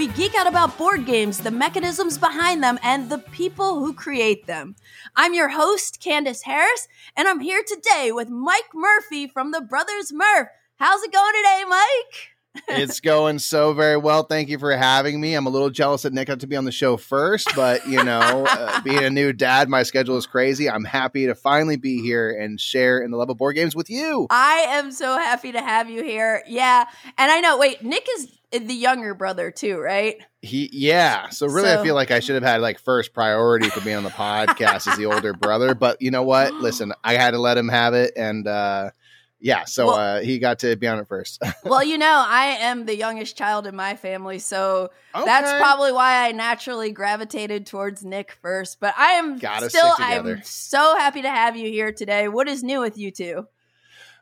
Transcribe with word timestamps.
we 0.00 0.06
geek 0.06 0.34
out 0.34 0.46
about 0.46 0.78
board 0.78 1.04
games, 1.04 1.40
the 1.40 1.50
mechanisms 1.50 2.16
behind 2.16 2.64
them, 2.64 2.78
and 2.82 3.10
the 3.10 3.18
people 3.18 3.80
who 3.80 3.92
create 3.92 4.46
them. 4.46 4.74
I'm 5.14 5.34
your 5.34 5.50
host, 5.50 6.00
Candice 6.00 6.44
Harris, 6.44 6.88
and 7.18 7.28
I'm 7.28 7.40
here 7.40 7.62
today 7.62 8.10
with 8.10 8.30
Mike 8.30 8.70
Murphy 8.72 9.26
from 9.26 9.50
the 9.50 9.60
Brothers 9.60 10.10
Murph. 10.10 10.48
How's 10.76 11.02
it 11.02 11.12
going 11.12 11.34
today, 11.34 11.64
Mike? 11.68 12.64
it's 12.80 13.00
going 13.00 13.38
so 13.38 13.74
very 13.74 13.98
well. 13.98 14.22
Thank 14.22 14.48
you 14.48 14.58
for 14.58 14.74
having 14.74 15.20
me. 15.20 15.34
I'm 15.34 15.44
a 15.44 15.50
little 15.50 15.68
jealous 15.68 16.00
that 16.02 16.14
Nick 16.14 16.28
got 16.28 16.40
to 16.40 16.46
be 16.46 16.56
on 16.56 16.64
the 16.64 16.72
show 16.72 16.96
first, 16.96 17.54
but 17.54 17.86
you 17.86 18.02
know, 18.02 18.46
uh, 18.48 18.80
being 18.80 19.04
a 19.04 19.10
new 19.10 19.34
dad, 19.34 19.68
my 19.68 19.82
schedule 19.82 20.16
is 20.16 20.26
crazy. 20.26 20.70
I'm 20.70 20.84
happy 20.84 21.26
to 21.26 21.34
finally 21.34 21.76
be 21.76 22.00
here 22.00 22.30
and 22.30 22.58
share 22.58 23.02
in 23.02 23.10
the 23.10 23.18
love 23.18 23.28
of 23.28 23.36
board 23.36 23.54
games 23.54 23.76
with 23.76 23.90
you. 23.90 24.28
I 24.30 24.64
am 24.70 24.92
so 24.92 25.18
happy 25.18 25.52
to 25.52 25.60
have 25.60 25.90
you 25.90 26.02
here. 26.02 26.42
Yeah, 26.46 26.86
and 27.18 27.30
I 27.30 27.40
know. 27.40 27.58
Wait, 27.58 27.84
Nick 27.84 28.06
is 28.16 28.39
the 28.52 28.74
younger 28.74 29.14
brother 29.14 29.50
too, 29.50 29.78
right? 29.78 30.16
He, 30.42 30.68
yeah. 30.72 31.28
So 31.28 31.46
really, 31.46 31.68
so, 31.68 31.80
I 31.80 31.84
feel 31.84 31.94
like 31.94 32.10
I 32.10 32.20
should 32.20 32.34
have 32.34 32.44
had 32.44 32.60
like 32.60 32.78
first 32.78 33.12
priority 33.12 33.68
for 33.68 33.80
being 33.80 33.96
on 33.96 34.04
the 34.04 34.10
podcast 34.10 34.90
as 34.90 34.96
the 34.96 35.06
older 35.12 35.32
brother. 35.32 35.74
But 35.74 36.00
you 36.02 36.10
know 36.10 36.22
what? 36.22 36.54
Listen, 36.60 36.92
I 37.04 37.14
had 37.14 37.32
to 37.32 37.38
let 37.38 37.56
him 37.56 37.68
have 37.68 37.94
it, 37.94 38.12
and 38.16 38.46
uh, 38.46 38.90
yeah, 39.38 39.64
so 39.64 39.86
well, 39.86 39.96
uh, 39.96 40.20
he 40.20 40.38
got 40.38 40.58
to 40.60 40.76
be 40.76 40.86
on 40.86 40.98
it 40.98 41.08
first. 41.08 41.42
well, 41.64 41.82
you 41.82 41.96
know, 41.96 42.24
I 42.26 42.56
am 42.60 42.84
the 42.86 42.96
youngest 42.96 43.36
child 43.36 43.66
in 43.66 43.74
my 43.74 43.96
family, 43.96 44.38
so 44.38 44.90
okay. 45.14 45.24
that's 45.24 45.52
probably 45.60 45.92
why 45.92 46.26
I 46.28 46.32
naturally 46.32 46.92
gravitated 46.92 47.66
towards 47.66 48.04
Nick 48.04 48.36
first. 48.42 48.80
But 48.80 48.94
I 48.98 49.12
am 49.12 49.38
Gotta 49.38 49.70
still, 49.70 49.92
I'm 49.98 50.42
so 50.42 50.96
happy 50.96 51.22
to 51.22 51.30
have 51.30 51.56
you 51.56 51.70
here 51.70 51.92
today. 51.92 52.28
What 52.28 52.48
is 52.48 52.62
new 52.62 52.80
with 52.80 52.98
you 52.98 53.10
two? 53.10 53.46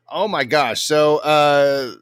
Oh 0.08 0.28
my 0.28 0.44
gosh! 0.44 0.82
So 0.82 1.18
uh, 1.18 1.94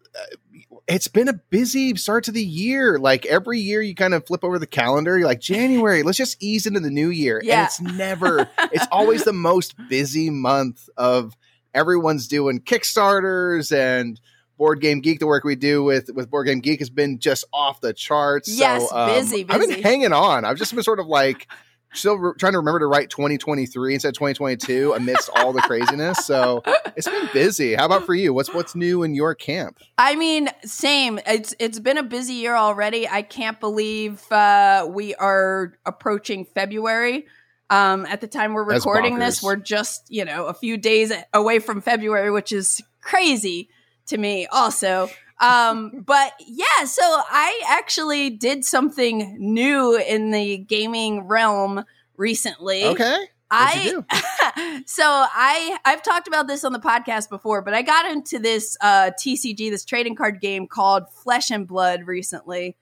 it's 0.88 1.08
been 1.08 1.28
a 1.28 1.32
busy 1.32 1.96
start 1.96 2.24
to 2.24 2.32
the 2.32 2.42
year. 2.42 2.98
Like 2.98 3.26
every 3.26 3.60
year, 3.60 3.82
you 3.82 3.94
kind 3.94 4.14
of 4.14 4.26
flip 4.26 4.44
over 4.44 4.58
the 4.58 4.66
calendar. 4.66 5.18
You're 5.18 5.26
like 5.26 5.40
January. 5.40 6.02
let's 6.02 6.18
just 6.18 6.42
ease 6.42 6.66
into 6.66 6.80
the 6.80 6.90
new 6.90 7.10
year, 7.10 7.40
yeah. 7.42 7.58
and 7.58 7.66
it's 7.66 7.80
never. 7.80 8.48
it's 8.72 8.86
always 8.92 9.24
the 9.24 9.32
most 9.32 9.74
busy 9.88 10.30
month 10.30 10.88
of 10.96 11.36
everyone's 11.74 12.28
doing 12.28 12.60
Kickstarters 12.60 13.76
and 13.76 14.20
Board 14.58 14.80
Game 14.80 15.00
Geek, 15.00 15.18
the 15.18 15.26
work 15.26 15.44
we 15.44 15.56
do 15.56 15.82
with 15.82 16.10
with 16.14 16.30
Board 16.30 16.46
Game 16.46 16.60
Geek 16.60 16.78
has 16.78 16.90
been 16.90 17.18
just 17.18 17.44
off 17.52 17.80
the 17.80 17.92
charts. 17.92 18.48
Yes, 18.48 18.88
so, 18.88 18.96
um, 18.96 19.10
busy, 19.10 19.44
busy. 19.44 19.46
I've 19.48 19.68
been 19.68 19.82
hanging 19.82 20.12
on. 20.12 20.44
I've 20.44 20.56
just 20.56 20.74
been 20.74 20.82
sort 20.82 21.00
of 21.00 21.06
like 21.06 21.48
still 21.96 22.16
re- 22.16 22.32
trying 22.38 22.52
to 22.52 22.58
remember 22.58 22.80
to 22.80 22.86
write 22.86 23.10
2023 23.10 23.94
instead 23.94 24.08
of 24.08 24.14
2022 24.14 24.92
amidst 24.94 25.30
all 25.34 25.52
the 25.52 25.60
craziness. 25.62 26.24
So 26.24 26.62
it's 26.96 27.08
been 27.08 27.28
busy. 27.32 27.74
How 27.74 27.86
about 27.86 28.06
for 28.06 28.14
you? 28.14 28.32
What's 28.32 28.52
what's 28.52 28.74
new 28.74 29.02
in 29.02 29.14
your 29.14 29.34
camp? 29.34 29.78
I 29.98 30.16
mean, 30.16 30.48
same. 30.64 31.18
It's 31.26 31.54
it's 31.58 31.78
been 31.78 31.98
a 31.98 32.02
busy 32.02 32.34
year 32.34 32.54
already. 32.54 33.08
I 33.08 33.22
can't 33.22 33.58
believe 33.60 34.30
uh, 34.30 34.86
we 34.88 35.14
are 35.14 35.74
approaching 35.84 36.44
February. 36.44 37.26
Um, 37.68 38.06
at 38.06 38.20
the 38.20 38.28
time 38.28 38.52
we're 38.54 38.62
recording 38.62 39.18
this, 39.18 39.42
we're 39.42 39.56
just, 39.56 40.08
you 40.08 40.24
know, 40.24 40.46
a 40.46 40.54
few 40.54 40.76
days 40.76 41.12
away 41.34 41.58
from 41.58 41.80
February, 41.80 42.30
which 42.30 42.52
is 42.52 42.80
crazy 43.00 43.70
to 44.06 44.18
me 44.18 44.46
also. 44.46 45.08
Um, 45.40 46.02
but 46.06 46.32
yeah, 46.46 46.84
so 46.86 47.02
I 47.02 47.62
actually 47.68 48.30
did 48.30 48.64
something 48.64 49.36
new 49.38 49.96
in 49.96 50.30
the 50.30 50.58
gaming 50.58 51.26
realm 51.26 51.84
recently. 52.16 52.84
Okay. 52.84 53.16
I 53.50 54.82
so 54.86 55.04
I 55.04 55.78
I've 55.84 56.02
talked 56.02 56.26
about 56.26 56.48
this 56.48 56.64
on 56.64 56.72
the 56.72 56.80
podcast 56.80 57.28
before, 57.28 57.62
but 57.62 57.74
I 57.74 57.82
got 57.82 58.10
into 58.10 58.38
this 58.38 58.76
uh 58.80 59.10
TCG, 59.20 59.70
this 59.70 59.84
trading 59.84 60.16
card 60.16 60.40
game 60.40 60.66
called 60.66 61.04
Flesh 61.12 61.50
and 61.50 61.66
Blood 61.66 62.06
recently. 62.06 62.76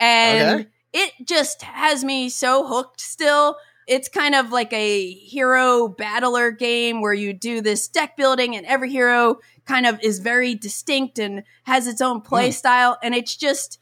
And 0.00 0.60
okay. 0.60 0.68
it 0.92 1.12
just 1.24 1.62
has 1.62 2.02
me 2.04 2.30
so 2.30 2.66
hooked 2.66 3.00
still 3.00 3.56
it's 3.88 4.08
kind 4.08 4.34
of 4.34 4.52
like 4.52 4.72
a 4.72 5.12
hero 5.12 5.88
battler 5.88 6.50
game 6.50 7.00
where 7.00 7.14
you 7.14 7.32
do 7.32 7.62
this 7.62 7.88
deck 7.88 8.16
building 8.16 8.54
and 8.54 8.66
every 8.66 8.90
hero 8.90 9.38
kind 9.68 9.86
of 9.86 10.00
is 10.02 10.18
very 10.18 10.54
distinct 10.54 11.18
and 11.18 11.44
has 11.64 11.86
its 11.86 12.00
own 12.00 12.20
play 12.20 12.48
mm. 12.48 12.54
style 12.54 12.98
and 13.02 13.14
it's 13.14 13.36
just 13.36 13.78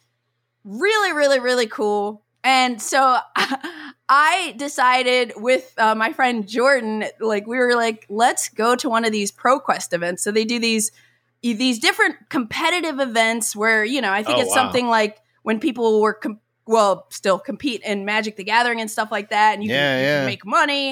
really 0.65 1.13
really 1.13 1.39
really 1.39 1.67
cool 1.67 2.25
and 2.45 2.83
so 2.83 3.19
i 4.09 4.55
decided 4.57 5.33
with 5.37 5.73
uh, 5.79 5.95
my 5.95 6.13
friend 6.13 6.49
jordan 6.49 7.05
like 7.21 7.47
we 7.47 7.57
were 7.57 7.75
like 7.75 8.05
let's 8.09 8.49
go 8.49 8.75
to 8.75 8.89
one 8.89 9.05
of 9.05 9.13
these 9.13 9.31
proquest 9.31 9.93
events 9.93 10.23
so 10.23 10.31
they 10.31 10.45
do 10.45 10.59
these 10.59 10.91
these 11.43 11.79
different 11.79 12.17
competitive 12.29 12.99
events 12.99 13.55
where 13.55 13.85
you 13.85 14.01
know 14.01 14.13
i 14.13 14.23
think 14.23 14.39
oh, 14.39 14.41
it's 14.41 14.51
wow. 14.51 14.57
something 14.57 14.89
like 14.89 15.19
when 15.43 15.61
people 15.61 16.01
were 16.01 16.15
com- 16.15 16.41
well, 16.67 17.07
still 17.11 17.39
compete 17.39 17.83
in 17.83 18.05
Magic 18.05 18.37
the 18.37 18.45
Gathering 18.45 18.81
and 18.81 18.91
stuff 18.91 19.13
like 19.13 19.31
that, 19.31 19.55
and 19.55 19.65
you, 19.65 19.71
yeah, 19.71 19.97
can, 19.97 20.01
you 20.01 20.19
can 20.19 20.27
make 20.27 20.45
money. 20.45 20.89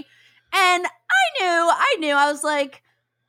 And 0.53 0.87
I 0.87 1.41
knew, 1.41 1.71
I 1.73 1.97
knew, 1.99 2.15
I 2.15 2.31
was 2.31 2.45
like, 2.45 2.84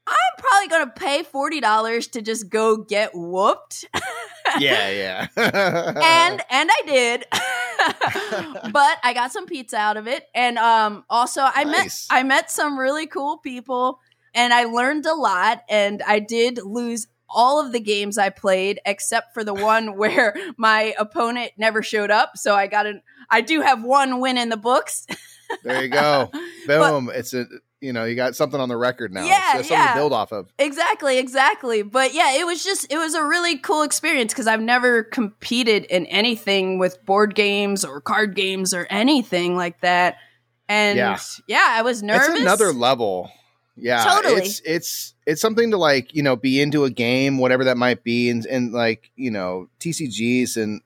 I'm 0.08 0.16
probably 0.38 0.68
going 0.68 0.86
to 0.86 0.94
pay 0.94 1.24
forty 1.24 1.60
dollars 1.60 2.08
to 2.08 2.22
just 2.22 2.50
go 2.50 2.78
get 2.78 3.12
whooped. 3.14 3.86
yeah, 4.60 4.90
yeah. 4.90 5.28
and 5.36 6.42
and 6.50 6.70
I 6.72 6.82
did, 6.86 7.26
but 8.72 8.98
I 9.04 9.14
got 9.14 9.32
some 9.32 9.46
pizza 9.46 9.78
out 9.78 9.98
of 9.98 10.08
it, 10.08 10.28
and 10.34 10.58
um, 10.58 11.04
also 11.10 11.42
I 11.42 11.64
nice. 11.64 12.10
met 12.10 12.20
I 12.20 12.24
met 12.24 12.52
some 12.52 12.78
really 12.78 13.08
cool 13.08 13.38
people, 13.38 14.00
and 14.34 14.54
I 14.54 14.66
learned 14.66 15.06
a 15.06 15.16
lot, 15.16 15.64
and 15.70 16.02
I 16.04 16.20
did 16.20 16.60
lose 16.64 17.08
all 17.28 17.66
of 17.66 17.72
the 17.72 17.80
games 17.80 18.18
I 18.18 18.30
played 18.30 18.80
except 18.86 19.34
for 19.34 19.44
the 19.44 19.54
one 19.54 19.98
where 19.98 20.36
my 20.58 20.94
opponent 21.00 21.52
never 21.58 21.82
showed 21.82 22.12
up. 22.12 22.38
So 22.38 22.56
I 22.56 22.68
got 22.68 22.86
an 22.86 23.02
I 23.30 23.42
do 23.42 23.62
have 23.62 23.84
one 23.84 24.20
win 24.20 24.38
in 24.38 24.50
the 24.50 24.58
books. 24.58 25.08
there 25.64 25.84
you 25.84 25.90
go. 25.90 26.30
Boom. 26.68 27.08
But, 27.08 27.16
it's 27.16 27.34
a 27.34 27.46
you 27.82 27.94
know, 27.94 28.06
you 28.06 28.16
got 28.16 28.36
something 28.36 28.60
on 28.60 28.70
the 28.70 28.78
record 28.78 29.14
now. 29.14 29.26
Yeah, 29.26 29.54
something 29.54 29.72
yeah. 29.72 29.88
to 29.90 29.94
build 29.96 30.14
off 30.14 30.32
of. 30.32 30.52
Exactly, 30.58 31.18
exactly. 31.18 31.84
But 31.84 32.14
yeah, 32.14 32.38
it 32.40 32.46
was 32.46 32.64
just 32.64 32.92
it 32.92 32.98
was 32.98 33.14
a 33.14 33.24
really 33.24 33.58
cool 33.58 33.84
experience 33.84 34.34
because 34.34 34.48
I've 34.48 34.62
never 34.62 35.04
competed 35.04 35.86
in 35.86 36.06
anything 36.08 36.80
with 36.80 37.04
board 37.06 37.36
games 37.36 37.84
or 37.86 38.02
card 38.02 38.36
games 38.36 38.74
or 38.74 38.88
anything 38.90 39.56
like 39.56 39.82
that. 39.82 40.18
And 40.68 40.98
yeah, 40.98 41.20
yeah 41.48 41.68
I 41.70 41.82
was 41.82 42.02
nervous. 42.02 42.30
It's 42.30 42.42
another 42.42 42.74
level. 42.74 43.30
Yeah, 43.78 44.04
totally. 44.04 44.42
It's 44.42 44.62
it's 44.64 45.14
it's 45.26 45.42
something 45.42 45.72
to 45.72 45.78
like 45.78 46.16
you 46.16 46.24
know 46.24 46.36
be 46.36 46.62
into 46.62 46.86
a 46.86 46.90
game, 46.90 47.38
whatever 47.38 47.66
that 47.66 47.78
might 47.78 48.04
be, 48.04 48.30
and 48.30 48.46
and 48.46 48.72
like 48.72 49.12
you 49.16 49.32
know 49.32 49.68
TCGs 49.80 50.56
and 50.56 50.82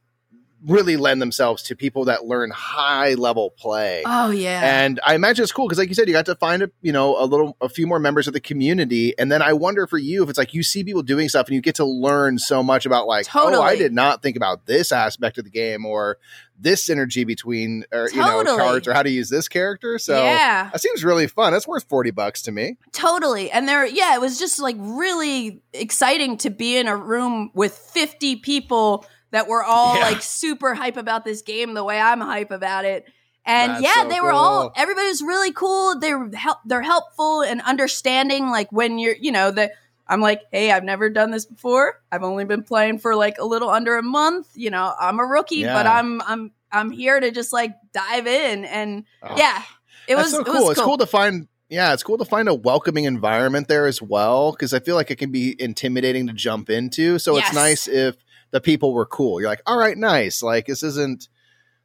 really 0.65 0.97
lend 0.97 1.21
themselves 1.21 1.63
to 1.63 1.75
people 1.75 2.05
that 2.05 2.25
learn 2.25 2.51
high 2.51 3.13
level 3.13 3.51
play. 3.51 4.03
Oh 4.05 4.31
yeah. 4.31 4.83
And 4.83 4.99
I 5.05 5.15
imagine 5.15 5.43
it's 5.43 5.51
cool 5.51 5.67
because 5.67 5.77
like 5.77 5.89
you 5.89 5.95
said, 5.95 6.07
you 6.07 6.13
got 6.13 6.25
to 6.25 6.35
find 6.35 6.63
a 6.63 6.71
you 6.81 6.91
know 6.91 7.21
a 7.21 7.25
little 7.25 7.55
a 7.61 7.69
few 7.69 7.87
more 7.87 7.99
members 7.99 8.27
of 8.27 8.33
the 8.33 8.39
community. 8.39 9.17
And 9.17 9.31
then 9.31 9.41
I 9.41 9.53
wonder 9.53 9.87
for 9.87 9.97
you 9.97 10.23
if 10.23 10.29
it's 10.29 10.37
like 10.37 10.53
you 10.53 10.63
see 10.63 10.83
people 10.83 11.03
doing 11.03 11.29
stuff 11.29 11.47
and 11.47 11.55
you 11.55 11.61
get 11.61 11.75
to 11.75 11.85
learn 11.85 12.39
so 12.39 12.61
much 12.61 12.85
about 12.85 13.07
like, 13.07 13.25
totally. 13.25 13.55
oh, 13.55 13.61
I 13.61 13.75
did 13.75 13.93
not 13.93 14.21
think 14.21 14.35
about 14.35 14.65
this 14.65 14.91
aspect 14.91 15.37
of 15.37 15.45
the 15.45 15.49
game 15.49 15.85
or 15.85 16.17
this 16.59 16.85
synergy 16.85 17.25
between 17.25 17.85
or 17.91 18.09
totally. 18.09 18.37
you 18.37 18.43
know 18.43 18.57
cards 18.57 18.87
or 18.87 18.93
how 18.93 19.03
to 19.03 19.09
use 19.09 19.29
this 19.29 19.47
character. 19.47 19.97
So 19.97 20.21
yeah. 20.21 20.69
that 20.71 20.81
seems 20.81 21.03
really 21.03 21.27
fun. 21.27 21.53
That's 21.53 21.67
worth 21.67 21.87
40 21.87 22.11
bucks 22.11 22.41
to 22.43 22.51
me. 22.51 22.77
Totally. 22.91 23.49
And 23.51 23.67
there 23.67 23.85
yeah, 23.85 24.13
it 24.15 24.21
was 24.21 24.37
just 24.37 24.59
like 24.59 24.75
really 24.79 25.61
exciting 25.73 26.37
to 26.37 26.49
be 26.49 26.77
in 26.77 26.87
a 26.87 26.97
room 26.97 27.51
with 27.53 27.73
50 27.73 28.37
people 28.37 29.05
that 29.31 29.47
were 29.47 29.63
all 29.63 29.95
yeah. 29.95 30.03
like 30.03 30.21
super 30.21 30.73
hype 30.73 30.97
about 30.97 31.25
this 31.25 31.41
game 31.41 31.73
the 31.73 31.83
way 31.83 31.99
I'm 31.99 32.21
hype 32.21 32.51
about 32.51 32.85
it. 32.85 33.05
And 33.45 33.71
That's 33.71 33.83
yeah, 33.83 34.03
so 34.03 34.09
they 34.09 34.21
were 34.21 34.31
cool. 34.31 34.39
all 34.39 34.73
everybody 34.75 35.07
was 35.07 35.21
really 35.21 35.51
cool. 35.51 35.99
They 35.99 36.13
were 36.13 36.29
help 36.35 36.59
they're 36.65 36.81
helpful 36.81 37.41
and 37.41 37.61
understanding 37.61 38.49
like 38.49 38.71
when 38.71 38.99
you're, 38.99 39.15
you 39.15 39.31
know, 39.31 39.51
the 39.51 39.71
I'm 40.07 40.21
like, 40.21 40.41
"Hey, 40.51 40.71
I've 40.71 40.83
never 40.83 41.09
done 41.09 41.29
this 41.31 41.45
before. 41.45 42.01
I've 42.11 42.23
only 42.23 42.43
been 42.43 42.63
playing 42.63 42.97
for 42.97 43.15
like 43.15 43.37
a 43.37 43.45
little 43.45 43.69
under 43.69 43.97
a 43.97 44.03
month. 44.03 44.49
You 44.55 44.71
know, 44.71 44.93
I'm 44.99 45.19
a 45.19 45.23
rookie, 45.23 45.57
yeah. 45.57 45.73
but 45.73 45.85
I'm 45.85 46.21
I'm 46.21 46.51
I'm 46.71 46.91
here 46.91 47.19
to 47.19 47.31
just 47.31 47.53
like 47.53 47.75
dive 47.93 48.27
in 48.27 48.65
and 48.65 49.05
oh, 49.23 49.35
yeah, 49.37 49.61
it 50.07 50.15
was 50.15 50.31
so 50.31 50.43
cool. 50.43 50.55
It 50.55 50.59
was 50.61 50.71
it's 50.71 50.81
cool 50.81 50.97
to 50.97 51.05
find 51.05 51.47
yeah, 51.69 51.93
it's 51.93 52.03
cool 52.03 52.17
to 52.17 52.25
find 52.25 52.49
a 52.49 52.53
welcoming 52.53 53.05
environment 53.05 53.67
there 53.67 53.85
as 53.85 54.01
well 54.01 54.51
because 54.51 54.73
I 54.73 54.79
feel 54.79 54.95
like 54.95 55.11
it 55.11 55.17
can 55.17 55.31
be 55.31 55.55
intimidating 55.59 56.25
to 56.27 56.33
jump 56.33 56.69
into. 56.69 57.19
So 57.19 57.35
yes. 57.35 57.47
it's 57.47 57.55
nice 57.55 57.87
if 57.87 58.15
the 58.51 58.61
people 58.61 58.93
were 58.93 59.05
cool. 59.05 59.39
You're 59.39 59.49
like, 59.49 59.61
all 59.65 59.77
right, 59.77 59.97
nice. 59.97 60.41
Like 60.43 60.65
this 60.65 60.83
isn't 60.83 61.27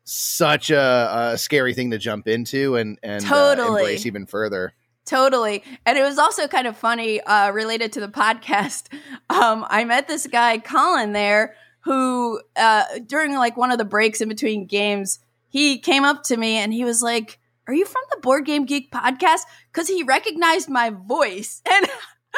such 0.05 0.71
a, 0.71 1.31
a 1.33 1.39
scary 1.39 1.75
thing 1.75 1.91
to 1.91 1.99
jump 1.99 2.29
into 2.29 2.77
and 2.77 2.99
and 3.03 3.25
totally. 3.25 3.69
uh, 3.69 3.77
embrace 3.79 4.07
even 4.07 4.27
further. 4.27 4.75
Totally. 5.05 5.63
And 5.85 5.99
it 5.99 6.03
was 6.03 6.19
also 6.19 6.49
kind 6.49 6.67
of 6.67 6.77
funny, 6.77 7.21
uh, 7.21 7.51
related 7.51 7.93
to 7.93 8.01
the 8.01 8.09
podcast. 8.09 8.89
Um, 9.31 9.67
I 9.69 9.85
met 9.85 10.07
this 10.07 10.27
guy, 10.27 10.59
Colin, 10.59 11.13
there, 11.13 11.57
who, 11.81 12.41
uh, 12.57 12.85
during 13.07 13.35
like 13.35 13.57
one 13.57 13.73
of 13.73 13.79
the 13.79 13.85
breaks 13.85 14.21
in 14.21 14.29
between 14.29 14.67
games, 14.67 15.19
he 15.49 15.79
came 15.79 16.05
up 16.05 16.23
to 16.25 16.37
me 16.37 16.57
and 16.57 16.73
he 16.73 16.85
was 16.85 17.03
like, 17.03 17.39
Are 17.67 17.75
you 17.75 17.87
from 17.87 18.03
the 18.11 18.21
Board 18.21 18.45
Game 18.45 18.65
Geek 18.67 18.93
podcast? 18.93 19.41
Because 19.73 19.89
he 19.89 20.03
recognized 20.03 20.69
my 20.69 20.91
voice. 20.91 21.63
And 21.71 21.87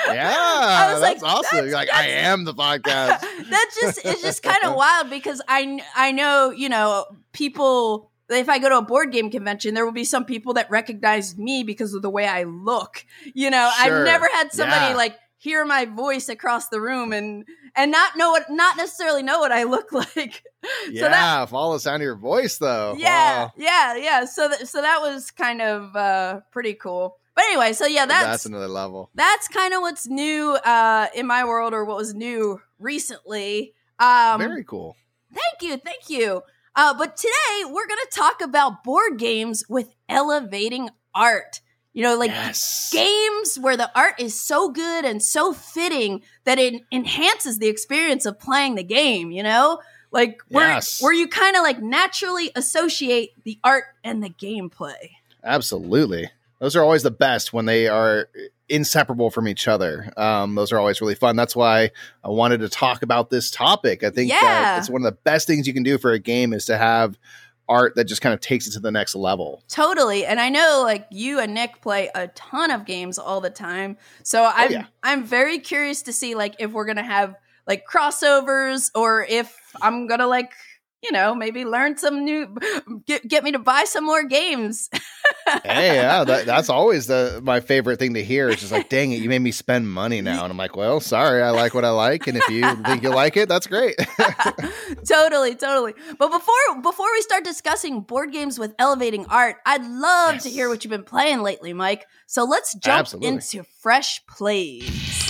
Yeah, 0.07 0.15
that's 0.99 1.01
like, 1.01 1.23
awesome. 1.23 1.59
That's, 1.65 1.75
like, 1.75 1.93
I 1.93 2.09
am 2.09 2.45
the 2.45 2.55
podcast. 2.55 3.21
that's 3.51 3.81
just 3.81 4.01
it's 4.05 4.23
just 4.23 4.43
kind 4.43 4.63
of 4.65 4.75
wild 4.77 5.11
because 5.11 5.41
I 5.49 5.81
I 5.95 6.13
know 6.13 6.51
you 6.51 6.69
know 6.69 7.07
people. 7.33 8.11
If 8.29 8.49
I 8.49 8.59
go 8.59 8.69
to 8.69 8.79
a 8.79 8.83
board 8.83 9.13
game 9.13 9.31
convention, 9.31 9.75
there 9.75 9.85
will 9.85 9.93
be 9.93 10.03
some 10.03 10.25
people 10.25 10.55
that 10.55 10.69
recognize 10.69 11.39
me 11.39 11.63
because 11.63 11.95
of 11.95 12.03
the 12.03 12.11
way 12.11 12.27
I 12.27 12.43
look. 12.43 13.07
You 13.35 13.51
know, 13.51 13.71
sure. 13.85 13.99
I've 13.99 14.05
never 14.05 14.29
had 14.33 14.53
somebody 14.53 14.87
yeah. 14.87 14.97
like 14.97 15.17
hear 15.39 15.65
my 15.65 15.85
voice 15.85 16.29
across 16.29 16.69
the 16.69 16.81
room 16.81 17.13
and 17.13 17.45
and 17.77 17.93
not 17.93 18.17
know 18.17 18.33
what 18.33 18.51
not 18.51 18.77
necessarily 18.77 19.23
know 19.23 19.39
what 19.39 19.53
I 19.53 19.63
look 19.63 19.93
like. 19.93 20.43
Yeah, 20.91 21.03
so 21.03 21.09
that, 21.09 21.49
follow 21.51 21.75
the 21.75 21.81
sound 21.81 22.03
of 22.03 22.05
your 22.05 22.17
voice 22.17 22.59
though. 22.59 22.97
Yeah, 22.99 23.45
wow. 23.45 23.53
yeah, 23.57 23.97
yeah. 23.97 24.25
So 24.25 24.49
that 24.49 24.67
so 24.67 24.83
that 24.83 25.01
was 25.01 25.31
kind 25.31 25.63
of 25.63 25.95
uh 25.95 26.41
pretty 26.51 26.75
cool. 26.75 27.19
But 27.37 27.45
anyway, 27.45 27.75
so 27.75 27.87
yeah, 27.87 28.07
that's 28.07 28.25
that's 28.25 28.47
another 28.47 28.67
level. 28.67 29.11
That's 29.15 29.47
kind 29.47 29.73
of 29.75 29.83
what's 29.83 30.09
new 30.09 30.55
uh 30.55 31.07
in 31.15 31.27
my 31.27 31.45
world 31.45 31.73
or 31.75 31.85
what 31.85 31.99
was 31.99 32.15
new 32.15 32.61
recently. 32.81 33.75
Um 34.01 34.41
Very 34.41 34.65
cool. 34.65 34.97
Thank 35.33 35.63
you, 35.63 35.77
thank 35.77 36.11
you. 36.11 36.43
Uh, 36.75 36.93
but 36.93 37.17
today 37.17 37.65
we're 37.65 37.87
going 37.87 38.01
to 38.11 38.11
talk 38.15 38.43
about 38.43 38.85
board 38.85 39.19
games 39.19 39.65
with 39.69 39.95
elevating 40.09 40.91
art. 41.15 41.61
You 41.95 42.03
know, 42.03 42.17
like 42.19 42.31
yes. 42.31 42.91
games 42.93 43.59
where 43.59 43.79
the 43.79 43.91
art 43.99 44.21
is 44.21 44.39
so 44.39 44.69
good 44.71 45.07
and 45.07 45.23
so 45.23 45.55
fitting 45.55 46.21
that 46.45 46.59
it 46.59 46.83
enhances 46.93 47.59
the 47.59 47.69
experience 47.69 48.27
of 48.27 48.39
playing 48.39 48.75
the 48.75 48.85
game, 48.85 49.31
you 49.31 49.43
know? 49.43 49.81
Like 50.13 50.41
where 50.49 50.69
yes. 50.69 51.03
where 51.03 51.15
you 51.15 51.29
kind 51.29 51.57
of 51.57 51.63
like 51.63 51.81
naturally 51.81 52.51
associate 52.55 53.31
the 53.45 53.59
art 53.65 53.85
and 54.05 54.23
the 54.23 54.29
gameplay. 54.29 55.13
Absolutely. 55.43 56.31
Those 56.59 56.75
are 56.77 56.83
always 56.83 57.03
the 57.03 57.11
best 57.11 57.53
when 57.53 57.67
they 57.67 57.87
are 57.87 58.29
inseparable 58.69 59.31
from 59.31 59.47
each 59.47 59.69
other. 59.69 60.13
Um, 60.17 60.55
those 60.55 60.73
are 60.73 60.79
always 60.79 61.01
really 61.01 61.15
fun. 61.15 61.37
That's 61.37 61.55
why 61.55 61.91
I 62.25 62.29
wanted 62.29 62.61
to 62.61 62.69
talk 62.69 63.03
about 63.03 63.31
this 63.31 63.51
topic. 63.51 64.03
I 64.03 64.11
think 64.11 64.31
yeah. 64.31 64.79
it's 64.79 64.91
one 64.91 65.03
of 65.03 65.07
the 65.07 65.19
best 65.25 65.47
things 65.47 65.67
you 65.67 65.75
can 65.75 65.83
do 65.83 65.99
for 65.99 66.13
a 66.13 66.19
game 66.19 66.53
is 66.53 66.65
to 66.67 66.77
have 66.77 67.19
art 67.69 67.95
that 67.97 68.05
just 68.05 68.23
kind 68.23 68.33
of 68.33 68.41
takes 68.41 68.67
it 68.67 68.73
to 68.73 68.81
the 68.81 68.93
next 68.93 69.15
level. 69.15 69.63
Totally. 69.69 70.25
And 70.25 70.41
I 70.41 70.49
know 70.49 70.83
like 70.85 71.07
you 71.11 71.41
and 71.41 71.55
Nick 71.55 71.81
play 71.81 72.11
a 72.15 72.29
ton 72.29 72.71
of 72.71 72.85
games 72.85 73.19
all 73.19 73.41
the 73.41 73.51
time. 73.51 73.97
So 74.23 74.45
oh, 74.45 74.53
I'm 74.55 74.73
yeah. 74.73 74.87
I'm 75.03 75.25
very 75.25 75.59
curious 75.59 76.03
to 76.03 76.13
see 76.13 76.35
like 76.35 76.57
if 76.59 76.73
we're 76.73 76.87
going 76.87 76.97
to 76.97 77.03
have 77.03 77.35
like 77.67 77.85
crossovers 77.87 78.91
or 78.95 79.27
if 79.29 79.59
I'm 79.83 80.07
going 80.07 80.21
to 80.21 80.27
like 80.27 80.53
you 81.07 81.13
know, 81.13 81.35
maybe 81.35 81.65
learn 81.65 81.97
some 81.97 82.25
new, 82.25 82.53
get, 83.07 83.27
get 83.27 83.45
me 83.45 83.53
to 83.53 83.59
buy 83.61 83.85
some 83.85 84.05
more 84.05 84.25
games. 84.25 84.91
hey, 85.65 85.95
yeah, 85.95 86.25
that, 86.25 86.47
that's 86.47 86.69
always 86.69 87.07
the 87.07 87.41
my 87.45 87.61
favorite 87.61 87.99
thing 87.99 88.15
to 88.15 88.25
hear. 88.25 88.49
It's 88.49 88.61
just 88.61 88.73
like, 88.73 88.89
dang 88.89 89.13
it, 89.13 89.23
you 89.23 89.29
made 89.29 89.39
me 89.39 89.53
spend 89.53 89.89
money 89.89 90.21
now, 90.21 90.43
and 90.43 90.51
I'm 90.51 90.57
like, 90.57 90.77
well, 90.77 90.99
sorry, 90.99 91.43
I 91.43 91.51
like 91.51 91.75
what 91.75 91.85
I 91.85 91.91
like, 91.91 92.27
and 92.27 92.37
if 92.37 92.49
you 92.49 92.63
think 92.85 93.05
you 93.05 93.11
like 93.11 93.37
it, 93.37 93.49
that's 93.49 93.69
great. 93.69 93.95
totally, 95.09 95.55
totally. 95.55 95.95
But 96.19 96.31
before 96.31 96.83
before 96.83 97.07
we 97.13 97.23
start 97.23 97.45
discussing 97.45 98.01
board 98.01 98.33
games 98.33 98.59
with 98.59 98.75
elevating 98.79 99.27
art, 99.27 99.57
I'd 99.65 99.85
love 99.87 100.35
yes. 100.35 100.43
to 100.43 100.51
hear 100.51 100.69
what 100.69 100.85
you've 100.85 100.91
been 100.91 101.05
playing 101.05 101.43
lately, 101.43 101.73
Mike. 101.73 102.07
So 102.27 102.45
let's 102.45 102.75
jump 102.75 103.01
Absolutely. 103.01 103.29
into 103.29 103.63
fresh 103.81 104.27
plays. 104.27 105.26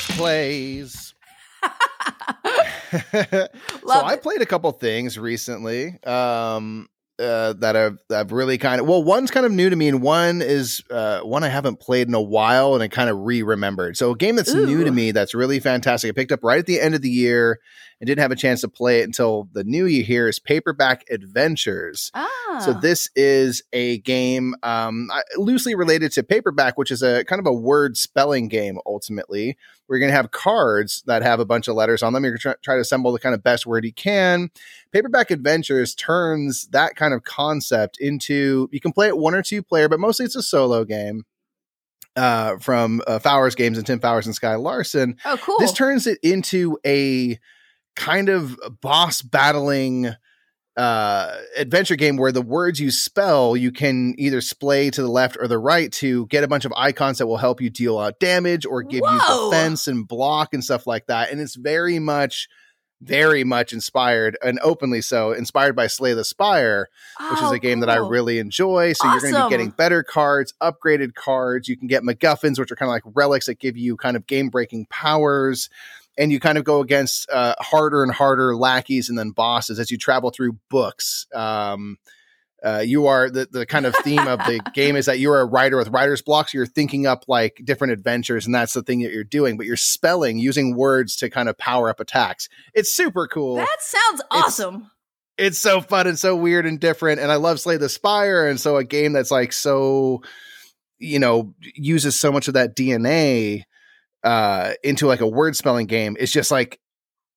Fresh 0.00 0.16
plays. 0.16 1.14
so 3.22 3.48
I 3.90 4.16
played 4.16 4.40
a 4.40 4.46
couple 4.46 4.70
things 4.72 5.18
recently 5.18 6.02
um, 6.04 6.88
uh, 7.18 7.52
that 7.54 7.76
that 8.08 8.16
have 8.16 8.32
really 8.32 8.56
kind 8.56 8.80
of 8.80 8.86
well, 8.86 9.02
one's 9.02 9.30
kind 9.30 9.44
of 9.44 9.52
new 9.52 9.68
to 9.68 9.76
me, 9.76 9.88
and 9.88 10.00
one 10.00 10.40
is 10.40 10.82
uh, 10.90 11.20
one 11.20 11.44
I 11.44 11.48
haven't 11.48 11.80
played 11.80 12.08
in 12.08 12.14
a 12.14 12.20
while, 12.20 12.74
and 12.74 12.82
I 12.82 12.88
kind 12.88 13.10
of 13.10 13.18
re-remembered. 13.18 13.96
So 13.96 14.12
a 14.12 14.16
game 14.16 14.36
that's 14.36 14.54
Ooh. 14.54 14.66
new 14.66 14.84
to 14.84 14.90
me 14.90 15.12
that's 15.12 15.34
really 15.34 15.60
fantastic. 15.60 16.08
I 16.08 16.12
picked 16.12 16.32
up 16.32 16.42
right 16.42 16.58
at 16.58 16.66
the 16.66 16.80
end 16.80 16.94
of 16.94 17.02
the 17.02 17.10
year 17.10 17.60
and 18.00 18.06
didn't 18.06 18.22
have 18.22 18.32
a 18.32 18.36
chance 18.36 18.62
to 18.62 18.68
play 18.68 19.00
it 19.00 19.04
until 19.04 19.48
the 19.52 19.62
new 19.62 19.84
year 19.84 20.02
here 20.02 20.28
is 20.28 20.38
Paperback 20.38 21.04
Adventures. 21.10 22.10
Ah. 22.14 22.62
So 22.64 22.72
this 22.72 23.10
is 23.14 23.62
a 23.72 23.98
game 23.98 24.54
um, 24.62 25.08
loosely 25.36 25.74
related 25.74 26.12
to 26.12 26.22
Paperback, 26.22 26.78
which 26.78 26.90
is 26.90 27.02
a 27.02 27.24
kind 27.24 27.38
of 27.38 27.46
a 27.46 27.52
word 27.52 27.96
spelling 27.96 28.48
game 28.48 28.78
ultimately. 28.86 29.56
We're 29.86 29.98
going 29.98 30.10
to 30.10 30.16
have 30.16 30.30
cards 30.30 31.02
that 31.06 31.22
have 31.22 31.40
a 31.40 31.44
bunch 31.44 31.68
of 31.68 31.74
letters 31.74 32.02
on 32.02 32.12
them. 32.12 32.24
You're 32.24 32.38
going 32.38 32.54
to 32.54 32.58
try 32.62 32.76
to 32.76 32.80
assemble 32.80 33.12
the 33.12 33.18
kind 33.18 33.34
of 33.34 33.42
best 33.42 33.66
word 33.66 33.84
you 33.84 33.92
can. 33.92 34.50
Paperback 34.92 35.30
Adventures 35.30 35.94
turns 35.94 36.68
that 36.68 36.96
kind 36.96 37.12
of 37.12 37.24
concept 37.24 37.98
into 38.00 38.68
you 38.72 38.80
can 38.80 38.92
play 38.92 39.08
it 39.08 39.18
one 39.18 39.34
or 39.34 39.42
two 39.42 39.62
player, 39.62 39.88
but 39.88 40.00
mostly 40.00 40.24
it's 40.24 40.36
a 40.36 40.42
solo 40.42 40.84
game 40.84 41.24
uh, 42.16 42.56
from 42.58 43.02
uh, 43.06 43.18
Fowers 43.18 43.54
Games 43.54 43.78
and 43.78 43.86
Tim 43.86 44.00
Fowers 44.00 44.26
and 44.26 44.34
Sky 44.34 44.54
Larson. 44.54 45.16
Oh, 45.24 45.36
cool. 45.40 45.56
This 45.58 45.72
turns 45.72 46.06
it 46.06 46.18
into 46.22 46.78
a 46.86 47.38
kind 48.00 48.30
of 48.30 48.58
boss 48.80 49.20
battling 49.20 50.14
uh, 50.76 51.36
adventure 51.58 51.96
game 51.96 52.16
where 52.16 52.32
the 52.32 52.40
words 52.40 52.80
you 52.80 52.90
spell 52.90 53.54
you 53.54 53.70
can 53.70 54.14
either 54.16 54.40
splay 54.40 54.88
to 54.88 55.02
the 55.02 55.08
left 55.08 55.36
or 55.38 55.46
the 55.46 55.58
right 55.58 55.92
to 55.92 56.26
get 56.28 56.42
a 56.42 56.48
bunch 56.48 56.64
of 56.64 56.72
icons 56.76 57.18
that 57.18 57.26
will 57.26 57.36
help 57.36 57.60
you 57.60 57.68
deal 57.68 57.98
out 57.98 58.18
damage 58.18 58.64
or 58.64 58.82
give 58.82 59.02
Whoa. 59.02 59.12
you 59.12 59.50
defense 59.50 59.86
and 59.86 60.08
block 60.08 60.54
and 60.54 60.64
stuff 60.64 60.86
like 60.86 61.06
that. 61.08 61.30
And 61.30 61.40
it's 61.40 61.56
very 61.56 61.98
much 61.98 62.48
very 63.02 63.44
much 63.44 63.72
inspired 63.72 64.36
and 64.42 64.58
openly 64.62 65.00
so 65.00 65.32
inspired 65.32 65.74
by 65.74 65.86
Slay 65.86 66.12
the 66.12 66.24
Spire, 66.24 66.88
oh, 67.18 67.30
which 67.30 67.42
is 67.42 67.50
a 67.50 67.58
game 67.58 67.78
cool. 67.78 67.86
that 67.86 67.92
I 67.92 67.96
really 67.96 68.38
enjoy. 68.38 68.92
So 68.92 69.08
awesome. 69.08 69.12
you're 69.12 69.32
going 69.32 69.42
to 69.42 69.48
be 69.48 69.50
getting 69.50 69.70
better 69.70 70.02
cards, 70.02 70.52
upgraded 70.62 71.14
cards. 71.14 71.66
You 71.66 71.78
can 71.78 71.88
get 71.88 72.02
MacGuffins, 72.02 72.58
which 72.58 72.70
are 72.70 72.76
kind 72.76 72.88
of 72.88 72.92
like 72.92 73.02
relics 73.16 73.46
that 73.46 73.58
give 73.58 73.76
you 73.76 73.96
kind 73.96 74.16
of 74.16 74.26
game 74.26 74.50
breaking 74.50 74.86
powers 74.90 75.70
and 76.18 76.32
you 76.32 76.40
kind 76.40 76.58
of 76.58 76.64
go 76.64 76.80
against 76.80 77.28
uh, 77.30 77.54
harder 77.58 78.02
and 78.02 78.12
harder 78.12 78.56
lackeys 78.56 79.08
and 79.08 79.18
then 79.18 79.30
bosses 79.30 79.78
as 79.78 79.90
you 79.90 79.98
travel 79.98 80.30
through 80.30 80.58
books. 80.68 81.26
Um, 81.34 81.98
uh, 82.62 82.82
you 82.84 83.06
are 83.06 83.30
the, 83.30 83.48
the 83.50 83.64
kind 83.64 83.86
of 83.86 83.94
theme 83.96 84.26
of 84.26 84.38
the 84.40 84.60
game 84.74 84.96
is 84.96 85.06
that 85.06 85.18
you're 85.18 85.40
a 85.40 85.46
writer 85.46 85.78
with 85.78 85.88
writer's 85.88 86.20
blocks. 86.20 86.52
You're 86.52 86.66
thinking 86.66 87.06
up 87.06 87.24
like 87.26 87.60
different 87.64 87.94
adventures, 87.94 88.44
and 88.44 88.54
that's 88.54 88.74
the 88.74 88.82
thing 88.82 89.00
that 89.00 89.12
you're 89.12 89.24
doing. 89.24 89.56
But 89.56 89.66
you're 89.66 89.76
spelling 89.76 90.38
using 90.38 90.76
words 90.76 91.16
to 91.16 91.30
kind 91.30 91.48
of 91.48 91.56
power 91.56 91.88
up 91.88 92.00
attacks. 92.00 92.48
It's 92.74 92.94
super 92.94 93.26
cool. 93.26 93.56
That 93.56 93.78
sounds 93.80 94.22
awesome. 94.30 94.90
It's, 95.38 95.56
it's 95.56 95.58
so 95.58 95.80
fun 95.80 96.06
and 96.06 96.18
so 96.18 96.36
weird 96.36 96.66
and 96.66 96.78
different. 96.78 97.20
And 97.20 97.32
I 97.32 97.36
love 97.36 97.60
Slay 97.60 97.78
the 97.78 97.88
Spire, 97.88 98.46
and 98.46 98.60
so 98.60 98.76
a 98.76 98.84
game 98.84 99.14
that's 99.14 99.30
like 99.30 99.54
so, 99.54 100.22
you 100.98 101.18
know, 101.18 101.54
uses 101.74 102.20
so 102.20 102.30
much 102.30 102.48
of 102.48 102.54
that 102.54 102.76
DNA 102.76 103.64
uh 104.22 104.72
into 104.82 105.06
like 105.06 105.20
a 105.20 105.26
word 105.26 105.56
spelling 105.56 105.86
game 105.86 106.16
is 106.18 106.30
just 106.32 106.50
like 106.50 106.78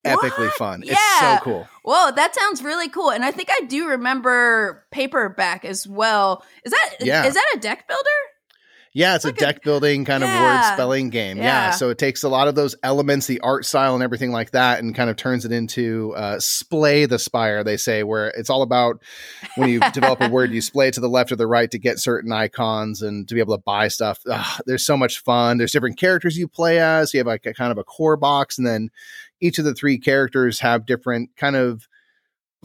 epically 0.06 0.48
what? 0.48 0.54
fun. 0.54 0.84
Yeah. 0.86 0.94
It's 0.94 1.20
so 1.20 1.38
cool. 1.44 1.68
Whoa, 1.84 2.12
that 2.12 2.36
sounds 2.36 2.62
really 2.62 2.90
cool. 2.90 3.12
And 3.12 3.24
I 3.24 3.32
think 3.32 3.50
I 3.52 3.66
do 3.66 3.88
remember 3.90 4.86
paperback 4.92 5.66
as 5.66 5.88
well. 5.88 6.44
Is 6.66 6.72
that 6.72 6.96
yeah. 7.00 7.25
is 7.25 7.34
that 7.34 7.54
a 7.56 7.60
deck 7.60 7.88
builder? 7.88 8.04
Yeah, 8.96 9.16
it's, 9.16 9.26
a 9.26 9.32
deck 9.32 9.64
building 9.64 10.06
kind 10.06 10.24
yeah. 10.24 10.36
of 10.36 10.42
word 10.42 10.74
spelling 10.74 11.10
game. 11.10 11.38
Yeah. 11.38 11.44
yeah. 11.44 11.72
So 11.72 11.90
it 11.90 11.98
takes 11.98 12.22
a 12.22 12.30
lot 12.30 12.48
of 12.48 12.54
those 12.54 12.76
elements, 12.84 13.26
the 13.26 13.40
art 13.40 13.66
style 13.66 13.96
and 13.96 14.04
everything 14.04 14.32
like 14.32 14.52
that, 14.52 14.80
and 14.80 14.94
kind 14.94 15.10
of 15.10 15.16
turns 15.16 15.46
it 15.46 15.52
into 15.52 16.14
uh, 16.16 16.40
splay 16.40 17.08
the 17.08 17.18
spire, 17.18 17.64
they 17.64 17.78
say, 17.78 18.04
where 18.04 18.28
it's 18.28 18.52
all 18.52 18.62
about 18.62 19.02
when 19.56 19.70
you 19.70 19.80
develop 19.94 20.22
a 20.22 20.30
word, 20.30 20.52
you 20.52 20.62
splay 20.62 20.90
it 20.90 20.94
to 20.94 21.02
the 21.02 21.10
left 21.10 21.32
or 21.32 21.36
the 21.36 21.48
right 21.48 21.72
to 21.72 21.80
get 21.80 21.98
certain 21.98 22.32
icons 22.32 23.02
and 23.02 23.28
to 23.28 23.34
be 23.34 23.40
able 23.40 23.58
to 23.58 23.64
buy 23.64 23.88
stuff. 23.88 24.20
Ugh, 24.30 24.62
there's 24.68 24.86
so 24.86 24.96
much 24.96 25.20
fun. 25.20 25.58
There's 25.58 25.72
different 25.72 25.98
characters 25.98 26.38
you 26.38 26.48
play 26.48 26.80
as. 26.80 27.16
You 27.16 27.20
have 27.20 27.28
like 27.28 27.48
a 27.48 27.54
kind 27.54 27.72
of 27.72 27.80
a 27.80 27.84
core 27.84 28.18
box, 28.18 28.60
and 28.60 28.68
then 28.68 28.92
each 29.42 29.58
of 29.58 29.66
the 29.66 29.74
three 29.74 29.98
characters 29.98 30.60
have 30.60 30.86
different 30.86 31.32
kind 31.36 31.56
of 31.56 31.88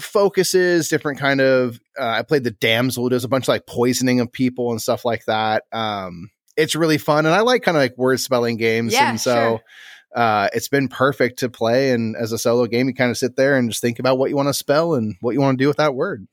focuses, 0.01 0.89
different 0.89 1.19
kind 1.19 1.41
of. 1.41 1.81
Uh, 1.99 2.07
I 2.07 2.23
played 2.23 2.45
the 2.45 2.51
damsel 2.51 3.09
does 3.09 3.25
a 3.25 3.29
bunch 3.29 3.45
of 3.45 3.49
like 3.49 3.67
poisoning 3.67 4.21
of 4.21 4.33
people 4.33 4.71
and 4.71 4.81
stuff 4.81 5.05
like 5.05 5.25
that. 5.27 5.65
Um, 5.73 6.31
it's 6.57 6.75
really 6.75 6.99
fun, 6.99 7.27
and 7.27 7.35
I 7.35 7.41
like 7.41 7.63
kind 7.63 7.77
of 7.77 7.83
like 7.83 7.97
word 7.97 8.21
spelling 8.21 8.57
games, 8.57 8.93
yeah, 8.93 9.11
and 9.11 9.21
so. 9.21 9.35
Sure. 9.35 9.61
Uh, 10.17 10.49
it's 10.55 10.69
been 10.69 10.89
perfect 10.89 11.41
to 11.41 11.51
play, 11.51 11.91
and 11.91 12.17
as 12.17 12.33
a 12.33 12.39
solo 12.39 12.65
game, 12.65 12.89
you 12.89 12.95
kind 12.95 13.11
of 13.11 13.19
sit 13.19 13.37
there 13.37 13.59
and 13.59 13.69
just 13.69 13.83
think 13.83 13.99
about 13.99 14.17
what 14.17 14.31
you 14.31 14.37
want 14.37 14.49
to 14.49 14.55
spell 14.55 14.95
and 14.95 15.17
what 15.21 15.35
you 15.35 15.41
want 15.41 15.59
to 15.59 15.63
do 15.63 15.69
with 15.69 15.77
that 15.77 15.95
word. 15.95 16.27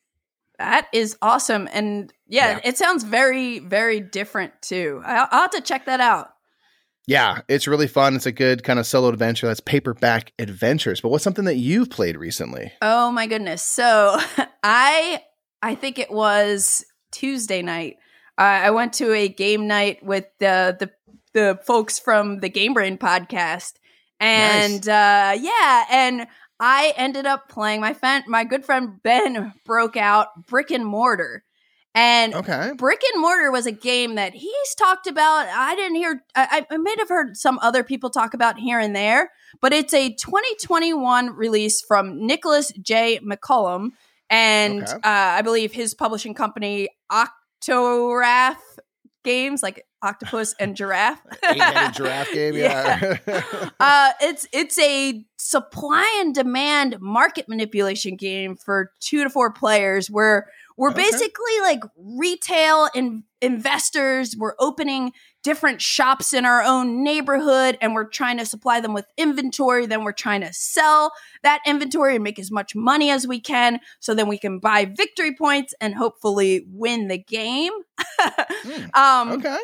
That 0.57 0.87
is 0.93 1.17
awesome, 1.21 1.67
and 1.73 2.11
yeah, 2.25 2.51
yeah. 2.51 2.59
it 2.63 2.77
sounds 2.77 3.03
very, 3.03 3.59
very 3.59 3.99
different 3.99 4.53
too. 4.61 5.01
I'll, 5.05 5.27
I'll 5.29 5.41
have 5.41 5.51
to 5.51 5.61
check 5.61 5.87
that 5.87 5.99
out. 5.99 6.34
Yeah, 7.07 7.41
it's 7.47 7.67
really 7.67 7.87
fun. 7.87 8.15
It's 8.15 8.25
a 8.25 8.31
good 8.31 8.63
kind 8.63 8.79
of 8.79 8.87
solo 8.87 9.09
adventure. 9.09 9.47
That's 9.47 9.59
paperback 9.59 10.33
adventures. 10.39 11.01
But 11.01 11.09
what's 11.09 11.23
something 11.23 11.45
that 11.45 11.57
you've 11.57 11.89
played 11.89 12.17
recently? 12.17 12.71
Oh 12.81 13.11
my 13.11 13.27
goodness. 13.27 13.61
So 13.61 14.17
I 14.63 15.21
I 15.61 15.75
think 15.75 15.99
it 15.99 16.11
was 16.11 16.83
Tuesday 17.11 17.61
night. 17.61 17.97
Uh, 18.37 18.41
I 18.41 18.71
went 18.71 18.93
to 18.93 19.13
a 19.13 19.27
game 19.27 19.67
night 19.67 20.03
with 20.03 20.25
the 20.39 20.75
the 20.79 20.91
the 21.33 21.59
folks 21.63 21.99
from 21.99 22.39
the 22.39 22.49
Game 22.49 22.73
Brain 22.73 22.97
podcast, 22.97 23.73
And 24.21 24.85
nice. 24.85 24.87
uh, 24.87 25.37
yeah, 25.41 25.83
and 25.91 26.27
I 26.61 26.93
ended 26.95 27.25
up 27.25 27.49
playing 27.49 27.81
my 27.81 27.93
friend, 27.93 28.23
my 28.27 28.45
good 28.45 28.63
friend 28.65 29.03
Ben 29.03 29.53
broke 29.65 29.97
out 29.97 30.47
Brick 30.47 30.71
and 30.71 30.85
Mortar. 30.85 31.43
And 31.95 32.35
okay. 32.35 32.73
Brick 32.75 33.01
and 33.13 33.21
Mortar 33.21 33.51
was 33.51 33.65
a 33.65 33.71
game 33.71 34.15
that 34.15 34.33
he's 34.33 34.75
talked 34.77 35.07
about. 35.07 35.47
I 35.47 35.75
didn't 35.75 35.95
hear, 35.95 36.23
I, 36.35 36.65
I 36.69 36.77
may 36.77 36.93
have 36.99 37.07
heard 37.07 37.37
some 37.37 37.57
other 37.61 37.85
people 37.85 38.09
talk 38.09 38.33
about 38.33 38.59
here 38.59 38.79
and 38.79 38.93
there, 38.93 39.31
but 39.61 39.71
it's 39.71 39.93
a 39.93 40.09
2021 40.09 41.29
release 41.29 41.81
from 41.81 42.27
Nicholas 42.27 42.73
J. 42.81 43.19
McCullum. 43.19 43.91
And 44.29 44.83
okay. 44.83 44.93
uh, 44.93 44.99
I 45.03 45.41
believe 45.41 45.71
his 45.71 45.93
publishing 45.93 46.33
company, 46.33 46.89
Octoraffe 47.09 48.57
Games, 49.23 49.63
like 49.63 49.85
octopus 50.01 50.53
and 50.59 50.75
giraffe. 50.75 51.19
Eight-headed 51.49 51.93
giraffe 51.95 52.31
game, 52.31 52.55
yeah. 52.55 53.17
yeah. 53.27 53.69
uh, 53.79 54.11
it's 54.21 54.47
it's 54.53 54.77
a 54.79 55.25
supply 55.45 56.17
and 56.21 56.33
demand 56.33 56.99
market 56.99 57.47
manipulation 57.47 58.15
game 58.15 58.55
for 58.55 58.91
two 58.99 59.23
to 59.23 59.29
four 59.29 59.53
players 59.53 60.09
where 60.09 60.47
we're 60.75 60.89
okay. 60.89 61.03
basically 61.03 61.59
like 61.61 61.83
retail 61.95 62.89
and 62.95 63.21
investors. 63.41 64.35
We're 64.35 64.55
opening 64.57 65.11
different 65.43 65.83
shops 65.83 66.33
in 66.33 66.45
our 66.45 66.63
own 66.63 67.03
neighborhood 67.03 67.77
and 67.79 67.93
we're 67.93 68.09
trying 68.09 68.39
to 68.39 68.45
supply 68.45 68.81
them 68.81 68.95
with 68.95 69.05
inventory. 69.17 69.85
Then 69.85 70.03
we're 70.03 70.13
trying 70.13 70.41
to 70.41 70.51
sell 70.51 71.11
that 71.43 71.61
inventory 71.67 72.15
and 72.15 72.23
make 72.23 72.39
as 72.39 72.49
much 72.49 72.73
money 72.73 73.11
as 73.11 73.27
we 73.27 73.39
can. 73.39 73.79
So 73.99 74.15
then 74.15 74.27
we 74.27 74.39
can 74.39 74.57
buy 74.57 74.85
victory 74.85 75.35
points 75.35 75.75
and 75.79 75.93
hopefully 75.93 76.65
win 76.71 77.07
the 77.07 77.19
game. 77.19 77.71
mm, 78.19 78.95
um, 78.97 79.33
okay. 79.33 79.59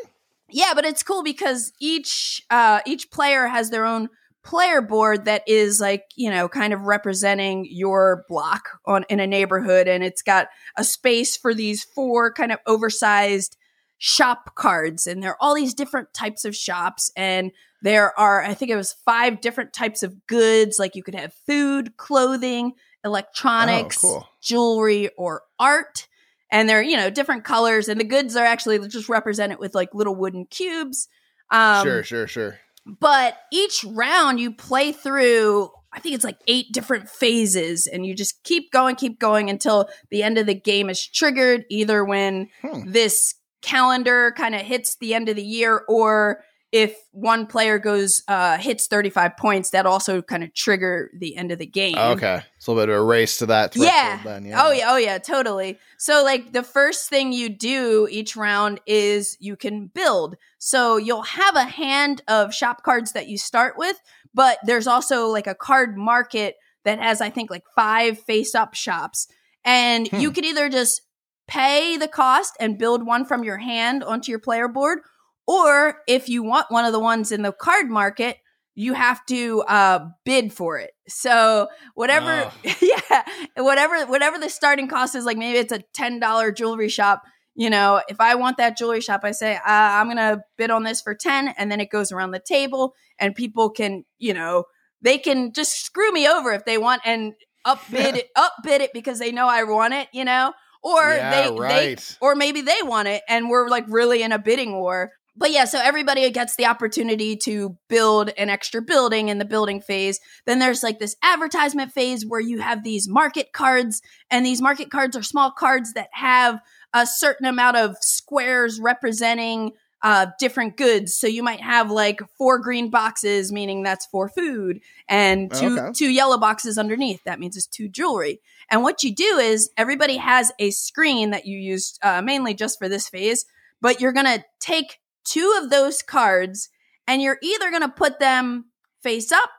Yeah, 0.52 0.74
but 0.76 0.86
it's 0.86 1.02
cool 1.02 1.24
because 1.24 1.74
each 1.80 2.44
uh, 2.52 2.82
each 2.86 3.10
player 3.10 3.48
has 3.48 3.70
their 3.70 3.86
own 3.86 4.10
player 4.44 4.82
board 4.82 5.26
that 5.26 5.44
is 5.48 5.80
like 5.80 6.06
you 6.16 6.30
know 6.30 6.48
kind 6.48 6.74
of 6.74 6.82
representing 6.82 7.68
your 7.70 8.26
block 8.28 8.80
on 8.86 9.06
in 9.10 9.20
a 9.20 9.28
neighborhood 9.28 9.88
and 9.88 10.04
it's 10.04 10.22
got 10.22 10.48
a 10.78 10.84
space 10.84 11.38
for 11.38 11.54
these 11.54 11.84
four 11.84 12.34
kind 12.34 12.52
of 12.52 12.60
oversized 12.66 13.56
shop 14.00 14.56
cards 14.56 15.06
and 15.06 15.22
there 15.22 15.32
are 15.32 15.38
all 15.40 15.54
these 15.54 15.76
different 15.76 16.12
types 16.12 16.44
of 16.44 16.56
shops 16.56 17.12
and 17.16 17.52
there 17.84 18.18
are 18.20 18.42
i 18.42 18.54
think 18.56 18.72
it 18.72 18.76
was 18.76 18.94
five 19.06 19.42
different 19.42 19.74
types 19.74 20.02
of 20.02 20.26
goods 20.26 20.80
like 20.80 20.96
you 20.96 21.04
could 21.04 21.14
have 21.14 21.32
food 21.46 21.96
clothing 21.98 22.74
electronics 23.06 24.04
oh, 24.04 24.08
cool. 24.08 24.30
jewelry 24.42 25.10
or 25.18 25.44
art 25.60 26.08
and 26.52 26.68
they're 26.68 26.82
you 26.82 26.98
know 26.98 27.12
different 27.12 27.44
colors 27.44 27.88
and 27.88 28.00
the 28.00 28.06
goods 28.06 28.36
are 28.36 28.46
actually 28.46 28.80
just 28.88 29.08
represented 29.08 29.60
with 29.60 29.76
like 29.76 29.94
little 29.94 30.16
wooden 30.16 30.46
cubes 30.46 31.08
um, 31.52 31.84
sure 31.84 32.04
sure 32.04 32.28
sure 32.28 32.60
but 32.86 33.38
each 33.52 33.84
round 33.84 34.40
you 34.40 34.52
play 34.54 34.92
through, 34.92 35.70
I 35.94 36.00
think 36.00 36.16
it's 36.16 36.24
like 36.24 36.40
eight 36.48 36.68
different 36.72 37.10
phases, 37.10 37.88
and 37.88 38.06
you 38.06 38.16
just 38.16 38.44
keep 38.44 38.72
going, 38.72 38.96
keep 38.96 39.20
going 39.20 39.50
until 39.50 39.90
the 40.10 40.24
end 40.24 40.38
of 40.38 40.46
the 40.46 40.56
game 40.56 40.90
is 40.90 41.06
triggered, 41.06 41.66
either 41.70 42.04
when 42.04 42.50
hmm. 42.62 42.90
this 42.90 43.36
calendar 43.62 44.34
kind 44.36 44.56
of 44.56 44.62
hits 44.62 44.96
the 44.98 45.14
end 45.14 45.30
of 45.30 45.36
the 45.36 45.44
year 45.44 45.84
or 45.88 46.44
if 46.72 46.96
one 47.12 47.46
player 47.46 47.78
goes 47.80 48.24
uh 48.28 48.58
hits 48.58 48.88
35 48.88 49.36
points 49.38 49.72
that 49.72 49.86
also 49.86 50.22
kind 50.22 50.44
of 50.44 50.54
trigger 50.54 51.12
the 51.18 51.36
end 51.36 51.52
of 51.52 51.60
the 51.60 51.66
game. 51.66 51.98
Okay. 51.98 52.42
It's 52.58 52.68
a 52.68 52.72
little 52.72 52.86
bit 52.86 52.94
of 52.94 53.02
a 53.02 53.04
race 53.04 53.38
to 53.38 53.46
that 53.48 53.76
yeah. 53.76 54.22
Then, 54.24 54.46
yeah. 54.46 54.64
Oh 54.64 54.72
yeah 54.72 54.86
oh 54.88 54.98
yeah 54.98 55.18
totally. 55.18 55.78
So 55.98 56.24
like 56.24 56.54
the 56.54 56.64
first 56.64 57.10
thing 57.10 57.34
you 57.34 57.50
do 57.50 58.08
each 58.10 58.36
round 58.36 58.80
is 58.86 59.38
you 59.40 59.56
can 59.56 59.88
build. 59.88 60.36
So 60.58 60.98
you'll 60.98 61.24
have 61.24 61.56
a 61.56 61.64
hand 61.64 62.22
of 62.28 62.54
shop 62.54 62.84
cards 62.84 63.14
that 63.14 63.28
you 63.28 63.38
start 63.38 63.78
with 63.78 64.00
but 64.34 64.60
there's 64.66 64.88
also 64.88 65.28
like 65.28 65.48
a 65.48 65.56
card 65.56 65.98
market 65.98 66.56
that 66.86 67.00
has 67.00 67.22
i 67.22 67.30
think 67.30 67.50
like 67.50 67.64
five 67.76 68.20
face 68.20 68.56
up 68.56 68.74
shops. 68.74 69.28
And 69.64 70.08
hmm. 70.08 70.20
you 70.20 70.32
could 70.32 70.46
either 70.46 70.70
just 70.70 71.02
pay 71.48 71.98
the 71.98 72.08
cost 72.08 72.56
and 72.60 72.78
build 72.78 73.06
one 73.06 73.26
from 73.26 73.44
your 73.44 73.58
hand 73.58 74.04
onto 74.04 74.32
your 74.32 74.40
player 74.40 74.68
board 74.68 75.00
or 75.48 75.98
if 76.08 76.30
you 76.30 76.44
want 76.44 76.68
one 76.70 76.86
of 76.86 76.94
the 76.94 77.00
ones 77.00 77.32
in 77.32 77.42
the 77.42 77.52
card 77.52 77.90
market, 77.90 78.38
you 78.76 78.94
have 78.94 79.26
to 79.26 79.62
uh, 79.64 80.08
bid 80.24 80.54
for 80.54 80.78
it. 80.80 80.92
So 81.08 81.68
whatever, 81.94 82.52
oh. 82.66 82.76
yeah, 82.82 83.24
whatever, 83.58 84.06
whatever 84.06 84.38
the 84.38 84.50
starting 84.50 84.88
cost 84.88 85.16
is, 85.16 85.26
like 85.26 85.38
maybe 85.38 85.58
it's 85.58 85.74
a 85.74 85.84
ten 85.94 86.20
dollar 86.20 86.52
jewelry 86.52 86.90
shop. 86.90 87.24
You 87.54 87.70
know, 87.70 88.02
if 88.08 88.22
I 88.22 88.36
want 88.36 88.58
that 88.58 88.78
jewelry 88.78 89.02
shop, 89.02 89.22
I 89.24 89.32
say 89.32 89.56
uh, 89.56 89.60
I'm 89.66 90.08
gonna 90.08 90.42
bid 90.58 90.72
on 90.72 90.84
this 90.84 91.02
for 91.02 91.14
ten, 91.14 91.50
and 91.58 91.72
then 91.72 91.82
it 91.82 91.90
goes 91.90 92.12
around 92.12 92.32
the 92.32 92.40
table, 92.40 92.94
and 93.20 93.36
people 93.36 93.70
can, 93.70 94.06
you 94.20 94.34
know, 94.34 94.66
they 95.02 95.18
can 95.18 95.52
just 95.52 95.84
screw 95.84 96.12
me 96.12 96.28
over 96.28 96.54
if 96.54 96.64
they 96.64 96.78
want 96.78 97.02
and 97.04 97.34
upbid 97.68 98.16
it, 98.16 98.30
upbid 98.38 98.80
it 98.80 98.92
because 98.94 99.20
they 99.20 99.32
know 99.32 99.48
I 99.48 99.64
want 99.64 99.94
it. 99.94 100.08
You 100.14 100.24
know, 100.24 100.54
or 100.82 101.14
yeah, 101.14 101.50
they, 101.50 101.56
right. 101.56 101.98
they, 101.98 102.26
or 102.26 102.36
maybe 102.36 102.62
they 102.62 102.82
want 102.84 103.10
it, 103.10 103.22
and 103.28 103.50
we're 103.50 103.68
like 103.68 103.86
really 103.90 104.24
in 104.24 104.32
a 104.32 104.40
bidding 104.40 104.80
war 104.80 105.12
but 105.36 105.52
yeah, 105.52 105.66
so 105.66 105.80
everybody 105.80 106.30
gets 106.32 106.56
the 106.56 106.66
opportunity 106.66 107.38
to 107.38 107.78
build 107.88 108.30
an 108.38 108.50
extra 108.50 108.82
building 108.82 109.30
in 109.30 109.38
the 109.38 109.46
building 109.46 109.82
phase. 109.82 110.20
Then 110.46 110.60
there's 110.60 110.84
like 110.84 111.00
this 111.00 111.16
advertisement 111.24 111.94
phase 111.94 112.26
where 112.26 112.42
you 112.42 112.60
have 112.60 112.84
these 112.84 113.08
market 113.08 113.54
cards, 113.54 114.02
and 114.30 114.46
these 114.46 114.62
market 114.62 114.92
cards 114.92 115.16
are 115.16 115.24
small 115.24 115.52
cards 115.52 115.94
that 115.94 116.10
have 116.12 116.60
a 116.94 117.06
certain 117.08 117.46
amount 117.46 117.78
of 117.78 117.96
squares 118.02 118.80
representing 118.82 119.72
uh, 120.04 120.28
different 120.40 120.78
goods. 120.78 121.14
So 121.14 121.28
you 121.28 121.44
might 121.44 121.62
have 121.62 121.92
like 121.92 122.20
four 122.38 122.60
green 122.60 122.90
boxes, 122.90 123.52
meaning 123.52 123.84
that's 123.84 124.08
for 124.08 124.28
food, 124.28 124.82
and 125.08 125.52
two 125.54 125.80
okay. 125.80 125.92
two 125.94 126.10
yellow 126.10 126.38
boxes 126.38 126.78
underneath. 126.78 127.24
That 127.24 127.40
means 127.40 127.56
it's 127.56 127.68
two 127.68 127.88
jewelry. 127.88 128.42
And 128.70 128.84
what 128.84 129.04
you 129.04 129.14
do 129.14 129.38
is 129.38 129.70
everybody 129.78 130.18
has 130.18 130.52
a 130.60 130.72
screen 130.72 131.32
that 131.32 131.46
you 131.46 131.58
use 131.58 131.98
uh, 132.02 132.22
mainly 132.22 132.54
just 132.54 132.80
for 132.80 132.90
this 132.90 133.08
phase, 133.08 133.46
but 133.80 134.02
you're 134.02 134.14
gonna 134.14 134.44
take 134.60 135.00
two 135.24 135.60
of 135.62 135.70
those 135.70 136.02
cards 136.02 136.70
and 137.08 137.22
you're 137.22 137.40
either 137.42 137.70
going 137.70 137.82
to 137.82 137.90
put 137.90 138.20
them 138.20 138.66
face 139.02 139.32
up 139.32 139.50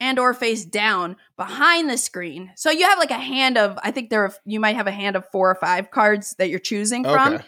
and 0.00 0.18
or 0.18 0.32
face 0.32 0.64
down 0.64 1.16
behind 1.36 1.90
the 1.90 1.98
screen. 1.98 2.52
So 2.56 2.70
you 2.70 2.86
have 2.86 2.98
like 2.98 3.10
a 3.10 3.18
hand 3.18 3.58
of 3.58 3.78
I 3.82 3.90
think 3.90 4.10
there 4.10 4.24
are, 4.24 4.32
you 4.44 4.60
might 4.60 4.76
have 4.76 4.86
a 4.86 4.92
hand 4.92 5.16
of 5.16 5.28
four 5.30 5.50
or 5.50 5.54
five 5.56 5.90
cards 5.90 6.34
that 6.38 6.50
you're 6.50 6.58
choosing 6.58 7.06
okay. 7.06 7.14
from. 7.14 7.40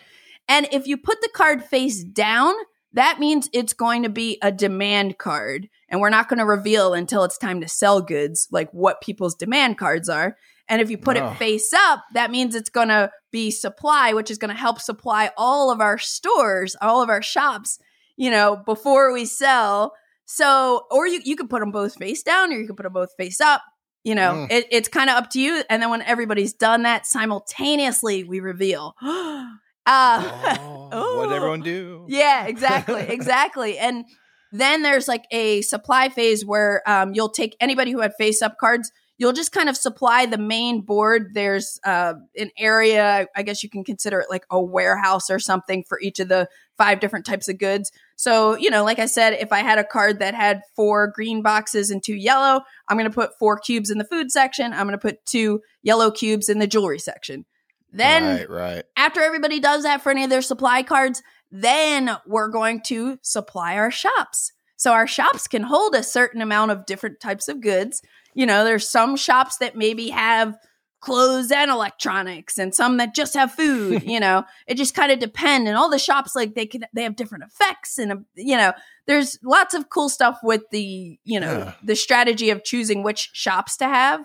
And 0.48 0.66
if 0.72 0.86
you 0.86 0.96
put 0.96 1.20
the 1.20 1.30
card 1.32 1.62
face 1.62 2.02
down, 2.02 2.54
that 2.92 3.20
means 3.20 3.48
it's 3.52 3.72
going 3.72 4.02
to 4.02 4.08
be 4.08 4.38
a 4.42 4.50
demand 4.50 5.16
card. 5.18 5.68
And 5.88 6.00
we're 6.00 6.10
not 6.10 6.28
going 6.28 6.38
to 6.38 6.44
reveal 6.44 6.92
until 6.92 7.22
it's 7.22 7.38
time 7.38 7.60
to 7.60 7.68
sell 7.68 8.00
goods 8.00 8.48
like 8.50 8.68
what 8.72 9.00
people's 9.00 9.36
demand 9.36 9.78
cards 9.78 10.08
are. 10.08 10.36
And 10.70 10.80
if 10.80 10.88
you 10.88 10.96
put 10.96 11.18
oh. 11.18 11.26
it 11.26 11.36
face 11.36 11.72
up, 11.74 12.04
that 12.14 12.30
means 12.30 12.54
it's 12.54 12.70
going 12.70 12.88
to 12.88 13.10
be 13.32 13.50
supply, 13.50 14.12
which 14.12 14.30
is 14.30 14.38
going 14.38 14.54
to 14.54 14.58
help 14.58 14.80
supply 14.80 15.32
all 15.36 15.72
of 15.72 15.80
our 15.80 15.98
stores, 15.98 16.76
all 16.80 17.02
of 17.02 17.10
our 17.10 17.20
shops, 17.20 17.80
you 18.16 18.30
know, 18.30 18.56
before 18.64 19.12
we 19.12 19.24
sell. 19.24 19.92
So, 20.26 20.86
or 20.92 21.08
you, 21.08 21.20
you 21.24 21.34
could 21.34 21.50
put 21.50 21.58
them 21.58 21.72
both 21.72 21.96
face 21.96 22.22
down 22.22 22.52
or 22.52 22.56
you 22.56 22.68
could 22.68 22.76
put 22.76 22.84
them 22.84 22.92
both 22.92 23.10
face 23.16 23.40
up. 23.40 23.62
You 24.04 24.14
know, 24.14 24.46
mm. 24.48 24.52
it, 24.52 24.68
it's 24.70 24.88
kind 24.88 25.10
of 25.10 25.16
up 25.16 25.30
to 25.30 25.40
you. 25.40 25.62
And 25.68 25.82
then 25.82 25.90
when 25.90 26.02
everybody's 26.02 26.54
done 26.54 26.84
that, 26.84 27.04
simultaneously 27.04 28.22
we 28.22 28.38
reveal. 28.38 28.94
uh, 29.02 29.48
oh, 29.86 31.16
what 31.18 31.32
everyone 31.32 31.60
do? 31.62 32.06
Yeah, 32.08 32.46
exactly, 32.46 33.02
exactly. 33.02 33.76
and 33.76 34.04
then 34.52 34.82
there's 34.82 35.06
like 35.06 35.24
a 35.30 35.62
supply 35.62 36.08
phase 36.08 36.44
where 36.44 36.82
um, 36.86 37.12
you'll 37.14 37.28
take 37.28 37.56
anybody 37.60 37.92
who 37.92 38.00
had 38.00 38.12
face 38.18 38.42
up 38.42 38.56
cards 38.58 38.90
you'll 39.20 39.34
just 39.34 39.52
kind 39.52 39.68
of 39.68 39.76
supply 39.76 40.24
the 40.24 40.38
main 40.38 40.80
board. 40.80 41.34
There's 41.34 41.78
uh, 41.84 42.14
an 42.38 42.50
area, 42.56 43.26
I 43.36 43.42
guess 43.42 43.62
you 43.62 43.68
can 43.68 43.84
consider 43.84 44.18
it 44.18 44.30
like 44.30 44.46
a 44.50 44.58
warehouse 44.58 45.28
or 45.28 45.38
something 45.38 45.84
for 45.86 46.00
each 46.00 46.20
of 46.20 46.28
the 46.28 46.48
five 46.78 47.00
different 47.00 47.26
types 47.26 47.46
of 47.46 47.58
goods. 47.58 47.92
So, 48.16 48.56
you 48.56 48.70
know, 48.70 48.82
like 48.82 48.98
I 48.98 49.04
said, 49.04 49.34
if 49.34 49.52
I 49.52 49.58
had 49.58 49.78
a 49.78 49.84
card 49.84 50.20
that 50.20 50.34
had 50.34 50.62
four 50.74 51.12
green 51.14 51.42
boxes 51.42 51.90
and 51.90 52.02
two 52.02 52.14
yellow, 52.14 52.62
I'm 52.88 52.96
going 52.96 53.10
to 53.10 53.14
put 53.14 53.38
four 53.38 53.58
cubes 53.58 53.90
in 53.90 53.98
the 53.98 54.06
food 54.06 54.32
section. 54.32 54.72
I'm 54.72 54.86
going 54.86 54.92
to 54.92 54.98
put 54.98 55.26
two 55.26 55.60
yellow 55.82 56.10
cubes 56.10 56.48
in 56.48 56.58
the 56.58 56.66
jewelry 56.66 56.98
section. 56.98 57.44
Then, 57.92 58.24
right, 58.24 58.48
right. 58.48 58.84
after 58.96 59.20
everybody 59.20 59.60
does 59.60 59.82
that 59.82 60.00
for 60.00 60.08
any 60.08 60.24
of 60.24 60.30
their 60.30 60.40
supply 60.40 60.82
cards, 60.82 61.22
then 61.50 62.16
we're 62.26 62.48
going 62.48 62.80
to 62.84 63.18
supply 63.20 63.76
our 63.76 63.90
shops. 63.90 64.52
So 64.76 64.92
our 64.92 65.06
shops 65.06 65.46
can 65.46 65.64
hold 65.64 65.94
a 65.94 66.02
certain 66.02 66.40
amount 66.40 66.70
of 66.70 66.86
different 66.86 67.20
types 67.20 67.48
of 67.48 67.60
goods 67.60 68.00
you 68.34 68.46
know, 68.46 68.64
there's 68.64 68.88
some 68.88 69.16
shops 69.16 69.58
that 69.58 69.76
maybe 69.76 70.10
have 70.10 70.56
clothes 71.00 71.50
and 71.50 71.70
electronics 71.70 72.58
and 72.58 72.74
some 72.74 72.98
that 72.98 73.14
just 73.14 73.34
have 73.34 73.50
food 73.50 74.02
you 74.06 74.20
know 74.20 74.44
it 74.66 74.76
just 74.76 74.94
kind 74.94 75.10
of 75.10 75.18
depend 75.18 75.66
and 75.66 75.76
all 75.76 75.90
the 75.90 75.98
shops 75.98 76.36
like 76.36 76.54
they 76.54 76.66
can 76.66 76.84
they 76.92 77.02
have 77.02 77.16
different 77.16 77.44
effects 77.44 77.98
and 77.98 78.24
you 78.34 78.56
know 78.56 78.72
there's 79.06 79.38
lots 79.42 79.72
of 79.72 79.88
cool 79.88 80.08
stuff 80.08 80.38
with 80.42 80.62
the 80.70 81.18
you 81.24 81.40
know 81.40 81.58
yeah. 81.58 81.74
the 81.82 81.96
strategy 81.96 82.50
of 82.50 82.62
choosing 82.64 83.02
which 83.02 83.30
shops 83.32 83.76
to 83.76 83.86
have 83.86 84.24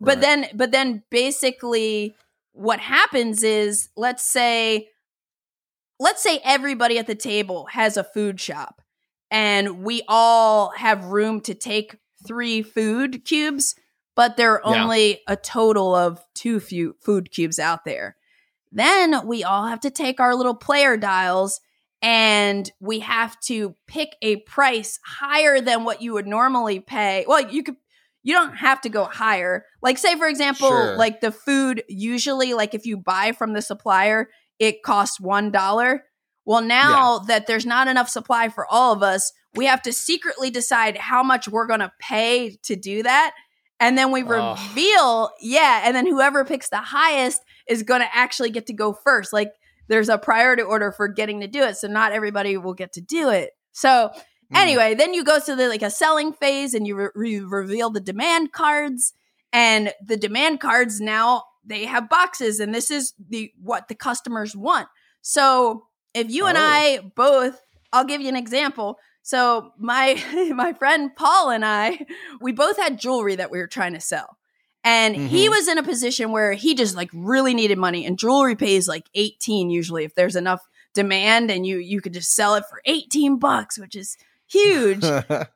but 0.00 0.16
right. 0.16 0.20
then 0.20 0.46
but 0.54 0.72
then 0.72 1.02
basically 1.10 2.14
what 2.52 2.80
happens 2.80 3.42
is 3.42 3.90
let's 3.96 4.24
say 4.24 4.88
let's 6.00 6.22
say 6.22 6.40
everybody 6.42 6.98
at 6.98 7.06
the 7.06 7.14
table 7.14 7.66
has 7.72 7.96
a 7.96 8.04
food 8.04 8.40
shop 8.40 8.80
and 9.30 9.82
we 9.82 10.02
all 10.08 10.70
have 10.70 11.04
room 11.06 11.40
to 11.42 11.54
take 11.54 11.96
three 12.26 12.62
food 12.62 13.24
cubes, 13.24 13.74
but 14.14 14.36
there 14.36 14.52
are 14.52 14.64
only 14.64 15.10
yeah. 15.10 15.16
a 15.28 15.36
total 15.36 15.94
of 15.94 16.22
two 16.34 16.60
few 16.60 16.96
food 17.00 17.30
cubes 17.30 17.58
out 17.58 17.84
there. 17.84 18.16
Then 18.72 19.26
we 19.26 19.44
all 19.44 19.66
have 19.66 19.80
to 19.80 19.90
take 19.90 20.20
our 20.20 20.34
little 20.34 20.54
player 20.54 20.96
dials 20.96 21.60
and 22.02 22.70
we 22.80 22.98
have 23.00 23.38
to 23.40 23.74
pick 23.86 24.16
a 24.20 24.36
price 24.36 24.98
higher 25.06 25.60
than 25.60 25.84
what 25.84 26.02
you 26.02 26.12
would 26.12 26.26
normally 26.26 26.80
pay. 26.80 27.24
Well, 27.26 27.48
you 27.48 27.62
could 27.62 27.76
you 28.22 28.34
don't 28.34 28.56
have 28.56 28.80
to 28.80 28.88
go 28.88 29.04
higher. 29.04 29.64
Like 29.82 29.98
say 29.98 30.16
for 30.16 30.26
example, 30.26 30.68
sure. 30.68 30.96
like 30.96 31.20
the 31.20 31.30
food 31.30 31.84
usually 31.88 32.54
like 32.54 32.74
if 32.74 32.84
you 32.84 32.96
buy 32.96 33.32
from 33.32 33.52
the 33.52 33.62
supplier, 33.62 34.28
it 34.58 34.82
costs 34.82 35.18
$1. 35.20 36.00
Well, 36.44 36.60
now 36.60 37.20
yeah. 37.20 37.26
that 37.28 37.46
there's 37.46 37.66
not 37.66 37.88
enough 37.88 38.08
supply 38.08 38.48
for 38.48 38.66
all 38.70 38.92
of 38.92 39.02
us, 39.02 39.32
we 39.56 39.66
have 39.66 39.82
to 39.82 39.92
secretly 39.92 40.50
decide 40.50 40.96
how 40.96 41.22
much 41.22 41.48
we're 41.48 41.66
going 41.66 41.80
to 41.80 41.92
pay 41.98 42.58
to 42.64 42.76
do 42.76 43.02
that. 43.02 43.34
And 43.80 43.98
then 43.98 44.10
we 44.12 44.22
reveal, 44.22 44.40
oh. 44.98 45.30
yeah, 45.40 45.82
and 45.84 45.94
then 45.94 46.06
whoever 46.06 46.44
picks 46.44 46.68
the 46.68 46.78
highest 46.78 47.42
is 47.68 47.82
going 47.82 48.00
to 48.00 48.16
actually 48.16 48.50
get 48.50 48.66
to 48.66 48.72
go 48.72 48.92
first. 48.92 49.32
Like 49.32 49.52
there's 49.88 50.08
a 50.08 50.18
priority 50.18 50.62
order 50.62 50.92
for 50.92 51.08
getting 51.08 51.40
to 51.40 51.48
do 51.48 51.62
it, 51.62 51.76
so 51.76 51.88
not 51.88 52.12
everybody 52.12 52.56
will 52.56 52.74
get 52.74 52.92
to 52.94 53.00
do 53.00 53.30
it. 53.30 53.50
So 53.72 54.10
mm. 54.14 54.22
anyway, 54.54 54.94
then 54.94 55.12
you 55.12 55.24
go 55.24 55.38
to 55.40 55.56
the 55.56 55.68
like 55.68 55.82
a 55.82 55.90
selling 55.90 56.32
phase 56.32 56.74
and 56.74 56.86
you, 56.86 57.10
re- 57.14 57.40
reveal 57.40 57.90
the 57.90 58.00
demand 58.00 58.52
cards 58.52 59.12
and 59.52 59.92
the 60.04 60.16
demand 60.16 60.60
cards 60.60 61.00
now 61.00 61.44
they 61.66 61.86
have 61.86 62.10
boxes 62.10 62.60
and 62.60 62.74
this 62.74 62.90
is 62.90 63.14
the 63.28 63.52
what 63.60 63.88
the 63.88 63.94
customers 63.94 64.54
want. 64.54 64.88
So 65.22 65.86
if 66.14 66.30
you 66.30 66.44
oh. 66.44 66.48
and 66.48 66.58
I 66.58 67.00
both 67.14 67.60
I'll 67.92 68.04
give 68.04 68.20
you 68.20 68.28
an 68.28 68.36
example. 68.36 68.98
So 69.24 69.72
my 69.78 70.22
my 70.54 70.74
friend 70.74 71.10
Paul 71.16 71.50
and 71.50 71.64
I, 71.64 72.06
we 72.40 72.52
both 72.52 72.76
had 72.76 73.00
jewelry 73.00 73.34
that 73.36 73.50
we 73.50 73.58
were 73.58 73.66
trying 73.66 73.94
to 73.94 74.00
sell. 74.00 74.36
And 74.84 75.16
mm-hmm. 75.16 75.26
he 75.26 75.48
was 75.48 75.66
in 75.66 75.78
a 75.78 75.82
position 75.82 76.30
where 76.30 76.52
he 76.52 76.74
just 76.74 76.94
like 76.94 77.10
really 77.14 77.54
needed 77.54 77.78
money 77.78 78.04
and 78.04 78.18
jewelry 78.18 78.54
pays 78.54 78.86
like 78.86 79.08
18 79.14 79.70
usually 79.70 80.04
if 80.04 80.14
there's 80.14 80.36
enough 80.36 80.60
demand 80.92 81.50
and 81.50 81.66
you 81.66 81.78
you 81.78 82.02
could 82.02 82.12
just 82.12 82.34
sell 82.34 82.54
it 82.54 82.64
for 82.68 82.80
18 82.84 83.38
bucks, 83.38 83.78
which 83.78 83.96
is 83.96 84.16
huge. 84.46 85.00
but 85.28 85.48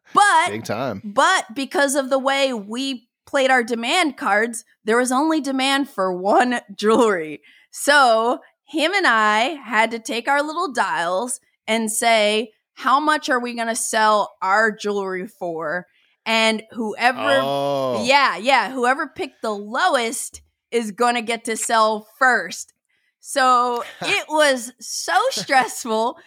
big 0.49 0.65
time. 0.65 1.03
But 1.05 1.55
because 1.55 1.95
of 1.95 2.09
the 2.09 2.19
way 2.19 2.55
we 2.55 3.09
played 3.27 3.51
our 3.51 3.63
demand 3.63 4.17
cards, 4.17 4.65
there 4.85 4.97
was 4.97 5.13
only 5.13 5.43
demand 5.43 5.91
for 5.91 6.11
one 6.11 6.61
jewelry. 6.75 7.43
So 7.71 8.41
him 8.65 8.95
and 8.95 9.07
I 9.07 9.59
had 9.63 9.91
to 9.91 9.99
take 9.99 10.27
our 10.27 10.43
little 10.43 10.73
dials 10.73 11.39
and 11.67 11.93
say, 11.93 12.53
how 12.79 13.01
much 13.01 13.29
are 13.29 13.41
we 13.41 13.55
going 13.55 13.67
to 13.67 13.75
sell 13.75 14.37
our 14.41 14.71
jewelry 14.71 15.27
for? 15.27 15.87
And 16.25 16.63
whoever, 16.71 17.41
oh. 17.43 18.05
yeah, 18.07 18.37
yeah, 18.37 18.71
whoever 18.71 19.09
picked 19.09 19.43
the 19.43 19.51
lowest 19.51 20.43
is 20.71 20.93
going 20.93 21.17
to 21.17 21.23
get 21.23 21.47
to 21.47 21.57
sell 21.57 22.07
first. 22.21 22.73
So 23.19 23.83
it 24.03 24.27
was 24.29 24.73
so 24.79 25.19
stressful. 25.31 26.19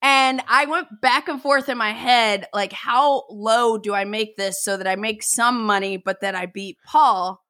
And 0.00 0.40
I 0.48 0.64
went 0.64 0.86
back 1.02 1.28
and 1.28 1.42
forth 1.42 1.68
in 1.68 1.76
my 1.76 1.92
head, 1.92 2.46
like, 2.54 2.72
how 2.72 3.24
low 3.28 3.76
do 3.76 3.92
I 3.92 4.04
make 4.06 4.38
this 4.38 4.64
so 4.64 4.78
that 4.78 4.86
I 4.86 4.96
make 4.96 5.22
some 5.22 5.62
money, 5.62 5.98
but 5.98 6.22
that 6.22 6.34
I 6.34 6.46
beat 6.46 6.78
Paul? 6.86 7.44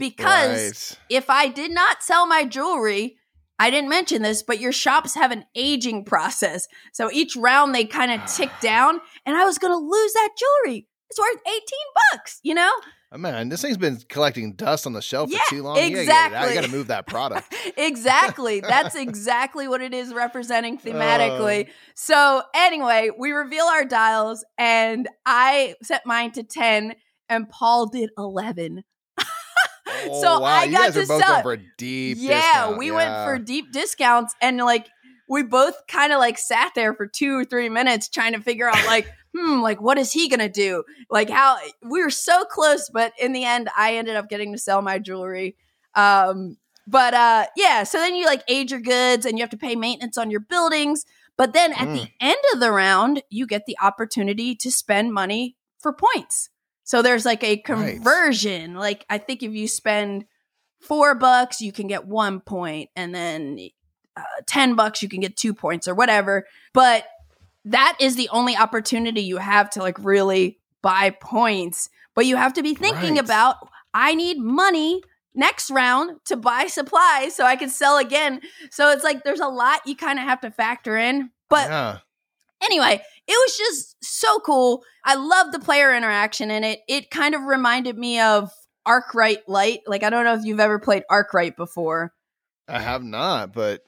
Because 0.00 0.98
right. 0.98 1.16
if 1.16 1.30
I 1.30 1.46
did 1.46 1.70
not 1.70 2.02
sell 2.02 2.26
my 2.26 2.44
jewelry, 2.44 3.19
I 3.60 3.68
didn't 3.68 3.90
mention 3.90 4.22
this, 4.22 4.42
but 4.42 4.58
your 4.58 4.72
shops 4.72 5.14
have 5.14 5.32
an 5.32 5.44
aging 5.54 6.06
process. 6.06 6.66
So 6.94 7.10
each 7.12 7.36
round 7.36 7.74
they 7.74 7.84
kind 7.84 8.10
of 8.10 8.24
tick 8.24 8.50
down, 8.62 9.02
and 9.26 9.36
I 9.36 9.44
was 9.44 9.58
going 9.58 9.70
to 9.70 9.76
lose 9.76 10.12
that 10.14 10.30
jewelry. 10.38 10.88
It's 11.10 11.18
worth 11.18 11.42
18 11.46 11.62
bucks, 12.12 12.40
you 12.42 12.54
know? 12.54 12.72
Oh, 13.12 13.18
man, 13.18 13.50
this 13.50 13.60
thing's 13.60 13.76
been 13.76 13.98
collecting 14.08 14.54
dust 14.54 14.86
on 14.86 14.94
the 14.94 15.02
shelf 15.02 15.28
yeah, 15.30 15.40
for 15.44 15.56
too 15.56 15.62
long. 15.62 15.76
Exactly. 15.76 16.48
You 16.48 16.54
got 16.54 16.64
to 16.64 16.70
move 16.70 16.86
that 16.86 17.06
product. 17.06 17.54
exactly. 17.76 18.60
That's 18.60 18.94
exactly 18.94 19.68
what 19.68 19.82
it 19.82 19.92
is 19.92 20.14
representing 20.14 20.78
thematically. 20.84 21.68
Uh, 21.68 21.70
so, 21.94 22.42
anyway, 22.54 23.10
we 23.18 23.32
reveal 23.32 23.64
our 23.66 23.84
dials, 23.84 24.42
and 24.56 25.06
I 25.26 25.74
set 25.82 26.06
mine 26.06 26.32
to 26.32 26.44
10, 26.44 26.94
and 27.28 27.50
Paul 27.50 27.88
did 27.88 28.08
11. 28.16 28.84
Oh, 30.06 30.22
so 30.22 30.40
wow. 30.40 30.46
I 30.46 30.66
got 30.66 30.70
you 30.70 30.92
guys 30.92 30.94
to 30.94 31.06
sell. 31.06 31.42
for 31.42 31.56
deep 31.78 32.18
yeah, 32.20 32.40
discount. 32.40 32.78
we 32.78 32.86
yeah. 32.88 32.92
went 32.92 33.24
for 33.26 33.38
deep 33.38 33.72
discounts 33.72 34.34
and 34.40 34.58
like 34.58 34.88
we 35.28 35.42
both 35.42 35.86
kind 35.86 36.12
of 36.12 36.18
like 36.18 36.38
sat 36.38 36.72
there 36.74 36.94
for 36.94 37.06
two 37.06 37.36
or 37.36 37.44
three 37.44 37.68
minutes 37.68 38.08
trying 38.08 38.32
to 38.32 38.40
figure 38.40 38.68
out 38.68 38.84
like, 38.86 39.08
hmm, 39.36 39.60
like 39.60 39.80
what 39.80 39.98
is 39.98 40.12
he 40.12 40.28
gonna 40.28 40.48
do? 40.48 40.82
Like 41.08 41.30
how 41.30 41.58
we 41.82 42.02
were 42.02 42.10
so 42.10 42.44
close, 42.44 42.90
but 42.92 43.12
in 43.18 43.32
the 43.32 43.44
end, 43.44 43.68
I 43.76 43.96
ended 43.96 44.16
up 44.16 44.28
getting 44.28 44.52
to 44.52 44.58
sell 44.58 44.82
my 44.82 44.98
jewelry. 44.98 45.56
Um, 45.94 46.56
but 46.86 47.14
uh, 47.14 47.46
yeah, 47.56 47.84
so 47.84 47.98
then 47.98 48.16
you 48.16 48.26
like 48.26 48.42
age 48.48 48.72
your 48.72 48.80
goods 48.80 49.24
and 49.24 49.38
you 49.38 49.42
have 49.42 49.50
to 49.50 49.56
pay 49.56 49.76
maintenance 49.76 50.18
on 50.18 50.30
your 50.30 50.40
buildings. 50.40 51.04
But 51.36 51.52
then 51.52 51.72
at 51.72 51.88
mm. 51.88 51.94
the 51.94 52.08
end 52.20 52.40
of 52.52 52.60
the 52.60 52.72
round, 52.72 53.22
you 53.30 53.46
get 53.46 53.66
the 53.66 53.76
opportunity 53.80 54.54
to 54.56 54.70
spend 54.70 55.12
money 55.12 55.56
for 55.78 55.92
points. 55.92 56.50
So 56.90 57.02
there's 57.02 57.24
like 57.24 57.44
a 57.44 57.56
conversion. 57.56 58.74
Right. 58.74 58.80
Like 58.80 59.06
I 59.08 59.18
think 59.18 59.44
if 59.44 59.52
you 59.52 59.68
spend 59.68 60.24
four 60.80 61.14
bucks, 61.14 61.60
you 61.60 61.70
can 61.70 61.86
get 61.86 62.04
one 62.04 62.40
point, 62.40 62.90
and 62.96 63.14
then 63.14 63.60
uh, 64.16 64.22
ten 64.48 64.74
bucks, 64.74 65.00
you 65.00 65.08
can 65.08 65.20
get 65.20 65.36
two 65.36 65.54
points 65.54 65.86
or 65.86 65.94
whatever. 65.94 66.48
But 66.74 67.04
that 67.64 67.96
is 68.00 68.16
the 68.16 68.28
only 68.30 68.56
opportunity 68.56 69.20
you 69.20 69.36
have 69.36 69.70
to 69.70 69.82
like 69.82 70.00
really 70.00 70.58
buy 70.82 71.10
points. 71.10 71.88
But 72.16 72.26
you 72.26 72.34
have 72.34 72.54
to 72.54 72.62
be 72.64 72.74
thinking 72.74 73.14
right. 73.14 73.24
about 73.24 73.58
I 73.94 74.16
need 74.16 74.40
money 74.40 75.00
next 75.32 75.70
round 75.70 76.18
to 76.24 76.36
buy 76.36 76.66
supplies 76.66 77.36
so 77.36 77.44
I 77.44 77.54
can 77.54 77.68
sell 77.68 77.98
again. 77.98 78.40
So 78.72 78.90
it's 78.90 79.04
like 79.04 79.22
there's 79.22 79.38
a 79.38 79.46
lot 79.46 79.86
you 79.86 79.94
kind 79.94 80.18
of 80.18 80.24
have 80.24 80.40
to 80.40 80.50
factor 80.50 80.96
in. 80.96 81.30
But 81.48 81.68
yeah. 81.68 81.98
Anyway, 82.62 83.02
was 83.32 83.56
just 83.56 83.96
so 84.02 84.38
cool. 84.40 84.82
I 85.04 85.14
love 85.14 85.52
the 85.52 85.60
player 85.60 85.94
interaction 85.94 86.50
in 86.50 86.64
it. 86.64 86.80
It 86.88 87.10
kind 87.10 87.34
of 87.34 87.42
reminded 87.42 87.96
me 87.98 88.20
of 88.20 88.50
Arkwright 88.86 89.48
Light. 89.48 89.80
Like 89.86 90.02
I 90.02 90.10
don't 90.10 90.24
know 90.24 90.34
if 90.34 90.44
you've 90.44 90.60
ever 90.60 90.78
played 90.78 91.04
Arkwright 91.10 91.56
before. 91.56 92.12
I 92.68 92.78
have 92.80 93.02
not, 93.02 93.52
but 93.52 93.82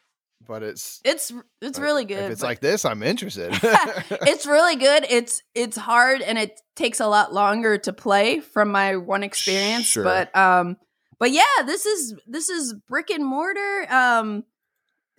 but 0.46 0.62
it's 0.62 1.00
it's 1.04 1.32
it's 1.60 1.78
really 1.78 2.04
good. 2.04 2.24
If 2.24 2.32
it's 2.32 2.42
like 2.42 2.60
this, 2.60 2.84
I'm 2.84 3.02
interested. 3.02 3.52
it's 3.62 4.46
really 4.46 4.76
good. 4.76 5.06
It's 5.08 5.42
it's 5.54 5.76
hard 5.76 6.20
and 6.20 6.38
it 6.38 6.60
takes 6.76 7.00
a 7.00 7.06
lot 7.06 7.32
longer 7.32 7.78
to 7.78 7.92
play 7.92 8.40
from 8.40 8.70
my 8.70 8.96
one 8.96 9.22
experience. 9.22 9.86
Sure. 9.86 10.04
But 10.04 10.34
um 10.36 10.76
but 11.18 11.30
yeah, 11.30 11.64
this 11.64 11.86
is 11.86 12.14
this 12.26 12.48
is 12.48 12.74
brick 12.88 13.10
and 13.10 13.24
mortar. 13.24 13.86
Um 13.88 14.44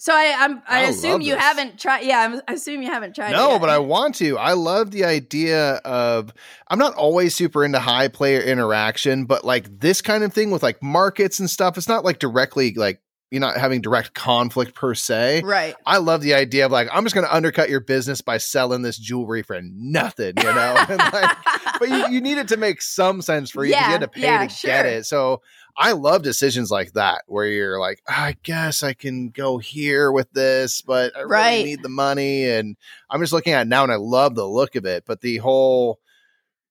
so 0.03 0.11
I 0.13 0.35
I'm, 0.37 0.61
I, 0.67 0.79
I 0.79 0.89
assume 0.89 1.21
you 1.21 1.35
this. 1.35 1.41
haven't 1.41 1.79
tried. 1.79 2.01
Yeah, 2.01 2.19
I'm, 2.19 2.41
i 2.45 2.55
assume 2.55 2.81
you 2.81 2.91
haven't 2.91 3.15
tried. 3.15 3.31
No, 3.31 3.57
but 3.57 3.69
I 3.69 3.77
want 3.77 4.15
to. 4.15 4.37
I 4.37 4.51
love 4.51 4.91
the 4.91 5.05
idea 5.05 5.75
of. 5.75 6.33
I'm 6.67 6.77
not 6.77 6.93
always 6.95 7.33
super 7.33 7.63
into 7.63 7.79
high 7.79 8.09
player 8.09 8.41
interaction, 8.41 9.23
but 9.23 9.45
like 9.45 9.79
this 9.79 10.01
kind 10.01 10.25
of 10.25 10.33
thing 10.33 10.51
with 10.51 10.61
like 10.61 10.83
markets 10.83 11.39
and 11.39 11.49
stuff. 11.49 11.77
It's 11.77 11.87
not 11.87 12.03
like 12.03 12.19
directly 12.19 12.73
like 12.73 12.99
you're 13.33 13.39
not 13.39 13.57
having 13.57 13.81
direct 13.81 14.13
conflict 14.13 14.75
per 14.75 14.93
se. 14.93 15.41
Right. 15.43 15.73
I 15.87 15.97
love 15.97 16.21
the 16.21 16.35
idea 16.35 16.67
of 16.67 16.71
like 16.71 16.87
I'm 16.93 17.03
just 17.03 17.15
going 17.15 17.25
to 17.25 17.35
undercut 17.35 17.67
your 17.67 17.79
business 17.79 18.21
by 18.21 18.37
selling 18.37 18.83
this 18.83 18.95
jewelry 18.95 19.41
for 19.41 19.59
nothing, 19.63 20.33
you 20.37 20.43
know. 20.43 20.85
like, 20.87 21.37
but 21.79 21.89
you, 21.89 22.09
you, 22.09 22.21
need 22.21 22.37
it 22.37 22.49
to 22.49 22.57
make 22.57 22.83
some 22.83 23.23
sense 23.23 23.49
for 23.49 23.65
you. 23.65 23.71
Yeah, 23.71 23.87
you 23.87 23.91
had 23.93 24.01
to 24.01 24.07
pay 24.07 24.21
yeah, 24.21 24.43
to 24.45 24.49
sure. 24.53 24.69
get 24.69 24.85
it. 24.85 25.07
So 25.07 25.41
I 25.75 25.93
love 25.93 26.21
decisions 26.21 26.69
like 26.69 26.93
that 26.93 27.23
where 27.25 27.47
you're 27.47 27.79
like, 27.79 28.03
I 28.07 28.35
guess 28.43 28.83
I 28.83 28.93
can 28.93 29.29
go 29.29 29.57
here 29.57 30.11
with 30.11 30.31
this, 30.33 30.83
but 30.83 31.17
I 31.17 31.21
really 31.21 31.31
right. 31.31 31.65
need 31.65 31.81
the 31.81 31.89
money. 31.89 32.47
And 32.47 32.77
I'm 33.09 33.19
just 33.19 33.33
looking 33.33 33.53
at 33.53 33.63
it 33.63 33.67
now 33.67 33.81
and 33.81 33.91
I 33.91 33.95
love 33.95 34.35
the 34.35 34.47
look 34.47 34.75
of 34.75 34.85
it. 34.85 35.05
But 35.07 35.21
the 35.21 35.37
whole 35.37 35.99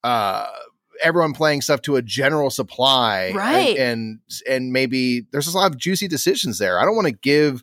uh 0.05 0.47
everyone 1.03 1.33
playing 1.33 1.61
stuff 1.61 1.81
to 1.83 1.97
a 1.97 2.03
general 2.03 2.51
supply 2.51 3.33
right 3.35 3.77
and, 3.77 4.21
and 4.47 4.49
and 4.49 4.73
maybe 4.73 5.27
there's 5.33 5.47
a 5.47 5.57
lot 5.57 5.71
of 5.71 5.79
juicy 5.79 6.09
decisions 6.09 6.59
there 6.59 6.79
i 6.79 6.85
don't 6.85 6.97
want 6.97 7.07
to 7.07 7.15
give 7.15 7.63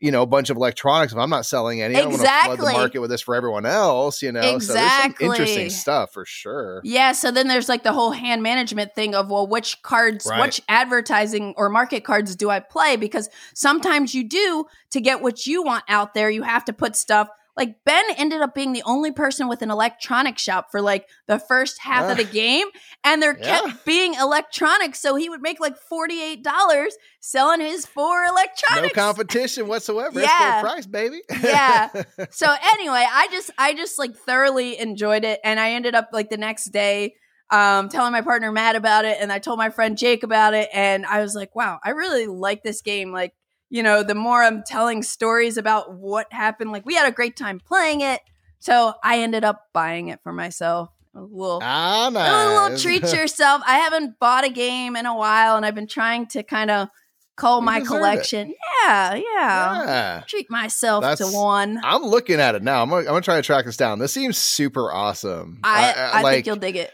you 0.00 0.12
know, 0.12 0.22
a 0.22 0.26
bunch 0.26 0.48
of 0.48 0.56
electronics 0.56 1.12
if 1.12 1.18
I'm 1.18 1.30
not 1.30 1.44
selling 1.44 1.82
any. 1.82 1.94
Exactly. 1.94 2.08
I 2.08 2.12
don't 2.12 2.48
want 2.48 2.58
to 2.58 2.62
flood 2.62 2.74
the 2.74 2.78
market 2.78 3.00
with 3.00 3.10
this 3.10 3.20
for 3.20 3.34
everyone 3.34 3.66
else, 3.66 4.22
you 4.22 4.30
know. 4.30 4.40
Exactly. 4.40 5.26
So 5.26 5.32
interesting 5.32 5.70
stuff 5.70 6.12
for 6.12 6.24
sure. 6.24 6.80
Yeah. 6.84 7.12
So 7.12 7.30
then 7.30 7.48
there's 7.48 7.68
like 7.68 7.82
the 7.82 7.92
whole 7.92 8.12
hand 8.12 8.42
management 8.42 8.94
thing 8.94 9.14
of 9.14 9.30
well, 9.30 9.46
which 9.46 9.82
cards, 9.82 10.26
right. 10.28 10.40
which 10.40 10.60
advertising 10.68 11.54
or 11.56 11.68
market 11.68 12.04
cards 12.04 12.36
do 12.36 12.48
I 12.48 12.60
play? 12.60 12.96
Because 12.96 13.28
sometimes 13.54 14.14
you 14.14 14.28
do 14.28 14.66
to 14.90 15.00
get 15.00 15.20
what 15.20 15.46
you 15.46 15.64
want 15.64 15.84
out 15.88 16.14
there, 16.14 16.30
you 16.30 16.42
have 16.42 16.64
to 16.66 16.72
put 16.72 16.94
stuff 16.94 17.28
like 17.58 17.76
Ben 17.84 18.04
ended 18.16 18.40
up 18.40 18.54
being 18.54 18.72
the 18.72 18.82
only 18.86 19.10
person 19.10 19.48
with 19.48 19.60
an 19.62 19.70
electronic 19.70 20.38
shop 20.38 20.68
for 20.70 20.80
like 20.80 21.06
the 21.26 21.38
first 21.38 21.80
half 21.80 22.04
uh, 22.04 22.12
of 22.12 22.16
the 22.16 22.24
game, 22.24 22.68
and 23.04 23.20
there 23.20 23.36
yeah. 23.36 23.60
kept 23.60 23.84
being 23.84 24.14
electronics, 24.14 25.00
so 25.00 25.16
he 25.16 25.28
would 25.28 25.42
make 25.42 25.60
like 25.60 25.76
forty 25.76 26.22
eight 26.22 26.44
dollars 26.44 26.96
selling 27.20 27.60
his 27.60 27.84
four 27.84 28.24
electronics. 28.24 28.96
No 28.96 29.02
competition 29.02 29.66
whatsoever. 29.68 30.20
Yeah, 30.20 30.62
price, 30.62 30.86
baby. 30.86 31.20
yeah. 31.42 31.88
So 32.30 32.46
anyway, 32.72 33.04
I 33.10 33.28
just 33.30 33.50
I 33.58 33.74
just 33.74 33.98
like 33.98 34.14
thoroughly 34.14 34.78
enjoyed 34.78 35.24
it, 35.24 35.40
and 35.42 35.58
I 35.58 35.72
ended 35.72 35.94
up 35.94 36.10
like 36.12 36.30
the 36.30 36.36
next 36.36 36.66
day 36.66 37.14
um, 37.50 37.88
telling 37.88 38.12
my 38.12 38.20
partner 38.20 38.52
Matt 38.52 38.76
about 38.76 39.04
it, 39.04 39.16
and 39.20 39.32
I 39.32 39.38
told 39.38 39.58
my 39.58 39.70
friend 39.70 39.96
Jake 39.96 40.22
about 40.22 40.54
it, 40.54 40.68
and 40.72 41.06
I 41.06 41.20
was 41.20 41.34
like, 41.34 41.54
wow, 41.56 41.78
I 41.82 41.90
really 41.90 42.26
like 42.26 42.62
this 42.62 42.82
game. 42.82 43.10
Like, 43.10 43.32
you 43.70 43.82
know, 43.82 44.02
the 44.02 44.14
more 44.14 44.42
I'm 44.42 44.62
telling 44.62 45.02
stories 45.02 45.56
about 45.56 45.94
what 45.94 46.32
happened, 46.32 46.72
like 46.72 46.86
we 46.86 46.94
had 46.94 47.08
a 47.08 47.12
great 47.12 47.36
time 47.36 47.60
playing 47.60 48.00
it. 48.00 48.20
So 48.58 48.94
I 49.04 49.20
ended 49.20 49.44
up 49.44 49.68
buying 49.72 50.08
it 50.08 50.20
for 50.22 50.32
myself. 50.32 50.90
A 51.14 51.20
little, 51.20 51.60
ah, 51.62 52.10
nice. 52.12 52.30
a 52.30 52.62
little 52.62 52.78
treat 52.78 53.12
yourself. 53.16 53.62
I 53.66 53.78
haven't 53.78 54.18
bought 54.18 54.44
a 54.44 54.50
game 54.50 54.94
in 54.94 55.06
a 55.06 55.16
while, 55.16 55.56
and 55.56 55.64
I've 55.66 55.74
been 55.74 55.86
trying 55.86 56.26
to 56.28 56.42
kind 56.42 56.70
of 56.70 56.88
cull 57.36 57.60
my 57.60 57.80
collection. 57.80 58.54
Yeah, 58.84 59.14
yeah, 59.14 59.84
yeah, 59.84 60.22
Treat 60.26 60.50
myself 60.50 61.02
That's, 61.02 61.20
to 61.20 61.34
one. 61.34 61.80
I'm 61.82 62.02
looking 62.02 62.40
at 62.40 62.54
it 62.54 62.62
now. 62.62 62.82
I'm 62.82 62.90
gonna, 62.90 63.02
I'm 63.02 63.06
gonna 63.06 63.20
try 63.22 63.36
to 63.36 63.42
track 63.42 63.64
this 63.64 63.76
down. 63.76 63.98
This 63.98 64.12
seems 64.12 64.36
super 64.36 64.92
awesome. 64.92 65.60
I, 65.64 65.92
I, 65.92 66.18
I 66.18 66.22
like, 66.22 66.34
think 66.34 66.46
you'll 66.46 66.56
dig 66.56 66.76
it. 66.76 66.92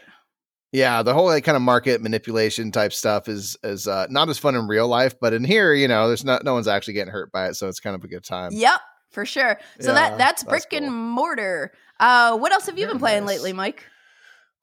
Yeah, 0.75 1.03
the 1.03 1.13
whole 1.13 1.27
like, 1.27 1.45
kind 1.45 1.55
of 1.55 1.61
market 1.61 2.01
manipulation 2.01 2.69
type 2.69 2.91
stuff 2.91 3.29
is 3.29 3.55
is 3.63 3.87
uh, 3.87 4.07
not 4.09 4.27
as 4.27 4.37
fun 4.37 4.55
in 4.55 4.67
real 4.67 4.89
life, 4.89 5.15
but 5.21 5.31
in 5.31 5.45
here, 5.45 5.73
you 5.73 5.87
know, 5.87 6.09
there's 6.09 6.25
not 6.25 6.43
no 6.43 6.53
one's 6.53 6.67
actually 6.67 6.95
getting 6.95 7.13
hurt 7.13 7.31
by 7.31 7.47
it, 7.47 7.53
so 7.55 7.69
it's 7.69 7.79
kind 7.79 7.95
of 7.95 8.03
a 8.03 8.09
good 8.09 8.25
time. 8.25 8.51
Yep, 8.51 8.81
for 9.09 9.25
sure. 9.25 9.57
So 9.79 9.93
yeah, 9.93 9.93
that 9.93 10.17
that's 10.17 10.43
brick 10.43 10.63
that's 10.69 10.79
cool. 10.79 10.87
and 10.87 10.93
mortar. 10.93 11.71
Uh, 11.97 12.37
what 12.37 12.51
else 12.51 12.65
have 12.65 12.77
you 12.77 12.87
Very 12.87 12.93
been 12.93 12.99
playing 12.99 13.23
nice. 13.23 13.35
lately, 13.37 13.53
Mike? 13.53 13.85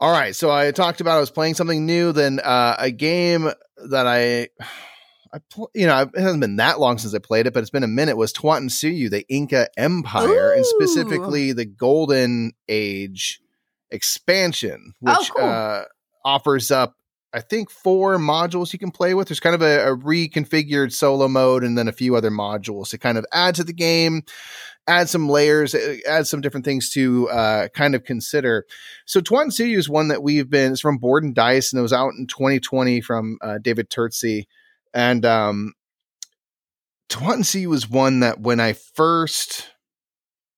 All 0.01 0.13
right, 0.13 0.37
so 0.37 0.51
I 0.51 0.71
talked 0.73 1.01
about 1.01 1.17
I 1.17 1.21
was 1.21 1.31
playing 1.31 1.55
something 1.55 1.87
new, 1.87 2.13
then 2.13 2.41
uh, 2.41 2.77
a 2.79 2.91
game 2.91 3.51
that 3.89 4.07
I 4.07 4.49
I 5.33 5.39
pl- 5.51 5.71
you 5.75 5.87
know, 5.87 5.99
it 6.15 6.21
hasn't 6.21 6.43
been 6.43 6.57
that 6.57 6.79
long 6.79 6.99
since 6.99 7.15
I 7.15 7.21
played 7.21 7.47
it, 7.47 7.55
but 7.55 7.61
it's 7.61 7.71
been 7.71 7.85
a 7.85 7.89
minute. 7.89 8.19
Was 8.19 8.35
Tawantinsuyu, 8.35 9.09
the 9.09 9.25
Inca 9.31 9.69
Empire, 9.79 10.53
Ooh. 10.53 10.57
and 10.57 10.67
specifically 10.67 11.55
the 11.55 11.65
Golden 11.65 12.53
Age 12.69 13.41
expansion, 13.91 14.93
oh, 15.07 15.19
which 15.19 15.31
oh, 15.31 15.35
cool. 15.35 15.49
uh, 15.49 15.85
offers 16.25 16.71
up, 16.71 16.97
I 17.33 17.41
think, 17.41 17.71
four 17.71 18.17
modules 18.19 18.73
you 18.73 18.79
can 18.79 18.91
play 18.91 19.15
with. 19.15 19.29
There's 19.29 19.41
kind 19.41 19.55
of 19.55 19.63
a, 19.63 19.93
a, 19.93 19.97
reconfigured 19.97 20.93
solo 20.93 21.29
mode, 21.29 21.65
and 21.65 21.77
then 21.77 21.89
a 21.89 21.93
few 21.93 22.17
other 22.17 22.31
modules 22.31 22.91
to 22.91 22.99
kind 22.99 23.19
of 23.19 23.25
add 23.33 23.55
to 23.57 23.65
the 23.65 23.73
game, 23.73 24.23
add 24.87 25.09
some 25.09 25.29
layers, 25.29 25.75
add 26.07 26.27
some 26.27 26.41
different 26.41 26.65
things 26.65 26.91
to 26.91 27.29
uh, 27.31 27.69
kind 27.69 27.95
of 27.95 28.05
consider. 28.05 28.67
So 29.07 29.21
Tawantinsuyu 29.21 29.77
is 29.77 29.89
one 29.89 30.09
that 30.09 30.23
we've 30.23 30.51
been. 30.51 30.73
It's 30.73 30.81
from 30.81 30.99
Board 30.99 31.25
and 31.25 31.35
Dice, 31.35 31.73
and 31.73 31.79
it 31.79 31.83
was 31.83 31.93
out 31.93 32.13
in 32.19 32.27
2020 32.27 33.01
from 33.01 33.39
uh, 33.41 33.59
David 33.59 33.91
Turczi. 33.91 34.45
And 34.93 35.25
um, 35.25 35.75
Tawantinsuyu 37.09 37.67
was 37.67 37.89
one 37.89 38.21
that 38.21 38.41
when 38.41 38.61
I 38.61 38.75
first 38.75 39.71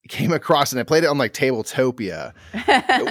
came 0.08 0.32
across 0.32 0.72
and 0.72 0.80
I 0.80 0.82
played 0.82 1.04
it 1.04 1.08
on 1.08 1.18
like 1.18 1.32
Tabletopia, 1.32 2.34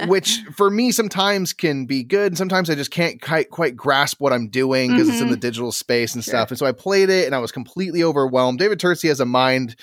which 0.08 0.42
for 0.54 0.70
me 0.70 0.92
sometimes 0.92 1.52
can 1.52 1.86
be 1.86 2.02
good. 2.02 2.32
And 2.32 2.38
sometimes 2.38 2.70
I 2.70 2.74
just 2.74 2.90
can't 2.90 3.20
quite, 3.20 3.50
quite 3.50 3.76
grasp 3.76 4.20
what 4.20 4.32
I'm 4.32 4.48
doing 4.48 4.90
because 4.90 5.06
mm-hmm. 5.06 5.12
it's 5.14 5.22
in 5.22 5.28
the 5.28 5.34
mm-hmm. 5.34 5.40
digital 5.40 5.72
space 5.72 6.14
and 6.14 6.22
sure. 6.22 6.32
stuff. 6.32 6.50
And 6.50 6.58
so 6.58 6.66
I 6.66 6.72
played 6.72 7.10
it 7.10 7.26
and 7.26 7.34
I 7.34 7.38
was 7.38 7.52
completely 7.52 8.02
overwhelmed. 8.04 8.58
David 8.58 8.78
Turczi 8.78 9.08
has 9.08 9.20
a 9.20 9.26
mind 9.26 9.76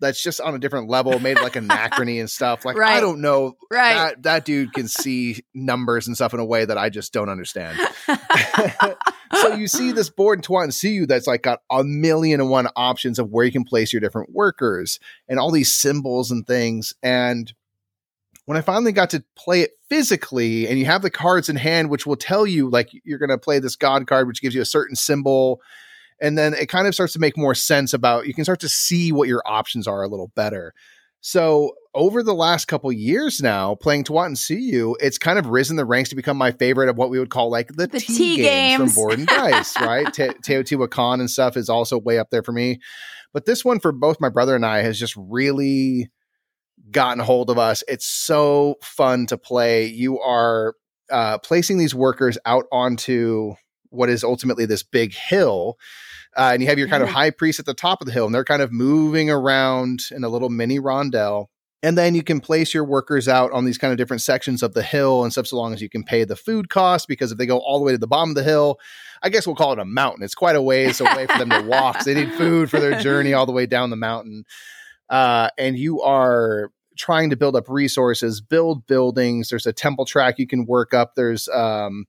that's 0.00 0.22
just 0.22 0.40
on 0.40 0.54
a 0.54 0.58
different 0.58 0.88
level, 0.88 1.18
made 1.18 1.38
like 1.40 1.52
anachrony 1.54 2.20
and 2.20 2.30
stuff. 2.30 2.64
Like 2.64 2.76
right. 2.76 2.96
I 2.96 3.00
don't 3.00 3.20
know, 3.20 3.56
right? 3.70 3.94
That, 3.94 4.22
that 4.22 4.44
dude 4.44 4.72
can 4.72 4.88
see 4.88 5.44
numbers 5.54 6.06
and 6.06 6.16
stuff 6.16 6.34
in 6.34 6.40
a 6.40 6.44
way 6.44 6.64
that 6.64 6.78
I 6.78 6.88
just 6.88 7.12
don't 7.12 7.28
understand. 7.28 7.78
so 9.40 9.54
you 9.54 9.68
see 9.68 9.92
this 9.92 10.10
board 10.10 10.38
in 10.38 10.42
Tawantinsuyu 10.42 11.06
that's 11.06 11.26
like 11.26 11.42
got 11.42 11.60
a 11.70 11.84
million 11.84 12.40
and 12.40 12.50
one 12.50 12.68
options 12.76 13.18
of 13.18 13.30
where 13.30 13.44
you 13.44 13.52
can 13.52 13.64
place 13.64 13.92
your 13.92 14.00
different 14.00 14.30
workers 14.32 14.98
and 15.28 15.38
all 15.38 15.50
these 15.50 15.74
symbols 15.74 16.30
and 16.30 16.46
things. 16.46 16.94
And 17.02 17.52
when 18.46 18.56
I 18.56 18.62
finally 18.62 18.92
got 18.92 19.10
to 19.10 19.22
play 19.36 19.60
it 19.60 19.72
physically, 19.88 20.66
and 20.66 20.78
you 20.78 20.86
have 20.86 21.02
the 21.02 21.10
cards 21.10 21.48
in 21.48 21.56
hand, 21.56 21.90
which 21.90 22.06
will 22.06 22.16
tell 22.16 22.46
you 22.46 22.68
like 22.68 22.90
you're 23.04 23.18
going 23.18 23.30
to 23.30 23.38
play 23.38 23.58
this 23.58 23.76
god 23.76 24.06
card, 24.06 24.26
which 24.26 24.42
gives 24.42 24.54
you 24.54 24.62
a 24.62 24.66
certain 24.66 24.96
symbol 24.96 25.60
and 26.20 26.36
then 26.36 26.54
it 26.54 26.68
kind 26.68 26.86
of 26.86 26.94
starts 26.94 27.12
to 27.14 27.18
make 27.18 27.36
more 27.36 27.54
sense 27.54 27.92
about 27.92 28.26
you 28.26 28.34
can 28.34 28.44
start 28.44 28.60
to 28.60 28.68
see 28.68 29.12
what 29.12 29.28
your 29.28 29.42
options 29.46 29.86
are 29.86 30.02
a 30.02 30.08
little 30.08 30.30
better. 30.34 30.72
So 31.22 31.72
over 31.94 32.22
the 32.22 32.34
last 32.34 32.66
couple 32.66 32.90
years 32.92 33.40
now, 33.42 33.74
playing 33.74 34.04
Tawantinsuyu, 34.04 34.94
it's 35.00 35.18
kind 35.18 35.38
of 35.38 35.46
risen 35.46 35.76
the 35.76 35.84
ranks 35.84 36.08
to 36.10 36.16
become 36.16 36.36
my 36.36 36.52
favorite 36.52 36.88
of 36.88 36.96
what 36.96 37.10
we 37.10 37.18
would 37.18 37.30
call 37.30 37.50
like 37.50 37.68
the, 37.68 37.86
the 37.86 38.00
T, 38.00 38.16
T 38.16 38.36
games, 38.36 38.46
games, 38.78 38.94
from 38.94 39.02
Board 39.02 39.18
and 39.18 39.28
Dice, 39.28 39.78
right? 39.80 40.12
Te- 40.12 40.28
Teotihuacan 40.46 41.20
and 41.20 41.30
stuff 41.30 41.56
is 41.56 41.68
also 41.68 41.98
way 41.98 42.18
up 42.18 42.30
there 42.30 42.42
for 42.42 42.52
me. 42.52 42.78
But 43.32 43.44
this 43.44 43.64
one 43.64 43.80
for 43.80 43.92
both 43.92 44.20
my 44.20 44.30
brother 44.30 44.56
and 44.56 44.64
I 44.64 44.78
has 44.78 44.98
just 44.98 45.14
really 45.16 46.10
gotten 46.90 47.20
a 47.20 47.24
hold 47.24 47.50
of 47.50 47.58
us. 47.58 47.84
It's 47.86 48.06
so 48.06 48.76
fun 48.82 49.26
to 49.26 49.36
play. 49.36 49.86
You 49.86 50.20
are 50.20 50.74
uh, 51.10 51.38
placing 51.38 51.78
these 51.78 51.94
workers 51.94 52.38
out 52.46 52.64
onto 52.72 53.54
what 53.90 54.08
is 54.08 54.24
ultimately 54.24 54.66
this 54.66 54.82
big 54.82 55.12
hill 55.12 55.76
uh, 56.36 56.50
and 56.52 56.62
you 56.62 56.68
have 56.68 56.78
your 56.78 56.88
kind 56.88 57.02
of 57.02 57.08
high 57.08 57.30
priest 57.30 57.58
at 57.58 57.66
the 57.66 57.74
top 57.74 58.00
of 58.00 58.06
the 58.06 58.12
hill, 58.12 58.26
and 58.26 58.34
they're 58.34 58.44
kind 58.44 58.62
of 58.62 58.72
moving 58.72 59.30
around 59.30 60.02
in 60.10 60.24
a 60.24 60.28
little 60.28 60.48
mini 60.48 60.78
rondel. 60.78 61.46
And 61.82 61.96
then 61.96 62.14
you 62.14 62.22
can 62.22 62.40
place 62.40 62.74
your 62.74 62.84
workers 62.84 63.26
out 63.26 63.52
on 63.52 63.64
these 63.64 63.78
kind 63.78 63.90
of 63.90 63.96
different 63.96 64.20
sections 64.20 64.62
of 64.62 64.74
the 64.74 64.82
hill 64.82 65.22
and 65.22 65.32
stuff, 65.32 65.46
so 65.46 65.56
long 65.56 65.72
as 65.72 65.80
you 65.80 65.88
can 65.88 66.04
pay 66.04 66.24
the 66.24 66.36
food 66.36 66.68
cost. 66.68 67.08
Because 67.08 67.32
if 67.32 67.38
they 67.38 67.46
go 67.46 67.58
all 67.58 67.78
the 67.78 67.84
way 67.84 67.92
to 67.92 67.98
the 67.98 68.06
bottom 68.06 68.30
of 68.30 68.34
the 68.36 68.42
hill, 68.42 68.78
I 69.22 69.30
guess 69.30 69.46
we'll 69.46 69.56
call 69.56 69.72
it 69.72 69.78
a 69.78 69.84
mountain. 69.84 70.22
It's 70.22 70.34
quite 70.34 70.56
a 70.56 70.62
ways 70.62 71.00
away 71.00 71.26
for 71.26 71.38
them 71.38 71.50
to 71.50 71.62
walk. 71.62 72.02
So 72.02 72.12
they 72.12 72.24
need 72.24 72.34
food 72.34 72.70
for 72.70 72.78
their 72.78 73.00
journey 73.00 73.32
all 73.32 73.46
the 73.46 73.52
way 73.52 73.66
down 73.66 73.90
the 73.90 73.96
mountain. 73.96 74.44
Uh, 75.08 75.48
and 75.56 75.76
you 75.78 76.02
are 76.02 76.70
trying 76.96 77.30
to 77.30 77.36
build 77.36 77.56
up 77.56 77.68
resources, 77.68 78.40
build 78.42 78.86
buildings. 78.86 79.48
There's 79.48 79.66
a 79.66 79.72
temple 79.72 80.04
track 80.04 80.38
you 80.38 80.46
can 80.46 80.66
work 80.66 80.92
up. 80.92 81.14
There's 81.14 81.48
um, 81.48 82.04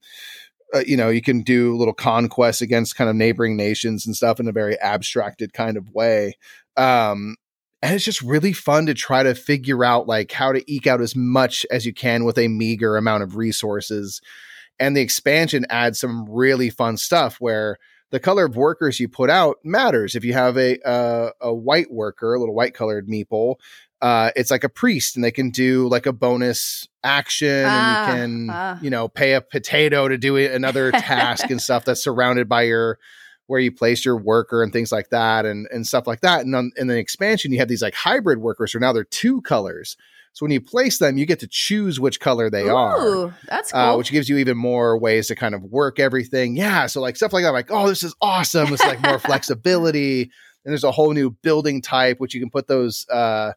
uh, 0.73 0.83
you 0.85 0.97
know, 0.97 1.09
you 1.09 1.21
can 1.21 1.41
do 1.41 1.75
little 1.75 1.93
conquests 1.93 2.61
against 2.61 2.95
kind 2.95 3.09
of 3.09 3.15
neighboring 3.15 3.57
nations 3.57 4.05
and 4.05 4.15
stuff 4.15 4.39
in 4.39 4.47
a 4.47 4.53
very 4.53 4.79
abstracted 4.79 5.53
kind 5.53 5.77
of 5.77 5.89
way. 5.89 6.33
Um, 6.77 7.35
and 7.81 7.95
it's 7.95 8.05
just 8.05 8.21
really 8.21 8.53
fun 8.53 8.85
to 8.85 8.93
try 8.93 9.23
to 9.23 9.33
figure 9.33 9.83
out 9.83 10.07
like 10.07 10.31
how 10.31 10.51
to 10.51 10.63
eke 10.71 10.87
out 10.87 11.01
as 11.01 11.15
much 11.15 11.65
as 11.71 11.85
you 11.85 11.93
can 11.93 12.23
with 12.23 12.37
a 12.37 12.47
meager 12.47 12.95
amount 12.95 13.23
of 13.23 13.35
resources. 13.35 14.21
And 14.79 14.95
the 14.95 15.01
expansion 15.01 15.65
adds 15.69 15.99
some 15.99 16.29
really 16.29 16.69
fun 16.69 16.97
stuff 16.97 17.37
where 17.39 17.77
the 18.11 18.19
color 18.19 18.45
of 18.45 18.55
workers 18.55 18.99
you 18.99 19.07
put 19.07 19.29
out 19.29 19.57
matters. 19.63 20.15
If 20.15 20.23
you 20.23 20.33
have 20.33 20.57
a 20.57 20.79
uh, 20.87 21.31
a 21.39 21.53
white 21.53 21.91
worker, 21.91 22.33
a 22.33 22.39
little 22.39 22.55
white 22.55 22.73
colored 22.73 23.07
meeple, 23.07 23.55
uh, 24.01 24.31
it's 24.35 24.49
like 24.49 24.63
a 24.63 24.69
priest 24.69 25.15
and 25.15 25.23
they 25.23 25.31
can 25.31 25.51
do 25.51 25.87
like 25.87 26.05
a 26.05 26.13
bonus 26.13 26.87
action 27.03 27.47
and 27.47 27.65
you 27.65 27.69
ah, 27.69 28.05
can 28.07 28.49
uh. 28.49 28.79
you 28.81 28.89
know 28.89 29.07
pay 29.07 29.33
a 29.33 29.41
potato 29.41 30.07
to 30.07 30.17
do 30.17 30.37
another 30.37 30.91
task 30.91 31.49
and 31.49 31.61
stuff 31.61 31.85
that's 31.85 32.03
surrounded 32.03 32.49
by 32.49 32.63
your 32.63 32.97
where 33.47 33.59
you 33.59 33.71
place 33.71 34.05
your 34.05 34.17
worker 34.17 34.63
and 34.63 34.71
things 34.71 34.91
like 34.91 35.09
that 35.09 35.45
and 35.45 35.67
and 35.71 35.85
stuff 35.85 36.07
like 36.07 36.21
that 36.21 36.41
and 36.41 36.55
on, 36.55 36.71
in 36.77 36.87
the 36.87 36.97
expansion 36.97 37.51
you 37.51 37.59
have 37.59 37.67
these 37.67 37.81
like 37.81 37.95
hybrid 37.95 38.39
workers 38.39 38.71
so 38.71 38.79
now 38.79 38.93
they're 38.93 39.03
two 39.03 39.41
colors 39.41 39.97
so 40.33 40.45
when 40.45 40.51
you 40.51 40.61
place 40.61 40.99
them 40.99 41.17
you 41.17 41.25
get 41.25 41.39
to 41.39 41.47
choose 41.47 41.99
which 41.99 42.19
color 42.19 42.49
they 42.49 42.65
Ooh, 42.65 42.75
are 42.75 43.35
that's 43.47 43.73
uh, 43.73 43.77
cool. 43.77 43.93
uh, 43.93 43.97
which 43.97 44.11
gives 44.11 44.29
you 44.29 44.37
even 44.37 44.57
more 44.57 44.97
ways 44.97 45.27
to 45.27 45.35
kind 45.35 45.55
of 45.55 45.63
work 45.63 45.99
everything 45.99 46.55
yeah 46.55 46.85
so 46.85 47.01
like 47.01 47.15
stuff 47.15 47.33
like 47.33 47.43
that 47.43 47.49
I'm 47.49 47.53
like 47.53 47.71
oh 47.71 47.87
this 47.87 48.03
is 48.03 48.15
awesome 48.21 48.71
it's 48.73 48.83
like 48.83 49.01
more 49.01 49.19
flexibility 49.19 50.21
and 50.21 50.71
there's 50.71 50.83
a 50.83 50.91
whole 50.91 51.13
new 51.13 51.31
building 51.31 51.81
type 51.81 52.19
which 52.19 52.33
you 52.35 52.39
can 52.39 52.51
put 52.51 52.67
those 52.67 53.07
uh 53.09 53.53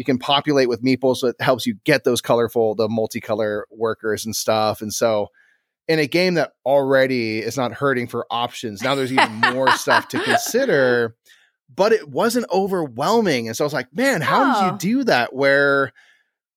you 0.00 0.04
can 0.04 0.18
populate 0.18 0.66
with 0.66 0.82
meeples 0.82 1.18
so 1.18 1.26
it 1.26 1.36
helps 1.40 1.66
you 1.66 1.74
get 1.84 2.04
those 2.04 2.22
colorful 2.22 2.74
the 2.74 2.88
multicolor 2.88 3.64
workers 3.70 4.24
and 4.24 4.34
stuff 4.34 4.80
and 4.80 4.94
so 4.94 5.28
in 5.88 5.98
a 5.98 6.06
game 6.06 6.34
that 6.34 6.52
already 6.64 7.40
is 7.40 7.58
not 7.58 7.74
hurting 7.74 8.06
for 8.06 8.24
options 8.30 8.82
now 8.82 8.94
there's 8.94 9.12
even 9.12 9.30
more 9.52 9.70
stuff 9.76 10.08
to 10.08 10.18
consider 10.20 11.14
but 11.76 11.92
it 11.92 12.08
wasn't 12.08 12.46
overwhelming 12.50 13.46
and 13.46 13.54
so 13.54 13.62
i 13.62 13.66
was 13.66 13.74
like 13.74 13.94
man 13.94 14.22
how 14.22 14.40
oh. 14.42 14.54
did 14.54 14.66
you 14.66 14.72
oh. 14.72 15.00
do 15.00 15.04
that 15.04 15.34
where 15.34 15.92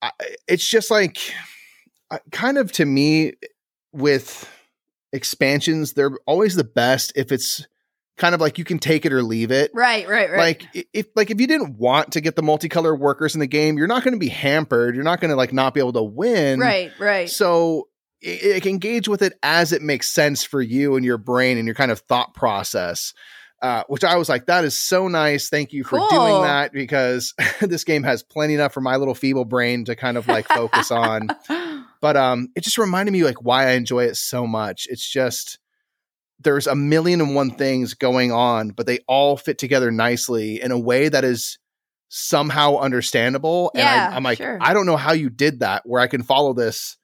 I, 0.02 0.12
it's 0.48 0.66
just 0.66 0.90
like 0.90 1.18
kind 2.32 2.58
of 2.58 2.72
to 2.72 2.86
me 2.86 3.34
with 3.92 4.50
expansions 5.12 5.94
they're 5.94 6.18
always 6.26 6.56
the 6.56 6.64
best 6.64 7.12
if 7.18 7.30
it's 7.30 7.68
kind 8.18 8.36
of 8.36 8.42
like 8.42 8.58
you 8.58 8.64
can 8.64 8.80
take 8.80 9.06
it 9.06 9.14
or 9.14 9.24
leave 9.24 9.52
it. 9.52 9.72
Right, 9.74 10.08
right, 10.08 10.30
right. 10.30 10.38
Like 10.38 10.88
if 10.94 11.08
like 11.16 11.32
if 11.32 11.40
you 11.40 11.48
didn't 11.48 11.78
want 11.78 12.14
to 12.14 12.22
get 12.22 12.36
the 12.36 12.42
multicolor 12.42 12.98
workers 12.98 13.34
in 13.34 13.40
the 13.40 13.48
game, 13.48 13.78
you're 13.78 13.88
not 13.88 14.04
going 14.04 14.14
to 14.14 14.20
be 14.20 14.30
hampered. 14.30 14.96
You're 14.96 15.04
not 15.04 15.20
going 15.20 15.30
to 15.30 15.36
like 15.36 15.54
not 15.54 15.74
be 15.74 15.80
able 15.80 15.94
to 15.94 16.04
win. 16.04 16.60
Right, 16.60 16.92
right. 17.00 17.30
So 17.30 17.88
it, 18.22 18.64
it, 18.64 18.66
engage 18.66 19.08
with 19.08 19.22
it 19.22 19.34
as 19.42 19.72
it 19.74 19.82
makes 19.82 20.10
sense 20.10 20.44
for 20.44 20.62
you 20.62 20.96
and 20.96 21.06
your 21.06 21.18
brain 21.18 21.58
and 21.58 21.68
your 21.68 21.76
kind 21.76 21.92
of 21.92 22.00
thought 22.00 22.34
process. 22.34 23.14
Uh, 23.62 23.82
which 23.88 24.04
I 24.04 24.18
was 24.18 24.28
like, 24.28 24.48
that 24.48 24.66
is 24.66 24.78
so 24.78 25.08
nice. 25.08 25.48
Thank 25.48 25.72
you 25.72 25.86
for 25.86 25.98
cool. 25.98 26.10
doing 26.10 26.42
that 26.42 26.74
because 26.74 27.34
this 27.62 27.86
game 27.86 28.04
has 28.04 28.22
plenty 28.22 28.56
enough 28.56 28.74
for 28.74 28.82
my 28.82 28.98
little 28.98 29.16
feeble 29.16 29.46
brain 29.46 29.86
to 29.86 29.96
kind 29.96 30.18
of 30.18 30.28
like 30.28 30.48
focus 30.48 30.92
on. 30.92 31.30
But 32.04 32.18
um, 32.18 32.50
it 32.54 32.66
just 32.66 32.78
reminded 32.78 33.14
me 33.14 33.24
like 33.24 33.44
why 33.44 33.70
I 33.70 33.72
enjoy 33.76 34.04
it 34.04 34.18
so 34.18 34.46
much. 34.46 34.88
It's 34.90 35.10
just 35.10 35.58
there's 36.40 36.68
a 36.68 36.76
million 36.76 37.22
and 37.22 37.36
one 37.36 37.52
things 37.52 37.94
going 37.94 38.32
on, 38.32 38.70
but 38.70 38.86
they 38.86 39.00
all 39.08 39.38
fit 39.38 39.58
together 39.58 39.92
nicely 39.92 40.62
in 40.62 40.72
a 40.72 40.80
way 40.80 41.10
that 41.10 41.24
is 41.24 41.58
somehow 42.10 42.78
understandable. 42.78 43.72
Yeah, 43.76 44.06
and 44.06 44.14
I, 44.14 44.18
am 44.18 44.24
like, 44.24 44.38
sure. 44.38 44.58
I 44.62 44.74
don't 44.74 44.86
know 44.86 44.98
how 44.98 45.14
you 45.14 45.30
did 45.30 45.60
that, 45.60 45.84
where 45.86 46.02
I 46.02 46.08
can 46.08 46.24
follow 46.24 46.54
this 46.54 46.98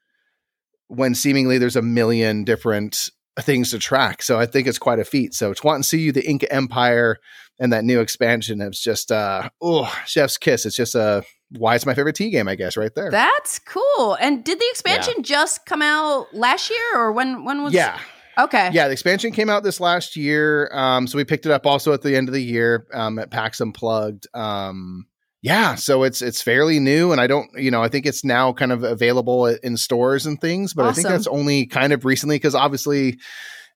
when 0.88 1.16
seemingly 1.16 1.58
there's 1.58 1.76
a 1.76 1.82
million 1.82 2.44
different 2.44 3.10
things 3.40 3.72
to 3.72 3.80
track. 3.80 4.22
So 4.22 4.40
I 4.40 4.46
think 4.46 4.68
it's 4.68 4.80
quite 4.80 5.00
a 5.00 5.06
feat. 5.06 5.34
So 5.34 5.54
Tawantinsuyu, 5.54 6.14
the 6.14 6.28
Inca 6.28 6.52
Empire 6.52 7.18
and 7.60 7.74
that 7.74 7.84
new 7.84 8.00
expansion 8.00 8.62
is 8.62 8.80
just 8.80 9.12
uh 9.12 9.50
oh 9.62 9.94
chef's 10.06 10.38
kiss. 10.38 10.66
It's 10.66 10.76
just 10.76 10.96
a 10.96 11.24
why 11.52 11.76
it's 11.76 11.86
my 11.86 11.94
favorite 11.94 12.16
T 12.16 12.30
game, 12.30 12.48
I 12.48 12.56
guess, 12.56 12.78
right 12.78 12.94
there. 12.96 13.12
That's 13.12 13.60
cool. 13.60 14.16
And 14.20 14.44
did 14.44 14.60
the 14.60 14.68
expansion 14.70 15.16
yeah. 15.18 15.24
just 15.24 15.66
come 15.66 15.82
out 15.82 16.34
last 16.34 16.70
year 16.70 16.96
or 16.96 17.12
when 17.12 17.46
when 17.46 17.64
was 17.64 17.74
Yeah. 17.74 18.00
Okay. 18.40 18.70
Yeah, 18.72 18.88
the 18.88 18.94
expansion 18.94 19.32
came 19.32 19.50
out 19.50 19.64
this 19.64 19.80
last 19.80 20.16
year. 20.16 20.70
Um, 20.74 21.08
so 21.08 21.18
we 21.18 21.26
picked 21.26 21.46
it 21.46 21.52
up 21.52 21.66
also 21.66 21.94
at 21.94 22.02
the 22.02 22.16
end 22.16 22.30
of 22.30 22.34
the 22.34 22.44
year 22.44 22.88
um, 22.94 23.20
at 23.20 23.32
PAX 23.32 23.60
Unplugged. 23.60 24.28
Um, 24.34 25.08
yeah, 25.42 25.76
so 25.76 26.04
it's 26.04 26.22
it's 26.22 26.42
fairly 26.42 26.80
new, 26.80 27.14
and 27.14 27.22
I 27.22 27.28
don't, 27.28 27.50
you 27.56 27.72
know, 27.72 27.82
I 27.82 27.88
think 27.88 28.06
it's 28.06 28.26
now 28.26 28.52
kind 28.52 28.74
of 28.74 28.84
available 28.84 29.46
in 29.46 29.78
stores 29.78 30.26
and 30.26 30.40
things, 30.40 30.74
but 30.74 30.84
awesome. 30.84 30.92
I 30.92 30.94
think 30.96 31.08
that's 31.08 31.28
only 31.28 31.66
kind 31.66 31.94
of 31.94 32.04
recently 32.04 32.36
because 32.36 32.56
obviously 32.56 33.20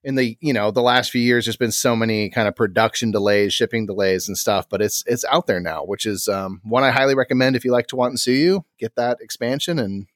in 0.03 0.15
the 0.15 0.37
you 0.41 0.53
know 0.53 0.71
the 0.71 0.81
last 0.81 1.11
few 1.11 1.21
years 1.21 1.45
there's 1.45 1.57
been 1.57 1.71
so 1.71 1.95
many 1.95 2.29
kind 2.29 2.47
of 2.47 2.55
production 2.55 3.11
delays 3.11 3.53
shipping 3.53 3.85
delays 3.85 4.27
and 4.27 4.37
stuff 4.37 4.67
but 4.69 4.81
it's 4.81 5.03
it's 5.07 5.23
out 5.25 5.47
there 5.47 5.59
now 5.59 5.83
which 5.83 6.05
is 6.05 6.27
um, 6.27 6.59
one 6.63 6.83
i 6.83 6.91
highly 6.91 7.15
recommend 7.15 7.55
if 7.55 7.63
you 7.63 7.71
like 7.71 7.87
Tawantinsuyu 7.87 8.63
get 8.79 8.95
that 8.95 9.17
expansion 9.21 9.79
and 9.79 10.07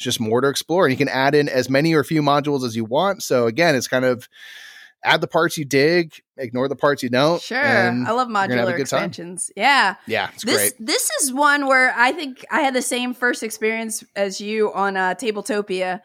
it's 0.00 0.04
just 0.04 0.18
more 0.18 0.40
to 0.40 0.48
explore 0.48 0.86
and 0.86 0.92
you 0.92 0.96
can 0.96 1.08
add 1.08 1.34
in 1.34 1.46
as 1.46 1.68
many 1.68 1.92
or 1.92 2.02
few 2.02 2.22
modules 2.22 2.64
as 2.64 2.74
you 2.74 2.84
want 2.86 3.22
so 3.22 3.46
again 3.46 3.74
it's 3.74 3.86
kind 3.86 4.06
of 4.06 4.28
add 5.04 5.20
the 5.20 5.26
parts 5.26 5.58
you 5.58 5.64
dig 5.66 6.14
ignore 6.38 6.68
the 6.68 6.76
parts 6.76 7.02
you 7.02 7.10
don't 7.10 7.42
sure 7.42 7.62
i 7.62 8.10
love 8.10 8.28
modular 8.28 8.78
expansions 8.78 9.46
time. 9.48 9.62
yeah 9.62 9.94
yeah 10.06 10.30
this 10.42 10.56
great. 10.56 10.72
this 10.78 11.10
is 11.20 11.34
one 11.34 11.66
where 11.66 11.92
i 11.98 12.12
think 12.12 12.46
i 12.50 12.60
had 12.62 12.74
the 12.74 12.80
same 12.80 13.12
first 13.12 13.42
experience 13.42 14.02
as 14.16 14.40
you 14.40 14.72
on 14.72 14.96
uh 14.96 15.14
tabletopia 15.14 16.00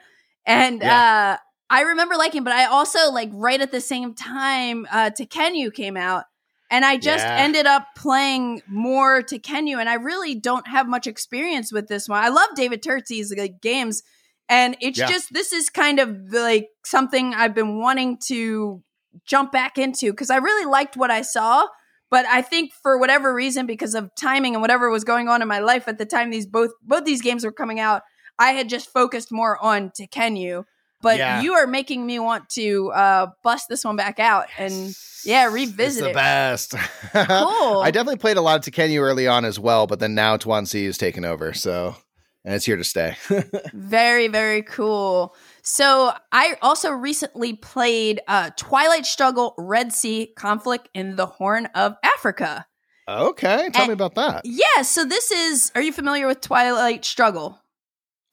and 0.46 0.82
yeah. 0.82 1.38
uh 1.38 1.42
I 1.68 1.82
remember 1.82 2.16
liking, 2.16 2.44
but 2.44 2.54
I 2.54 2.66
also 2.66 3.12
like 3.12 3.32
right 3.34 3.60
at 3.60 3.72
the 3.72 3.82
same 3.82 4.14
time 4.14 4.86
uh 4.92 5.10
Tekhenu 5.10 5.74
came 5.74 5.98
out. 5.98 6.26
And 6.72 6.84
I 6.84 6.98
just 6.98 7.24
yeah. 7.24 7.38
ended 7.38 7.68
up 7.68 7.88
playing 7.96 8.62
more 8.68 9.22
Tekhenu, 9.22 9.80
and 9.80 9.88
I 9.88 9.96
really 9.96 10.34
don't 10.36 10.68
have 10.68 10.88
much 10.88 11.06
experience 11.06 11.72
with 11.72 11.88
this 11.88 12.10
one. 12.10 12.24
I 12.24 12.30
love 12.30 12.48
David 12.56 12.82
Turczi's 12.82 13.34
like, 13.38 13.62
games, 13.62 14.02
and 14.50 14.76
it's 14.82 14.98
yeah. 14.98 15.08
just 15.08 15.32
this 15.32 15.54
is 15.54 15.70
kind 15.70 16.00
of 16.00 16.18
like 16.32 16.70
something 16.84 17.34
I've 17.34 17.54
been 17.54 17.80
wanting 17.80 18.18
to 18.28 18.84
jump 19.26 19.52
back 19.52 19.78
into 19.78 20.12
because 20.12 20.30
I 20.30 20.38
really 20.38 20.66
liked 20.66 20.98
what 20.98 21.12
I 21.12 21.22
saw. 21.22 21.68
But 22.12 22.26
I 22.28 22.42
think 22.42 22.72
for 22.84 22.98
whatever 22.98 23.34
reason, 23.34 23.66
because 23.66 23.96
of 23.96 24.10
timing 24.16 24.56
and 24.56 24.62
whatever 24.62 24.90
was 24.90 25.04
going 25.04 25.28
on 25.28 25.42
in 25.42 25.48
my 25.48 25.60
life 25.60 25.88
at 25.88 25.98
the 25.98 26.06
time 26.06 26.32
these 26.32 26.48
both 26.48 26.72
both 26.84 27.06
these 27.06 27.22
games 27.22 27.44
were 27.44 27.52
coming 27.52 27.80
out, 27.80 28.02
I 28.40 28.52
had 28.52 28.70
just 28.70 28.92
focused 28.92 29.32
more 29.32 29.64
on 29.64 29.92
Tekhenu 29.92 30.66
but 31.06 31.20
yeah. 31.20 31.44
you 31.44 31.54
are 31.54 31.68
making 31.68 32.04
me 32.04 32.18
want 32.18 32.50
to 32.50 32.92
uh, 32.92 33.28
bust 33.44 33.70
this 33.70 33.86
one 33.86 33.96
back 33.96 34.20
out 34.20 34.48
and 34.58 34.92
yeah, 35.24 35.46
revisit 35.46 35.86
it's 35.86 36.00
the 36.00 36.10
it. 36.10 36.14
best. 36.16 36.72
cool. 36.72 36.80
I 37.84 37.92
definitely 37.92 38.18
played 38.18 38.38
a 38.38 38.42
lot 38.42 38.68
of 38.68 38.74
Tekhenu 38.74 39.00
early 39.00 39.28
on 39.28 39.46
as 39.46 39.60
well, 39.60 39.86
but 39.86 40.00
then 40.00 40.16
now 40.16 40.36
Tuan-C 40.36 40.84
is 40.84 40.98
taken 40.98 41.24
over, 41.24 41.54
so 41.54 41.96
and 42.44 42.56
it's 42.56 42.66
here 42.66 42.76
to 42.76 42.84
stay. 42.84 43.18
very, 43.76 44.30
very 44.30 44.64
cool. 44.64 45.36
So 45.62 46.12
I 46.32 46.56
also 46.64 46.90
recently 46.90 47.54
played 47.54 48.20
uh, 48.28 48.50
Twilight 48.58 49.06
Struggle 49.06 49.54
Red 49.60 49.94
Sea 49.94 50.34
Conflict 50.36 50.90
in 50.96 51.18
the 51.18 51.28
Horn 51.28 51.68
of 51.76 51.98
Africa. 52.04 52.66
Okay, 53.08 53.70
tell 53.72 53.84
and, 53.84 53.90
me 53.90 53.94
about 53.94 54.16
that. 54.16 54.42
Yeah, 54.44 54.82
so 54.82 55.06
this 55.06 55.30
is. 55.30 55.72
Are 55.76 55.82
you 55.84 55.94
familiar 55.94 56.26
with 56.26 56.42
Twilight 56.42 57.06
Struggle? 57.06 57.62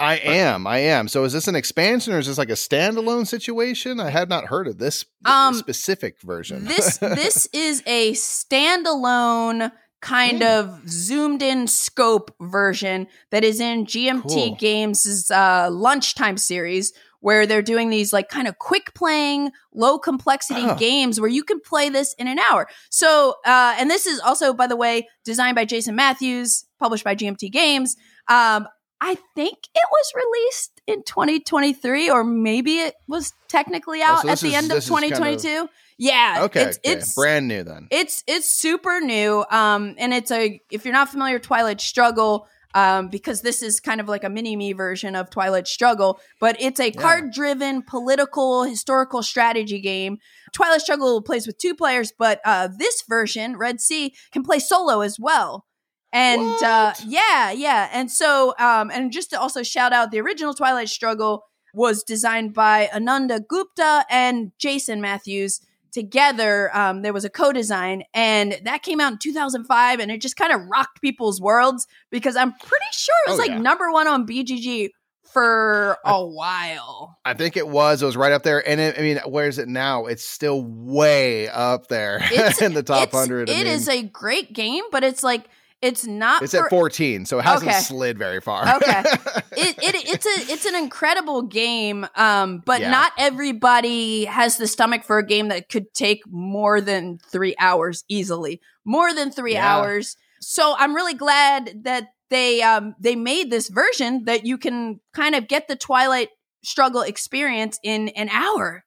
I 0.03 0.17
am. 0.17 0.67
I 0.67 0.79
am. 0.79 1.07
So 1.07 1.23
is 1.25 1.33
this 1.33 1.47
an 1.47 1.55
expansion 1.55 2.13
or 2.13 2.19
is 2.19 2.27
this 2.27 2.39
like 2.39 2.51
a 2.51 2.55
standalone 2.55 3.27
situation? 3.27 4.01
I 4.01 4.11
had 4.11 4.29
not 4.29 4.47
heard 4.47 4.67
of 4.67 4.79
this 4.79 5.05
um, 5.25 5.55
specific 5.55 6.21
version. 6.21 6.65
this 6.65 6.99
this 6.99 7.47
is 7.53 7.83
a 7.87 8.13
standalone 8.13 9.71
kind 10.01 10.41
mm. 10.41 10.59
of 10.59 10.89
zoomed 10.89 11.41
in 11.41 11.69
scope 11.69 12.35
version 12.41 13.07
that 13.31 13.45
is 13.45 13.61
in 13.61 13.87
GMT 13.87 14.23
cool. 14.23 14.55
Games' 14.57 15.31
uh, 15.31 15.69
lunchtime 15.71 16.37
series 16.37 16.93
where 17.21 17.47
they're 17.47 17.63
doing 17.63 17.89
these 17.89 18.13
like 18.13 18.29
kind 18.29 18.49
of 18.49 18.59
quick 18.59 18.93
playing, 18.95 19.53
low 19.73 19.97
complexity 19.97 20.63
huh. 20.63 20.75
games 20.75 21.21
where 21.21 21.31
you 21.31 21.45
can 21.45 21.61
play 21.61 21.89
this 21.89 22.15
in 22.15 22.27
an 22.27 22.41
hour. 22.51 22.67
So, 22.91 23.37
uh, 23.47 23.77
and 23.79 23.89
this 23.89 24.07
is 24.07 24.19
also, 24.19 24.53
by 24.53 24.67
the 24.67 24.75
way, 24.75 25.09
designed 25.25 25.55
by 25.55 25.65
Jason 25.65 25.95
Matthews, 25.95 26.65
published 26.81 27.05
by 27.05 27.15
GMT 27.15 27.53
Games. 27.53 27.95
Um, 28.27 28.67
I 29.05 29.17
think 29.35 29.59
it 29.75 29.83
was 29.91 30.13
released 30.15 30.81
in 30.87 31.03
2023, 31.03 32.09
or 32.09 32.23
maybe 32.23 32.79
it 32.79 32.95
was 33.09 33.33
technically 33.49 34.01
out 34.01 34.19
oh, 34.19 34.23
so 34.23 34.29
at 34.29 34.39
the 34.39 34.47
is, 34.47 34.55
end 34.55 34.71
of 34.71 34.85
2022. 34.85 35.49
Kind 35.49 35.65
of, 35.65 35.69
yeah. 35.99 36.39
Okay 36.43 36.63
it's, 36.63 36.79
okay. 36.79 36.93
it's, 36.93 37.15
brand 37.17 37.49
new 37.49 37.65
then. 37.65 37.89
It's 37.91 38.23
it's 38.29 38.49
super 38.49 39.01
new. 39.01 39.45
Um, 39.51 39.97
and 39.99 40.15
it's 40.15 40.31
a 40.31 40.61
if 40.71 40.85
you're 40.85 40.95
not 40.95 41.09
familiar 41.09 41.35
with 41.35 41.43
Twilight 41.43 41.81
Struggle, 41.81 42.47
um, 42.75 43.09
because 43.09 43.41
this 43.41 43.61
is 43.61 43.81
kind 43.81 44.01
of 44.01 44.09
like 44.09 44.23
a 44.23 44.31
mini 44.31 44.55
me 44.55 44.73
version 44.73 45.17
of 45.17 45.31
Twilight 45.31 45.67
Struggle, 45.67 46.21
but 46.39 46.57
it's 46.61 46.79
a 46.79 46.93
yeah. 46.93 47.01
card 47.01 47.33
driven 47.33 47.83
political 47.83 48.63
historical 48.63 49.25
strategy 49.25 49.81
game. 49.81 50.19
Twilight 50.53 50.81
Struggle 50.81 51.23
plays 51.23 51.49
with 51.49 51.59
two 51.59 51.75
players, 51.75 52.13
but 52.17 52.41
uh, 52.45 52.69
this 52.79 53.03
version, 53.09 53.57
Red 53.57 53.81
Sea, 53.81 54.15
can 54.31 54.45
play 54.45 54.61
solo 54.61 55.01
as 55.01 55.19
well. 55.19 55.67
And 56.13 56.63
uh, 56.63 56.93
yeah, 57.07 57.51
yeah. 57.53 57.89
And 57.93 58.11
so, 58.11 58.55
um, 58.59 58.91
and 58.91 59.11
just 59.11 59.31
to 59.31 59.41
also 59.41 59.63
shout 59.63 59.93
out 59.93 60.11
the 60.11 60.21
original 60.21 60.55
Twilight 60.55 60.89
Struggle 60.89 61.45
was 61.75 62.03
designed 62.03 62.53
by 62.53 62.91
Ananda 62.95 63.41
Gupta 63.41 64.05
and 64.11 64.53
Jason 64.59 65.01
Matthews 65.01 65.61
together. 65.91 66.75
Um, 66.77 67.03
there 67.03 67.13
was 67.13 67.25
a 67.25 67.31
co 67.31 67.53
design, 67.53 68.05
and 68.13 68.61
that 68.65 68.83
came 68.83 69.01
out 69.01 69.13
in 69.13 69.19
2005, 69.19 70.01
and 70.01 70.11
it 70.11 70.21
just 70.21 70.37
kind 70.37 70.53
of 70.53 70.61
rocked 70.71 71.01
people's 71.01 71.41
worlds 71.41 71.87
because 72.11 72.37
I'm 72.37 72.53
pretty 72.53 72.87
sure 72.93 73.15
it 73.27 73.31
was 73.31 73.39
oh, 73.39 73.43
like 73.43 73.51
yeah. 73.51 73.59
number 73.59 73.91
one 73.91 74.07
on 74.07 74.27
BGG 74.27 74.91
for 75.33 75.97
a 76.05 76.25
while. 76.25 77.19
I 77.25 77.33
think 77.35 77.57
it 77.57 77.67
was. 77.67 78.03
It 78.03 78.07
was 78.07 78.17
right 78.17 78.33
up 78.33 78.43
there. 78.43 78.67
And 78.69 78.81
it, 78.81 78.99
I 78.99 79.03
mean, 79.03 79.19
where 79.27 79.49
is 79.49 79.59
it 79.59 79.67
now? 79.69 80.05
It's 80.07 80.25
still 80.25 80.63
way 80.63 81.49
up 81.49 81.89
there 81.89 82.17
in 82.61 82.75
the 82.75 82.83
top 82.83 83.13
100. 83.13 83.49
It 83.49 83.53
I 83.53 83.57
mean. 83.57 83.67
is 83.67 83.89
a 83.89 84.03
great 84.03 84.53
game, 84.53 84.85
but 84.91 85.05
it's 85.05 85.23
like 85.23 85.49
it's 85.83 86.07
not. 86.07 86.43
It's 86.43 86.55
for, 86.55 86.65
at 86.65 86.71
14, 86.71 87.27
so 87.27 87.41
it 87.41 87.43
hasn't 87.43 87.71
okay. 87.71 87.81
slid 87.81 88.17
very 88.17 88.41
far. 88.41 88.63
okay, 88.77 89.01
it, 89.53 89.77
it 89.79 89.95
it's 90.09 90.27
a 90.27 90.53
it's 90.53 90.65
an 90.65 90.77
incredible 90.77 91.43
game, 91.43 92.07
um, 92.15 92.63
but 92.65 92.81
yeah. 92.81 92.91
not 92.91 93.13
everybody 93.19 94.25
has 94.25 94.57
the 94.57 94.69
stomach 94.69 95.03
for 95.03 95.19
a 95.19 95.27
game 95.27 95.49
that 95.49 95.69
could 95.69 95.93
take 95.93 96.23
more 96.29 96.81
than 96.81 97.19
three 97.19 97.57
hours 97.59 98.05
easily. 98.09 98.61
More 98.85 99.13
than 99.13 99.31
three 99.33 99.55
yeah. 99.55 99.77
hours. 99.77 100.17
So 100.41 100.75
I'm 100.79 100.95
really 100.95 101.15
glad 101.15 101.83
that 101.85 102.09
they 102.31 102.63
um 102.63 102.95
they 103.01 103.17
made 103.17 103.51
this 103.51 103.69
version 103.69 104.25
that 104.25 104.47
you 104.47 104.59
can 104.59 105.01
kind 105.13 105.35
of 105.35 105.49
get 105.49 105.67
the 105.67 105.77
Twilight 105.77 106.29
struggle 106.65 107.03
experience 107.03 107.81
in 107.83 108.09
an 108.11 108.29
hour. 108.29 108.85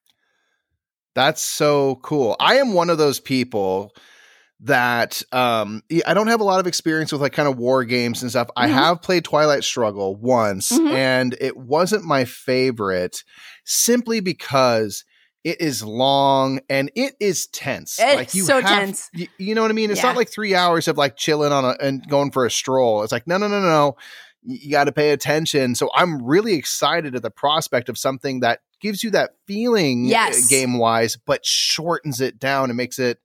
That's 1.13 1.41
so 1.41 1.99
cool. 2.03 2.35
I 2.39 2.55
am 2.55 2.73
one 2.73 2.89
of 2.89 2.97
those 2.97 3.19
people 3.19 3.93
that 4.65 5.21
um 5.31 5.83
I 6.05 6.13
don't 6.13 6.27
have 6.27 6.41
a 6.41 6.45
lot 6.45 6.59
of 6.59 6.67
experience 6.67 7.11
with 7.11 7.21
like 7.21 7.33
kind 7.33 7.47
of 7.47 7.57
war 7.57 7.83
games 7.85 8.21
and 8.21 8.31
stuff. 8.31 8.47
Mm-hmm. 8.47 8.63
I 8.63 8.67
have 8.67 9.01
played 9.01 9.23
Twilight 9.23 9.63
Struggle 9.63 10.15
once 10.15 10.71
mm-hmm. 10.71 10.87
and 10.87 11.35
it 11.39 11.55
wasn't 11.55 12.03
my 12.03 12.25
favorite 12.25 13.23
simply 13.63 14.19
because 14.19 15.05
it 15.43 15.61
is 15.61 15.83
long 15.83 16.59
and 16.69 16.91
it 16.95 17.13
is 17.19 17.45
tense. 17.47 17.99
It's 17.99 18.15
like 18.15 18.33
you 18.33 18.43
so 18.43 18.61
have, 18.61 18.79
tense. 18.79 19.11
You, 19.13 19.27
you, 19.37 19.55
know 19.55 19.61
what 19.61 19.69
I 19.69 19.75
mean? 19.75 19.91
It's 19.91 20.01
yeah. 20.01 20.07
not 20.07 20.17
like 20.17 20.29
three 20.29 20.55
hours 20.55 20.87
of 20.87 20.97
like 20.97 21.15
chilling 21.15 21.51
on 21.51 21.63
a 21.63 21.77
and 21.79 22.05
going 22.07 22.31
for 22.31 22.45
a 22.45 22.51
stroll. 22.51 23.03
It's 23.03 23.11
like 23.11 23.27
no, 23.27 23.37
no, 23.37 23.47
no, 23.47 23.61
no. 23.61 23.95
You 24.47 24.71
got 24.71 24.85
to 24.85 24.91
pay 24.91 25.11
attention. 25.11 25.75
So 25.75 25.89
I'm 25.95 26.23
really 26.23 26.53
excited 26.53 27.15
at 27.15 27.21
the 27.21 27.31
prospect 27.31 27.89
of 27.89 27.97
something 27.97 28.41
that 28.41 28.59
gives 28.79 29.03
you 29.03 29.11
that 29.11 29.31
feeling, 29.47 30.05
uh, 30.05 30.09
yes. 30.09 30.49
game 30.49 30.77
wise, 30.77 31.17
but 31.17 31.45
shortens 31.45 32.21
it 32.21 32.39
down 32.39 32.69
and 32.69 32.77
makes 32.77 32.99
it 32.99 33.19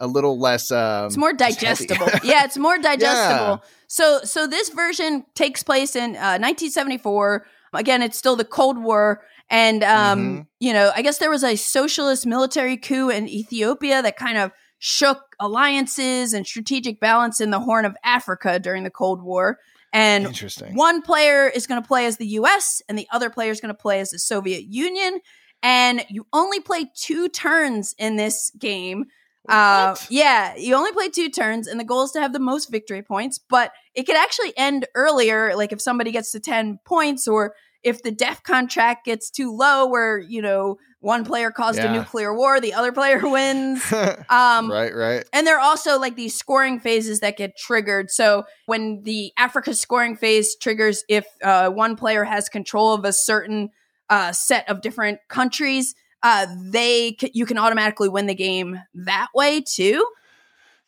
a 0.00 0.06
little 0.06 0.38
less 0.38 0.70
um, 0.70 1.06
it's 1.06 1.16
more 1.16 1.32
digestible. 1.32 2.08
Yeah 2.24 2.44
it's 2.44 2.58
more 2.58 2.78
digestible. 2.78 3.62
Yeah. 3.62 3.68
so 3.86 4.20
so 4.24 4.46
this 4.46 4.70
version 4.70 5.24
takes 5.34 5.62
place 5.62 5.94
in 5.94 6.16
uh, 6.16 6.40
1974 6.40 7.46
again 7.74 8.02
it's 8.02 8.18
still 8.18 8.36
the 8.36 8.44
cold 8.44 8.78
war. 8.78 9.22
And 9.48 9.82
um, 9.82 10.18
mm-hmm. 10.20 10.40
you 10.58 10.72
know 10.72 10.90
i 10.94 11.02
guess 11.02 11.18
there 11.18 11.30
was 11.30 11.44
a 11.44 11.56
socialist 11.56 12.26
military 12.26 12.76
coup 12.76 13.10
in 13.10 13.28
ethiopia 13.28 14.02
that 14.02 14.16
kind 14.16 14.38
of 14.38 14.52
shook 14.78 15.36
alliances 15.38 16.32
and 16.32 16.46
strategic 16.46 17.00
balance 17.00 17.40
in 17.40 17.50
the 17.50 17.60
horn 17.60 17.84
of 17.84 17.96
africa 18.02 18.58
during 18.58 18.84
the 18.84 18.90
cold 18.90 19.22
war. 19.22 19.58
And 19.92 20.24
Interesting. 20.26 20.76
one 20.76 21.02
player 21.02 21.48
is 21.48 21.66
going 21.66 21.82
to 21.82 21.86
play 21.86 22.06
as 22.06 22.16
the 22.16 22.26
us 22.26 22.80
and 22.88 22.96
the 22.96 23.08
other 23.10 23.28
player 23.28 23.50
is 23.50 23.60
going 23.60 23.74
to 23.74 23.80
play 23.80 24.00
as 24.00 24.10
the 24.10 24.18
soviet 24.18 24.64
union. 24.64 25.20
And 25.62 26.04
you 26.08 26.26
only 26.32 26.60
play 26.60 26.90
two 26.94 27.28
turns 27.28 27.94
in 27.98 28.16
this 28.16 28.50
game 28.58 29.06
uh, 29.48 29.96
yeah, 30.08 30.54
you 30.56 30.74
only 30.74 30.92
play 30.92 31.08
two 31.08 31.30
turns, 31.30 31.66
and 31.66 31.80
the 31.80 31.84
goal 31.84 32.04
is 32.04 32.12
to 32.12 32.20
have 32.20 32.32
the 32.32 32.38
most 32.38 32.70
victory 32.70 33.02
points. 33.02 33.38
But 33.38 33.72
it 33.94 34.04
could 34.04 34.16
actually 34.16 34.52
end 34.56 34.86
earlier, 34.94 35.56
like 35.56 35.72
if 35.72 35.80
somebody 35.80 36.12
gets 36.12 36.32
to 36.32 36.40
ten 36.40 36.78
points, 36.84 37.26
or 37.26 37.54
if 37.82 38.02
the 38.02 38.12
DEFCON 38.12 38.44
contract 38.44 39.06
gets 39.06 39.30
too 39.30 39.54
low, 39.56 39.86
where 39.86 40.18
you 40.18 40.42
know 40.42 40.76
one 41.00 41.24
player 41.24 41.50
caused 41.50 41.78
yeah. 41.78 41.90
a 41.90 41.96
nuclear 41.96 42.36
war, 42.36 42.60
the 42.60 42.74
other 42.74 42.92
player 42.92 43.20
wins. 43.22 43.82
Um, 44.28 44.70
right, 44.70 44.94
right. 44.94 45.24
And 45.32 45.46
there 45.46 45.56
are 45.56 45.60
also 45.60 45.98
like 45.98 46.14
these 46.14 46.36
scoring 46.36 46.78
phases 46.78 47.20
that 47.20 47.36
get 47.36 47.56
triggered. 47.56 48.10
So 48.10 48.44
when 48.66 49.02
the 49.02 49.32
Africa 49.36 49.74
scoring 49.74 50.14
phase 50.14 50.56
triggers, 50.56 51.04
if 51.08 51.26
uh, 51.42 51.70
one 51.70 51.96
player 51.96 52.22
has 52.24 52.48
control 52.48 52.94
of 52.94 53.04
a 53.04 53.12
certain 53.12 53.70
uh, 54.08 54.32
set 54.32 54.68
of 54.68 54.82
different 54.82 55.18
countries, 55.28 55.94
uh, 56.22 56.46
they 56.62 57.16
c- 57.20 57.30
you 57.34 57.46
can 57.46 57.58
automatically 57.58 58.08
win 58.08 58.26
the 58.26 58.34
game 58.34 58.80
that 58.94 59.28
way 59.34 59.60
too. 59.60 60.06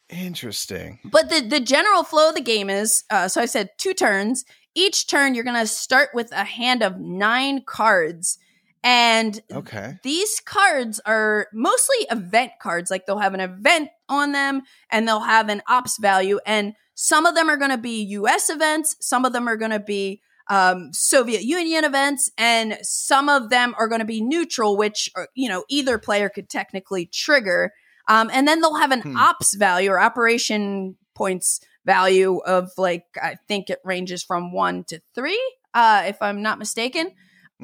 Interesting. 0.09 0.99
But 1.05 1.31
the 1.31 1.41
the 1.41 1.61
general 1.61 2.05
flow 2.05 2.31
of 2.31 2.35
the 2.35 2.41
game 2.41 2.69
is 2.69 3.05
uh, 3.11 3.29
so 3.29 3.41
I 3.41 3.47
said 3.47 3.71
two 3.79 3.95
turns. 3.95 4.45
Each 4.75 5.07
turn 5.07 5.35
you're 5.35 5.45
going 5.45 5.61
to 5.61 5.67
start 5.67 6.11
with 6.15 6.33
a 6.33 6.45
hand 6.45 6.83
of 6.83 6.99
nine 6.99 7.63
cards. 7.67 8.39
And 8.85 9.41
okay. 9.53 9.99
these 10.03 10.41
cards 10.41 11.01
are 11.07 11.47
mostly 11.53 11.99
event 12.11 12.53
cards. 12.61 12.91
Like 12.91 13.07
they'll 13.07 13.19
have 13.19 13.35
an 13.35 13.41
event 13.41 13.91
on 14.09 14.33
them 14.33 14.63
and 14.91 15.07
they'll 15.07 15.21
have 15.21 15.49
an 15.49 15.63
ops 15.69 15.99
value. 15.99 16.41
And 16.47 16.75
some 16.95 17.25
of 17.25 17.35
them 17.35 17.49
are 17.49 17.57
going 17.57 17.71
to 17.71 17.79
be 17.79 18.03
US 18.03 18.51
events, 18.51 18.97
some 19.01 19.25
of 19.25 19.33
them 19.33 19.49
are 19.49 19.57
going 19.57 19.71
to 19.71 19.81
be 19.81 20.21
um, 20.53 20.93
Soviet 20.93 21.45
Union 21.45 21.83
events, 21.83 22.31
and 22.37 22.77
some 22.83 23.31
of 23.31 23.49
them 23.49 23.75
are 23.79 23.89
going 23.89 24.01
to 24.01 24.05
be 24.05 24.21
neutral, 24.21 24.77
which, 24.77 25.09
are, 25.17 25.29
you 25.35 25.49
know, 25.49 25.65
either 25.71 25.97
player 25.97 26.29
could 26.29 26.51
technically 26.51 27.07
trigger. 27.07 27.73
Um, 28.07 28.29
and 28.31 28.47
then 28.47 28.61
they'll 28.61 28.75
have 28.75 28.93
an 28.93 29.01
hmm. 29.01 29.17
ops 29.17 29.55
value 29.55 29.91
or 29.91 29.99
operation 29.99 30.97
points 31.15 31.61
value 31.87 32.37
of 32.45 32.71
like, 32.77 33.07
I 33.21 33.37
think 33.49 33.71
it 33.71 33.79
ranges 33.83 34.23
from 34.23 34.53
one 34.53 34.85
to 34.89 35.01
three, 35.15 35.43
uh, 35.73 36.03
if 36.07 36.21
I'm 36.21 36.43
not 36.43 36.59
mistaken. 36.59 37.13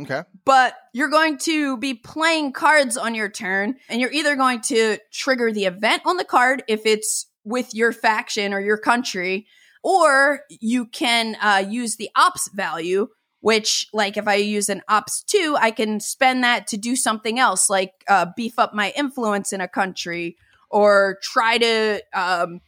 Okay. 0.01 0.22
But 0.46 0.74
you're 0.94 1.11
going 1.11 1.37
to 1.40 1.77
be 1.77 1.92
playing 1.92 2.53
cards 2.53 2.96
on 2.96 3.14
your 3.14 3.29
turn, 3.29 3.77
and 3.90 4.01
you're 4.01 4.12
either 4.12 4.35
going 4.35 4.62
to 4.62 4.96
trigger 5.12 5.53
the 5.53 5.66
event 5.66 6.03
on 6.07 6.16
the 6.16 6.24
card 6.24 6.62
if 6.68 6.87
it's 6.87 7.27
with 7.44 7.74
your 7.74 7.92
faction 7.92 8.55
or 8.55 8.61
your 8.61 8.79
country, 8.79 9.46
or 9.82 10.40
you 10.48 10.86
can 10.86 11.36
uh, 11.40 11.64
use 11.68 11.96
the 11.96 12.10
ops 12.16 12.48
value, 12.52 13.08
which, 13.40 13.86
like, 13.92 14.16
if 14.16 14.26
I 14.26 14.34
use 14.34 14.68
an 14.68 14.82
ops 14.88 15.22
two, 15.22 15.56
I 15.58 15.70
can 15.70 16.00
spend 16.00 16.44
that 16.44 16.66
to 16.68 16.76
do 16.76 16.96
something 16.96 17.38
else, 17.38 17.70
like 17.70 17.92
uh, 18.08 18.26
beef 18.36 18.58
up 18.58 18.74
my 18.74 18.92
influence 18.96 19.52
in 19.52 19.60
a 19.60 19.68
country 19.68 20.36
or 20.70 21.18
try 21.22 21.58
to, 21.58 22.02
um, 22.14 22.60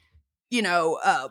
you 0.50 0.62
know, 0.62 0.98
uh, 1.04 1.28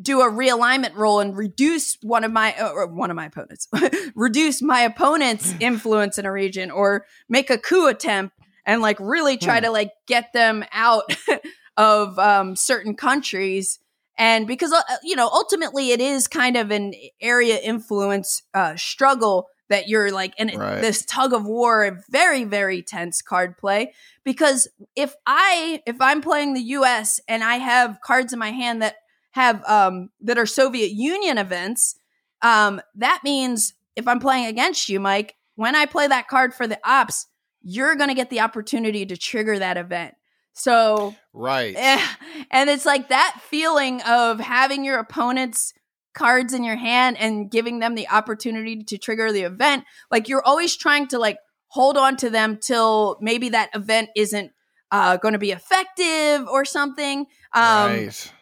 do 0.00 0.20
a 0.20 0.30
realignment 0.30 0.94
roll 0.94 1.20
and 1.20 1.36
reduce 1.36 1.98
one 2.02 2.24
of 2.24 2.32
my 2.32 2.54
or 2.60 2.86
one 2.86 3.10
of 3.10 3.16
my 3.16 3.26
opponents 3.26 3.68
reduce 4.14 4.62
my 4.62 4.80
opponent's 4.80 5.54
influence 5.60 6.18
in 6.18 6.24
a 6.24 6.32
region 6.32 6.70
or 6.70 7.04
make 7.28 7.50
a 7.50 7.58
coup 7.58 7.86
attempt 7.86 8.34
and 8.64 8.82
like 8.82 8.98
really 9.00 9.36
try 9.36 9.58
hmm. 9.58 9.64
to 9.64 9.70
like 9.70 9.92
get 10.06 10.32
them 10.32 10.64
out 10.72 11.14
of 11.76 12.18
um, 12.18 12.56
certain 12.56 12.94
countries 12.94 13.78
and 14.20 14.46
because 14.46 14.72
uh, 14.72 14.82
you 15.02 15.16
know 15.16 15.28
ultimately 15.28 15.90
it 15.90 16.00
is 16.00 16.28
kind 16.28 16.56
of 16.56 16.70
an 16.70 16.94
area 17.20 17.58
influence 17.58 18.42
uh, 18.54 18.76
struggle 18.76 19.48
that 19.68 19.88
you're 19.88 20.12
like 20.12 20.38
in 20.38 20.56
right. 20.56 20.80
this 20.80 21.04
tug 21.04 21.32
of 21.32 21.44
war 21.44 21.84
a 21.84 22.00
very 22.10 22.44
very 22.44 22.82
tense 22.82 23.20
card 23.22 23.58
play 23.58 23.92
because 24.24 24.68
if 24.94 25.14
i 25.26 25.82
if 25.86 25.96
i'm 26.00 26.20
playing 26.20 26.54
the 26.54 26.60
us 26.60 27.18
and 27.26 27.42
i 27.42 27.56
have 27.56 27.98
cards 28.00 28.32
in 28.32 28.38
my 28.38 28.52
hand 28.52 28.80
that 28.82 28.96
have 29.32 29.64
um, 29.64 30.10
that 30.20 30.38
are 30.38 30.46
Soviet 30.46 30.90
Union 30.90 31.38
events, 31.38 31.96
um, 32.42 32.80
that 32.96 33.20
means 33.24 33.74
if 33.96 34.08
I'm 34.08 34.20
playing 34.20 34.46
against 34.46 34.88
you, 34.88 35.00
Mike, 35.00 35.36
when 35.54 35.76
I 35.76 35.86
play 35.86 36.06
that 36.08 36.28
card 36.28 36.54
for 36.54 36.66
the 36.66 36.78
ops, 36.84 37.26
you're 37.62 37.94
going 37.94 38.08
to 38.08 38.14
get 38.14 38.30
the 38.30 38.40
opportunity 38.40 39.06
to 39.06 39.16
trigger 39.16 39.58
that 39.58 39.76
event. 39.76 40.14
So, 40.60 41.14
right. 41.32 41.74
Eh, 41.76 42.06
and 42.50 42.68
it's 42.68 42.84
like 42.84 43.08
that 43.08 43.40
feeling 43.48 44.02
of 44.02 44.40
having 44.40 44.84
your 44.84 44.98
opponent's 44.98 45.72
cards 46.12 46.52
in 46.52 46.64
your 46.64 46.76
hand 46.76 47.16
and 47.18 47.50
giving 47.50 47.78
them 47.78 47.94
the 47.94 48.08
opportunity 48.08 48.84
to 48.84 48.98
trigger 48.98 49.32
the 49.32 49.42
event. 49.42 49.84
Like 50.10 50.28
you're 50.28 50.44
always 50.44 50.76
trying 50.76 51.08
to 51.08 51.18
like 51.18 51.38
hold 51.68 51.96
on 51.96 52.16
to 52.18 52.28
them 52.28 52.58
till 52.58 53.16
maybe 53.22 53.48
that 53.50 53.70
event 53.74 54.10
isn't 54.14 54.52
uh, 54.90 55.16
going 55.16 55.32
to 55.32 55.38
be 55.38 55.52
effective 55.52 56.46
or 56.46 56.66
something. 56.66 57.20
Um, 57.54 57.92
right. 57.92 58.32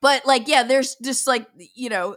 But 0.00 0.26
like, 0.26 0.46
yeah, 0.46 0.62
there's 0.62 0.96
just 1.02 1.26
like, 1.26 1.48
you 1.74 1.88
know, 1.88 2.16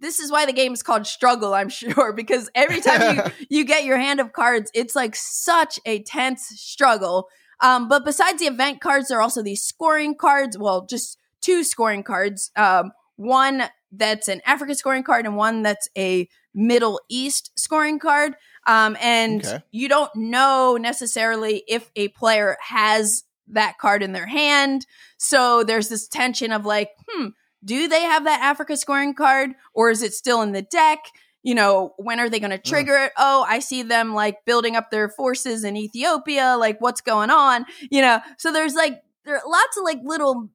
this 0.00 0.20
is 0.20 0.30
why 0.30 0.44
the 0.44 0.52
game 0.52 0.72
is 0.72 0.82
called 0.84 1.08
struggle 1.08 1.52
i'm 1.54 1.68
sure 1.68 2.12
because 2.12 2.48
every 2.54 2.80
time 2.80 3.16
you 3.16 3.22
you 3.58 3.64
get 3.64 3.84
your 3.84 3.98
hand 3.98 4.20
of 4.20 4.32
cards 4.32 4.70
it's 4.72 4.94
like 4.94 5.16
such 5.16 5.80
a 5.86 6.00
tense 6.04 6.46
struggle 6.54 7.28
um, 7.60 7.88
but 7.88 8.04
besides 8.04 8.40
the 8.40 8.46
event 8.46 8.80
cards 8.80 9.08
there 9.08 9.18
are 9.18 9.22
also 9.22 9.42
these 9.42 9.62
scoring 9.62 10.14
cards 10.14 10.56
well 10.58 10.86
just 10.86 11.18
two 11.40 11.62
scoring 11.64 12.02
cards 12.02 12.50
um, 12.56 12.92
one 13.16 13.64
that's 13.92 14.28
an 14.28 14.40
africa 14.44 14.74
scoring 14.74 15.02
card 15.02 15.24
and 15.24 15.36
one 15.36 15.62
that's 15.62 15.88
a 15.96 16.28
middle 16.54 17.00
east 17.08 17.50
scoring 17.56 17.98
card 17.98 18.34
um, 18.66 18.96
and 19.00 19.46
okay. 19.46 19.62
you 19.70 19.88
don't 19.88 20.14
know 20.14 20.76
necessarily 20.78 21.64
if 21.66 21.90
a 21.96 22.08
player 22.08 22.56
has 22.60 23.24
that 23.50 23.78
card 23.78 24.02
in 24.02 24.12
their 24.12 24.26
hand. 24.26 24.86
So 25.16 25.64
there's 25.64 25.88
this 25.88 26.08
tension 26.08 26.52
of 26.52 26.66
like, 26.66 26.90
hmm, 27.08 27.28
do 27.64 27.88
they 27.88 28.02
have 28.02 28.24
that 28.24 28.40
Africa 28.40 28.76
scoring 28.76 29.14
card 29.14 29.52
or 29.74 29.90
is 29.90 30.02
it 30.02 30.12
still 30.12 30.42
in 30.42 30.52
the 30.52 30.62
deck? 30.62 30.98
You 31.42 31.54
know, 31.54 31.94
when 31.96 32.20
are 32.20 32.28
they 32.28 32.40
going 32.40 32.50
to 32.50 32.58
trigger 32.58 32.96
it? 32.96 33.12
Oh, 33.16 33.46
I 33.48 33.60
see 33.60 33.82
them 33.82 34.12
like 34.12 34.44
building 34.44 34.76
up 34.76 34.90
their 34.90 35.08
forces 35.08 35.64
in 35.64 35.76
Ethiopia. 35.76 36.56
Like, 36.58 36.80
what's 36.80 37.00
going 37.00 37.30
on? 37.30 37.64
You 37.90 38.02
know, 38.02 38.20
so 38.38 38.52
there's 38.52 38.74
like, 38.74 39.00
there 39.24 39.36
are 39.36 39.48
lots 39.48 39.76
of 39.76 39.84
like 39.84 40.00
little 40.02 40.50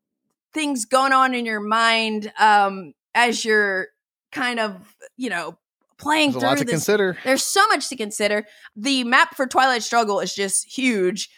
things 0.53 0.85
going 0.85 1.13
on 1.13 1.33
in 1.33 1.45
your 1.45 1.61
mind 1.61 2.31
um, 2.37 2.93
as 3.15 3.45
you're 3.45 3.87
kind 4.31 4.59
of, 4.59 4.95
you 5.15 5.29
know, 5.29 5.57
playing 5.97 6.31
There's 6.31 6.41
through 6.41 6.49
a 6.49 6.51
lot 6.51 6.57
to 6.59 6.65
consider. 6.65 7.17
There's 7.23 7.43
so 7.43 7.65
much 7.67 7.87
to 7.89 7.95
consider. 7.95 8.45
The 8.75 9.03
map 9.03 9.35
for 9.35 9.47
Twilight 9.47 9.83
Struggle 9.83 10.19
is 10.19 10.35
just 10.35 10.65
huge 10.77 11.29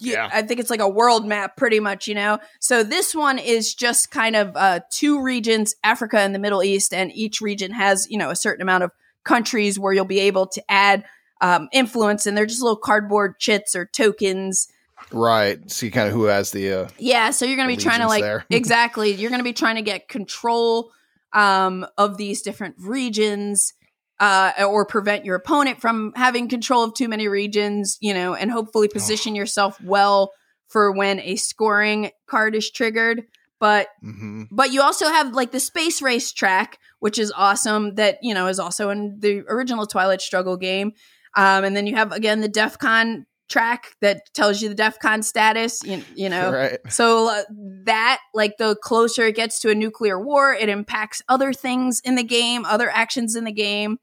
yeah. 0.00 0.28
I 0.32 0.42
think 0.42 0.60
it's 0.60 0.70
like 0.70 0.80
a 0.80 0.88
world 0.88 1.26
map 1.26 1.56
pretty 1.56 1.78
much, 1.78 2.08
you 2.08 2.14
know? 2.14 2.38
So 2.58 2.82
this 2.82 3.14
one 3.14 3.38
is 3.38 3.74
just 3.74 4.10
kind 4.10 4.34
of 4.34 4.56
uh, 4.56 4.80
two 4.90 5.22
regions, 5.22 5.74
Africa 5.84 6.18
and 6.18 6.34
the 6.34 6.38
Middle 6.38 6.62
East, 6.62 6.94
and 6.94 7.12
each 7.12 7.40
region 7.40 7.72
has, 7.72 8.10
you 8.10 8.18
know, 8.18 8.30
a 8.30 8.36
certain 8.36 8.62
amount 8.62 8.84
of 8.84 8.90
countries 9.24 9.78
where 9.78 9.92
you'll 9.92 10.04
be 10.04 10.20
able 10.20 10.46
to 10.48 10.70
add 10.70 11.04
um, 11.40 11.68
influence, 11.72 12.26
and 12.26 12.36
they're 12.36 12.46
just 12.46 12.62
little 12.62 12.76
cardboard 12.76 13.38
chits 13.38 13.74
or 13.76 13.86
tokens. 13.86 14.68
Right. 15.12 15.70
See 15.70 15.90
kind 15.90 16.08
of 16.08 16.14
who 16.14 16.24
has 16.24 16.50
the. 16.50 16.72
Uh, 16.72 16.88
yeah. 16.98 17.30
So 17.30 17.44
you're 17.44 17.56
going 17.56 17.68
to 17.68 17.76
be 17.76 17.82
trying 17.82 18.00
to 18.00 18.06
like. 18.06 18.44
exactly. 18.50 19.10
You're 19.14 19.30
going 19.30 19.40
to 19.40 19.44
be 19.44 19.54
trying 19.54 19.76
to 19.76 19.82
get 19.82 20.08
control 20.08 20.92
um, 21.32 21.86
of 21.96 22.16
these 22.16 22.42
different 22.42 22.76
regions 22.78 23.72
uh, 24.20 24.52
or 24.68 24.84
prevent 24.84 25.24
your 25.24 25.34
opponent 25.34 25.80
from 25.80 26.12
having 26.14 26.48
control 26.48 26.84
of 26.84 26.94
too 26.94 27.08
many 27.08 27.26
regions, 27.26 27.96
you 28.00 28.12
know, 28.12 28.34
and 28.34 28.50
hopefully 28.50 28.86
position 28.86 29.32
oh. 29.32 29.36
yourself 29.36 29.80
well 29.82 30.32
for 30.68 30.92
when 30.92 31.18
a 31.20 31.36
scoring 31.36 32.10
card 32.26 32.54
is 32.54 32.70
triggered. 32.70 33.24
But 33.58 33.88
mm-hmm. 34.04 34.44
but 34.50 34.72
you 34.72 34.82
also 34.82 35.06
have 35.08 35.34
like 35.34 35.52
the 35.52 35.60
space 35.60 36.00
race 36.00 36.32
track, 36.32 36.78
which 37.00 37.18
is 37.18 37.32
awesome. 37.34 37.94
That 37.96 38.18
you 38.22 38.34
know 38.34 38.46
is 38.46 38.58
also 38.58 38.90
in 38.90 39.16
the 39.18 39.42
original 39.48 39.86
Twilight 39.86 40.20
Struggle 40.20 40.56
game. 40.56 40.92
Um, 41.36 41.64
and 41.64 41.76
then 41.76 41.86
you 41.86 41.94
have 41.96 42.12
again 42.12 42.40
the 42.40 42.48
DEF 42.48 42.78
CON 42.78 43.26
track 43.50 43.96
that 44.00 44.22
tells 44.32 44.62
you 44.62 44.68
the 44.70 44.74
DEF 44.74 44.98
CON 45.00 45.22
status. 45.22 45.82
You, 45.84 46.02
you 46.14 46.28
know, 46.30 46.52
right. 46.52 46.78
so 46.88 47.28
uh, 47.28 47.42
that 47.84 48.20
like 48.32 48.56
the 48.58 48.76
closer 48.76 49.24
it 49.26 49.36
gets 49.36 49.60
to 49.60 49.70
a 49.70 49.74
nuclear 49.74 50.18
war, 50.18 50.54
it 50.54 50.68
impacts 50.68 51.20
other 51.28 51.52
things 51.52 52.00
in 52.00 52.14
the 52.14 52.22
game, 52.22 52.64
other 52.64 52.88
actions 52.88 53.36
in 53.36 53.44
the 53.44 53.52
game. 53.52 53.98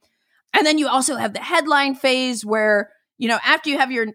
And 0.58 0.66
then 0.66 0.80
you 0.80 0.88
also 0.88 1.18
have 1.18 1.34
the 1.34 1.40
headline 1.40 1.94
phase 1.94 2.44
where, 2.44 2.90
you 3.20 3.28
know, 3.28 3.38
after 3.46 3.70
you 3.70 3.78
have 3.78 3.92
your 3.92 4.08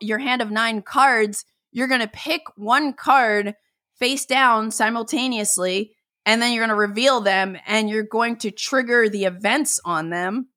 your 0.00 0.18
hand 0.18 0.40
of 0.40 0.50
9 0.50 0.80
cards, 0.80 1.44
you're 1.72 1.88
going 1.88 2.00
to 2.00 2.08
pick 2.08 2.40
one 2.56 2.94
card 2.94 3.54
face 3.98 4.24
down 4.24 4.70
simultaneously 4.70 5.92
and 6.24 6.40
then 6.40 6.52
you're 6.52 6.66
going 6.66 6.74
to 6.74 6.88
reveal 6.88 7.20
them 7.20 7.54
and 7.66 7.90
you're 7.90 8.02
going 8.02 8.36
to 8.36 8.50
trigger 8.50 9.10
the 9.10 9.24
events 9.24 9.78
on 9.84 10.08
them. 10.08 10.48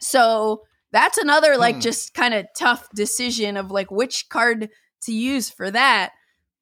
So, 0.00 0.62
that's 0.90 1.18
another 1.18 1.56
like 1.56 1.76
hmm. 1.76 1.80
just 1.80 2.14
kind 2.14 2.34
of 2.34 2.46
tough 2.56 2.88
decision 2.94 3.56
of 3.56 3.70
like 3.70 3.90
which 3.92 4.28
card 4.28 4.70
to 5.02 5.12
use 5.12 5.50
for 5.50 5.70
that. 5.70 6.12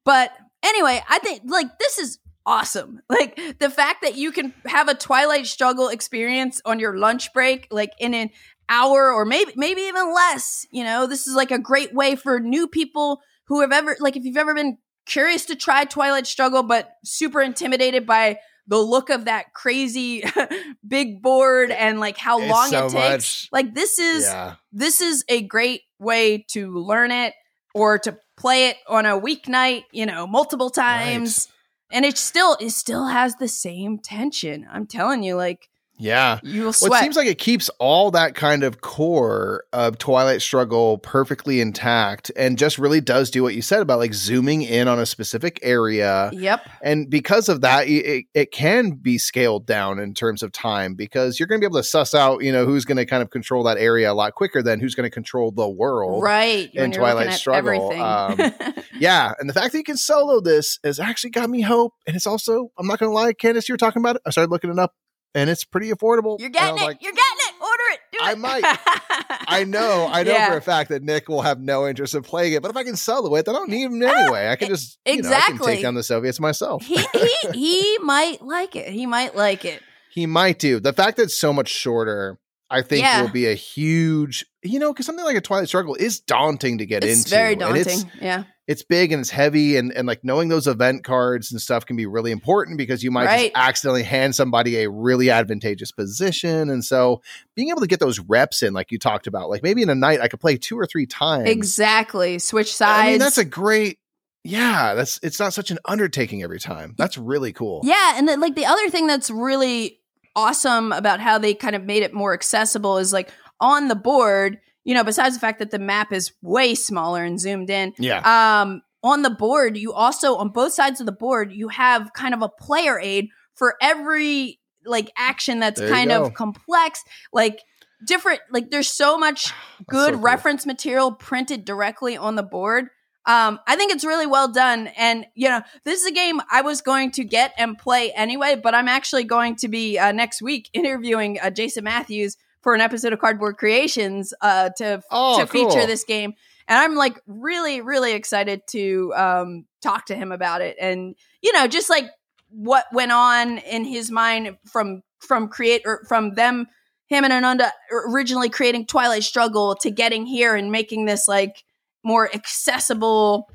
But 0.05 0.33
anyway, 0.63 1.03
I 1.09 1.19
think 1.19 1.43
like 1.47 1.79
this 1.79 1.99
is 1.99 2.19
awesome. 2.47 3.01
Like 3.09 3.39
the 3.59 3.71
fact 3.71 4.03
that 4.03 4.17
you 4.17 4.33
can 4.33 4.53
have 4.67 4.89
a 4.89 4.95
Twilight 4.95 5.47
Struggle 5.47 5.89
experience 5.89 6.61
on 6.65 6.79
your 6.79 6.97
lunch 6.99 7.33
break, 7.33 7.69
like 7.71 7.93
in 7.99 8.15
an 8.15 8.31
hour 8.69 9.13
or 9.13 9.25
maybe 9.25 9.53
maybe 9.57 9.83
even 9.83 10.15
less. 10.15 10.67
You 10.71 10.85
know, 10.85 11.07
this 11.07 11.27
is 11.27 11.35
like 11.35 11.51
a 11.51 11.59
great 11.59 11.95
way 11.95 12.17
for 12.17 12.41
new 12.41 12.67
people 12.69 13.21
who 13.49 13.61
have 13.61 13.73
ever 13.73 13.97
like 14.01 14.17
if 14.17 14.25
you've 14.25 14.37
ever 14.37 14.55
been 14.55 14.79
curious 15.07 15.45
to 15.47 15.57
try 15.57 15.85
Twilight 15.85 16.27
Struggle 16.27 16.63
but 16.63 16.91
super 17.05 17.41
intimidated 17.43 18.07
by 18.07 18.39
the 18.69 18.79
look 18.79 19.11
of 19.11 19.25
that 19.25 19.53
crazy 19.53 20.23
big 20.87 21.21
board 21.21 21.73
and 21.73 21.99
like 21.99 22.17
how 22.17 22.41
It's 22.41 22.51
long 22.51 22.69
so 22.69 22.87
it 22.87 22.91
takes. 22.91 22.95
much- 22.95 23.49
Like 23.53 23.75
this 23.75 23.99
is 23.99 24.25
yeah. 24.25 24.55
this 24.73 25.01
is 25.01 25.25
a 25.29 25.43
great 25.43 25.83
way 25.99 26.45
to 26.51 26.79
learn 26.79 27.11
it 27.11 27.35
or 27.75 27.99
to 27.99 28.17
play 28.37 28.69
it 28.69 28.77
on 28.89 29.05
a 29.07 29.21
weeknight, 29.21 29.85
you 29.93 30.07
know, 30.07 30.27
multiple 30.27 30.71
times. 30.71 31.49
And 31.93 32.07
it 32.07 32.17
still 32.17 32.57
it 32.59 32.71
still 32.71 33.07
has 33.07 33.37
the 33.37 33.49
same 33.49 33.99
tension. 33.99 34.67
I'm 34.73 34.87
telling 34.87 35.23
you, 35.23 35.37
like 35.37 35.69
Yeah. 35.99 36.41
you 36.43 36.63
will 36.65 36.75
Well, 36.83 36.95
it 36.95 37.01
seems 37.03 37.17
like 37.17 37.29
it 37.29 37.39
keeps 37.39 37.69
all 37.79 38.11
that 38.13 38.35
kind 38.35 38.65
of 38.65 38.81
core 38.81 39.65
of 39.73 39.99
Twilight 39.99 40.43
Struggle 40.43 40.99
perfectly 40.99 41.61
intact 41.61 42.31
and 42.35 42.59
just 42.59 42.79
really 42.79 43.01
does 43.01 43.31
do 43.31 43.43
what 43.43 43.55
you 43.55 43.63
said 43.63 43.81
about 43.83 43.99
like 43.99 44.13
zooming 44.15 44.63
in 44.63 44.89
on 44.89 44.99
a 44.99 45.07
specific 45.07 45.61
area. 45.63 46.31
yep. 46.33 46.61
And 46.83 47.09
because 47.09 47.49
of 47.49 47.61
that, 47.61 47.87
it, 47.89 48.27
it- 48.35 48.53
can 48.53 48.91
be 48.93 49.17
scaled 49.19 49.65
down 49.67 49.99
in 49.99 50.13
terms 50.13 50.43
of 50.43 50.53
time 50.53 50.95
because 50.95 51.39
you're 51.41 51.47
going 51.47 51.59
to 51.61 51.67
be 51.67 51.71
able 51.71 51.79
to 51.79 51.83
suss 51.85 52.15
out, 52.15 52.43
you 52.43 52.53
know, 52.53 52.67
who's 52.67 52.85
going 52.85 52.97
to 52.99 53.07
kind 53.07 53.23
of 53.23 53.31
control 53.31 53.63
that 53.65 53.79
area 53.79 54.11
a 54.11 54.15
lot 54.15 54.35
quicker 54.35 54.63
than 54.63 54.79
who's 54.79 54.95
going 54.95 55.09
to 55.09 55.15
control 55.15 55.51
the 55.53 55.69
world. 55.69 56.23
Right. 56.23 56.69
in 56.75 56.93
Twilight 56.93 57.33
Struggle, 57.35 57.93
um. 58.01 58.39
Yeah. 58.99 59.33
And 59.39 59.49
the 59.49 59.55
fact 59.55 59.73
that 59.73 59.79
you 59.79 59.85
can 59.85 59.97
solo 59.97 60.41
this 60.41 60.79
has 60.85 61.01
actually 61.01 61.31
got 61.31 61.49
me 61.49 61.61
hope. 61.63 61.95
And 62.07 62.15
it's 62.15 62.27
also, 62.27 62.71
I'm 62.79 62.87
not 62.87 62.99
going 62.99 63.11
to 63.11 63.15
lie, 63.15 63.33
Candice, 63.33 63.69
you 63.69 63.73
were 63.75 63.79
talking 63.79 64.03
about 64.03 64.17
it. 64.17 64.23
I 64.27 64.31
started 64.31 64.51
looking 64.51 64.71
it 64.71 64.79
up 64.79 64.95
and 65.35 65.49
it's 65.51 65.65
pretty 65.65 65.91
affordable. 65.91 66.39
You're 66.41 66.51
getting 66.51 66.79
it. 66.79 66.83
like, 66.83 67.03
You're 67.03 67.13
getting 67.13 67.39
it. 67.39 67.55
Order 67.61 67.83
it. 67.93 68.01
Do 68.13 68.19
I 68.23 68.33
it. 68.33 68.39
might. 68.39 68.63
I 69.49 69.65
know, 69.65 70.09
I 70.11 70.23
know 70.23 70.33
Yeah. 70.33 70.51
for 70.51 70.57
a 70.57 70.61
fact 70.63 70.91
that 70.91 71.03
Nick 71.03 71.29
will 71.29 71.43
have 71.43 71.61
no 71.61 71.87
interest 71.87 72.15
in 72.15 72.23
playing 72.23 72.53
it, 72.55 72.63
but 72.63 72.71
if 72.71 72.77
I 72.77 72.85
can 72.85 72.97
solo 72.97 73.35
it, 73.37 73.47
then 73.47 73.55
I 73.55 73.59
don't 73.59 73.71
need 73.71 73.85
him 73.85 74.03
anyway. 74.03 74.49
I 74.49 74.57
can 74.57 74.69
just 74.69 74.99
you 75.07 75.23
know, 75.23 75.29
I 75.29 75.33
can 75.33 75.33
Ah, 75.33 75.37
exactly. 75.47 75.75
take 75.75 75.83
down 75.83 75.95
the 75.95 76.03
Soviets 76.03 76.41
myself. 76.41 76.85
he 76.85 76.97
he 77.13 77.37
he 77.55 77.99
might 78.03 78.43
like 78.43 78.77
it. 78.77 78.89
He 78.89 79.07
might 79.07 79.35
like 79.37 79.65
it. 79.65 79.81
He 80.11 80.27
might 80.27 80.59
do. 80.59 80.81
The 80.81 80.93
fact 80.93 81.17
that 81.17 81.25
it's 81.25 81.39
so 81.39 81.53
much 81.53 81.69
shorter, 81.69 82.39
I 82.69 82.83
think, 82.83 83.03
Yeah. 83.03 83.23
will 83.23 83.31
be 83.31 83.47
a 83.47 83.55
huge. 83.55 84.45
You 84.63 84.79
know, 84.79 84.93
because 84.93 85.07
something 85.07 85.25
like 85.25 85.37
a 85.37 85.41
Twilight 85.41 85.69
Struggle 85.69 85.95
is 85.95 86.21
daunting 86.21 86.79
to 86.79 86.87
get 86.87 87.03
It's 87.05 87.21
into. 87.21 87.31
very 87.31 87.57
daunting. 87.57 88.11
yeah. 88.21 88.45
It's 88.69 88.83
big 88.83 89.11
and 89.13 89.21
it's 89.21 89.31
heavy, 89.31 89.77
and 89.77 89.93
and 89.93 90.07
like 90.07 90.23
knowing 90.23 90.49
those 90.49 90.67
event 90.67 91.05
cards 91.05 91.51
and 91.51 91.61
stuff 91.61 91.85
can 91.85 91.97
be 91.97 92.07
really 92.07 92.31
important 92.31 92.79
because 92.79 93.03
you 93.03 93.11
might 93.11 93.25
Right. 93.27 93.53
just 93.53 93.57
accidentally 93.57 94.05
hand 94.05 94.35
somebody 94.35 94.83
a 94.83 94.91
really 94.91 95.31
advantageous 95.31 95.91
position, 95.91 96.71
and 96.71 96.85
so 96.85 97.23
being 97.57 97.71
able 97.71 97.81
to 97.81 97.87
get 97.87 98.01
those 98.01 98.21
reps 98.21 98.63
in, 98.63 98.73
like 98.73 98.93
you 98.93 98.99
talked 98.99 99.27
about, 99.27 99.51
like 99.51 99.63
maybe 99.63 99.83
in 99.83 99.91
a 99.91 99.95
night 99.95 100.21
I 100.21 100.29
could 100.29 100.41
play 100.41 100.57
two 100.57 100.79
or 100.79 100.87
three 100.87 101.07
times. 101.07 101.49
Exactly. 101.49 102.39
Switch 102.39 102.73
sides. 102.75 103.03
I 103.09 103.11
mean, 103.11 103.19
that's 103.19 103.39
a 103.39 103.45
great. 103.45 103.99
Yeah, 104.45 104.95
that's 104.95 105.21
it's 105.23 105.39
not 105.39 105.53
such 105.55 105.71
an 105.71 105.79
undertaking 105.85 106.43
every 106.43 106.59
time. 106.59 106.95
That's 106.99 107.17
really 107.17 107.53
cool. 107.53 107.81
Yeah, 107.85 108.15
and 108.17 108.27
then, 108.27 108.41
like 108.41 108.55
the 108.57 108.67
other 108.67 108.91
thing 108.91 109.07
that's 109.07 109.31
really 109.31 110.01
awesome 110.35 110.93
about 110.93 111.21
how 111.21 111.39
they 111.39 111.55
kind 111.55 111.77
of 111.77 111.85
made 111.85 112.03
it 112.03 112.13
more 112.15 112.33
accessible 112.33 112.99
is 112.99 113.13
like 113.13 113.31
on 113.61 113.89
the 113.89 113.95
board, 113.95 114.59
you 114.85 114.95
know, 114.95 115.05
besides 115.05 115.35
the 115.35 115.41
fact 115.41 115.59
that 115.61 115.71
the 115.71 115.79
map 115.79 116.13
is 116.13 116.33
way 116.43 116.75
smaller 116.75 117.23
and 117.25 117.39
zoomed 117.41 117.71
in, 117.71 117.93
Yeah. 117.99 118.21
um 118.63 118.83
on 119.05 119.23
the 119.23 119.31
board, 119.31 119.77
you 119.77 119.93
also 119.93 120.37
on 120.37 120.49
both 120.51 120.73
sides 120.73 121.01
of 121.01 121.07
the 121.07 121.13
board, 121.13 121.53
you 121.53 121.69
have 121.69 122.13
kind 122.13 122.35
of 122.35 122.43
a 122.43 122.49
player 122.49 123.01
aid 123.01 123.29
for 123.55 123.77
every 123.83 124.61
like 124.85 125.11
action 125.17 125.59
that's 125.61 125.81
There 125.81 125.89
kind 125.89 126.11
of 126.13 126.35
complex, 126.35 127.03
like 127.33 127.61
different 128.07 128.41
like 128.51 128.71
there's 128.71 128.89
so 128.89 129.17
much 129.19 129.53
good 129.87 130.07
so 130.07 130.13
cool. 130.15 130.21
reference 130.21 130.67
material 130.67 131.13
printed 131.13 131.65
directly 131.65 132.17
on 132.17 132.37
the 132.37 132.43
board. 132.43 132.87
Um, 133.25 133.61
I 133.69 133.77
think 133.77 133.93
it's 133.93 134.05
really 134.05 134.27
well 134.27 134.51
done. 134.51 134.89
And, 134.97 135.27
you 135.37 135.49
know, 135.49 135.63
this 135.85 136.01
is 136.01 136.07
a 136.09 136.13
game 136.13 136.41
I 136.51 136.63
was 136.63 136.81
going 136.81 137.13
to 137.13 137.23
get 137.25 137.53
and 137.57 137.79
play 137.79 138.11
anyway, 138.13 138.57
but 138.61 138.75
I'm 138.75 138.89
actually 138.89 139.23
going 139.23 139.55
to 139.57 139.69
be 139.69 139.97
uh, 139.97 140.11
next 140.11 140.43
week 140.43 140.69
interviewing 140.75 141.39
uh, 141.41 141.51
Jason 141.51 141.85
Matthews 141.85 142.37
for 142.63 142.75
an 142.75 142.81
episode 142.81 143.13
of 143.13 143.19
Cardboard 143.19 143.57
Creations 143.57 144.33
uh, 144.41 144.71
to, 144.79 145.03
Oh, 145.11 145.41
to 145.41 145.47
feature 145.47 145.87
this 145.87 146.05
game. 146.05 146.33
And 146.69 146.79
I'm 146.79 146.95
like 146.95 147.21
really, 147.27 147.81
really 147.81 148.13
excited 148.13 148.63
to 148.69 149.13
um, 149.15 149.67
talk 149.83 150.07
to 150.07 150.15
him 150.15 150.33
about 150.33 150.63
it. 150.63 150.77
And, 150.81 151.15
you 151.43 151.53
know, 151.53 151.67
just 151.67 151.91
like 151.91 152.07
what 152.49 152.87
went 152.93 153.13
on 153.13 153.59
in 153.59 153.85
his 153.85 154.11
mind 154.11 154.57
from, 154.71 155.03
from 155.21 155.49
create 155.49 155.83
or 155.85 156.05
from 156.09 156.35
them, 156.35 156.67
him 157.09 157.25
and 157.25 157.33
Ananda 157.33 157.73
originally 157.91 158.49
creating 158.49 158.87
Twilight 158.87 159.25
Struggle 159.25 159.75
to 159.83 159.91
getting 159.91 160.25
here 160.25 160.55
and 160.55 160.73
making 160.73 161.05
this 161.05 161.29
like, 161.29 161.65
more 162.05 162.29
accessible, 162.35 163.49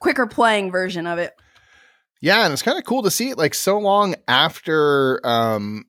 quicker 0.00 0.26
playing 0.26 0.70
version 0.70 1.06
of 1.06 1.18
it. 1.18 1.34
Yeah, 2.22 2.44
and 2.44 2.52
it's 2.54 2.62
kind 2.62 2.78
of 2.78 2.84
cool 2.84 3.02
to 3.02 3.10
see 3.10 3.28
it 3.28 3.36
like 3.36 3.52
so 3.52 3.78
long 3.78 4.14
after 4.26 5.20
um 5.22 5.84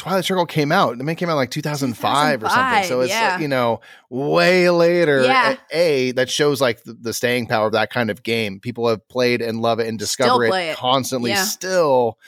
Twilight 0.00 0.24
Struggle 0.24 0.46
came 0.46 0.72
out. 0.72 0.96
The 0.96 1.04
man 1.04 1.14
came 1.14 1.28
out 1.28 1.36
like 1.36 1.50
2005, 1.50 2.42
or 2.42 2.48
something. 2.48 2.84
So 2.84 3.00
it's 3.00 3.10
yeah. 3.10 3.32
like, 3.32 3.42
you 3.42 3.48
know, 3.48 3.80
way 4.08 4.70
later. 4.70 5.22
Yeah. 5.22 5.56
A, 5.72 6.08
a, 6.08 6.12
that 6.12 6.30
shows 6.30 6.60
like 6.60 6.82
the, 6.84 6.94
the 6.94 7.12
staying 7.12 7.46
power 7.46 7.66
of 7.66 7.72
that 7.72 7.90
kind 7.92 8.10
of 8.10 8.22
game. 8.22 8.60
People 8.60 8.88
have 8.88 9.06
played 9.08 9.42
and 9.42 9.60
love 9.60 9.78
it 9.78 9.86
and 9.88 9.98
discover 9.98 10.44
it, 10.46 10.54
it. 10.54 10.76
constantly 10.76 11.30
Yeah. 11.32 11.44
still. 11.44 12.18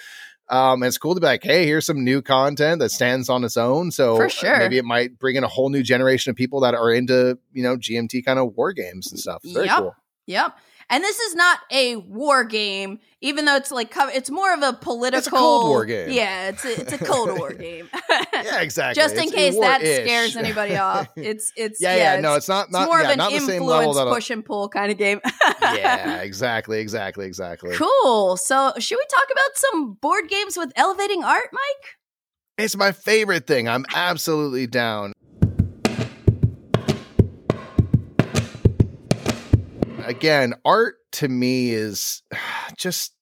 Um, 0.51 0.83
and 0.83 0.89
it's 0.89 0.99
cool 0.99 1.15
to 1.15 1.21
be 1.21 1.27
like, 1.27 1.43
hey, 1.43 1.65
here's 1.65 1.87
some 1.87 2.05
new 2.05 2.21
content 2.21 2.81
that 2.81 2.91
stands 2.91 3.31
on 3.31 3.43
its 3.43 3.57
own. 3.57 3.91
So 3.91 4.17
For 4.17 4.29
sure. 4.29 4.59
maybe 4.59 4.77
it 4.77 4.85
might 4.85 5.19
bring 5.19 5.37
in 5.37 5.45
a 5.45 5.49
whole 5.49 5.71
new 5.71 5.83
generation 5.83 6.29
of 6.29 6.37
people 6.37 6.61
that 6.61 6.75
are 6.75 6.93
into, 6.93 7.39
you 7.55 7.63
know, 7.63 7.79
GMT 7.79 8.23
kind 8.23 8.39
of 8.39 8.55
war 8.55 8.75
games 8.75 9.11
and 9.11 9.19
stuff. 9.19 9.41
Very 9.45 9.65
Yep. 9.67 9.79
cool. 9.79 9.97
Yep. 10.27 10.57
And 10.93 11.03
this 11.03 11.19
is 11.19 11.35
not 11.35 11.59
a 11.71 11.97
war 11.97 12.45
game, 12.45 12.99
even 13.23 13.47
though 13.47 13.57
it's 13.57 13.71
like 13.71 13.95
it's 13.97 14.31
more 14.31 14.53
of 14.53 14.63
a 14.63 14.75
political 14.75 15.39
Cold 15.39 15.69
War 15.71 15.87
game. 15.87 16.11
Yeah, 16.13 16.51
it's 16.51 16.67
a, 16.67 16.81
it's 16.83 16.93
a 16.93 16.99
Cold 16.99 17.39
War 17.39 17.51
game. 17.55 17.89
Yeah, 18.11 18.61
exactly. 18.61 19.03
Just 19.03 19.15
in 19.15 19.23
It's 19.23 19.33
case 19.33 19.59
that 19.59 19.81
scares 19.81 20.37
anybody 20.37 20.77
off, 20.77 21.09
it's 21.17 21.51
it's 21.57 21.81
Yeah, 21.81 21.97
yeah, 21.97 22.21
no, 22.21 22.35
it's 22.35 22.47
not 22.47 22.65
it's 22.65 22.75
not 22.75 22.89
more 22.89 23.01
yeah, 23.01 23.07
of 23.07 23.11
an 23.13 23.17
not 23.17 23.33
the 23.33 23.41
same 23.41 23.63
level 23.63 23.89
influence 23.89 24.15
push 24.15 24.29
and 24.29 24.45
pull 24.45 24.69
kind 24.69 24.93
of 24.93 24.99
game. 24.99 25.23
yeah, 25.63 26.17
exactly, 26.19 26.81
exactly, 26.81 27.25
exactly. 27.25 27.75
cool. 27.75 28.37
So, 28.37 28.75
should 28.79 28.97
we 28.97 29.07
talk 29.11 29.29
about 29.33 29.51
some 29.55 29.95
board 29.95 30.29
games 30.29 30.59
with 30.59 30.73
elevating 30.77 31.25
art, 31.25 31.49
Mike? 31.55 31.97
It's 32.59 32.77
my 32.77 32.93
favorite 32.93 33.47
thing. 33.47 33.67
I'm 33.67 33.87
absolutely 33.95 34.67
down. 34.67 35.15
Again, 40.05 40.55
art 40.65 40.97
to 41.13 41.29
me 41.29 41.71
is 41.71 42.23
just 42.77 43.13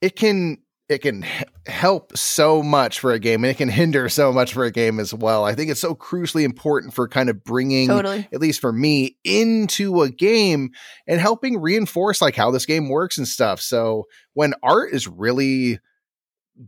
it 0.00 0.16
can 0.16 0.58
it 0.88 1.02
can 1.02 1.24
help 1.68 2.16
so 2.16 2.64
much 2.64 2.98
for 2.98 3.12
a 3.12 3.20
game 3.20 3.44
and 3.44 3.50
it 3.52 3.56
can 3.56 3.68
hinder 3.68 4.08
so 4.08 4.32
much 4.32 4.52
for 4.52 4.64
a 4.64 4.72
game 4.72 4.98
as 4.98 5.14
well. 5.14 5.44
I 5.44 5.54
think 5.54 5.70
it's 5.70 5.80
so 5.80 5.94
crucially 5.94 6.42
important 6.42 6.94
for 6.94 7.06
kind 7.06 7.30
of 7.30 7.44
bringing 7.44 7.86
Totally. 7.86 8.26
at 8.32 8.40
least 8.40 8.60
for 8.60 8.72
me 8.72 9.16
into 9.22 10.02
a 10.02 10.10
game 10.10 10.70
and 11.06 11.20
helping 11.20 11.60
reinforce 11.60 12.20
like 12.20 12.34
how 12.34 12.50
this 12.50 12.66
game 12.66 12.88
works 12.88 13.18
and 13.18 13.28
stuff. 13.28 13.60
So 13.60 14.06
when 14.34 14.52
art 14.64 14.92
is 14.92 15.06
really 15.06 15.78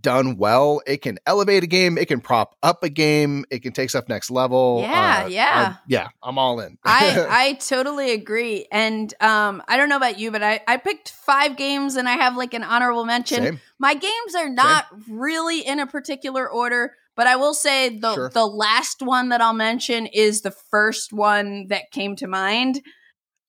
done 0.00 0.36
well, 0.38 0.80
it 0.86 1.02
can 1.02 1.18
elevate 1.26 1.62
a 1.62 1.66
game, 1.66 1.98
it 1.98 2.06
can 2.08 2.20
prop 2.20 2.56
up 2.62 2.82
a 2.82 2.88
game, 2.88 3.44
it 3.50 3.62
can 3.62 3.72
take 3.72 3.90
stuff 3.90 4.08
next 4.08 4.30
level. 4.30 4.80
Yeah, 4.82 5.26
yeah. 5.26 5.74
I- 5.76 5.78
yeah, 5.86 6.08
I'm 6.22 6.38
all 6.38 6.60
in. 6.60 6.78
I 6.84 7.26
I 7.30 7.52
totally 7.54 8.12
agree. 8.12 8.66
And 8.72 9.12
um 9.20 9.62
I 9.68 9.76
don't 9.76 9.88
know 9.88 9.96
about 9.96 10.18
you, 10.18 10.30
but 10.30 10.42
I 10.42 10.60
I 10.66 10.76
picked 10.78 11.10
5 11.10 11.56
games 11.56 11.96
and 11.96 12.08
I 12.08 12.12
have 12.12 12.36
like 12.36 12.54
an 12.54 12.62
honorable 12.62 13.04
mention. 13.04 13.42
Same. 13.42 13.60
My 13.78 13.94
games 13.94 14.34
are 14.36 14.48
not 14.48 14.86
really 15.08 15.60
in 15.60 15.78
a 15.80 15.86
particular 15.86 16.48
order, 16.48 16.94
but 17.16 17.26
I 17.26 17.36
will 17.36 17.54
say 17.54 17.98
the 17.98 18.14
Sure. 18.14 18.30
the 18.30 18.46
last 18.46 19.02
one 19.02 19.28
that 19.28 19.40
I'll 19.40 19.52
mention 19.52 20.06
is 20.06 20.40
the 20.42 20.52
first 20.70 21.12
one 21.12 21.66
that 21.68 21.90
came 21.90 22.16
to 22.16 22.26
mind, 22.26 22.80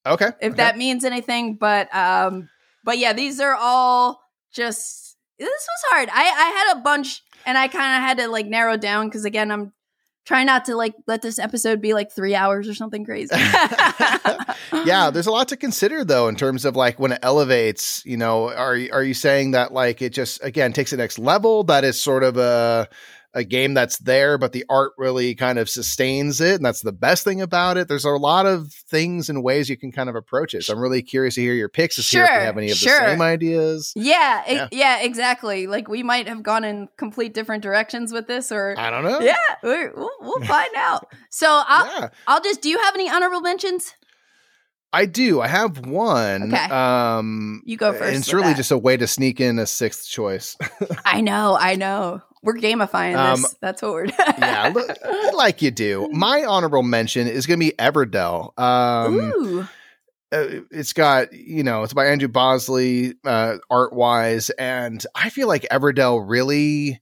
Okay. 0.06 0.28
if 0.42 0.54
okay. 0.54 0.58
that 0.58 0.78
means 0.78 1.06
anything, 1.06 1.56
but 1.56 1.94
um 1.96 2.50
but 2.84 2.98
yeah, 2.98 3.14
these 3.14 3.40
are 3.40 3.56
all 3.56 4.20
just 4.52 5.03
this 5.40 5.48
was 5.50 5.92
hard. 5.92 6.10
I 6.10 6.22
I 6.22 6.66
had 6.68 6.78
a 6.78 6.82
bunch 6.82 7.24
and 7.46 7.58
I 7.58 7.68
kind 7.68 7.98
of 7.98 8.08
had 8.08 8.18
to 8.20 8.28
like 8.28 8.46
narrow 8.46 8.78
down 8.78 9.10
cuz 9.10 9.26
again, 9.26 9.52
I'm 9.52 9.74
trying 10.26 10.46
not 10.46 10.66
to 10.66 10.76
like 10.76 10.94
let 11.06 11.22
this 11.22 11.38
episode 11.38 11.82
be 11.82 11.94
like 11.94 12.12
3 12.12 12.34
hours 12.34 12.70
or 12.70 12.74
something 12.74 13.04
crazy. 13.10 13.36
yeah, 14.86 15.10
there's 15.10 15.28
a 15.28 15.32
lot 15.32 15.50
to 15.50 15.58
consider 15.58 16.04
though 16.06 16.28
in 16.28 16.36
terms 16.36 16.66
of 16.66 16.76
like 16.76 17.00
when 17.00 17.12
it 17.14 17.20
elevates, 17.22 18.06
you 18.06 18.18
know, 18.18 18.50
are 18.50 18.78
are 18.92 19.04
you 19.04 19.14
saying 19.14 19.52
that 19.52 19.74
like 19.74 20.02
it 20.02 20.14
just 20.14 20.44
again 20.44 20.74
takes 20.74 20.92
the 20.92 20.98
next 20.98 21.20
level 21.20 21.64
that 21.66 21.84
is 21.84 22.02
sort 22.02 22.24
of 22.24 22.38
a 22.38 22.88
a 23.36 23.44
game 23.44 23.74
that's 23.74 23.98
there 23.98 24.38
but 24.38 24.52
the 24.52 24.64
art 24.70 24.92
really 24.98 25.34
kind 25.34 25.58
of 25.58 25.68
sustains 25.70 26.40
it 26.40 26.56
and 26.58 26.66
that's 26.66 26.82
the 26.82 26.92
best 26.92 27.24
thing 27.24 27.42
about 27.42 27.78
it. 27.78 27.88
There's 27.88 28.06
a 28.06 28.10
lot 28.12 28.46
of 28.46 28.72
things 28.90 29.28
and 29.30 29.44
ways 29.44 29.70
you 29.70 29.78
can 29.78 29.92
kind 29.92 30.08
of 30.10 30.16
approach 30.16 30.54
it. 30.54 30.64
So 30.64 30.74
I'm 30.74 30.80
really 30.80 31.02
curious 31.02 31.36
to 31.36 31.42
hear 31.42 31.54
your 31.56 31.70
picks 31.70 31.96
to 31.96 32.04
see 32.04 32.18
if 32.18 32.22
you 32.22 32.28
Sure, 32.28 32.40
have 32.42 32.58
any 32.58 32.70
of 32.72 32.78
sure. 32.78 33.00
the 33.00 33.06
same 33.08 33.22
ideas. 33.22 33.92
Yeah, 33.96 34.44
Yeah. 34.48 34.68
yeah, 34.72 35.00
exactly. 35.02 35.66
Like 35.68 35.88
we 35.88 36.04
might 36.04 36.28
have 36.28 36.44
gone 36.44 36.64
in 36.64 36.90
complete 36.98 37.34
different 37.34 37.64
directions 37.64 38.14
with 38.14 38.28
this, 38.28 38.52
or 38.52 38.76
I 38.78 38.90
don't 38.92 39.04
know. 39.04 39.20
yeah, 39.20 39.36
we're, 39.64 39.94
we'll, 39.96 40.12
we'll 40.22 40.42
find 40.48 40.70
out. 40.76 41.08
So 41.32 41.48
I'll 41.50 41.86
Yeah. 42.02 42.10
I'll 42.28 42.42
just. 42.42 42.62
Do 42.62 42.70
you 42.70 42.78
have 42.80 42.94
any 42.94 43.10
honorable 43.10 43.42
mentions? 43.42 43.96
I 44.96 45.08
do. 45.08 45.42
I 45.42 45.48
have 45.48 45.88
one. 45.88 46.54
Okay. 46.54 46.66
Um, 46.70 47.64
You 47.66 47.78
go 47.78 47.94
first. 47.94 48.04
and 48.04 48.18
it's 48.18 48.32
really 48.32 48.50
that. 48.50 48.58
just 48.58 48.70
a 48.72 48.78
way 48.78 48.96
to 48.96 49.08
sneak 49.08 49.42
in 49.42 49.58
a 49.58 49.66
sixth 49.66 50.08
choice. 50.08 50.56
I 51.06 51.22
know, 51.22 51.58
I 51.60 51.76
know. 51.78 52.22
We're 52.44 52.56
gamifying 52.58 53.16
Um, 53.18 53.42
this. 53.42 53.56
That's 53.62 53.82
what 53.82 53.92
we're 53.94 54.06
doing. 54.08 54.18
yeah, 54.38 54.68
look, 54.74 54.98
like 55.34 55.62
you 55.62 55.72
do. 55.72 56.10
My 56.12 56.44
honorable 56.44 56.84
mention 56.84 57.28
is 57.28 57.48
going 57.48 57.60
to 57.60 57.66
be 57.66 57.72
Everdell. 57.78 58.58
Um, 58.60 59.16
Ooh. 59.16 59.62
uh, 60.32 60.62
it's 60.70 60.94
got 60.94 61.32
you 61.34 61.64
know 61.64 61.84
it's 61.84 61.94
by 61.94 62.08
Andrew 62.08 62.28
Bosley 62.28 63.14
uh, 63.26 63.58
art 63.70 63.94
wise, 63.94 64.50
and 64.52 65.04
I 65.16 65.30
feel 65.30 65.48
like 65.48 65.66
Everdell 65.72 66.24
really. 66.28 67.02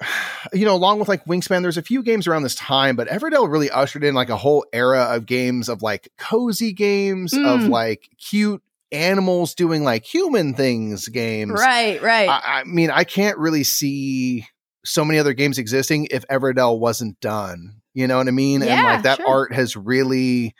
You 0.54 0.64
know, 0.64 0.74
along 0.76 1.00
with 1.00 1.08
like 1.08 1.24
Wingspan, 1.24 1.62
there's 1.62 1.76
a 1.76 1.82
few 1.82 2.02
games 2.04 2.28
around 2.28 2.44
this 2.44 2.54
time, 2.54 2.94
but 2.94 3.08
Everdell 3.08 3.50
really 3.50 3.68
ushered 3.70 4.04
in 4.04 4.14
like 4.14 4.30
a 4.30 4.36
whole 4.36 4.64
era 4.72 5.08
of 5.10 5.26
games 5.26 5.68
of 5.68 5.82
like 5.82 6.08
cozy 6.16 6.72
games, 6.72 7.32
of 7.34 7.40
Mm. 7.62 7.68
like 7.68 8.08
cute 8.18 8.62
animals 8.92 9.54
doing 9.54 9.84
like 9.84 10.04
human 10.04 10.54
things 10.54 11.08
games. 11.08 11.52
Right, 11.52 12.02
right. 12.02 12.28
I, 12.28 12.60
I 12.60 12.64
mean, 12.64 12.90
I 12.90 13.04
can't 13.04 13.38
really 13.38 13.64
see 13.64 14.46
so 14.84 15.04
many 15.04 15.18
other 15.18 15.34
games 15.34 15.58
existing 15.58 16.08
if 16.10 16.26
Everdell 16.28 16.78
wasn't 16.78 17.20
done. 17.20 17.80
You 17.94 18.06
know 18.06 18.18
what 18.18 18.28
I 18.28 18.32
mean? 18.32 18.62
Yeah, 18.62 18.74
and 18.74 18.84
like 18.84 19.02
that 19.02 19.18
sure. 19.18 19.28
art 19.28 19.52
has 19.54 19.76
really 19.76 20.54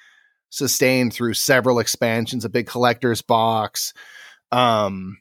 sustained 0.51 1.13
through 1.13 1.35
several 1.35 1.79
expansions, 1.79 2.45
a 2.45 2.49
big 2.49 2.67
collector's 2.67 3.23
box. 3.23 3.93
Um, 4.51 5.19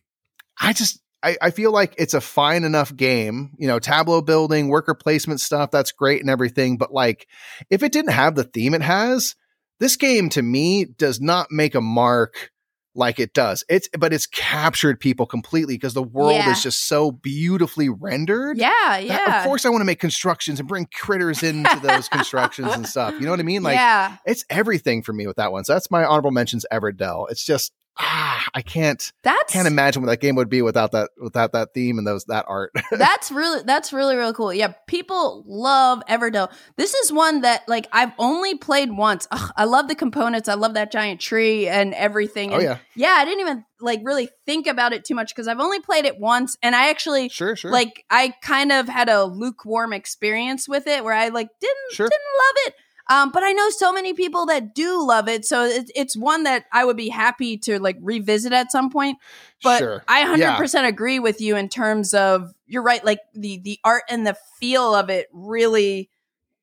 I 0.60 0.74
just 0.74 1.00
I, 1.24 1.38
I 1.42 1.52
feel 1.52 1.72
like 1.72 1.96
it's 1.98 2.14
a 2.14 2.22
fine 2.22 2.64
enough 2.64 2.96
game, 2.96 3.52
you 3.58 3.68
know, 3.68 3.80
tableau 3.80 4.22
building, 4.22 4.68
worker 4.68 4.96
placement 4.96 5.40
stuff, 5.40 5.72
that's 5.72 5.92
great 5.92 6.22
and 6.22 6.30
everything. 6.30 6.78
But 6.78 6.94
like 6.94 7.28
if 7.70 7.84
it 7.84 7.92
didn't 7.92 8.14
have 8.14 8.36
the 8.36 8.44
theme 8.44 8.74
it 8.74 8.82
has, 8.82 9.36
this 9.80 9.96
game 9.96 10.30
to 10.30 10.42
me 10.42 10.86
does 10.86 11.20
not 11.20 11.52
make 11.52 11.76
a 11.76 11.82
mark 11.82 12.52
like 12.98 13.20
it 13.20 13.34
does. 13.34 13.64
It's 13.70 13.88
but 13.98 14.12
it's 14.12 14.26
captured 14.26 15.00
people 15.00 15.26
completely 15.26 15.76
because 15.76 15.94
the 15.94 16.04
world 16.04 16.34
Yeah. 16.34 16.52
is 16.52 16.64
just 16.64 16.88
so 16.88 17.12
beautifully 17.12 17.88
rendered. 17.90 18.58
yeah, 18.58 18.98
yeah. 18.98 19.40
Of 19.40 19.46
course 19.46 19.66
I 19.66 19.70
want 19.70 19.82
to 19.82 19.86
make 19.86 20.00
constructions 20.00 20.60
and 20.60 20.68
bring 20.68 20.88
critters 20.94 21.44
into 21.44 21.80
those 21.82 22.10
constructions 22.10 22.74
and 22.74 22.88
stuff. 22.88 23.14
You 23.14 23.22
know 23.22 23.32
what 23.32 23.40
I 23.40 23.44
mean? 23.44 23.64
Like 23.64 23.76
yeah. 23.76 24.18
it's 24.26 24.44
everything 24.50 25.04
for 25.04 25.14
me 25.14 25.28
with 25.28 25.38
that 25.38 25.52
one. 25.52 25.64
So 25.64 25.74
that's 25.74 25.92
my 25.92 26.04
honorable 26.04 26.32
mentions 26.32 26.66
Everdell. 26.74 27.30
It's 27.30 27.46
just 27.46 27.72
ah, 28.00 28.46
I 28.54 28.62
can't 28.62 29.12
That's 29.24 29.54
can't 29.54 29.68
imagine 29.68 30.02
what 30.02 30.10
that 30.10 30.22
game 30.22 30.36
would 30.36 30.50
be 30.50 30.62
without 30.62 30.92
that 30.92 31.10
without 31.22 31.54
that 31.54 31.74
theme 31.74 31.98
and 31.98 32.06
those 32.06 32.26
that 32.26 32.46
art. 32.48 32.72
that's 32.92 33.32
really 33.32 33.64
that's 33.64 33.94
really 33.94 34.16
really 34.16 34.34
cool. 34.34 34.54
Yeah, 34.54 34.74
people 34.88 35.44
love 35.48 36.02
Everdell. 36.10 36.52
This 36.76 36.94
is 36.94 37.12
one 37.12 37.42
that 37.42 37.68
like 37.68 37.88
I've 37.92 38.12
only 38.18 38.56
played 38.56 38.92
once. 38.92 39.28
Ugh, 39.32 39.52
I 39.56 39.66
love 39.66 39.88
the 39.88 39.96
components. 39.96 40.48
I 40.50 40.56
love 40.56 40.76
that 40.76 40.92
giant 40.92 41.20
tree 41.22 41.68
and 41.68 41.94
everything. 41.94 42.54
oh 42.54 42.60
yeah, 42.60 42.78
yeah, 42.96 43.16
I 43.18 43.26
didn't 43.26 43.42
even 43.42 43.66
like 43.80 44.02
really 44.04 44.30
think 44.46 44.66
about 44.68 44.94
it 44.94 45.06
too 45.06 45.14
much 45.14 45.34
because 45.36 45.48
I've 45.48 45.60
only 45.60 45.80
played 45.80 46.06
it 46.06 46.20
once, 46.20 46.58
and 46.64 46.76
I 46.76 46.90
actually 46.90 47.30
sure, 47.30 47.56
sure. 47.56 47.72
like 47.72 48.06
I 48.10 48.34
kind 48.42 48.72
of 48.72 48.88
had 48.88 49.10
a 49.10 49.26
lukewarm 49.26 49.94
experience 49.94 50.68
with 50.68 50.88
it 50.88 51.04
where 51.04 51.14
I 51.14 51.30
like 51.30 51.50
didn't 51.60 51.92
Sure. 51.92 52.08
didn't 52.08 52.22
love 52.38 52.68
it. 52.68 52.74
Um, 53.10 53.32
but 53.32 53.44
I 53.44 53.54
know 53.54 53.70
so 53.70 53.94
many 53.94 54.14
people 54.14 54.46
that 54.48 54.76
do 54.76 55.06
love 55.06 55.28
it, 55.28 55.46
so 55.46 55.64
it, 55.64 55.90
it's 55.96 56.16
one 56.18 56.44
that 56.44 56.66
I 56.74 56.84
would 56.86 56.98
be 56.98 57.10
happy 57.10 57.58
to 57.60 57.80
like 57.80 57.98
revisit 58.02 58.52
at 58.54 58.72
some 58.72 58.90
point. 58.90 59.18
But 59.64 59.80
sure. 59.80 60.04
I 60.08 60.22
hundred 60.22 60.40
Yeah. 60.46 60.58
percent 60.58 60.88
agree 60.88 61.20
with 61.20 61.40
you 61.42 61.56
in 61.56 61.70
terms 61.70 62.14
of 62.14 62.52
you're 62.66 62.84
right. 62.84 63.04
Like 63.04 63.20
the 63.34 63.60
the 63.60 63.80
art 63.84 64.04
and 64.10 64.26
the 64.28 64.36
feel 64.60 64.94
of 64.94 65.10
it 65.10 65.28
really 65.32 66.10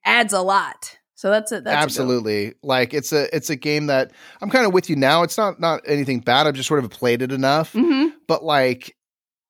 adds 0.05 0.33
a 0.33 0.41
lot. 0.43 0.99
So 1.17 1.31
that's 1.31 1.53
it. 1.53 1.65
That's 1.65 1.75
a. 1.77 1.79
Absolutely. 1.79 2.55
Like 2.63 2.93
it's 2.93 3.13
a 3.13 3.35
it's 3.35 3.49
a 3.49 3.57
game 3.57 3.87
that 3.87 4.13
I'm 4.43 4.51
kind 4.51 4.67
of 4.67 4.75
with 4.75 4.91
you 4.91 4.97
now. 4.97 5.23
It's 5.23 5.39
not 5.39 5.59
not 5.59 5.81
anything 5.87 6.21
bad. 6.21 6.47
I've 6.47 6.55
just 6.55 6.69
sort 6.69 6.85
of 6.85 6.91
played 6.91 7.23
it 7.23 7.33
enough. 7.33 7.73
Mhm. 7.73 8.13
But 8.29 8.45
like 8.45 8.95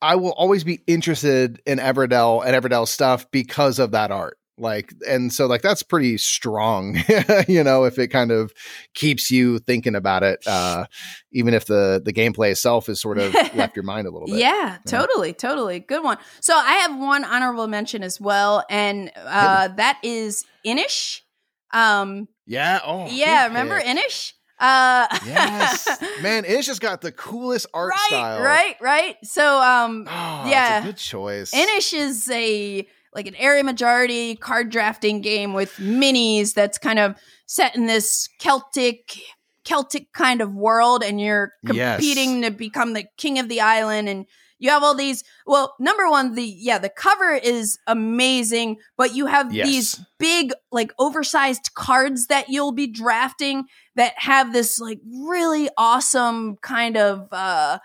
I 0.00 0.14
will 0.16 0.32
always 0.32 0.62
be 0.64 0.80
interested 0.86 1.60
in 1.66 1.78
Everdell 1.78 2.44
and 2.46 2.54
Everdell 2.54 2.86
stuff 2.86 3.28
because 3.32 3.78
of 3.78 3.92
that 3.92 4.10
art. 4.12 4.38
Like 4.56 4.94
and 5.08 5.32
so 5.32 5.46
like 5.46 5.62
that's 5.62 5.82
pretty 5.82 6.16
strong, 6.16 6.96
you 7.48 7.64
know, 7.64 7.84
if 7.84 7.98
it 7.98 8.08
kind 8.08 8.30
of 8.30 8.52
keeps 8.94 9.28
you 9.30 9.58
thinking 9.58 9.96
about 9.96 10.22
it, 10.22 10.46
uh, 10.46 10.84
even 11.32 11.54
if 11.54 11.66
the 11.66 12.00
the 12.04 12.12
gameplay 12.12 12.52
itself 12.52 12.88
is 12.88 13.00
sort 13.00 13.18
of 13.18 13.34
left 13.54 13.74
your 13.74 13.82
mind 13.82 14.06
a 14.06 14.10
little 14.12 14.28
bit. 14.28 14.36
Yeah, 14.38 14.78
totally, 14.86 15.32
totally. 15.32 15.80
Good 15.80 16.04
one. 16.04 16.18
So 16.40 16.54
I 16.54 16.74
have 16.74 16.96
one 16.96 17.24
honorable 17.24 17.66
mention 17.66 18.04
as 18.04 18.20
well, 18.20 18.64
and 18.70 19.10
uh, 19.16 19.68
that 19.68 19.98
is 20.04 20.44
Inis. 20.62 21.22
Um, 21.72 22.28
Yeah. 22.46 22.78
Oh. 22.84 23.08
yeah, 23.10 23.48
remember 23.48 23.78
pick. 23.78 23.88
Inis? 23.88 24.34
Uh, 24.60 25.08
Yes. 25.26 25.88
Man, 26.22 26.44
it's 26.46 26.66
just 26.68 26.80
got 26.80 27.00
the 27.00 27.10
coolest 27.10 27.66
art 27.74 27.90
right, 27.90 28.06
style. 28.06 28.40
right, 28.42 28.76
right. 28.80 29.16
So, 29.24 29.60
um, 29.60 30.06
Oh, 30.08 30.44
Yeah. 30.48 30.76
It's 30.78 30.84
a 30.84 30.88
good 30.90 30.96
choice. 30.98 31.52
Inis 31.52 31.92
is 31.92 32.30
a 32.30 32.86
like 33.14 33.26
an 33.26 33.34
area 33.36 33.62
majority 33.64 34.34
card 34.36 34.70
drafting 34.70 35.20
game 35.20 35.52
with 35.54 35.72
minis 35.76 36.54
that's 36.54 36.78
kind 36.78 36.98
of 36.98 37.14
set 37.46 37.76
in 37.76 37.86
this 37.86 38.28
Celtic 38.40 39.16
Celtic 39.64 40.12
kind 40.12 40.40
of 40.40 40.52
world 40.54 41.02
and 41.02 41.20
you're 41.20 41.52
Yes. 41.62 41.96
competing 42.00 42.42
to 42.42 42.50
become 42.50 42.92
the 42.92 43.04
king 43.16 43.38
of 43.38 43.48
the 43.48 43.60
island 43.60 44.08
and 44.08 44.26
you 44.58 44.70
have 44.70 44.82
all 44.82 44.94
these 44.94 45.24
well 45.46 45.74
number 45.78 46.08
one 46.08 46.34
the 46.34 46.44
yeah 46.44 46.78
the 46.78 46.88
cover 46.88 47.32
is 47.34 47.78
amazing 47.86 48.76
but 48.96 49.14
you 49.14 49.26
have 49.26 49.52
Yes. 49.52 49.66
these 49.66 50.00
big 50.18 50.52
like 50.70 50.92
oversized 50.98 51.70
cards 51.74 52.26
that 52.28 52.48
you'll 52.48 52.72
be 52.72 52.86
drafting 52.86 53.64
that 53.96 54.12
have 54.16 54.52
this 54.52 54.78
like 54.78 55.00
really 55.26 55.68
awesome 55.76 56.56
kind 56.62 56.96
of 56.96 57.28
uh 57.32 57.78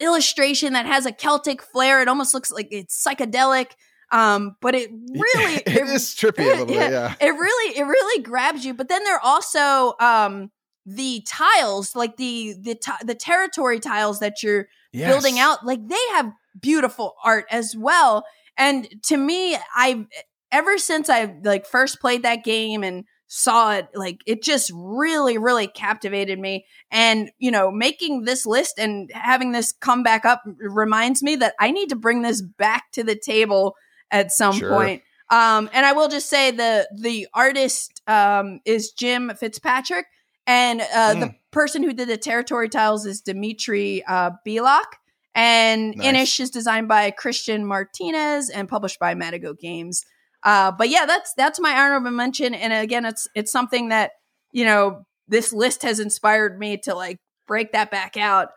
illustration 0.00 0.72
that 0.72 0.86
has 0.86 1.04
a 1.06 1.12
Celtic 1.12 1.62
flair. 1.62 2.00
It 2.00 2.08
almost 2.08 2.32
looks 2.34 2.50
like 2.50 2.68
it's 2.70 3.04
psychedelic. 3.06 3.72
Um, 4.12 4.56
but 4.60 4.74
it 4.74 4.90
really 5.14 5.62
it 5.66 5.88
is 5.88 6.14
trippy 6.14 6.44
a 6.44 6.46
little 6.46 6.66
bit, 6.66 6.76
yeah. 6.92 7.14
it 7.20 7.30
really 7.30 7.78
it 7.78 7.84
really 7.84 8.22
grabs 8.22 8.64
you. 8.64 8.74
But 8.74 8.88
then 8.88 9.04
there 9.04 9.16
are 9.16 9.24
also 9.24 9.94
um 10.00 10.50
the 10.86 11.22
tiles, 11.26 11.94
like 11.94 12.16
the 12.16 12.54
the 12.60 12.74
ti- 12.74 13.04
the 13.04 13.14
territory 13.14 13.78
tiles 13.78 14.20
that 14.20 14.42
you're 14.42 14.66
building 14.92 15.38
out, 15.38 15.64
like 15.64 15.86
they 15.86 16.06
have 16.12 16.32
beautiful 16.60 17.14
art 17.24 17.46
as 17.50 17.74
well. 17.76 18.24
And 18.56 18.88
to 19.04 19.16
me, 19.16 19.56
I 19.74 20.06
ever 20.52 20.78
since 20.78 21.08
I 21.08 21.36
like 21.44 21.66
first 21.66 22.00
played 22.00 22.22
that 22.24 22.44
game 22.44 22.82
and 22.82 23.04
saw 23.28 23.74
it, 23.74 23.88
like 23.94 24.22
it 24.26 24.42
just 24.42 24.72
really, 24.74 25.38
really 25.38 25.68
captivated 25.68 26.38
me. 26.38 26.66
And 26.90 27.30
you 27.38 27.50
know, 27.50 27.70
making 27.70 28.24
this 28.24 28.44
list 28.44 28.78
and 28.78 29.10
having 29.14 29.52
this 29.52 29.72
come 29.72 30.02
back 30.02 30.24
up 30.24 30.42
reminds 30.58 31.22
me 31.22 31.36
that 31.36 31.54
I 31.60 31.70
need 31.70 31.90
to 31.90 31.96
bring 31.96 32.22
this 32.22 32.42
back 32.42 32.90
to 32.92 33.04
the 33.04 33.16
table 33.16 33.76
at 34.10 34.32
some 34.32 34.54
Sure. 34.54 34.70
point. 34.70 35.02
Um, 35.30 35.70
and 35.72 35.86
I 35.86 35.92
will 35.92 36.08
just 36.08 36.28
say 36.28 36.50
the 36.50 36.88
the 36.96 37.28
artist 37.34 38.02
um, 38.06 38.60
is 38.64 38.90
Jim 38.92 39.30
Fitzpatrick, 39.38 40.06
and 40.46 40.80
uh, 40.94 41.14
the 41.14 41.26
Mm. 41.26 41.34
person 41.52 41.82
who 41.82 41.92
did 41.92 42.08
the 42.08 42.16
territory 42.16 42.68
tiles 42.68 43.06
is 43.06 43.20
Dimitri 43.20 44.02
uh, 44.06 44.30
Bielak. 44.46 44.86
And 45.34 45.94
Nice. 45.96 46.06
Inis 46.08 46.40
is 46.40 46.50
designed 46.50 46.88
by 46.88 47.12
Christian 47.12 47.64
Martinez 47.64 48.50
and 48.50 48.68
published 48.68 48.98
by 48.98 49.14
Matagot 49.14 49.60
Games. 49.60 50.04
Uh, 50.42 50.72
but 50.72 50.88
yeah, 50.88 51.06
that's 51.06 51.32
that's 51.34 51.60
my 51.60 51.70
honorable 51.78 52.10
mention. 52.10 52.52
And 52.54 52.72
again, 52.72 53.04
it's 53.04 53.28
it's 53.36 53.52
something 53.52 53.90
that 53.90 54.12
you 54.50 54.64
know 54.64 55.04
this 55.28 55.52
list 55.52 55.82
has 55.84 56.00
inspired 56.00 56.58
me 56.58 56.78
to 56.78 56.94
like 56.96 57.18
break 57.46 57.70
that 57.72 57.92
back 57.92 58.16
out. 58.16 58.48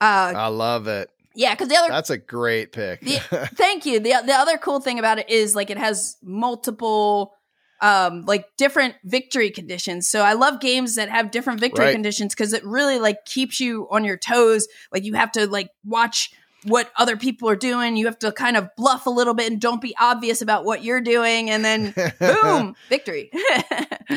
Uh, 0.00 0.32
I 0.36 0.46
love 0.48 0.86
it. 0.86 1.10
Yeah, 1.34 1.54
because 1.54 1.68
the 1.68 1.76
other 1.76 1.88
That's 1.88 2.10
a 2.10 2.18
great 2.18 2.72
pick. 2.72 3.00
The- 3.00 3.18
Thank 3.54 3.86
you. 3.86 4.00
The 4.00 4.14
the 4.24 4.34
other 4.34 4.56
cool 4.58 4.80
thing 4.80 4.98
about 4.98 5.18
it 5.18 5.28
is 5.28 5.54
like 5.56 5.70
it 5.70 5.78
has 5.78 6.16
multiple 6.22 7.34
um 7.80 8.22
like 8.22 8.46
different 8.56 8.94
victory 9.04 9.50
conditions. 9.50 10.08
So 10.08 10.22
I 10.22 10.34
love 10.34 10.60
games 10.60 10.94
that 10.94 11.08
have 11.10 11.30
different 11.30 11.60
victory 11.60 11.86
Right. 11.86 11.92
conditions 11.92 12.34
because 12.34 12.52
it 12.52 12.64
really 12.64 12.98
like 12.98 13.24
keeps 13.24 13.58
you 13.60 13.88
on 13.90 14.04
your 14.04 14.16
toes. 14.16 14.68
Like 14.92 15.04
you 15.04 15.14
have 15.14 15.32
to 15.32 15.46
like 15.46 15.70
watch 15.84 16.30
what 16.64 16.90
other 16.96 17.16
people 17.16 17.48
are 17.48 17.56
doing. 17.56 17.96
You 17.96 18.06
have 18.06 18.18
to 18.20 18.32
kind 18.32 18.56
of 18.56 18.68
bluff 18.76 19.06
a 19.06 19.10
little 19.10 19.34
bit 19.34 19.50
and 19.50 19.60
don't 19.60 19.80
be 19.80 19.94
obvious 19.98 20.42
about 20.42 20.64
what 20.64 20.82
you're 20.82 21.00
doing 21.00 21.50
and 21.50 21.64
then 21.64 21.94
boom, 22.18 22.74
victory. 22.88 23.30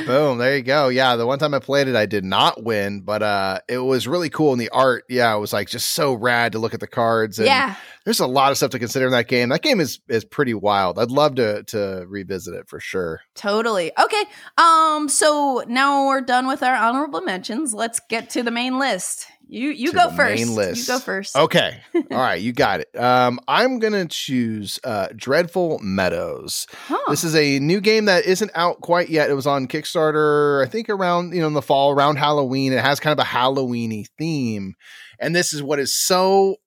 Boom, 0.05 0.37
there 0.37 0.57
you 0.57 0.63
go. 0.63 0.89
Yeah, 0.89 1.15
the 1.15 1.25
one 1.25 1.39
time 1.39 1.53
I 1.53 1.59
played 1.59 1.87
it, 1.87 1.95
I 1.95 2.05
did 2.05 2.25
not 2.25 2.63
win, 2.63 3.01
but 3.01 3.23
uh 3.23 3.59
it 3.69 3.77
was 3.77 4.07
really 4.07 4.29
cool 4.29 4.51
in 4.53 4.59
the 4.59 4.69
art. 4.69 5.05
Yeah, 5.09 5.33
it 5.35 5.39
was 5.39 5.53
like 5.53 5.69
just 5.69 5.93
so 5.93 6.13
rad 6.13 6.51
to 6.53 6.59
look 6.59 6.73
at 6.73 6.81
the 6.81 6.87
cards. 6.87 7.39
And 7.39 7.47
yeah. 7.47 7.75
there's 8.03 8.19
a 8.19 8.27
lot 8.27 8.51
of 8.51 8.57
stuff 8.57 8.71
to 8.71 8.79
consider 8.79 9.05
in 9.05 9.11
that 9.13 9.27
game. 9.27 9.49
That 9.49 9.61
game 9.61 9.79
is 9.79 9.99
is 10.09 10.25
pretty 10.25 10.53
wild. 10.53 10.99
I'd 10.99 11.11
love 11.11 11.35
to 11.35 11.63
to 11.63 12.05
revisit 12.07 12.53
it 12.53 12.67
for 12.67 12.79
sure. 12.79 13.21
Totally. 13.35 13.91
Okay. 13.97 14.23
Um 14.57 15.07
so 15.07 15.63
now 15.67 16.07
we're 16.07 16.21
done 16.21 16.47
with 16.47 16.63
our 16.63 16.75
honorable 16.75 17.21
mentions. 17.21 17.73
Let's 17.73 18.01
get 18.09 18.29
to 18.31 18.43
the 18.43 18.51
main 18.51 18.77
list. 18.77 19.27
You 19.49 19.69
you 19.69 19.93
go 19.93 20.11
first. 20.11 20.39
You 20.39 20.85
go 20.85 20.99
first. 20.99 21.35
Okay. 21.35 21.79
All 21.95 22.17
right, 22.17 22.41
you 22.41 22.51
got 22.51 22.81
it. 22.81 22.95
Um, 22.97 23.39
I'm 23.47 23.79
gonna 23.79 24.05
choose 24.05 24.79
uh, 24.83 25.07
Dreadful 25.15 25.79
Meadows. 25.81 26.67
Huh. 26.73 26.97
This 27.09 27.23
is 27.23 27.35
a 27.35 27.59
new 27.59 27.79
game 27.79 28.05
that 28.05 28.25
isn't 28.25 28.51
out 28.55 28.81
quite 28.81 29.09
yet. 29.09 29.29
It 29.29 29.35
was 29.35 29.47
on 29.47 29.67
Kickstarter, 29.67 30.65
I 30.65 30.69
think 30.69 30.89
around 30.89 31.33
you 31.33 31.41
know 31.41 31.47
in 31.47 31.53
the 31.53 31.61
fall, 31.61 31.91
around 31.91 32.17
Halloween. 32.17 32.73
It 32.73 32.81
has 32.81 32.99
kind 32.99 33.17
of 33.17 33.25
a 33.25 33.27
Halloweeny 33.27 34.07
theme, 34.17 34.75
and 35.19 35.35
this 35.35 35.53
is 35.53 35.63
what 35.63 35.79
is 35.79 35.95
so 35.95 36.57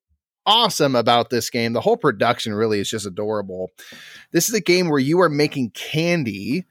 awesome 0.46 0.96
about 0.96 1.30
this 1.30 1.50
game. 1.50 1.74
The 1.74 1.82
whole 1.82 1.98
production 1.98 2.54
really 2.54 2.80
is 2.80 2.88
just 2.88 3.06
adorable. 3.06 3.70
This 4.32 4.48
is 4.48 4.54
a 4.54 4.60
game 4.60 4.88
where 4.88 4.98
you 4.98 5.20
are 5.20 5.28
making 5.28 5.70
candy 5.70 6.64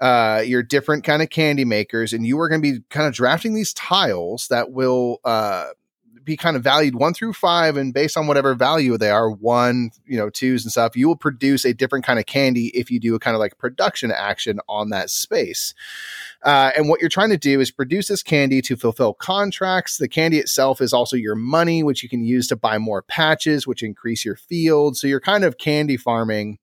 uh, 0.00 0.42
your 0.44 0.62
different 0.62 1.04
kind 1.04 1.22
of 1.22 1.30
candy 1.30 1.64
makers, 1.64 2.12
and 2.12 2.26
you 2.26 2.38
are 2.40 2.48
going 2.48 2.62
to 2.62 2.72
be 2.72 2.80
kind 2.90 3.06
of 3.06 3.14
drafting 3.14 3.54
these 3.54 3.74
tiles 3.74 4.48
that 4.48 4.70
will 4.70 5.20
uh, 5.24 5.68
be 6.24 6.36
kind 6.36 6.56
of 6.56 6.62
valued 6.62 6.94
one 6.94 7.12
through 7.12 7.32
five, 7.32 7.76
and 7.76 7.92
based 7.92 8.16
on 8.16 8.26
whatever 8.26 8.54
value 8.54 8.96
they 8.96 9.10
are, 9.10 9.30
one, 9.30 9.90
you 10.06 10.16
know, 10.16 10.30
twos 10.30 10.64
and 10.64 10.72
stuff, 10.72 10.96
you 10.96 11.08
will 11.08 11.16
produce 11.16 11.64
a 11.64 11.74
different 11.74 12.04
kind 12.04 12.18
of 12.18 12.26
candy 12.26 12.68
if 12.68 12.90
you 12.90 13.00
do 13.00 13.14
a 13.14 13.18
kind 13.18 13.34
of 13.34 13.40
like 13.40 13.58
production 13.58 14.10
action 14.10 14.60
on 14.68 14.90
that 14.90 15.10
space. 15.10 15.74
Uh, 16.42 16.70
and 16.76 16.88
what 16.88 17.00
you're 17.00 17.10
trying 17.10 17.30
to 17.30 17.36
do 17.36 17.60
is 17.60 17.70
produce 17.70 18.08
this 18.08 18.22
candy 18.22 18.62
to 18.62 18.76
fulfill 18.76 19.12
contracts. 19.12 19.98
The 19.98 20.08
candy 20.08 20.38
itself 20.38 20.80
is 20.80 20.92
also 20.92 21.16
your 21.16 21.34
money, 21.34 21.82
which 21.82 22.02
you 22.02 22.08
can 22.08 22.24
use 22.24 22.46
to 22.48 22.56
buy 22.56 22.78
more 22.78 23.02
patches, 23.02 23.66
which 23.66 23.82
increase 23.82 24.24
your 24.24 24.36
field. 24.36 24.96
So 24.96 25.06
you're 25.06 25.20
kind 25.20 25.44
of 25.44 25.58
candy 25.58 25.96
farming. 25.96 26.58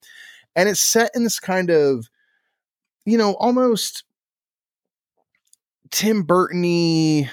And 0.56 0.68
it's 0.70 0.82
set 0.82 1.12
in 1.14 1.24
this 1.24 1.40
kind 1.40 1.70
of 1.70 2.10
you 3.08 3.18
know, 3.18 3.36
almost 3.36 4.04
Tim 5.92 6.26
Burtony, 6.26 7.30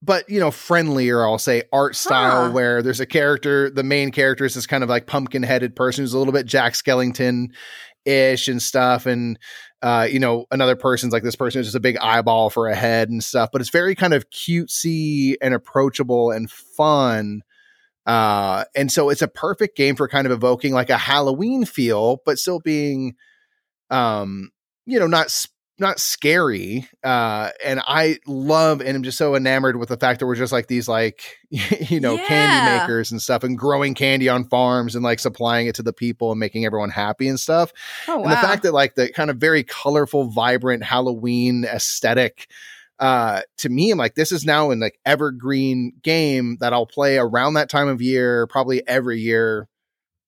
but 0.00 0.30
you 0.30 0.38
know, 0.38 0.52
friendlier, 0.52 1.26
I'll 1.26 1.36
say, 1.36 1.64
art 1.72 1.96
style 1.96 2.46
huh. 2.46 2.50
where 2.52 2.80
there's 2.80 3.00
a 3.00 3.06
character, 3.06 3.68
the 3.68 3.82
main 3.82 4.12
character 4.12 4.44
is 4.44 4.54
this 4.54 4.68
kind 4.68 4.84
of 4.84 4.88
like 4.88 5.08
pumpkin 5.08 5.42
headed 5.42 5.74
person 5.74 6.04
who's 6.04 6.14
a 6.14 6.18
little 6.18 6.32
bit 6.32 6.46
Jack 6.46 6.74
Skellington 6.74 7.48
ish 8.04 8.46
and 8.46 8.62
stuff. 8.62 9.06
And 9.06 9.36
uh, 9.82 10.06
you 10.08 10.20
know, 10.20 10.46
another 10.52 10.76
person's 10.76 11.12
like 11.12 11.24
this 11.24 11.34
person 11.34 11.60
is 11.60 11.66
just 11.66 11.76
a 11.76 11.80
big 11.80 11.98
eyeball 11.98 12.48
for 12.48 12.68
a 12.68 12.76
head 12.76 13.10
and 13.10 13.22
stuff, 13.22 13.50
but 13.52 13.60
it's 13.60 13.70
very 13.70 13.96
kind 13.96 14.14
of 14.14 14.30
cutesy 14.30 15.34
and 15.42 15.54
approachable 15.54 16.30
and 16.30 16.48
fun. 16.48 17.42
Uh, 18.06 18.64
and 18.76 18.92
so 18.92 19.10
it's 19.10 19.22
a 19.22 19.28
perfect 19.28 19.76
game 19.76 19.96
for 19.96 20.06
kind 20.06 20.28
of 20.28 20.32
evoking 20.32 20.72
like 20.72 20.88
a 20.88 20.96
Halloween 20.96 21.64
feel, 21.64 22.22
but 22.24 22.38
still 22.38 22.60
being 22.60 23.16
um 23.90 24.50
you 24.86 24.98
know, 24.98 25.06
not 25.06 25.30
not 25.78 26.00
scary. 26.00 26.88
Uh, 27.04 27.50
and 27.62 27.82
I 27.86 28.18
love 28.26 28.80
and 28.80 28.96
I'm 28.96 29.02
just 29.02 29.18
so 29.18 29.34
enamored 29.34 29.76
with 29.76 29.90
the 29.90 29.96
fact 29.96 30.20
that 30.20 30.26
we're 30.26 30.34
just 30.34 30.52
like 30.52 30.68
these 30.68 30.88
like 30.88 31.36
you 31.50 32.00
know 32.00 32.14
yeah. 32.14 32.26
candy 32.26 32.78
makers 32.78 33.10
and 33.10 33.20
stuff 33.20 33.44
and 33.44 33.58
growing 33.58 33.94
candy 33.94 34.28
on 34.28 34.44
farms 34.44 34.94
and 34.94 35.04
like 35.04 35.18
supplying 35.18 35.66
it 35.66 35.74
to 35.74 35.82
the 35.82 35.92
people 35.92 36.30
and 36.30 36.40
making 36.40 36.64
everyone 36.64 36.90
happy 36.90 37.28
and 37.28 37.38
stuff. 37.38 37.72
Oh, 38.08 38.18
wow. 38.18 38.22
And 38.22 38.32
the 38.32 38.36
fact 38.36 38.62
that 38.62 38.72
like 38.72 38.94
the 38.94 39.10
kind 39.12 39.30
of 39.30 39.36
very 39.36 39.64
colorful, 39.64 40.30
vibrant 40.30 40.82
Halloween 40.82 41.64
aesthetic 41.64 42.48
uh 42.98 43.42
to 43.58 43.68
me 43.68 43.90
i'm 43.90 43.98
like 43.98 44.14
this 44.14 44.32
is 44.32 44.46
now 44.46 44.70
an 44.70 44.80
like 44.80 44.98
evergreen 45.04 45.92
game 46.02 46.56
that 46.60 46.72
i'll 46.72 46.86
play 46.86 47.18
around 47.18 47.52
that 47.52 47.68
time 47.68 47.88
of 47.88 48.00
year 48.00 48.46
probably 48.46 48.80
every 48.88 49.20
year 49.20 49.68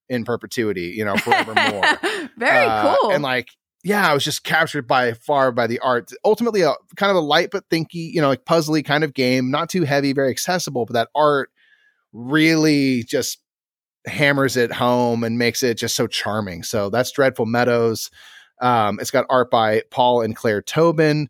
in 0.07 0.23
perpetuity 0.23 0.93
you 0.95 1.03
know 1.03 1.17
forevermore 1.17 1.83
very 2.37 2.67
uh, 2.67 2.95
cool 2.95 3.11
and 3.11 3.23
like 3.23 3.49
yeah, 3.83 4.09
I 4.09 4.13
was 4.13 4.23
just 4.23 4.43
captured 4.43 4.87
by 4.87 5.13
far 5.13 5.51
by 5.51 5.67
the 5.67 5.79
art. 5.79 6.11
Ultimately, 6.25 6.61
a 6.61 6.73
kind 6.97 7.11
of 7.11 7.15
a 7.15 7.21
light 7.21 7.49
but 7.51 7.69
thinky, 7.69 8.11
you 8.11 8.21
know, 8.21 8.27
like 8.27 8.45
puzzly 8.45 8.83
kind 8.83 9.03
of 9.03 9.13
game, 9.13 9.51
not 9.51 9.69
too 9.69 9.83
heavy, 9.83 10.13
very 10.13 10.29
accessible, 10.29 10.85
but 10.85 10.93
that 10.93 11.09
art 11.15 11.49
really 12.11 13.03
just 13.03 13.39
hammers 14.05 14.57
it 14.57 14.71
home 14.71 15.23
and 15.23 15.37
makes 15.37 15.63
it 15.63 15.77
just 15.77 15.95
so 15.95 16.07
charming. 16.07 16.63
So 16.63 16.89
that's 16.89 17.11
Dreadful 17.11 17.45
Meadows. 17.45 18.09
Um, 18.61 18.99
it's 18.99 19.11
got 19.11 19.25
art 19.29 19.49
by 19.49 19.83
Paul 19.91 20.21
and 20.21 20.35
Claire 20.35 20.61
Tobin. 20.61 21.29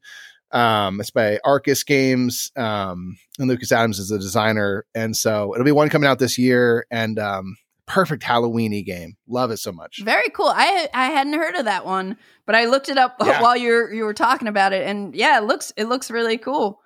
Um, 0.51 0.99
it's 0.99 1.11
by 1.11 1.39
Arcus 1.45 1.83
Games, 1.83 2.51
um, 2.57 3.17
and 3.37 3.47
Lucas 3.47 3.71
Adams 3.71 3.99
is 3.99 4.09
the 4.09 4.17
designer. 4.17 4.85
And 4.95 5.15
so 5.15 5.53
it'll 5.53 5.65
be 5.65 5.71
one 5.71 5.89
coming 5.89 6.07
out 6.09 6.17
this 6.17 6.39
year. 6.39 6.87
And 6.89 7.19
um, 7.19 7.57
perfect 7.89 8.23
Halloweeny 8.23 8.85
game. 8.85 9.17
Love 9.27 9.51
it 9.51 9.57
so 9.57 9.73
much. 9.73 10.01
Very 10.03 10.29
cool. 10.29 10.47
I 10.47 10.87
I 10.93 11.07
hadn't 11.07 11.33
heard 11.33 11.55
of 11.55 11.65
that 11.65 11.85
one, 11.85 12.15
but 12.45 12.55
I 12.55 12.65
looked 12.65 12.87
it 12.87 12.97
up 12.97 13.17
yeah. 13.25 13.41
while 13.41 13.57
you 13.57 13.89
you 13.91 14.05
were 14.05 14.13
talking 14.13 14.47
about 14.47 14.71
it, 14.71 14.87
and 14.87 15.13
yeah, 15.13 15.39
it 15.39 15.43
looks 15.43 15.73
it 15.75 15.85
looks 15.85 16.09
really 16.09 16.37
cool. 16.37 16.79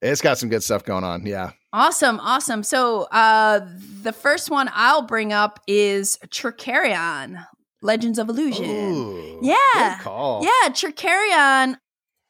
It's 0.00 0.20
got 0.20 0.38
some 0.38 0.48
good 0.48 0.64
stuff 0.64 0.84
going 0.84 1.04
on. 1.04 1.26
Yeah. 1.26 1.52
Awesome, 1.72 2.18
awesome. 2.18 2.64
So 2.64 3.02
uh 3.12 3.60
the 4.02 4.12
first 4.12 4.50
one 4.50 4.68
I'll 4.74 5.02
bring 5.02 5.32
up 5.32 5.60
is 5.68 6.18
Trickerion, 6.28 7.46
Legends 7.82 8.18
of 8.18 8.28
Illusion. 8.28 8.68
Ooh, 8.68 9.38
yeah. 9.42 9.98
call. 10.00 10.42
Yeah, 10.42 10.70
Trickerion 10.70 11.76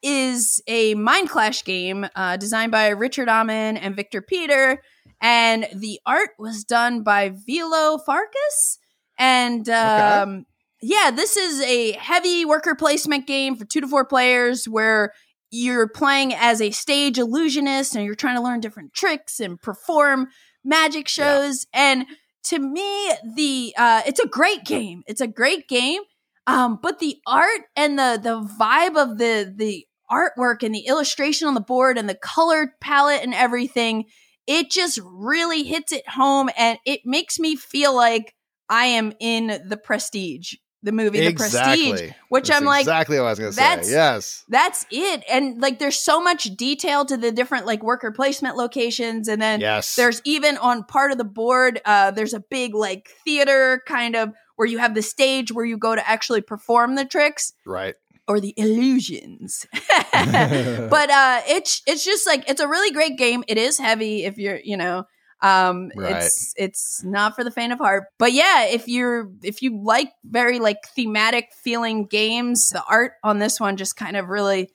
is 0.03 0.61
a 0.67 0.95
Mind 0.95 1.31
Clash 1.31 1.65
game 1.65 2.07
uh, 2.17 2.37
designed 2.37 2.73
by 2.73 2.89
Richard 2.89 3.29
Amann 3.29 3.77
and 3.77 3.95
Viktor 3.95 4.21
Péter 4.21 4.79
and 5.23 5.69
the 5.73 6.01
art 6.05 6.31
was 6.39 6.65
done 6.65 7.05
by 7.05 7.31
Villő 7.31 8.05
Farkas. 8.05 8.79
And 9.17 9.69
um, 9.69 10.31
okay. 10.31 10.45
yeah, 10.83 11.13
this 11.13 11.37
is 11.37 11.63
a 11.63 11.93
heavy 11.93 12.45
worker 12.45 12.75
placement 12.75 13.29
game 13.29 13.55
for 13.55 13.65
two 13.65 13.81
to 13.81 13.87
four 13.87 14.05
players 14.05 14.67
where 14.67 15.13
you're 15.53 15.89
playing 15.89 16.35
as 16.35 16.61
a 16.61 16.73
stage 16.73 17.19
illusionist 17.19 17.95
and 17.95 18.05
you're 18.05 18.17
trying 18.17 18.37
to 18.37 18.43
learn 18.43 18.61
different 18.61 18.95
tricks 18.95 19.39
and 19.39 19.63
perform 19.63 20.27
magic 20.65 21.07
shows. 21.07 21.67
Yeah. 21.73 21.93
And 21.93 22.07
to 22.47 22.59
me, 22.59 23.13
the 23.37 23.75
uh, 23.79 24.03
it's 24.05 24.19
a 24.19 24.27
great 24.27 24.65
game. 24.65 25.05
It's 25.07 25.21
a 25.21 25.29
great 25.29 25.69
game. 25.69 26.03
Um, 26.49 26.81
but 26.83 26.99
the 26.99 27.19
art 27.29 27.61
and 27.77 27.97
the 27.97 28.19
the 28.21 28.41
vibe 28.59 29.01
of 29.01 29.19
the 29.19 29.55
the 29.57 29.87
artwork 30.11 30.65
and 30.65 30.75
the 30.75 30.87
illustration 30.87 31.47
on 31.47 31.55
the 31.55 31.61
board 31.61 31.97
and 31.97 32.09
the 32.09 32.17
color 32.17 32.75
palette 32.81 33.23
and 33.23 33.33
everything 33.33 34.07
it 34.47 34.71
just 34.71 34.99
really 35.05 35.63
hits 35.63 35.93
it 35.93 36.09
home 36.09 36.51
and 36.57 36.79
it 36.85 37.01
makes 37.05 37.39
me 37.39 37.57
feel 37.57 37.95
like 37.95 38.35
I 38.69 38.87
am 38.87 39.13
in 39.21 39.63
the 39.67 39.77
prestige 39.77 40.55
the 40.83 40.93
movie 40.93 41.21
exactly. 41.21 41.85
The 41.85 41.91
Prestige, 41.91 42.13
which 42.29 42.49
that's 42.49 42.61
I'm 42.61 42.67
like 42.67 42.83
exactly 42.83 43.19
what 43.19 43.27
I 43.27 43.31
was 43.31 43.39
going 43.39 43.53
to 43.53 43.57
say. 43.57 43.93
Yes, 43.93 44.45
that's 44.49 44.85
it. 44.91 45.23
And 45.31 45.61
like, 45.61 45.79
there's 45.79 45.99
so 45.99 46.21
much 46.21 46.45
detail 46.57 47.05
to 47.05 47.17
the 47.17 47.31
different 47.31 47.67
like 47.67 47.83
worker 47.83 48.11
placement 48.11 48.57
locations, 48.57 49.29
and 49.29 49.41
then 49.41 49.61
yes. 49.61 49.95
there's 49.95 50.21
even 50.25 50.57
on 50.59 50.85
part 50.85 51.13
of 51.13 51.19
the 51.19 51.25
board, 51.25 51.81
uh, 51.85 52.11
there's 52.11 52.35
a 52.35 52.41
big 52.41 52.75
like 52.75 53.11
theater 53.25 53.83
kind 53.87 54.17
of 54.17 54.33
where 54.57 54.67
you 54.67 54.79
have 54.79 54.95
the 54.95 55.03
stage 55.03 55.53
where 55.53 55.65
you 55.65 55.79
go 55.79 55.95
to 55.95 56.09
actually 56.09 56.41
perform 56.41 56.97
the 56.97 57.05
tricks. 57.05 57.53
Right 57.65 57.95
or 58.29 58.41
the 58.41 58.55
illusions. 58.57 59.67
but 60.13 61.11
uh 61.11 61.41
it's 61.49 61.83
it's 61.87 62.05
just 62.05 62.27
like 62.27 62.49
it's 62.49 62.61
a 62.61 62.69
really 62.69 62.93
great 62.93 63.17
game. 63.17 63.45
It 63.49 63.59
is 63.59 63.79
heavy 63.79 64.25
if 64.25 64.39
you're, 64.39 64.61
you 64.63 64.77
know, 64.77 65.05
um 65.41 65.91
right. 65.97 66.17
it's 66.17 66.55
it's 66.57 67.05
not 67.05 67.35
for 67.35 67.45
the 67.45 67.51
faint 67.51 67.73
of 67.73 67.79
heart. 67.79 68.05
But 68.19 68.33
yeah, 68.33 68.67
if 68.67 68.89
you're 68.89 69.31
if 69.43 69.63
you 69.63 69.83
like 69.83 70.13
very 70.25 70.59
like 70.59 70.79
thematic 70.95 71.49
feeling 71.55 72.07
games, 72.07 72.71
the 72.71 72.83
art 72.89 73.13
on 73.25 73.39
this 73.39 73.59
one 73.59 73.77
just 73.77 73.97
kind 73.97 74.17
of 74.17 74.29
really 74.29 74.71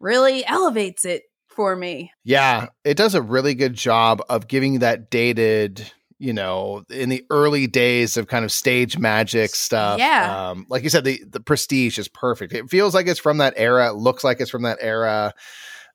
really 0.00 0.44
elevates 0.46 1.04
it 1.04 1.24
for 1.48 1.74
me. 1.74 2.12
Yeah, 2.24 2.68
it 2.84 2.96
does 2.96 3.14
a 3.14 3.22
really 3.22 3.54
good 3.54 3.74
job 3.74 4.22
of 4.28 4.46
giving 4.46 4.78
that 4.78 5.10
dated 5.10 5.90
you 6.18 6.32
know, 6.32 6.84
in 6.90 7.08
the 7.08 7.24
early 7.30 7.66
days 7.66 8.16
of 8.16 8.26
kind 8.26 8.44
of 8.44 8.50
stage 8.50 8.98
magic 8.98 9.54
stuff. 9.54 9.98
Yeah. 9.98 10.50
Um, 10.50 10.66
like 10.68 10.82
you 10.82 10.90
said, 10.90 11.04
the, 11.04 11.22
the 11.24 11.40
prestige 11.40 11.98
is 11.98 12.08
perfect. 12.08 12.52
It 12.52 12.68
feels 12.68 12.94
like 12.94 13.06
it's 13.06 13.20
from 13.20 13.38
that 13.38 13.54
era. 13.56 13.90
It 13.90 13.94
looks 13.94 14.24
like 14.24 14.40
it's 14.40 14.50
from 14.50 14.62
that 14.62 14.78
era. 14.80 15.32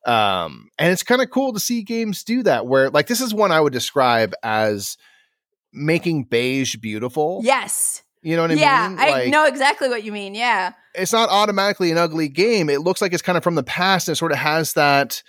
Um, 0.05 0.69
and 0.79 0.91
it's 0.91 1.03
kind 1.03 1.21
of 1.21 1.29
cool 1.29 1.53
to 1.53 1.59
see 1.59 1.83
games 1.83 2.23
do 2.23 2.43
that 2.43 2.65
where 2.67 2.89
like 2.89 3.07
this 3.07 3.21
is 3.21 3.33
one 3.33 3.51
I 3.51 3.59
would 3.59 3.73
describe 3.73 4.33
as 4.43 4.97
making 5.73 6.25
beige 6.25 6.75
beautiful. 6.77 7.41
Yes. 7.43 8.01
You 8.21 8.37
know 8.37 8.43
what 8.43 8.51
I 8.51 8.55
yeah, 8.55 8.87
mean? 8.87 8.97
Yeah, 8.97 9.05
like, 9.05 9.27
I 9.27 9.29
know 9.29 9.45
exactly 9.45 9.89
what 9.89 10.03
you 10.03 10.13
mean. 10.13 10.35
Yeah. 10.35 10.73
It's 10.95 11.11
not 11.11 11.29
automatically 11.29 11.91
an 11.91 11.97
ugly 11.97 12.29
game. 12.29 12.69
It 12.69 12.81
looks 12.81 13.01
like 13.01 13.11
it's 13.11 13.21
kind 13.21 13.37
of 13.37 13.43
from 13.43 13.55
the 13.55 13.63
past 13.63 14.07
and 14.07 14.13
it 14.13 14.17
sort 14.17 14.31
of 14.31 14.37
has 14.37 14.73
that 14.73 15.21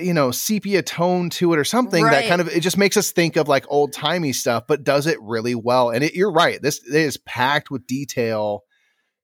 you 0.00 0.12
know 0.12 0.30
sepia 0.30 0.82
tone 0.82 1.30
to 1.30 1.52
it 1.52 1.58
or 1.58 1.64
something 1.64 2.04
right. 2.04 2.10
that 2.10 2.28
kind 2.28 2.40
of 2.40 2.48
it 2.48 2.60
just 2.60 2.76
makes 2.76 2.96
us 2.96 3.12
think 3.12 3.36
of 3.36 3.46
like 3.46 3.64
old 3.68 3.92
timey 3.92 4.32
stuff 4.32 4.64
but 4.66 4.82
does 4.82 5.06
it 5.06 5.18
really 5.20 5.54
well. 5.54 5.90
And 5.90 6.02
it, 6.02 6.14
you're 6.14 6.32
right 6.32 6.60
this 6.60 6.82
is 6.84 7.16
packed 7.18 7.70
with 7.70 7.86
detail 7.86 8.64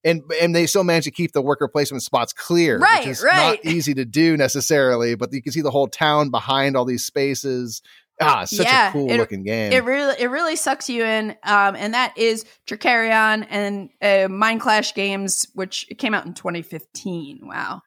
and 0.05 0.23
and 0.41 0.55
they 0.55 0.67
still 0.67 0.85
manage 0.85 1.05
to 1.05 1.11
keep 1.11 1.33
the 1.33 1.43
worker 1.43 1.67
placement 1.67 2.03
spots 2.03 2.33
clear 2.33 2.79
right 2.79 3.01
which 3.01 3.09
is 3.09 3.23
right. 3.23 3.65
not 3.65 3.73
easy 3.73 3.95
to 3.95 4.05
do 4.05 4.37
necessarily 4.37 5.17
but 5.17 5.33
you 5.33 5.43
can 5.43 5.53
see 5.53 5.61
the 5.61 5.73
whole 5.73 5.89
town 5.89 6.31
behind 6.31 6.77
all 6.77 6.85
these 6.85 7.05
spaces. 7.05 7.83
Ah 8.21 8.45
such 8.45 8.65
yeah, 8.65 8.91
a 8.91 8.93
cool 8.93 9.11
it, 9.11 9.17
looking 9.17 9.43
game. 9.43 9.73
it 9.73 9.83
really 9.83 10.15
it 10.21 10.29
really 10.29 10.55
sucks 10.55 10.89
you 10.89 11.05
in 11.05 11.31
um 11.43 11.75
and 11.75 11.95
that 11.95 12.17
is 12.17 12.45
Trickerion 12.69 13.45
and 13.51 13.91
uh, 14.01 14.29
Mind 14.29 14.61
Clash 14.61 14.95
games 14.95 15.49
which 15.55 15.89
came 15.99 16.15
out 16.15 16.25
in 16.25 16.33
2015 16.33 17.41
wow 17.43 17.83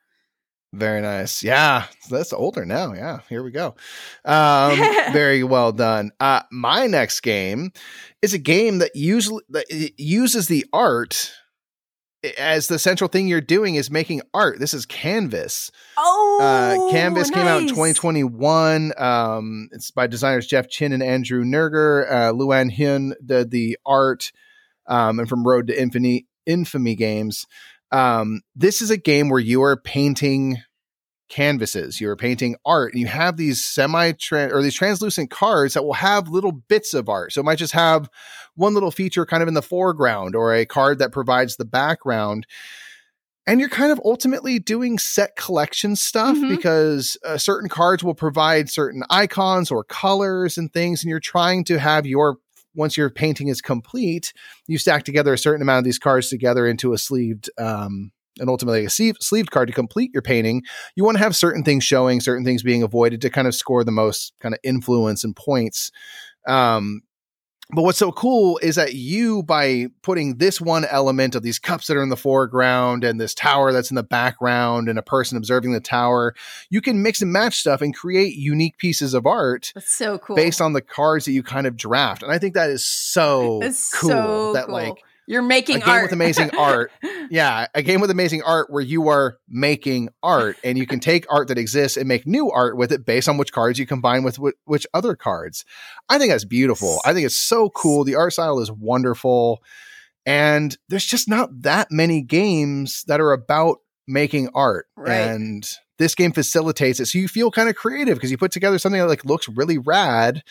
Very 0.73 1.01
nice. 1.01 1.43
Yeah, 1.43 1.85
that's 2.09 2.33
older 2.33 2.65
now. 2.65 2.93
Yeah, 2.93 3.21
here 3.29 3.41
we 3.41 3.51
go. 3.51 3.75
Um, 4.25 4.77
very 5.13 5.43
well 5.43 5.71
done. 5.71 6.11
Uh, 6.19 6.41
my 6.51 6.87
next 6.87 7.21
game 7.21 7.71
is 8.21 8.33
a 8.33 8.37
game 8.37 8.79
that 8.79 8.95
usually 8.95 9.43
that 9.49 9.65
uses 9.97 10.47
the 10.47 10.65
art 10.73 11.31
as 12.37 12.67
the 12.67 12.79
central 12.79 13.07
thing 13.07 13.27
you're 13.27 13.41
doing 13.41 13.75
is 13.75 13.89
making 13.89 14.21
art. 14.33 14.59
This 14.59 14.73
is 14.73 14.85
Canvas. 14.85 15.71
Oh, 15.97 16.39
uh, 16.41 16.91
Canvas 16.91 17.29
nice. 17.29 17.37
came 17.37 17.47
out 17.47 17.61
in 17.61 17.67
2021. 17.69 18.91
Um, 18.97 19.69
it's 19.71 19.91
by 19.91 20.07
designers 20.07 20.47
Jeff 20.47 20.69
Chin 20.69 20.91
and 20.91 21.03
Andrew 21.03 21.43
Nerger. 21.45 22.11
Uh, 22.11 22.31
Luan 22.31 22.69
Hyun 22.69 23.13
did 23.25 23.51
the 23.51 23.77
art, 23.85 24.31
um, 24.87 25.19
and 25.19 25.29
from 25.29 25.47
Road 25.47 25.67
to 25.67 25.79
Infamy, 25.79 26.27
Infamy 26.45 26.95
Games. 26.95 27.45
Um, 27.91 28.41
this 28.55 28.81
is 28.81 28.89
a 28.89 28.97
game 28.97 29.29
where 29.29 29.39
you 29.39 29.63
are 29.63 29.77
painting 29.77 30.57
canvases 31.29 31.99
you're 31.99 32.15
painting 32.15 32.55
art 32.65 32.93
and 32.93 33.01
you 33.01 33.07
have 33.07 33.35
these 33.35 33.63
semi 33.63 34.13
or 34.31 34.61
these 34.61 34.75
translucent 34.75 35.29
cards 35.29 35.73
that 35.73 35.83
will 35.83 35.93
have 35.93 36.29
little 36.29 36.53
bits 36.53 36.93
of 36.93 37.09
art 37.09 37.33
so 37.33 37.41
it 37.41 37.43
might 37.43 37.57
just 37.57 37.73
have 37.73 38.09
one 38.55 38.73
little 38.73 38.91
feature 38.91 39.25
kind 39.25 39.43
of 39.43 39.49
in 39.49 39.53
the 39.53 39.61
foreground 39.61 40.35
or 40.35 40.53
a 40.53 40.65
card 40.65 40.99
that 40.99 41.11
provides 41.11 41.57
the 41.57 41.65
background 41.65 42.47
and 43.45 43.59
you're 43.59 43.69
kind 43.69 43.91
of 43.91 44.01
ultimately 44.05 44.59
doing 44.59 44.97
set 44.97 45.35
collection 45.35 45.95
stuff 45.95 46.37
mm-hmm. 46.37 46.55
because 46.55 47.17
uh, 47.25 47.37
certain 47.37 47.69
cards 47.69 48.03
will 48.03 48.15
provide 48.15 48.69
certain 48.69 49.03
icons 49.09 49.69
or 49.69 49.83
colors 49.83 50.57
and 50.57 50.71
things 50.71 51.03
and 51.03 51.09
you're 51.09 51.19
trying 51.19 51.65
to 51.65 51.77
have 51.77 52.05
your 52.05 52.37
once 52.77 52.95
your 52.95 53.09
painting 53.09 53.49
is 53.49 53.61
complete 53.61 54.31
you 54.67 54.77
stack 54.77 55.03
together 55.03 55.33
a 55.33 55.37
certain 55.37 55.61
amount 55.61 55.79
of 55.79 55.83
these 55.83 55.99
cards 55.99 56.29
together 56.29 56.65
into 56.65 56.93
a 56.93 56.97
sleeved 56.97 57.49
um, 57.57 58.11
and 58.39 58.49
ultimately 58.49 58.85
a 58.85 58.89
sleeve, 58.89 59.15
sleeved 59.19 59.51
card 59.51 59.67
to 59.67 59.73
complete 59.73 60.11
your 60.13 60.21
painting, 60.21 60.63
you 60.95 61.03
want 61.03 61.17
to 61.17 61.23
have 61.23 61.35
certain 61.35 61.63
things 61.63 61.83
showing, 61.83 62.19
certain 62.19 62.45
things 62.45 62.63
being 62.63 62.83
avoided 62.83 63.21
to 63.21 63.29
kind 63.29 63.47
of 63.47 63.55
score 63.55 63.83
the 63.83 63.91
most 63.91 64.33
kind 64.39 64.53
of 64.53 64.59
influence 64.63 65.23
and 65.23 65.35
points. 65.35 65.91
Um, 66.47 67.01
but 67.71 67.81
what's 67.81 67.97
so 67.97 68.13
cool 68.13 68.57
is 68.63 68.75
that 68.75 68.93
you, 68.93 69.43
by 69.43 69.87
putting 70.01 70.37
this 70.37 70.61
one 70.61 70.85
element 70.85 71.35
of 71.35 71.43
these 71.43 71.59
cups 71.59 71.87
that 71.87 71.97
are 71.97 72.01
in 72.01 72.07
the 72.07 72.15
foreground 72.15 73.03
and 73.03 73.19
this 73.19 73.33
tower 73.33 73.73
that's 73.73 73.91
in 73.91 73.95
the 73.95 74.03
background 74.03 74.87
and 74.87 74.97
a 74.97 75.01
person 75.01 75.37
observing 75.37 75.73
the 75.73 75.81
tower, 75.81 76.33
you 76.69 76.79
can 76.79 77.03
mix 77.03 77.21
and 77.21 77.33
match 77.33 77.57
stuff 77.57 77.81
and 77.81 77.93
create 77.93 78.35
unique 78.35 78.77
pieces 78.77 79.13
of 79.13 79.25
art. 79.25 79.73
That's 79.75 79.93
so 79.93 80.17
cool. 80.17 80.37
Based 80.37 80.61
on 80.61 80.71
the 80.71 80.81
cards 80.81 81.25
that 81.25 81.33
you 81.33 81.43
kind 81.43 81.67
of 81.67 81.75
draft. 81.75 82.23
And 82.23 82.31
I 82.31 82.37
think 82.37 82.53
that 82.53 82.69
is 82.69 82.85
so 82.85 83.59
That's 83.59 83.93
cool. 83.93 84.09
So 84.11 84.53
that 84.53 84.67
cool. 84.67 84.73
like 84.73 85.03
you're 85.27 85.41
making 85.43 85.77
a 85.77 85.79
game 85.79 85.89
art. 85.89 86.03
with 86.03 86.13
amazing 86.13 86.49
art. 86.57 86.91
Yeah, 87.29 87.67
a 87.75 87.81
game 87.81 87.99
with 87.99 88.09
amazing 88.09 88.41
art 88.43 88.71
where 88.71 88.81
you 88.81 89.09
are 89.09 89.37
making 89.49 90.07
art 90.23 90.55
and 90.63 90.77
you 90.77 90.87
can 90.87 91.01
take 91.01 91.25
art 91.29 91.49
that 91.49 91.57
exists 91.57 91.97
and 91.97 92.07
make 92.07 92.25
new 92.25 92.49
art 92.49 92.77
with 92.77 92.93
it 92.93 93.05
based 93.05 93.27
on 93.27 93.35
which 93.35 93.51
cards 93.51 93.77
you 93.77 93.85
combine 93.85 94.23
with 94.23 94.37
wh- 94.37 94.55
which 94.63 94.87
other 94.93 95.13
cards. 95.17 95.65
I 96.07 96.19
think 96.19 96.31
that's 96.31 96.45
beautiful. 96.45 97.01
I 97.03 97.13
think 97.13 97.25
it's 97.25 97.37
so 97.37 97.69
cool. 97.69 98.05
The 98.05 98.15
art 98.15 98.31
style 98.31 98.59
is 98.59 98.71
wonderful. 98.71 99.61
And 100.25 100.77
there's 100.87 101.05
just 101.05 101.27
not 101.27 101.49
that 101.63 101.91
many 101.91 102.21
games 102.21 103.03
that 103.07 103.19
are 103.19 103.33
about 103.33 103.79
making 104.07 104.47
art. 104.55 104.85
Right. 104.95 105.11
And 105.11 105.69
this 105.97 106.15
game 106.15 106.31
facilitates 106.31 107.01
it. 107.01 107.07
So 107.07 107.17
you 107.17 107.27
feel 107.27 107.51
kind 107.51 107.67
of 107.67 107.75
creative 107.75 108.15
because 108.15 108.31
you 108.31 108.37
put 108.37 108.53
together 108.53 108.79
something 108.79 109.01
that 109.01 109.07
like 109.07 109.25
looks 109.25 109.49
really 109.49 109.77
rad 109.77 110.43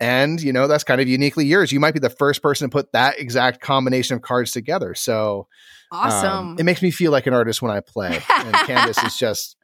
and 0.00 0.40
you 0.40 0.52
know 0.52 0.66
that's 0.66 0.84
kind 0.84 1.00
of 1.00 1.08
uniquely 1.08 1.44
yours. 1.44 1.72
You 1.72 1.80
might 1.80 1.94
be 1.94 2.00
the 2.00 2.10
first 2.10 2.42
person 2.42 2.68
to 2.68 2.72
put 2.72 2.92
that 2.92 3.18
exact 3.18 3.60
combination 3.60 4.16
of 4.16 4.22
cards 4.22 4.52
together. 4.52 4.94
So 4.94 5.48
um, 5.90 5.98
awesome. 6.00 6.30
um, 6.30 6.56
it 6.58 6.64
makes 6.64 6.82
me 6.82 6.90
feel 6.90 7.12
like 7.12 7.26
an 7.26 7.34
artist 7.34 7.62
when 7.62 7.70
i 7.70 7.80
play. 7.80 8.20
And 8.28 8.54
canvas 8.66 9.02
is 9.02 9.16
just 9.18 9.56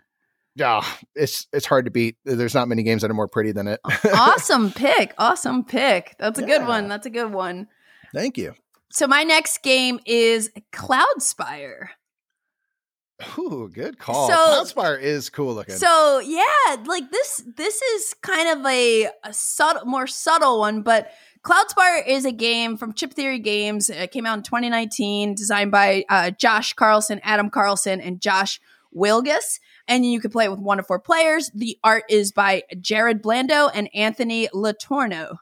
oh, 0.60 0.98
it's 1.14 1.46
it's 1.52 1.66
hard 1.66 1.84
to 1.84 1.90
beat. 1.90 2.16
There's 2.24 2.54
not 2.54 2.68
many 2.68 2.82
games 2.82 3.02
that 3.02 3.10
are 3.10 3.14
more 3.14 3.28
pretty 3.28 3.52
than 3.52 3.68
it. 3.68 3.80
Awesome 4.12 4.72
pick. 4.72 5.14
Awesome 5.18 5.64
pick. 5.64 6.16
That's 6.18 6.38
a 6.38 6.42
yeah. 6.42 6.58
good 6.58 6.68
one. 6.68 6.88
That's 6.88 7.06
a 7.06 7.10
good 7.10 7.32
one. 7.32 7.68
Thank 8.12 8.38
you. 8.38 8.54
So 8.90 9.06
my 9.06 9.24
next 9.24 9.62
game 9.62 9.98
is 10.06 10.50
cloudspire 10.72 11.88
Ooh, 13.38 13.70
good 13.72 13.98
call. 13.98 14.28
So, 14.28 14.34
Cloudspire 14.34 15.00
is 15.00 15.30
cool 15.30 15.54
looking. 15.54 15.76
So 15.76 16.18
yeah, 16.18 16.76
like 16.84 17.10
this 17.10 17.44
this 17.56 17.80
is 17.80 18.14
kind 18.22 18.58
of 18.58 18.66
a, 18.66 19.08
a 19.22 19.32
subtle 19.32 19.86
more 19.86 20.06
subtle 20.06 20.60
one, 20.60 20.82
but 20.82 21.12
Cloudspire 21.42 22.06
is 22.06 22.24
a 22.24 22.32
game 22.32 22.76
from 22.76 22.92
Chip 22.92 23.12
Theory 23.12 23.38
Games. 23.38 23.88
It 23.88 24.10
came 24.10 24.26
out 24.26 24.38
in 24.38 24.42
2019, 24.42 25.34
designed 25.34 25.70
by 25.70 26.04
uh, 26.08 26.30
Josh 26.30 26.72
Carlson, 26.72 27.20
Adam 27.22 27.50
Carlson, 27.50 28.00
and 28.00 28.20
Josh 28.20 28.60
Wilgus. 28.96 29.60
And 29.86 30.06
you 30.06 30.20
can 30.20 30.30
play 30.30 30.46
it 30.46 30.50
with 30.50 30.60
one 30.60 30.78
to 30.78 30.82
four 30.82 30.98
players. 30.98 31.50
The 31.54 31.78
art 31.84 32.04
is 32.08 32.32
by 32.32 32.62
Jared 32.80 33.22
Blando 33.22 33.70
and 33.74 33.90
Anthony 33.94 34.48
LeTourneau. 34.54 35.36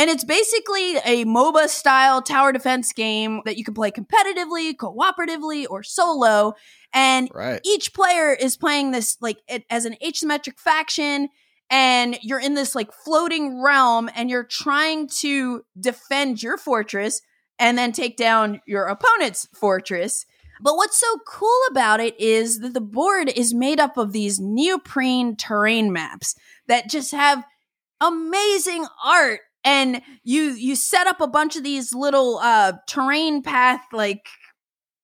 And 0.00 0.08
it's 0.08 0.24
basically 0.24 0.96
a 0.96 1.26
MOBA 1.26 1.68
style 1.68 2.22
tower 2.22 2.52
defense 2.52 2.90
game 2.94 3.42
that 3.44 3.58
you 3.58 3.64
can 3.64 3.74
play 3.74 3.90
competitively, 3.90 4.74
cooperatively, 4.74 5.66
or 5.68 5.82
solo. 5.82 6.54
And 6.94 7.28
right. 7.34 7.60
each 7.66 7.92
player 7.92 8.32
is 8.32 8.56
playing 8.56 8.92
this 8.92 9.18
like 9.20 9.40
it, 9.46 9.64
as 9.68 9.84
an 9.84 9.96
asymmetric 10.02 10.58
faction. 10.58 11.28
And 11.68 12.18
you're 12.22 12.40
in 12.40 12.54
this 12.54 12.74
like 12.74 12.94
floating 12.94 13.62
realm 13.62 14.08
and 14.14 14.30
you're 14.30 14.44
trying 14.50 15.06
to 15.18 15.66
defend 15.78 16.42
your 16.42 16.56
fortress 16.56 17.20
and 17.58 17.76
then 17.76 17.92
take 17.92 18.16
down 18.16 18.62
your 18.66 18.86
opponent's 18.86 19.48
fortress. 19.52 20.24
But 20.62 20.76
what's 20.76 20.98
so 20.98 21.18
cool 21.26 21.60
about 21.70 22.00
it 22.00 22.18
is 22.18 22.60
that 22.60 22.72
the 22.72 22.80
board 22.80 23.28
is 23.36 23.52
made 23.52 23.78
up 23.78 23.98
of 23.98 24.12
these 24.12 24.40
neoprene 24.40 25.36
terrain 25.36 25.92
maps 25.92 26.36
that 26.68 26.88
just 26.88 27.12
have 27.12 27.44
amazing 28.00 28.86
art 29.04 29.40
and 29.64 30.00
you 30.22 30.50
you 30.52 30.74
set 30.74 31.06
up 31.06 31.20
a 31.20 31.26
bunch 31.26 31.56
of 31.56 31.64
these 31.64 31.94
little 31.94 32.38
uh 32.38 32.72
terrain 32.86 33.42
path 33.42 33.82
like 33.92 34.26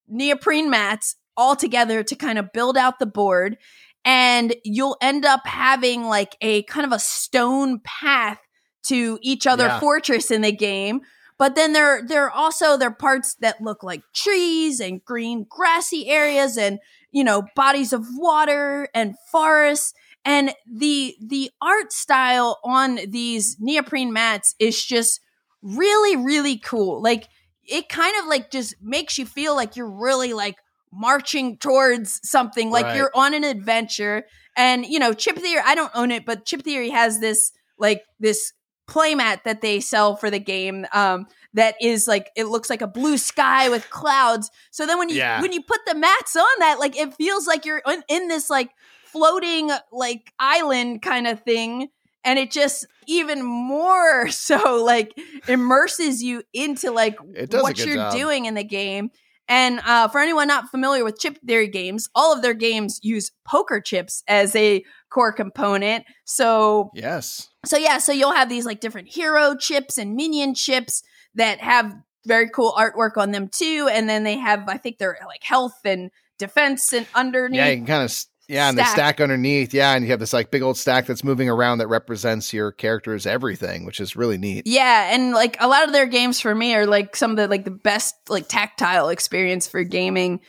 neoprene 0.08 0.70
mats 0.70 1.16
all 1.36 1.56
together 1.56 2.02
to 2.02 2.14
kind 2.14 2.38
of 2.38 2.52
build 2.52 2.76
out 2.76 2.98
the 2.98 3.06
board 3.06 3.56
and 4.04 4.54
you'll 4.64 4.96
end 5.02 5.24
up 5.24 5.46
having 5.46 6.04
like 6.04 6.36
a 6.40 6.62
kind 6.64 6.86
of 6.86 6.92
a 6.92 6.98
stone 6.98 7.80
path 7.84 8.38
to 8.84 9.18
each 9.20 9.46
other 9.46 9.66
yeah. 9.66 9.80
fortress 9.80 10.30
in 10.30 10.42
the 10.42 10.52
game 10.52 11.00
but 11.38 11.54
then 11.54 11.72
there 11.72 12.02
there 12.06 12.24
are 12.24 12.30
also 12.30 12.76
there 12.76 12.88
are 12.88 12.94
parts 12.94 13.34
that 13.40 13.60
look 13.60 13.82
like 13.82 14.02
trees 14.14 14.80
and 14.80 15.04
green 15.04 15.44
grassy 15.48 16.08
areas 16.08 16.56
and 16.56 16.78
you 17.10 17.24
know 17.24 17.42
bodies 17.54 17.92
of 17.92 18.04
water 18.14 18.88
and 18.94 19.14
forests 19.30 19.92
and 20.26 20.52
the 20.70 21.16
the 21.24 21.50
art 21.62 21.92
style 21.92 22.58
on 22.64 22.98
these 23.08 23.56
neoprene 23.58 24.12
mats 24.12 24.54
is 24.58 24.84
just 24.84 25.20
really 25.62 26.16
really 26.16 26.58
cool 26.58 27.00
like 27.00 27.28
it 27.64 27.88
kind 27.88 28.14
of 28.20 28.26
like 28.26 28.50
just 28.50 28.74
makes 28.82 29.16
you 29.16 29.24
feel 29.24 29.56
like 29.56 29.76
you're 29.76 29.90
really 29.90 30.34
like 30.34 30.56
marching 30.92 31.56
towards 31.56 32.20
something 32.28 32.70
like 32.70 32.84
right. 32.84 32.96
you're 32.96 33.10
on 33.14 33.32
an 33.34 33.44
adventure 33.44 34.24
and 34.56 34.84
you 34.84 34.98
know 34.98 35.12
chip 35.12 35.38
theory 35.38 35.62
i 35.64 35.74
don't 35.74 35.92
own 35.94 36.10
it 36.10 36.26
but 36.26 36.44
chip 36.44 36.62
theory 36.62 36.90
has 36.90 37.20
this 37.20 37.52
like 37.78 38.02
this 38.20 38.52
playmat 38.88 39.42
that 39.44 39.62
they 39.62 39.80
sell 39.80 40.16
for 40.16 40.30
the 40.30 40.38
game 40.38 40.86
um 40.92 41.26
that 41.54 41.74
is 41.80 42.06
like 42.06 42.30
it 42.36 42.44
looks 42.44 42.70
like 42.70 42.82
a 42.82 42.86
blue 42.86 43.18
sky 43.18 43.68
with 43.68 43.90
clouds 43.90 44.50
so 44.70 44.86
then 44.86 44.98
when 44.98 45.08
you 45.08 45.16
yeah. 45.16 45.40
when 45.40 45.52
you 45.52 45.62
put 45.62 45.80
the 45.86 45.94
mats 45.94 46.36
on 46.36 46.44
that 46.60 46.78
like 46.78 46.96
it 46.96 47.12
feels 47.14 47.46
like 47.46 47.64
you're 47.64 47.82
in, 47.86 48.02
in 48.08 48.28
this 48.28 48.48
like 48.48 48.70
floating 49.06 49.70
like 49.92 50.32
island 50.38 51.02
kind 51.02 51.26
of 51.26 51.42
thing 51.42 51.88
and 52.26 52.38
it 52.38 52.50
just 52.50 52.86
even 53.06 53.42
more 53.42 54.28
so 54.30 54.82
like 54.84 55.18
immerses 55.48 56.22
you 56.22 56.42
into 56.52 56.90
like 56.90 57.16
what 57.52 57.78
you're 57.78 57.96
job. 57.96 58.12
doing 58.12 58.44
in 58.44 58.54
the 58.54 58.64
game. 58.64 59.10
And 59.48 59.78
uh, 59.86 60.08
for 60.08 60.20
anyone 60.20 60.48
not 60.48 60.72
familiar 60.72 61.04
with 61.04 61.20
chip 61.20 61.38
theory 61.46 61.68
games 61.68 62.08
all 62.16 62.34
of 62.34 62.42
their 62.42 62.52
games 62.52 62.98
use 63.02 63.30
poker 63.46 63.80
chips 63.80 64.24
as 64.26 64.56
a 64.56 64.84
core 65.08 65.32
component. 65.32 66.04
So 66.24 66.90
yes. 66.94 67.48
so 67.64 67.76
yeah 67.76 67.98
so 67.98 68.12
you'll 68.12 68.34
have 68.34 68.48
these 68.48 68.66
like 68.66 68.80
different 68.80 69.08
hero 69.08 69.54
chips 69.54 69.96
and 69.96 70.16
minion 70.16 70.54
chips 70.54 71.02
that 71.36 71.60
have 71.60 71.94
very 72.26 72.50
cool 72.50 72.72
artwork 72.76 73.16
on 73.16 73.30
them 73.30 73.48
too 73.48 73.88
and 73.92 74.08
then 74.08 74.24
they 74.24 74.36
have 74.36 74.68
i 74.68 74.76
think 74.76 74.98
they're 74.98 75.16
like 75.28 75.44
health 75.44 75.78
and 75.84 76.10
defense 76.38 76.92
and 76.92 77.06
underneath. 77.14 77.58
Yeah 77.58 77.68
you 77.68 77.76
can 77.76 77.86
kind 77.86 78.02
of 78.02 78.10
yeah, 78.48 78.68
and 78.68 78.76
stack. 78.76 78.86
the 78.86 78.92
stack 78.92 79.20
underneath, 79.20 79.74
yeah, 79.74 79.94
and 79.94 80.04
you 80.04 80.10
have 80.10 80.20
this 80.20 80.32
like 80.32 80.50
big 80.50 80.62
old 80.62 80.76
stack 80.76 81.06
that's 81.06 81.24
moving 81.24 81.48
around 81.48 81.78
that 81.78 81.88
represents 81.88 82.52
your 82.52 82.70
character's 82.72 83.26
everything, 83.26 83.84
which 83.84 84.00
is 84.00 84.14
really 84.14 84.38
neat. 84.38 84.66
Yeah, 84.66 85.14
and 85.14 85.32
like 85.32 85.56
a 85.60 85.68
lot 85.68 85.84
of 85.84 85.92
their 85.92 86.06
games 86.06 86.40
for 86.40 86.54
me 86.54 86.74
are 86.74 86.86
like 86.86 87.16
some 87.16 87.32
of 87.32 87.36
the 87.36 87.48
like 87.48 87.64
the 87.64 87.70
best 87.70 88.14
like 88.28 88.48
tactile 88.48 89.08
experience 89.08 89.66
for 89.66 89.82
gaming. 89.82 90.40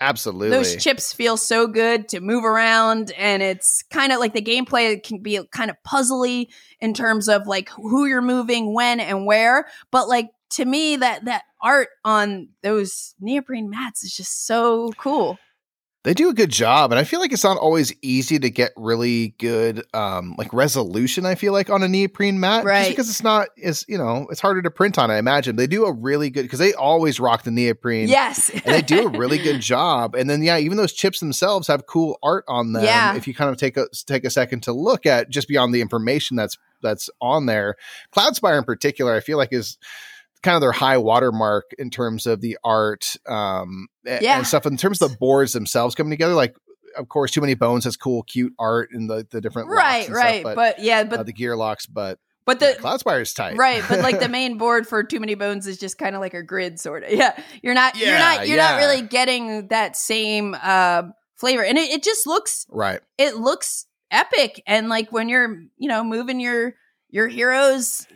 Absolutely. 0.00 0.50
Those 0.50 0.82
chips 0.82 1.12
feel 1.12 1.36
so 1.36 1.66
good 1.66 2.08
to 2.08 2.20
move 2.20 2.44
around 2.44 3.12
and 3.12 3.42
it's 3.42 3.82
kind 3.90 4.12
of 4.12 4.18
like 4.18 4.34
the 4.34 4.42
gameplay 4.42 5.02
can 5.02 5.22
be 5.22 5.40
kind 5.52 5.70
of 5.70 5.76
puzzly 5.86 6.48
in 6.80 6.94
terms 6.94 7.28
of 7.28 7.46
like 7.46 7.68
who 7.70 8.06
you're 8.06 8.20
moving, 8.20 8.74
when 8.74 9.00
and 9.00 9.26
where, 9.26 9.66
but 9.90 10.08
like 10.08 10.30
to 10.50 10.64
me 10.64 10.96
that 10.96 11.24
that 11.24 11.44
art 11.62 11.88
on 12.04 12.48
those 12.62 13.14
neoprene 13.20 13.70
mats 13.70 14.04
is 14.04 14.14
just 14.14 14.46
so 14.46 14.92
cool. 14.98 15.38
They 16.04 16.12
do 16.12 16.28
a 16.28 16.34
good 16.34 16.50
job, 16.50 16.92
and 16.92 16.98
I 16.98 17.04
feel 17.04 17.18
like 17.18 17.32
it's 17.32 17.44
not 17.44 17.56
always 17.56 17.94
easy 18.02 18.38
to 18.38 18.50
get 18.50 18.72
really 18.76 19.28
good 19.38 19.84
um 19.94 20.34
like 20.36 20.52
resolution, 20.52 21.24
I 21.24 21.34
feel 21.34 21.54
like 21.54 21.70
on 21.70 21.82
a 21.82 21.88
neoprene 21.88 22.38
mat. 22.38 22.64
Right. 22.64 22.90
Because 22.90 23.08
it's 23.08 23.22
not 23.22 23.48
is 23.56 23.86
you 23.88 23.96
know, 23.96 24.26
it's 24.30 24.40
harder 24.40 24.60
to 24.60 24.70
print 24.70 24.98
on, 24.98 25.10
I 25.10 25.16
imagine. 25.16 25.56
They 25.56 25.66
do 25.66 25.86
a 25.86 25.92
really 25.92 26.28
good 26.28 26.42
because 26.42 26.58
they 26.58 26.74
always 26.74 27.18
rock 27.18 27.44
the 27.44 27.50
neoprene. 27.50 28.08
Yes. 28.08 28.50
and 28.50 28.62
they 28.64 28.82
do 28.82 29.06
a 29.06 29.08
really 29.08 29.38
good 29.38 29.60
job. 29.62 30.14
And 30.14 30.28
then 30.28 30.42
yeah, 30.42 30.58
even 30.58 30.76
those 30.76 30.92
chips 30.92 31.20
themselves 31.20 31.68
have 31.68 31.86
cool 31.86 32.18
art 32.22 32.44
on 32.48 32.74
them. 32.74 32.84
Yeah. 32.84 33.16
If 33.16 33.26
you 33.26 33.34
kind 33.34 33.50
of 33.50 33.56
take 33.56 33.78
a 33.78 33.86
take 34.06 34.24
a 34.26 34.30
second 34.30 34.62
to 34.64 34.72
look 34.72 35.06
at 35.06 35.30
just 35.30 35.48
beyond 35.48 35.74
the 35.74 35.80
information 35.80 36.36
that's 36.36 36.58
that's 36.82 37.08
on 37.22 37.46
there. 37.46 37.76
Cloudspire 38.14 38.58
in 38.58 38.64
particular, 38.64 39.14
I 39.14 39.20
feel 39.20 39.38
like 39.38 39.52
is 39.52 39.78
kind 40.44 40.54
of 40.54 40.60
their 40.60 40.72
high 40.72 40.98
watermark 40.98 41.64
in 41.78 41.90
terms 41.90 42.26
of 42.26 42.40
the 42.40 42.56
art 42.62 43.16
um 43.26 43.88
Yeah. 44.04 44.36
and 44.36 44.46
stuff 44.46 44.66
in 44.66 44.76
terms 44.76 45.02
of 45.02 45.10
the 45.10 45.16
boards 45.16 45.52
themselves 45.52 45.94
coming 45.94 46.10
together 46.10 46.34
like 46.34 46.54
of 46.96 47.08
course 47.08 47.32
too 47.32 47.40
many 47.40 47.54
bones 47.54 47.84
has 47.84 47.96
cool 47.96 48.22
cute 48.22 48.52
art 48.58 48.90
and 48.92 49.10
the 49.10 49.26
the 49.30 49.40
different 49.40 49.68
right, 49.68 50.08
right. 50.08 50.40
stuff, 50.42 50.54
but, 50.54 50.78
yeah, 50.78 51.00
uh, 51.00 51.04
but 51.04 51.26
the 51.26 51.32
Gearlocs 51.32 51.88
but 51.90 52.18
but 52.46 52.60
the 52.60 52.76
Cloudspire 52.78 53.22
is 53.22 53.32
tight 53.32 53.56
right, 53.56 53.82
but 53.88 54.00
like 54.00 54.20
the 54.20 54.28
main 54.40 54.58
board 54.58 54.86
for 54.86 55.02
Too 55.02 55.18
Many 55.18 55.34
Bones 55.34 55.66
is 55.66 55.78
just 55.78 55.96
kind 55.96 56.14
of 56.14 56.20
like 56.20 56.34
a 56.34 56.42
grid, 56.42 56.78
sort 56.78 57.02
of. 57.02 57.10
Yeah, 57.12 57.34
you're 57.62 57.72
not, 57.74 57.96
you're 57.96 58.18
not, 58.18 58.46
you're 58.46 58.58
not 58.58 58.76
really 58.76 59.00
getting 59.00 59.68
that 59.68 59.96
same 59.96 60.54
uh, 60.62 61.04
flavor, 61.36 61.64
and 61.64 61.78
it, 61.78 61.90
it 61.90 62.02
just 62.02 62.26
looks, 62.26 62.66
right 62.68 63.00
it 63.16 63.36
looks 63.36 63.86
epic, 64.10 64.62
and 64.66 64.90
like 64.90 65.10
when 65.10 65.30
you're, 65.30 65.56
you 65.78 65.88
know, 65.88 66.04
moving 66.04 66.38
your 66.38 66.74
your 67.08 67.28
heroes 67.28 68.06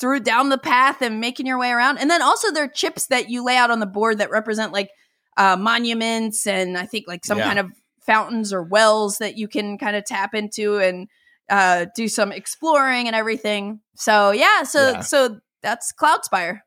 through 0.00 0.20
down 0.20 0.48
the 0.48 0.58
path 0.58 1.02
and 1.02 1.20
making 1.20 1.46
your 1.46 1.58
way 1.58 1.70
around, 1.70 1.98
and 1.98 2.10
then 2.10 2.22
also 2.22 2.50
there 2.50 2.64
are 2.64 2.68
chips 2.68 3.06
that 3.08 3.28
you 3.30 3.44
lay 3.44 3.56
out 3.56 3.70
on 3.70 3.80
the 3.80 3.86
board 3.86 4.18
that 4.18 4.30
represent 4.30 4.72
like 4.72 4.88
uh, 5.36 5.56
monuments, 5.56 6.46
and 6.46 6.76
I 6.78 6.86
think 6.86 7.06
like 7.08 7.24
some 7.24 7.38
Yeah. 7.38 7.46
kind 7.46 7.58
of 7.58 7.70
fountains 8.06 8.52
or 8.52 8.62
wells 8.62 9.16
that 9.18 9.36
you 9.36 9.48
can 9.48 9.78
kind 9.78 9.96
of 9.96 10.04
tap 10.04 10.34
into 10.34 10.78
and 10.78 11.08
uh 11.50 11.86
do 11.94 12.06
some 12.08 12.32
exploring 12.32 13.06
and 13.06 13.14
everything. 13.16 13.80
So 13.96 14.30
yeah, 14.30 14.62
so 14.64 14.90
Yeah. 14.92 15.00
so 15.00 15.38
that's 15.62 15.92
Cloudspire. 15.98 16.60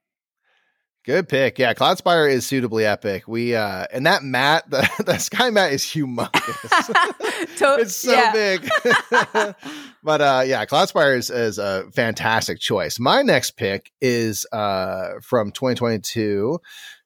Good 1.08 1.30
pick. 1.30 1.58
Yeah, 1.58 1.74
Cloudspire 1.74 2.30
is 2.30 2.46
suitably 2.46 2.86
epic. 2.86 3.30
We 3.30 3.56
uh 3.56 3.86
and 3.94 4.06
that 4.06 4.24
mat, 4.24 4.66
the, 4.70 4.86
the 5.06 5.18
sky 5.20 5.50
mat 5.50 5.72
is 5.72 5.84
humongous. 5.84 6.28
To- 7.58 7.78
it's 7.80 7.96
so 7.96 8.32
big. 8.34 8.68
but 10.04 10.22
uh 10.22 10.44
yeah, 10.46 10.66
Cloudspire 10.66 11.18
is, 11.18 11.30
is 11.30 11.60
a 11.60 11.86
fantastic 11.94 12.60
choice. 12.60 13.00
My 13.00 13.22
next 13.22 13.52
pick 13.52 13.90
is 14.02 14.46
uh 14.52 15.12
from 15.24 15.52
2022. 15.52 16.60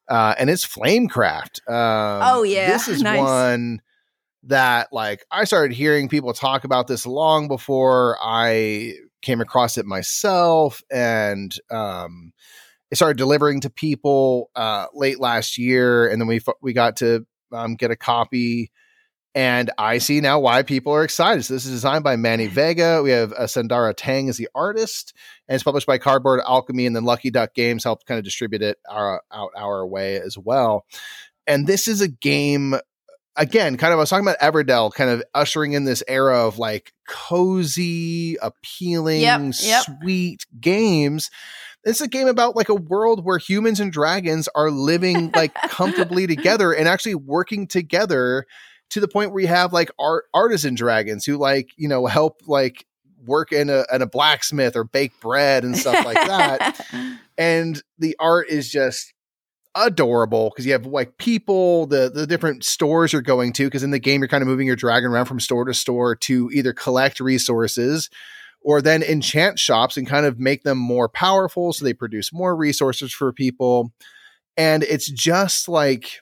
Uh 0.10 0.34
and 0.40 0.50
it's 0.50 0.66
Flamecraft. 0.66 1.60
Um 1.70 2.24
Oh, 2.40 2.42
yeah. 2.44 2.72
This 2.72 2.88
is 2.88 3.04
Nice. 3.04 3.20
one 3.20 3.84
that 4.46 4.88
like 4.92 5.24
I 5.30 5.44
started 5.44 5.76
hearing 5.76 6.10
people 6.10 6.34
talk 6.34 6.64
about 6.64 6.88
this 6.88 7.06
long 7.06 7.48
before 7.48 8.18
I 8.20 8.96
came 9.22 9.42
across 9.42 9.78
it 9.78 9.86
myself 9.86 10.82
and 10.90 11.56
um 11.70 12.34
it 12.92 12.96
started 12.98 13.18
delivering 13.18 13.62
to 13.62 13.70
people 13.70 14.52
uh, 14.56 14.88
late 14.94 15.20
last 15.20 15.58
year, 15.58 16.08
and 16.08 16.22
then 16.22 16.28
we 16.28 16.38
f- 16.38 16.56
we 16.62 16.74
got 16.74 16.98
to 16.98 17.26
um, 17.52 17.76
get 17.76 17.92
a 17.92 17.96
copy. 17.96 18.72
And 19.34 19.72
I 19.78 20.00
see 20.00 20.20
now 20.20 20.42
why 20.42 20.62
people 20.64 20.92
are 20.92 21.06
excited. 21.06 21.46
So 21.46 21.54
this 21.54 21.66
is 21.66 21.72
designed 21.72 22.04
by 22.04 22.18
Manny 22.18 22.48
Vega. 22.50 23.02
We 23.02 23.12
have 23.12 23.32
uh, 23.32 23.44
Sandara 23.44 23.94
Tang 23.96 24.28
as 24.28 24.36
the 24.36 24.50
artist, 24.54 25.14
and 25.48 25.56
it's 25.56 25.64
published 25.64 25.88
by 25.88 25.98
Cardboard 25.98 26.42
Alchemy, 26.46 26.86
and 26.86 26.94
then 26.96 27.06
Lucky 27.06 27.30
Duck 27.32 27.54
Games 27.54 27.86
helped 27.86 28.06
kind 28.06 28.18
of 28.18 28.26
distribute 28.26 28.62
it 28.62 28.78
our, 28.90 29.22
out 29.32 29.52
our 29.56 29.88
way 29.88 30.18
as 30.20 30.38
well. 30.38 30.86
And 31.48 31.66
this 31.66 31.88
is 31.88 32.02
a 32.02 32.10
game 32.10 32.76
again, 33.38 33.78
kind 33.78 33.94
of 33.94 34.00
I 34.00 34.02
was 34.02 34.10
talking 34.10 34.28
about 34.28 34.40
Everdell, 34.40 34.94
kind 34.94 35.10
of 35.10 35.24
ushering 35.34 35.74
in 35.74 35.86
this 35.86 36.04
era 36.08 36.46
of 36.46 36.60
like 36.60 36.92
cozy, 37.08 38.36
appealing, 38.42 39.22
Yep, 39.22 39.54
yep. 39.62 39.84
sweet 39.86 40.46
games. 40.60 41.30
It's 41.84 42.02
a 42.02 42.08
game 42.08 42.28
about 42.28 42.56
like 42.56 42.70
a 42.70 42.76
world 42.76 43.26
where 43.26 43.38
humans 43.38 43.80
and 43.80 43.92
dragons 43.92 44.48
are 44.56 44.70
living 44.70 45.32
like 45.36 45.54
comfortably 45.54 46.28
together 46.28 46.72
and 46.72 46.88
actually 46.88 47.16
working 47.16 47.68
together 47.68 48.46
to 48.92 49.00
the 49.00 49.08
point 49.08 49.32
where 49.32 49.42
you 49.42 49.48
have 49.48 49.74
like 49.74 49.90
art 49.98 50.26
artisan 50.34 50.76
dragons 50.76 51.26
who 51.26 51.38
like, 51.38 51.72
you 51.78 51.88
know, 51.88 52.06
help 52.06 52.42
like 52.46 52.86
work 53.26 53.52
in 53.52 53.70
a 53.70 53.86
in 53.94 54.02
a 54.02 54.08
blacksmith 54.08 54.76
or 54.76 54.84
bake 54.84 55.20
bread 55.20 55.64
and 55.64 55.78
stuff 55.78 56.06
like 56.06 56.16
that. 56.16 56.86
And 57.38 57.82
the 57.98 58.16
art 58.20 58.50
is 58.50 58.70
just 58.70 59.14
adorable 59.74 60.50
because 60.50 60.66
you 60.66 60.74
have 60.74 60.86
like 60.86 61.18
people, 61.18 61.88
the 61.88 62.12
the 62.14 62.28
different 62.28 62.64
stores 62.64 63.14
you're 63.14 63.22
going 63.24 63.54
to. 63.54 63.66
Because 63.66 63.82
in 63.84 63.90
the 63.90 64.00
game, 64.00 64.22
you're 64.22 64.28
kind 64.28 64.44
of 64.44 64.48
moving 64.48 64.68
your 64.68 64.76
dragon 64.76 65.10
around 65.10 65.26
from 65.26 65.40
store 65.40 65.66
to 65.66 65.74
store 65.74 66.16
to 66.18 66.52
either 66.54 66.74
collect 66.74 67.20
resources 67.20 68.10
or 68.62 68.82
then 68.82 69.04
enchant 69.04 69.60
shops 69.60 69.98
and 69.98 70.08
kind 70.08 70.26
of 70.26 70.40
make 70.40 70.64
them 70.64 70.78
more 70.78 71.10
powerful, 71.10 71.74
so 71.74 71.84
they 71.84 71.94
produce 71.94 72.32
more 72.32 72.56
resources 72.56 73.12
for 73.12 73.34
people. 73.34 73.92
And 74.58 74.84
it's 74.84 75.10
just 75.10 75.68
like 75.68 76.22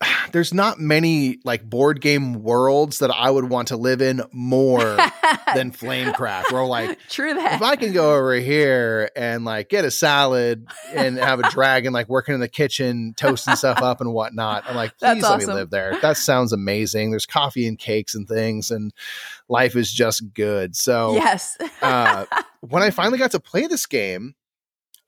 there's 0.32 0.52
not 0.52 0.78
many 0.78 1.38
like 1.44 1.68
board 1.68 2.00
game 2.00 2.42
worlds 2.42 2.98
that 2.98 3.10
I 3.10 3.30
would 3.30 3.48
want 3.48 3.68
to 3.68 3.76
live 3.76 4.02
in 4.02 4.22
more 4.32 4.80
than 5.54 5.70
Flamecraft. 5.72 6.52
Where 6.52 6.64
like 6.64 6.98
True 7.08 7.34
that. 7.34 7.54
if 7.54 7.62
I 7.62 7.76
can 7.76 7.92
go 7.92 8.14
over 8.14 8.34
here 8.34 9.10
and 9.16 9.44
like 9.44 9.68
get 9.68 9.84
a 9.84 9.90
salad 9.90 10.66
and 10.92 11.16
have 11.18 11.40
a 11.40 11.50
dragon 11.50 11.92
like 11.92 12.08
working 12.08 12.34
in 12.34 12.40
the 12.40 12.48
kitchen, 12.48 13.14
toasting 13.16 13.56
stuff 13.56 13.82
up 13.82 14.00
and 14.00 14.12
whatnot, 14.12 14.64
I'm 14.66 14.76
like, 14.76 14.96
That's 14.98 15.20
please 15.20 15.28
let 15.28 15.38
me 15.40 15.46
live 15.46 15.70
there. 15.70 15.98
That 16.00 16.16
sounds 16.16 16.52
amazing. 16.52 17.10
There's 17.10 17.26
coffee 17.26 17.66
and 17.66 17.78
cakes 17.78 18.14
and 18.14 18.28
things, 18.28 18.70
and 18.70 18.92
life 19.48 19.76
is 19.76 19.92
just 19.92 20.32
good. 20.34 20.76
So 20.76 21.14
yes. 21.14 21.56
uh, 21.82 22.26
when 22.60 22.82
I 22.82 22.90
finally 22.94 23.18
got 23.18 23.32
to 23.32 23.40
play 23.40 23.66
this 23.66 23.86
game, 23.86 24.34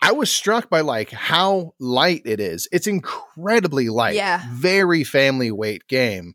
I 0.01 0.13
was 0.13 0.31
struck 0.31 0.69
by 0.69 0.81
like 0.81 1.11
how 1.11 1.75
light 1.81 2.23
it 2.25 2.41
is. 2.41 2.69
It's 2.73 2.87
incredibly 2.87 3.89
light. 3.89 4.15
Yeah. 4.15 4.43
Very 4.53 5.05
family 5.05 5.51
weight 5.51 5.87
game. 5.89 6.35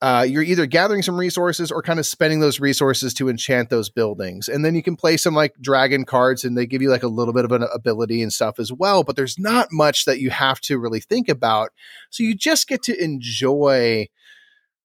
Uh, 0.00 0.22
you're 0.22 0.42
either 0.42 0.66
gathering 0.66 1.00
some 1.00 1.18
resources 1.18 1.72
or 1.72 1.80
kind 1.80 1.98
of 1.98 2.04
spending 2.04 2.40
those 2.40 2.60
resources 2.60 3.14
to 3.14 3.30
enchant 3.30 3.70
those 3.70 3.88
buildings. 3.88 4.48
And 4.48 4.62
then 4.62 4.74
you 4.74 4.82
can 4.82 4.96
play 4.96 5.16
some 5.16 5.34
like 5.34 5.54
dragon 5.62 6.04
cards 6.04 6.44
and 6.44 6.58
they 6.58 6.66
give 6.66 6.82
you 6.82 6.90
like 6.90 7.02
a 7.02 7.08
little 7.08 7.32
bit 7.32 7.46
of 7.46 7.52
an 7.52 7.64
ability 7.72 8.20
and 8.20 8.30
stuff 8.30 8.58
as 8.58 8.70
well. 8.70 9.02
But 9.02 9.16
there's 9.16 9.38
not 9.38 9.68
much 9.72 10.04
that 10.04 10.20
you 10.20 10.28
have 10.28 10.60
to 10.62 10.78
really 10.78 11.00
think 11.00 11.30
about. 11.30 11.70
So 12.10 12.22
you 12.22 12.34
just 12.34 12.68
get 12.68 12.82
to 12.82 13.02
enjoy 13.02 14.08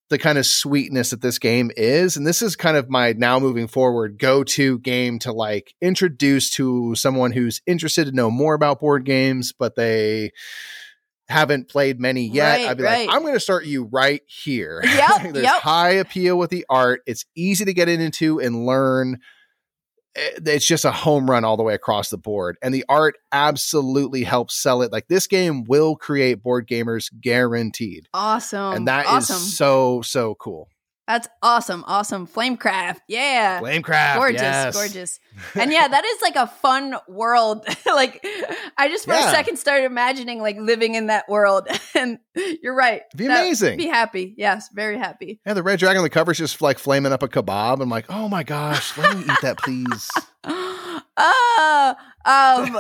the 0.10 0.18
kind 0.18 0.38
of 0.38 0.45
sweetness 0.45 1.12
that 1.12 1.22
this 1.22 1.39
game 1.39 1.72
is. 1.78 2.18
And 2.18 2.26
this 2.26 2.41
is 2.41 2.55
kind 2.55 2.76
of 2.76 2.89
my 2.89 3.14
now 3.14 3.39
moving 3.39 3.68
forward 3.68 4.18
go 4.18 4.43
to 4.43 4.80
game 4.80 5.20
to 5.20 5.32
like 5.32 5.76
introduce 5.82 6.49
to 6.51 6.95
someone 6.95 7.32
who's 7.32 7.62
interested 7.66 8.05
to 8.05 8.12
know 8.12 8.32
more 8.32 8.55
about 8.55 8.80
board 8.80 9.05
games, 9.05 9.53
but 9.57 9.76
they 9.76 10.32
haven't 11.30 11.70
played 11.70 11.99
many 11.99 12.28
yet. 12.28 12.57
Right, 12.57 12.70
I'd 12.70 12.78
be 12.78 12.84
right. 12.84 13.07
like, 13.07 13.16
I'm 13.16 13.22
going 13.22 13.36
to 13.36 13.39
start 13.39 13.66
you 13.66 13.84
right 13.86 14.22
here. 14.28 14.84
Yep, 14.89 15.34
There's 15.34 15.43
yep. 15.43 15.62
high 15.62 15.91
appeal 15.91 16.38
with 16.38 16.49
the 16.49 16.66
art. 16.70 17.01
It's 17.05 17.26
easy 17.36 17.64
to 17.66 17.74
get 17.74 17.88
into 17.88 18.39
and 18.41 18.66
learn. 18.66 19.20
Eh, 20.16 20.30
It's 20.45 20.66
just 20.66 20.86
a 20.86 20.91
home 20.91 21.30
run 21.30 21.43
all 21.45 21.57
the 21.57 21.64
way 21.64 21.74
across 21.76 22.10
the 22.10 22.18
board. 22.18 22.57
And 22.62 22.74
the 22.74 22.86
art 22.89 23.16
absolutely 23.32 24.24
helps 24.24 24.55
sell 24.55 24.82
it. 24.82 24.91
Like 24.91 25.07
this 25.07 25.28
game 25.28 25.64
will 25.66 25.95
create 25.95 26.41
board 26.43 26.68
gamers 26.68 27.10
guaranteed 27.22 28.07
Awesome. 28.14 28.74
and 28.74 28.88
that 28.88 29.05
is 29.05 29.12
awesome. 29.12 29.38
so 29.38 30.01
so 30.01 30.36
cool. 30.36 30.70
That's 31.10 31.28
awesome. 31.41 31.84
Awesome. 31.88 32.28
Flamecraft. 32.28 32.99
Yeah. 33.07 33.60
Flamecraft, 33.62 34.16
gorgeous, 34.18 34.41
yes. 34.43 34.76
gorgeous. 34.76 35.20
And 35.55 35.72
yeah, 35.72 35.88
that 35.88 36.05
is 36.05 36.22
like 36.22 36.36
a 36.36 36.45
fun 36.45 36.93
world. 37.07 37.66
like 37.88 38.24
I 38.78 38.89
just 38.89 39.05
for 39.05 39.14
Yeah. 39.16 39.28
a 39.28 39.32
second 39.32 39.57
started 39.57 39.86
imagining 39.86 40.39
like 40.39 40.57
living 40.57 40.93
in 40.93 41.07
that 41.07 41.28
world. 41.28 41.68
and 41.95 42.20
you're 42.62 42.76
right. 42.76 43.01
It'd 43.10 43.18
be 43.18 43.26
That- 43.26 43.39
amazing. 43.39 43.78
Be 43.78 43.88
happy. 43.88 44.36
Yes, 44.38 44.70
very 44.72 44.99
happy. 44.99 45.39
Yeah, 45.47 45.55
the 45.55 45.64
red 45.64 45.80
dragon 45.80 45.97
on 45.97 46.03
the 46.03 46.12
cover 46.12 46.32
is 46.32 46.38
just 46.38 46.62
like 46.62 46.78
flaming 46.78 47.12
up 47.12 47.24
a 47.24 47.28
kebab. 47.28 47.82
I'm 47.82 47.89
like, 47.89 48.05
oh 48.10 48.30
my 48.30 48.43
gosh, 48.43 48.95
let 48.95 49.18
me 49.18 49.24
eat 49.24 49.41
that, 49.41 49.57
please. 49.57 50.12
uh, 51.18 51.93
um 52.26 52.78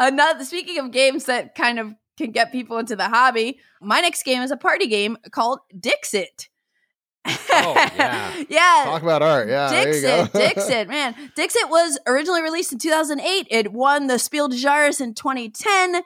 another 0.00 0.44
speaking 0.44 0.78
of 0.78 0.90
games 0.90 1.26
that 1.26 1.54
kind 1.54 1.78
of 1.78 1.94
can 2.16 2.30
get 2.32 2.50
people 2.50 2.78
into 2.78 2.96
the 2.96 3.08
hobby, 3.08 3.58
my 3.80 4.00
next 4.00 4.24
game 4.24 4.42
is 4.42 4.50
a 4.50 4.56
party 4.56 4.86
game 4.88 5.16
called 5.30 5.60
Dixit. 5.78 6.48
Oh, 7.26 7.74
yeah. 7.96 8.44
yeah. 8.48 8.82
Talk 8.84 9.02
about 9.02 9.22
art. 9.22 9.48
Yeah, 9.48 9.68
there 9.70 9.94
you 9.94 10.00
Dixit, 10.00 10.32
go. 10.32 10.38
Dixit, 10.38 10.88
man. 10.88 11.14
Dixit 11.34 11.68
was 11.68 11.98
originally 12.06 12.42
released 12.42 12.72
in 12.72 12.78
2008. 12.78 13.46
It 13.50 13.72
won 13.72 14.06
the 14.06 14.18
Spiel 14.18 14.48
des 14.48 14.56
Jahres 14.56 15.00
in 15.00 15.14
2010. 15.14 15.96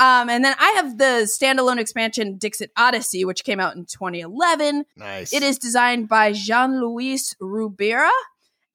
Um, 0.00 0.30
and 0.30 0.44
then 0.44 0.54
I 0.58 0.70
have 0.76 0.96
the 0.98 1.28
standalone 1.28 1.78
expansion 1.78 2.38
Dixit 2.38 2.70
Odyssey, 2.76 3.24
which 3.24 3.42
came 3.42 3.58
out 3.58 3.74
in 3.74 3.84
2011. 3.84 4.84
nice. 4.96 5.32
It 5.32 5.42
is 5.42 5.58
designed 5.58 6.08
by 6.08 6.32
Jean 6.32 6.80
Louis 6.80 7.34
Roubira 7.42 8.10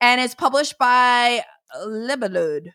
and 0.03 0.19
it's 0.19 0.35
published 0.35 0.77
by 0.77 1.43
Libellud. 1.81 2.73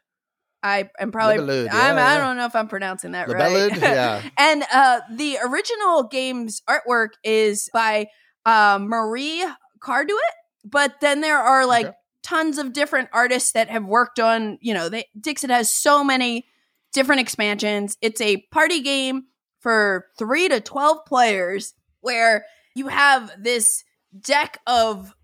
I 0.63 0.89
am 0.99 1.13
probably 1.13 1.37
Libellud, 1.37 1.67
yeah, 1.67 1.93
I'm, 1.93 1.99
I 1.99 2.17
don't 2.17 2.37
know 2.37 2.47
if 2.47 2.57
I'm 2.57 2.69
pronouncing 2.69 3.13
that 3.13 3.29
Libellud, 3.29 3.71
right. 3.71 3.81
yeah. 3.81 4.23
and 4.37 4.65
uh, 4.73 5.01
the 5.13 5.39
original 5.45 6.05
game's 6.05 6.63
artwork 6.69 7.11
is 7.23 7.69
by 7.73 8.07
uh, 8.49 8.79
Marie 8.81 9.45
Cardouat, 9.81 10.35
but 10.65 11.01
then 11.01 11.21
there 11.21 11.39
are 11.39 11.67
like 11.67 11.87
Okay. 11.87 11.95
tons 12.23 12.59
of 12.59 12.73
different 12.73 13.09
artists 13.13 13.53
that 13.53 13.69
have 13.69 13.85
worked 13.85 14.19
on. 14.21 14.59
You 14.61 14.75
know, 14.75 14.89
they, 14.89 15.05
Dixit 15.21 15.51
has 15.51 15.71
so 15.71 16.03
many 16.03 16.47
different 16.93 17.21
expansions. 17.21 17.97
It's 18.01 18.21
a 18.21 18.39
party 18.51 18.81
game 18.81 19.25
for 19.61 20.07
three 20.19 20.49
to 20.49 20.61
twelve 20.61 21.05
players 21.07 21.75
where 22.01 22.45
you 22.75 22.89
have 22.89 23.31
this 23.43 23.85
deck 24.21 24.59
of 24.67 25.15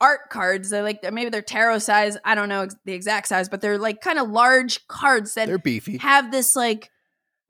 art 0.00 0.28
cards. 0.30 0.70
They're 0.70 0.82
like 0.82 1.00
maybe 1.12 1.30
they're 1.30 1.42
tarot 1.42 1.78
size. 1.80 2.16
I 2.24 2.34
don't 2.34 2.48
know 2.48 2.62
ex- 2.62 2.76
the 2.84 2.92
exact 2.94 3.28
size, 3.28 3.48
but 3.48 3.60
they're 3.60 3.78
like 3.78 4.00
kind 4.00 4.18
of 4.18 4.28
large 4.30 4.86
cards 4.88 5.34
that 5.34 5.46
They're 5.46 5.58
beefy. 5.58 5.98
have 5.98 6.30
this 6.30 6.54
like 6.56 6.90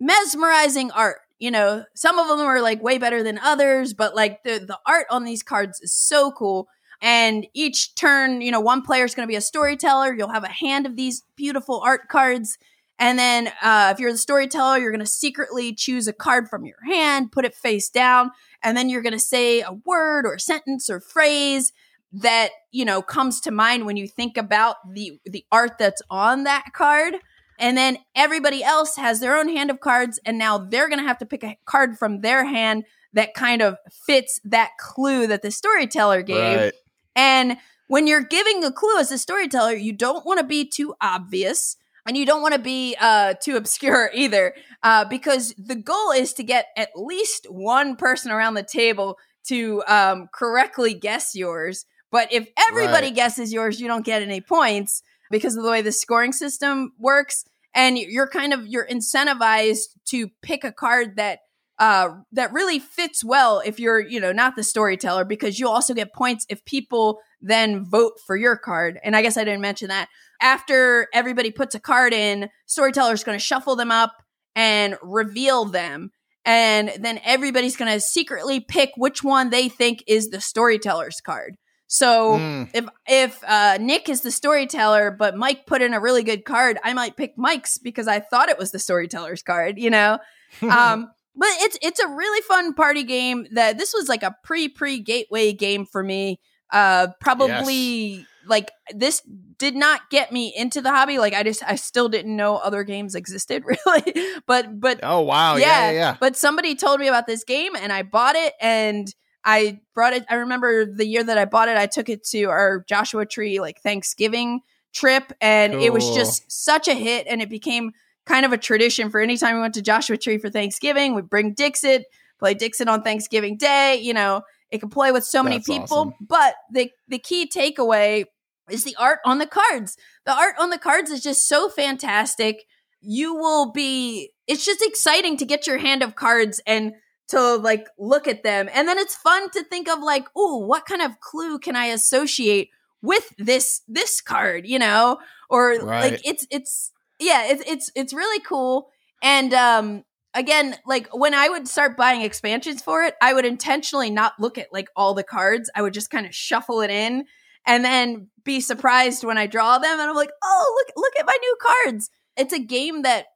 mesmerizing 0.01 0.91
art. 0.93 1.19
You 1.39 1.51
know, 1.51 1.85
some 1.95 2.19
of 2.19 2.29
them 2.29 2.47
are 2.47 2.61
like 2.63 2.83
way 2.83 2.99
better 2.99 3.23
than 3.23 3.39
others, 3.39 3.93
but 3.93 4.15
like 4.15 4.43
the 4.43 4.59
the 4.59 4.79
art 4.87 5.07
on 5.11 5.25
these 5.25 5.43
cards 5.43 5.81
is 5.81 5.93
so 5.93 6.31
cool. 6.33 6.69
And 7.03 7.47
each 7.53 7.95
turn, 7.95 8.41
you 8.41 8.51
know, 8.51 8.61
one 8.61 8.83
player 8.83 9.05
is 9.05 9.15
going 9.15 9.27
to 9.27 9.31
be 9.31 9.37
a 9.37 9.43
storyteller. 9.43 10.15
You'll 10.15 10.31
have 10.31 10.45
a 10.45 10.49
hand 10.49 10.87
of 10.87 10.97
these 10.97 11.25
beautiful 11.37 11.81
art 11.81 12.09
cards. 12.09 12.57
And 12.99 13.19
then 13.19 13.53
uh, 13.61 13.91
if 13.93 14.01
you're 14.01 14.13
the 14.13 14.19
storyteller, 14.19 14.79
you're 14.79 14.91
going 14.91 15.01
to 15.01 15.07
secretly 15.07 15.75
choose 15.75 16.09
a 16.09 16.15
card 16.15 16.49
from 16.49 16.65
your 16.65 16.79
hand, 16.87 17.33
put 17.33 17.45
it 17.45 17.55
face 17.55 17.91
down, 17.91 18.31
and 18.63 18.75
then 18.75 18.89
you're 18.89 19.03
going 19.03 19.13
to 19.13 19.19
say 19.19 19.61
a 19.61 19.73
word 19.85 20.25
or 20.25 20.35
a 20.35 20.41
sentence 20.41 20.89
or 20.89 21.01
phrase 21.01 21.73
that 22.13 22.51
you 22.71 22.85
know 22.85 23.03
comes 23.03 23.41
to 23.41 23.51
mind 23.51 23.85
when 23.85 23.97
you 23.97 24.09
think 24.09 24.37
about 24.37 24.77
the 24.95 25.19
the 25.27 25.45
art 25.53 25.73
that's 25.79 26.01
on 26.09 26.45
that 26.45 26.65
card 26.73 27.17
and 27.59 27.77
then 27.77 27.99
everybody 28.15 28.63
else 28.63 28.97
has 28.97 29.21
their 29.21 29.37
own 29.37 29.49
hand 29.49 29.71
of 29.71 29.81
cards 29.81 30.19
and 30.25 30.39
now 30.39 30.59
they're 30.59 30.89
going 30.89 31.01
to 31.01 31.07
have 31.07 31.19
to 31.19 31.27
pick 31.27 31.43
a 31.45 31.57
card 31.67 31.99
from 31.99 32.21
their 32.21 32.45
hand 32.45 32.85
that 33.13 33.35
kind 33.35 33.63
of 33.63 33.77
fits 34.07 34.41
that 34.45 34.71
clue 34.79 35.27
that 35.27 35.43
the 35.43 35.51
storyteller 35.51 36.23
gave 36.23 36.59
Right. 36.59 36.75
and 37.15 37.57
when 37.89 38.09
you're 38.09 38.25
giving 38.25 38.65
a 38.65 38.73
clue 38.73 38.99
as 38.99 39.13
a 39.13 39.19
storyteller, 39.19 39.73
you 39.75 39.93
don't 39.93 40.27
want 40.27 40.41
to 40.41 40.45
be 40.45 40.69
too 40.69 40.95
obvious 41.01 41.77
and 42.05 42.17
you 42.17 42.27
don't 42.27 42.43
want 42.43 42.53
to 42.55 42.61
be 42.61 42.97
uh, 43.01 43.35
too 43.41 43.57
obscure 43.57 44.11
either, 44.15 44.55
uh, 44.83 45.05
because 45.05 45.55
the 45.57 45.77
goal 45.77 46.11
is 46.11 46.33
to 46.35 46.43
get 46.43 46.67
at 46.77 46.91
least 46.97 47.47
one 47.49 47.95
person 47.95 48.33
around 48.33 48.55
the 48.55 48.65
table 48.65 49.19
to 49.47 49.85
um, 49.87 50.29
correctly 50.35 50.95
guess 50.95 51.37
yours. 51.37 51.85
But 52.11 52.33
if 52.33 52.49
everybody 52.69 53.07
Right. 53.07 53.15
guesses 53.15 53.53
yours, 53.53 53.81
you 53.81 53.87
don't 53.87 54.05
get 54.05 54.21
any 54.21 54.41
points 54.41 55.03
because 55.31 55.57
of 55.57 55.63
the 55.65 55.71
way 55.71 55.83
the 55.83 55.93
scoring 55.93 56.33
system 56.33 56.93
works. 56.99 57.45
And 57.75 57.99
you're 57.99 58.29
kind 58.29 58.53
of 58.53 58.67
you're 58.67 58.87
incentivized 58.87 59.89
to 60.07 60.29
pick 60.43 60.65
a 60.65 60.73
card 60.73 61.17
that 61.17 61.41
uh, 61.79 62.09
that 62.33 62.53
really 62.53 62.79
fits 62.79 63.23
well 63.23 63.61
if 63.65 63.79
you're 63.79 64.01
you 64.01 64.19
know 64.19 64.33
not 64.33 64.57
the 64.57 64.65
storyteller 64.65 65.25
because 65.25 65.59
you 65.59 65.69
also 65.69 65.93
get 65.93 66.15
points 66.15 66.47
if 66.49 66.65
people 66.65 67.21
then 67.41 67.85
vote 67.85 68.15
for 68.27 68.37
your 68.37 68.57
card. 68.57 68.99
And 69.05 69.15
i 69.15 69.23
guess 69.23 69.37
i 69.37 69.45
didn't 69.45 69.61
mention 69.61 69.89
that. 69.89 70.09
After 70.41 71.09
everybody 71.13 71.51
puts 71.51 71.75
a 71.75 71.81
card 71.81 72.15
in 72.15 72.49
storyteller's 72.67 73.25
going 73.25 73.39
to 73.39 73.45
shuffle 73.45 73.77
them 73.77 73.91
up 73.91 74.13
and 74.55 74.97
reveal 75.03 75.67
them. 75.67 76.11
And 76.47 76.93
then 77.01 77.21
everybody's 77.25 77.77
going 77.77 77.93
to 77.93 78.01
secretly 78.01 78.61
pick 78.61 78.93
which 78.97 79.23
one 79.23 79.51
they 79.51 79.69
think 79.69 80.03
is 80.07 80.31
the 80.31 80.41
storyteller's 80.41 81.21
card 81.21 81.57
so 81.87 82.33
Mm. 82.39 82.71
if 82.75 82.85
if 83.07 83.45
uh, 83.47 83.79
Nick 83.81 84.09
is 84.09 84.23
the 84.23 84.31
storyteller, 84.31 85.11
but 85.11 85.37
Mike 85.37 85.67
put 85.67 85.83
in 85.83 85.95
a 85.95 86.01
really 86.01 86.23
good 86.23 86.45
card, 86.45 86.79
I 86.83 86.93
might 86.95 87.17
pick 87.17 87.37
Mike's 87.39 87.79
because 87.79 88.09
I 88.09 88.21
thought 88.21 88.49
it 88.49 88.59
was 88.59 88.73
the 88.73 88.79
storyteller's 88.79 89.43
card. 89.43 89.79
You 89.79 89.91
know, 89.91 90.19
um, 90.63 91.11
but 91.35 91.49
it's 91.61 91.79
it's 91.83 92.01
a 92.01 92.09
really 92.09 92.43
fun 92.43 92.75
party 92.75 93.05
game. 93.05 93.47
That 93.53 93.79
this 93.79 93.93
was 93.95 94.09
like 94.09 94.23
a 94.23 94.35
pre 94.43 94.69
pre 94.69 94.99
gateway 95.01 95.53
game 95.53 95.87
for 95.87 96.03
me. 96.03 96.41
Uh, 96.73 97.09
probably 97.21 98.27
like 98.49 98.71
this 98.95 99.23
did 99.59 99.75
not 99.75 100.09
get 100.11 100.33
me 100.33 100.53
into 100.57 100.81
the 100.81 100.91
hobby. 100.91 101.19
Like 101.19 101.35
I 101.35 101.43
just 101.43 101.63
I 101.65 101.77
still 101.77 102.09
didn't 102.09 102.35
know 102.37 102.57
other 102.57 102.83
games 102.85 103.15
existed 103.15 103.65
really. 103.87 104.15
but 104.47 104.81
but 104.81 105.01
oh 105.03 105.21
wow. 105.21 105.57
Yeah, 105.57 105.91
yeah, 105.91 105.91
yeah. 105.93 106.17
but 106.19 106.37
somebody 106.37 106.75
told 106.75 107.01
me 107.01 107.07
about 107.09 107.27
this 107.27 107.45
game 107.45 107.75
and 107.77 107.93
I 107.93 108.03
bought 108.03 108.35
it 108.37 108.55
and 108.61 109.13
I 109.47 109.81
brought 109.95 110.13
it. 110.13 110.27
I 110.29 110.35
remember 110.35 110.85
the 110.85 111.07
year 111.07 111.23
that 111.23 111.39
I 111.39 111.45
bought 111.45 111.69
it, 111.69 111.77
I 111.77 111.87
took 111.87 112.09
it 112.09 112.25
to 112.31 112.45
our 112.47 112.85
Joshua 112.89 113.25
Tree 113.25 113.61
like 113.61 113.81
Thanksgiving 113.81 114.61
trip 114.93 115.33
and 115.41 115.75
it 115.75 115.93
was 115.93 116.11
just 116.15 116.51
such 116.51 116.89
a 116.89 116.95
hit 116.95 117.27
and 117.29 117.41
it 117.41 117.51
became 117.51 117.93
kind 118.25 118.45
of 118.45 118.53
a 118.53 118.59
tradition 118.59 119.11
for 119.11 119.21
anytime 119.21 119.55
we 119.55 119.61
went 119.61 119.75
to 119.75 119.83
Joshua 119.83 120.17
Tree 120.17 120.39
for 120.39 120.51
Thanksgiving, 120.51 121.15
we 121.15 121.23
bring 121.23 121.55
Dixit, 121.55 122.07
play 122.39 122.55
Dixit 122.55 122.89
on 122.89 123.03
Thanksgiving 123.03 123.57
Day, 123.57 124.01
you 124.03 124.13
know, 124.13 124.43
it 124.71 124.81
can 124.81 124.89
play 124.91 125.13
with 125.13 125.25
so 125.25 125.43
many 125.43 125.59
That's 125.59 125.69
people, 125.69 125.99
awesome. 125.99 126.15
but 126.21 126.55
the 126.73 126.91
the 127.07 127.19
key 127.19 127.49
takeaway 127.49 128.25
is 128.69 128.83
the 128.83 128.97
art 128.99 129.21
on 129.25 129.39
the 129.39 129.47
cards. 129.47 129.97
The 130.25 130.33
art 130.33 130.57
on 130.59 130.71
the 130.71 130.79
cards 130.79 131.11
is 131.11 131.23
just 131.23 131.47
so 131.47 131.69
fantastic. 131.69 132.65
You 133.01 133.35
will 133.37 133.71
be 133.71 134.33
it's 134.49 134.65
just 134.65 134.83
exciting 134.83 135.37
to 135.37 135.45
get 135.45 135.67
your 135.69 135.79
hand 135.79 136.03
of 136.03 136.17
cards 136.17 136.61
and 136.67 136.95
to 137.29 137.57
like 137.57 137.87
look 137.99 138.29
at 138.29 138.43
them. 138.43 138.69
And 138.73 138.87
then 138.89 138.99
it's 138.99 139.15
fun 139.15 139.51
to 139.51 139.65
think 139.65 139.89
of 139.89 140.01
like, 140.01 140.27
oh, 140.37 140.59
what 140.59 140.87
kind 140.87 141.03
of 141.03 141.21
clue 141.21 141.59
can 141.59 141.77
I 141.77 141.87
associate 141.87 142.71
with 143.03 143.33
this 143.39 143.83
this 143.89 144.21
card, 144.21 144.67
you 144.67 144.79
know?" 144.79 145.19
Or 145.51 145.75
Right. 145.83 146.13
like 146.13 146.21
it's 146.25 146.47
it's 146.51 146.93
yeah, 147.19 147.47
it's 147.47 147.63
it's 147.67 147.91
it's 147.95 148.13
really 148.13 148.41
cool. 148.41 148.89
And 149.23 149.53
um 149.55 150.05
again, 150.35 150.77
like 150.87 151.09
when 151.15 151.35
I 151.35 151.49
would 151.49 151.67
start 151.69 151.97
buying 151.97 152.23
expansions 152.23 152.83
for 152.83 153.03
it, 153.03 153.15
I 153.23 153.33
would 153.33 153.47
intentionally 153.47 154.11
not 154.11 154.35
look 154.39 154.59
at 154.59 154.73
like 154.73 154.89
all 154.97 155.15
the 155.15 155.23
cards. 155.25 155.71
I 155.75 155.83
would 155.83 155.95
just 155.95 156.11
kind 156.11 156.27
of 156.27 156.35
shuffle 156.35 156.81
it 156.83 156.91
in 156.91 157.25
and 157.67 157.85
then 157.85 158.29
be 158.45 158.61
surprised 158.61 159.25
when 159.25 159.39
I 159.39 159.47
draw 159.47 159.79
them 159.79 159.99
and 159.99 160.09
I'm 160.09 160.17
like, 160.17 160.31
"Oh, 160.43 160.85
look 160.87 160.95
look 160.97 161.13
at 161.19 161.27
my 161.27 161.37
new 161.41 161.57
cards." 161.61 162.11
It's 162.37 162.53
a 162.53 162.59
game 162.61 163.03
that 163.03 163.27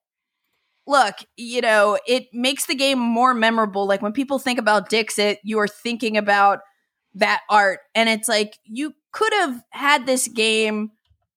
look, 0.90 1.14
you 1.36 1.60
know, 1.60 1.98
it 2.06 2.26
makes 2.32 2.66
the 2.66 2.74
game 2.74 2.98
more 2.98 3.32
memorable. 3.34 3.86
Like 3.86 4.02
when 4.02 4.12
people 4.12 4.38
think 4.38 4.58
about 4.58 4.88
Dixit, 4.88 5.38
you 5.44 5.58
are 5.58 5.68
thinking 5.68 6.16
about 6.16 6.60
that 7.14 7.40
art 7.48 7.80
and 7.94 8.08
it's 8.08 8.28
like 8.28 8.58
you 8.64 8.92
could 9.12 9.32
have 9.32 9.62
had 9.70 10.06
this 10.06 10.28
game, 10.28 10.90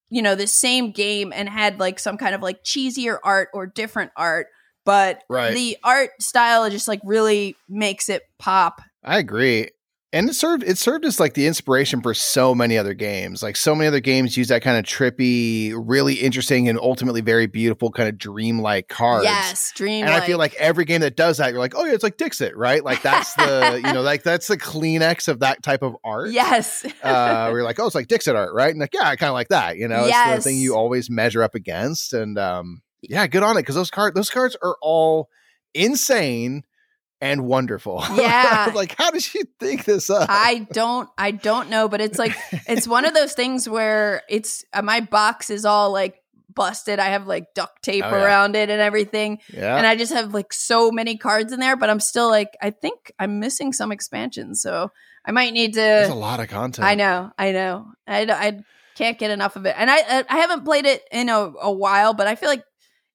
you 0.10 0.22
know, 0.22 0.36
this 0.36 0.54
same 0.54 0.92
game 0.92 1.34
and 1.34 1.50
had 1.50 1.80
like 1.80 2.00
some 2.00 2.18
kind 2.18 2.36
of 2.36 2.42
like 2.42 2.64
cheesier 2.64 3.18
art 3.24 3.50
or 3.54 3.66
different 3.66 4.12
art, 4.16 4.48
but 4.86 5.24
Right. 5.30 5.54
the 5.54 5.78
art 5.84 6.10
style 6.20 6.70
just 6.70 6.88
like 6.88 7.02
really 7.04 7.56
makes 7.68 8.10
it 8.10 8.24
pop. 8.40 8.82
I 9.04 9.18
agree. 9.18 9.70
And 10.14 10.30
it 10.30 10.36
served 10.36 10.64
it 10.64 10.78
served 10.78 11.06
as 11.06 11.20
like 11.20 11.34
the 11.34 11.48
inspiration 11.48 12.04
for 12.04 12.14
so 12.14 12.54
many 12.54 12.78
other 12.78 12.94
games. 12.94 13.42
Like 13.42 13.56
so 13.56 13.74
many 13.74 13.88
other 13.88 14.00
games 14.00 14.38
use 14.38 14.50
that 14.50 14.62
kind 14.62 14.78
of 14.78 14.86
trippy, 14.86 15.74
really 15.76 16.14
interesting 16.14 16.70
and 16.70 16.78
ultimately 16.78 17.22
very 17.22 17.48
beautiful 17.48 17.90
kind 17.90 18.08
of 18.08 18.20
dreamlike 18.20 18.90
cards. 18.90 19.26
Yes, 19.26 19.72
dream. 19.72 20.06
And 20.06 20.14
I 20.14 20.24
feel 20.24 20.38
like 20.38 20.54
every 20.56 20.86
game 20.86 21.02
that 21.02 21.16
does 21.16 21.38
that, 21.38 21.50
you're 21.50 21.60
like, 21.60 21.74
oh 21.76 21.84
yeah, 21.84 21.94
it's 21.94 22.04
like 22.04 22.18
Dixit, 22.18 22.56
right? 22.56 22.84
Like 22.84 23.02
that's 23.02 23.34
the 23.34 23.82
you 23.84 23.92
know, 23.92 24.04
like 24.04 24.22
that's 24.22 24.48
the 24.48 24.58
Kleenex 24.58 25.28
of 25.28 25.40
that 25.40 25.64
type 25.64 25.82
of 25.82 25.96
art. 26.04 26.30
yes, 26.30 26.86
uh, 27.02 27.50
we're 27.52 27.64
like, 27.64 27.80
oh, 27.80 27.88
it's 27.88 27.96
like 27.96 28.08
Dixit 28.08 28.36
art, 28.36 28.54
right? 28.54 28.70
And 28.70 28.80
like, 28.80 28.94
yeah, 28.94 29.10
I 29.10 29.16
kind 29.16 29.30
of 29.30 29.34
like 29.34 29.48
that. 29.48 29.78
You 29.78 29.88
know, 29.88 30.06
it's 30.06 30.36
the 30.36 30.48
thing 30.48 30.60
you 30.60 30.76
always 30.76 31.10
measure 31.10 31.42
up 31.42 31.56
against. 31.56 32.14
And 32.14 32.38
um, 32.38 32.84
yeah, 33.02 33.26
good 33.26 33.42
on 33.42 33.58
it 33.58 33.62
because 33.62 33.74
those 33.74 33.90
cards, 33.90 34.14
those 34.14 34.30
cards 34.30 34.56
are 34.62 34.78
all 34.80 35.30
insane 35.74 36.66
and 37.24 37.46
wonderful. 37.46 38.04
Yeah. 38.16 38.72
like, 38.76 38.96
how 38.98 39.12
did 39.12 39.34
you 39.34 39.44
think 39.60 39.86
this 39.86 40.10
up? 40.10 40.28
I 40.30 40.68
don't 40.72 41.10
I 41.18 41.32
don't 41.32 41.70
know, 41.70 41.88
but 41.88 42.02
it's 42.02 42.20
like 42.20 42.36
it's 42.68 42.88
one 42.88 43.06
of 43.06 43.14
those 43.14 43.34
things 43.34 43.68
where 43.68 44.22
it's 44.30 44.66
uh, 44.74 44.82
my 44.82 45.00
box 45.02 45.50
is 45.50 45.66
all 45.66 45.92
like 45.92 46.16
busted. 46.54 47.00
I 47.00 47.10
have 47.10 47.26
like 47.26 47.54
duct 47.56 47.82
tape 47.82 48.04
Oh, 48.06 48.10
yeah. 48.16 48.24
around 48.24 48.56
it 48.56 48.70
and 48.70 48.80
everything. 48.82 49.40
yeah, 49.52 49.76
And 49.78 49.88
I 49.88 49.96
just 49.96 50.14
have 50.14 50.34
like 50.34 50.54
so 50.54 50.92
many 50.92 51.18
cards 51.18 51.52
in 51.54 51.60
there, 51.60 51.76
but 51.76 51.90
I'm 51.90 52.00
still 52.00 52.30
like 52.30 52.52
I 52.62 52.70
think 52.70 53.12
I'm 53.18 53.40
missing 53.40 53.74
some 53.74 53.92
expansions, 53.92 54.62
so 54.62 54.92
I 55.26 55.32
might 55.32 55.54
need 55.54 55.74
to. 55.74 55.80
there's 55.80 56.10
a 56.10 56.16
lot 56.16 56.40
of 56.42 56.50
content. 56.50 56.86
I 56.86 56.96
know, 56.96 57.32
I 57.40 57.52
know. 57.54 57.88
I 58.08 58.22
I 58.30 58.60
can't 58.96 59.18
get 59.18 59.32
enough 59.32 59.56
of 59.56 59.66
it. 59.66 59.74
And 59.78 59.90
I 59.90 59.98
I- 59.98 60.26
I 60.30 60.38
haven't 60.38 60.66
played 60.66 60.86
it 60.86 61.02
in 61.12 61.30
a, 61.30 61.52
a 61.62 61.72
while, 61.72 62.14
but 62.14 62.28
I 62.28 62.36
feel 62.36 62.50
like 62.50 62.64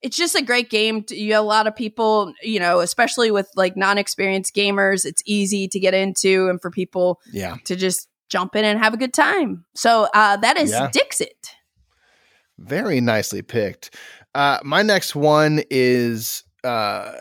it's 0.03 0.17
just 0.17 0.35
a 0.35 0.43
great 0.43 0.71
game. 0.71 1.03
To, 1.05 1.17
you 1.17 1.33
have 1.35 1.43
a 1.43 1.47
lot 1.47 1.67
of 1.67 1.75
people, 1.77 2.33
you 2.43 2.61
know, 2.61 2.81
especially 2.81 3.31
with 3.31 3.49
like 3.57 3.77
non-experienced 3.77 4.55
gamers, 4.55 5.05
it's 5.05 5.23
easy 5.27 5.67
to 5.69 5.81
get 5.81 5.95
into 5.95 6.49
and 6.49 6.61
for 6.61 6.71
people 6.71 7.21
Yeah, 7.33 7.57
to 7.65 7.75
just 7.77 8.09
jump 8.29 8.55
in 8.57 8.65
and 8.65 8.79
have 8.79 8.95
a 8.95 8.99
good 8.99 9.13
time. 9.15 9.65
So 9.75 10.09
uh, 10.15 10.37
that 10.39 10.57
is 10.57 10.71
Yeah. 10.71 10.91
Dixit. 10.93 11.51
very 12.59 13.01
nicely 13.01 13.43
picked. 13.43 13.95
Uh, 14.35 14.59
my 14.63 14.83
next 14.83 15.15
one 15.15 15.63
is. 15.71 16.45
Uh, 16.65 17.13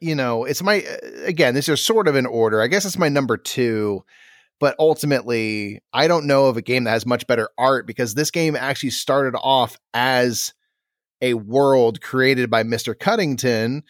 you 0.00 0.14
know, 0.14 0.44
it's 0.44 0.62
my 0.62 0.76
again. 1.24 1.54
This 1.54 1.68
is 1.68 1.84
sort 1.84 2.08
of 2.08 2.16
in 2.16 2.26
order. 2.26 2.62
I 2.62 2.66
guess 2.68 2.84
it's 2.84 2.98
my 2.98 3.08
number 3.08 3.36
two. 3.36 4.04
but 4.60 4.76
ultimately 4.78 5.80
i 5.92 6.06
don't 6.06 6.24
know 6.26 6.46
of 6.46 6.56
a 6.56 6.62
game 6.62 6.84
that 6.84 6.90
has 6.92 7.04
much 7.04 7.26
better 7.26 7.48
art 7.58 7.84
because 7.84 8.14
this 8.14 8.30
game 8.30 8.54
actually 8.54 8.90
started 8.90 9.36
off 9.42 9.76
as 9.92 10.52
a 11.22 11.34
world 11.34 12.02
created 12.02 12.50
by 12.50 12.62
Mr. 12.64 12.98
Cuddington. 12.98 13.84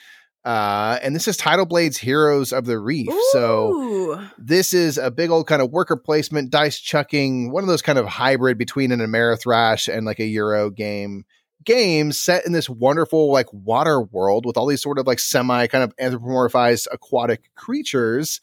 Uh, 0.45 0.99
and 1.03 1.15
this 1.15 1.27
is 1.27 1.37
Tidal 1.37 1.67
Blades 1.67 1.97
Heroes 1.99 2.53
of 2.53 2.67
the 2.67 2.79
Reef. 2.79 3.09
Ooh. 3.09 3.29
So 3.33 4.29
this 4.39 4.75
is 4.75 4.99
a 4.99 5.11
big 5.11 5.31
old 5.31 5.47
kind 5.47 5.63
of 5.63 5.71
worker 5.71 5.97
placement, 5.97 6.51
dice 6.51 6.79
chucking, 6.79 7.51
one 7.51 7.65
of 7.65 7.69
those 7.69 7.83
kind 7.83 7.99
of 7.99 8.07
hybrid 8.07 8.59
between 8.59 8.93
an 8.93 9.01
Ameritrash 9.01 9.93
and 9.93 10.05
like 10.05 10.21
a 10.21 10.27
Euro 10.27 10.71
game 10.71 11.25
games 11.65 12.19
set 12.19 12.45
in 12.45 12.53
this 12.53 12.69
wonderful 12.69 13.33
like 13.33 13.47
water 13.53 14.03
world 14.03 14.45
with 14.45 14.57
all 14.57 14.67
these 14.67 14.83
sort 14.83 14.99
of 14.99 15.07
like 15.07 15.21
semi 15.21 15.67
kind 15.69 15.85
of 15.85 15.95
anthropomorphized 15.97 16.89
aquatic 16.91 17.55
creatures 17.55 18.41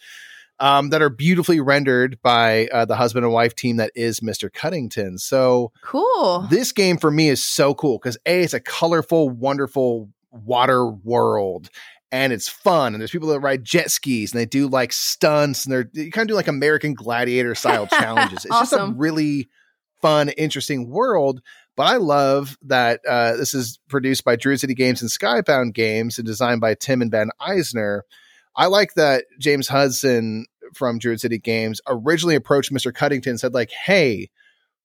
um, 0.59 0.89
that 0.89 1.01
are 1.01 1.09
beautifully 1.09 1.59
rendered 1.59 2.21
by 2.21 2.67
uh, 2.67 2.85
the 2.85 2.95
husband 2.95 3.25
and 3.25 3.33
wife 3.33 3.55
team 3.55 3.77
that 3.77 3.91
is 3.95 4.19
Mr. 4.19 4.51
Cuddington. 4.51 5.17
So 5.17 5.71
cool. 5.81 6.47
This 6.49 6.71
game 6.71 6.97
for 6.97 7.09
me 7.11 7.29
is 7.29 7.43
so 7.43 7.73
cool 7.73 7.97
because 7.97 8.17
a 8.25 8.41
it's 8.41 8.53
a 8.53 8.59
colorful, 8.59 9.29
wonderful 9.29 10.09
water 10.31 10.85
world. 10.85 11.69
And 12.11 12.33
it's 12.33 12.49
fun, 12.49 12.95
and 12.95 13.01
there's 13.01 13.11
people 13.11 13.29
that 13.29 13.39
ride 13.41 13.63
jet 13.63 13.91
skis, 13.91 14.33
and 14.33 14.41
they 14.41 14.47
do 14.47 14.67
like 14.67 14.91
stunts, 14.91 15.65
and 15.65 15.71
they're 15.71 15.87
you 15.93 16.11
kind 16.11 16.23
of 16.23 16.29
do 16.29 16.33
like 16.33 16.47
American 16.47 16.95
Gladiator 16.95 17.53
style 17.53 17.85
challenges. 17.99 18.45
It's 18.45 18.51
awesome. 18.51 18.79
just 18.79 18.91
a 18.91 18.93
really 18.95 19.47
fun, 20.01 20.29
interesting 20.29 20.89
world. 20.89 21.41
But 21.75 21.85
I 21.85 21.97
love 21.97 22.57
that 22.63 23.01
uh, 23.07 23.35
this 23.35 23.53
is 23.53 23.79
produced 23.89 24.23
by 24.23 24.35
Druid 24.35 24.59
City 24.59 24.73
Games 24.73 25.03
and 25.03 25.11
Skybound 25.11 25.73
Games 25.75 26.17
and 26.17 26.25
designed 26.25 26.61
by 26.61 26.73
Tim 26.73 27.01
and 27.03 27.11
Ben 27.11 27.29
Eisner. 27.39 28.05
I 28.55 28.67
like 28.67 28.93
that 28.95 29.25
James 29.39 29.67
Hudson 29.67 30.45
from 30.73 30.99
Druid 30.99 31.21
City 31.21 31.37
Games 31.37 31.81
originally 31.87 32.35
approached 32.35 32.73
Mr. 32.73 32.93
Cuddington 32.93 33.31
and 33.31 33.39
said, 33.39 33.53
like, 33.53 33.71
hey, 33.71 34.29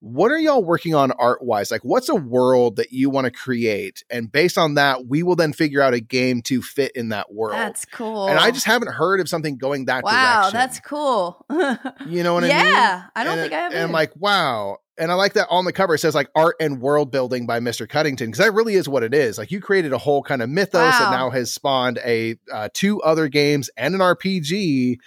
what 0.04 0.30
are 0.30 0.38
y'all 0.38 0.62
working 0.62 0.94
on 0.94 1.12
art 1.12 1.42
wise? 1.42 1.70
Like, 1.70 1.82
what's 1.82 2.10
a 2.10 2.14
world 2.14 2.76
that 2.76 2.92
you 2.92 3.08
want 3.08 3.24
to 3.24 3.30
create? 3.30 4.04
And 4.10 4.30
based 4.30 4.58
on 4.58 4.74
that, 4.74 5.06
we 5.06 5.22
will 5.22 5.34
then 5.34 5.54
figure 5.54 5.80
out 5.80 5.94
a 5.94 6.00
game 6.00 6.42
to 6.42 6.60
fit 6.60 6.92
in 6.94 7.08
that 7.08 7.32
world. 7.32 7.54
That's 7.54 7.86
cool. 7.86 8.28
And 8.28 8.38
I 8.38 8.50
just 8.50 8.66
haven't 8.66 8.92
heard 8.92 9.20
of 9.20 9.30
something 9.30 9.56
going 9.56 9.86
that 9.86 10.04
way. 10.04 10.12
wow, 10.12 10.50
direction. 10.50 10.58
that's 10.58 10.80
cool. 10.80 11.46
you 12.06 12.22
know 12.22 12.34
what 12.34 12.44
yeah, 12.44 12.58
I 12.58 12.62
mean? 12.62 12.72
Yeah, 12.72 13.02
I 13.16 13.24
don't 13.24 13.32
and 13.32 13.40
think 13.40 13.52
I 13.54 13.60
have. 13.60 13.72
And 13.72 13.82
I'm 13.82 13.92
like, 13.92 14.12
wow. 14.14 14.76
And 14.96 15.10
I 15.10 15.14
like 15.14 15.32
that 15.34 15.48
on 15.50 15.64
the 15.64 15.72
cover 15.72 15.94
it 15.94 15.98
says 15.98 16.14
like 16.14 16.30
art 16.34 16.56
and 16.60 16.80
world 16.80 17.10
building 17.10 17.46
by 17.46 17.60
Mr. 17.60 17.88
Cuddington 17.88 18.28
because 18.28 18.44
that 18.44 18.52
really 18.52 18.74
is 18.74 18.88
what 18.88 19.02
it 19.02 19.12
is. 19.12 19.38
Like 19.38 19.50
you 19.50 19.60
created 19.60 19.92
a 19.92 19.98
whole 19.98 20.22
kind 20.22 20.42
of 20.42 20.48
mythos 20.48 20.92
wow. 20.92 20.98
that 20.98 21.10
now 21.10 21.30
has 21.30 21.52
spawned 21.52 21.98
a 22.04 22.36
uh, 22.52 22.68
two 22.72 23.00
other 23.02 23.28
games 23.28 23.70
and 23.76 23.94
an 23.94 24.00
RPG 24.00 24.98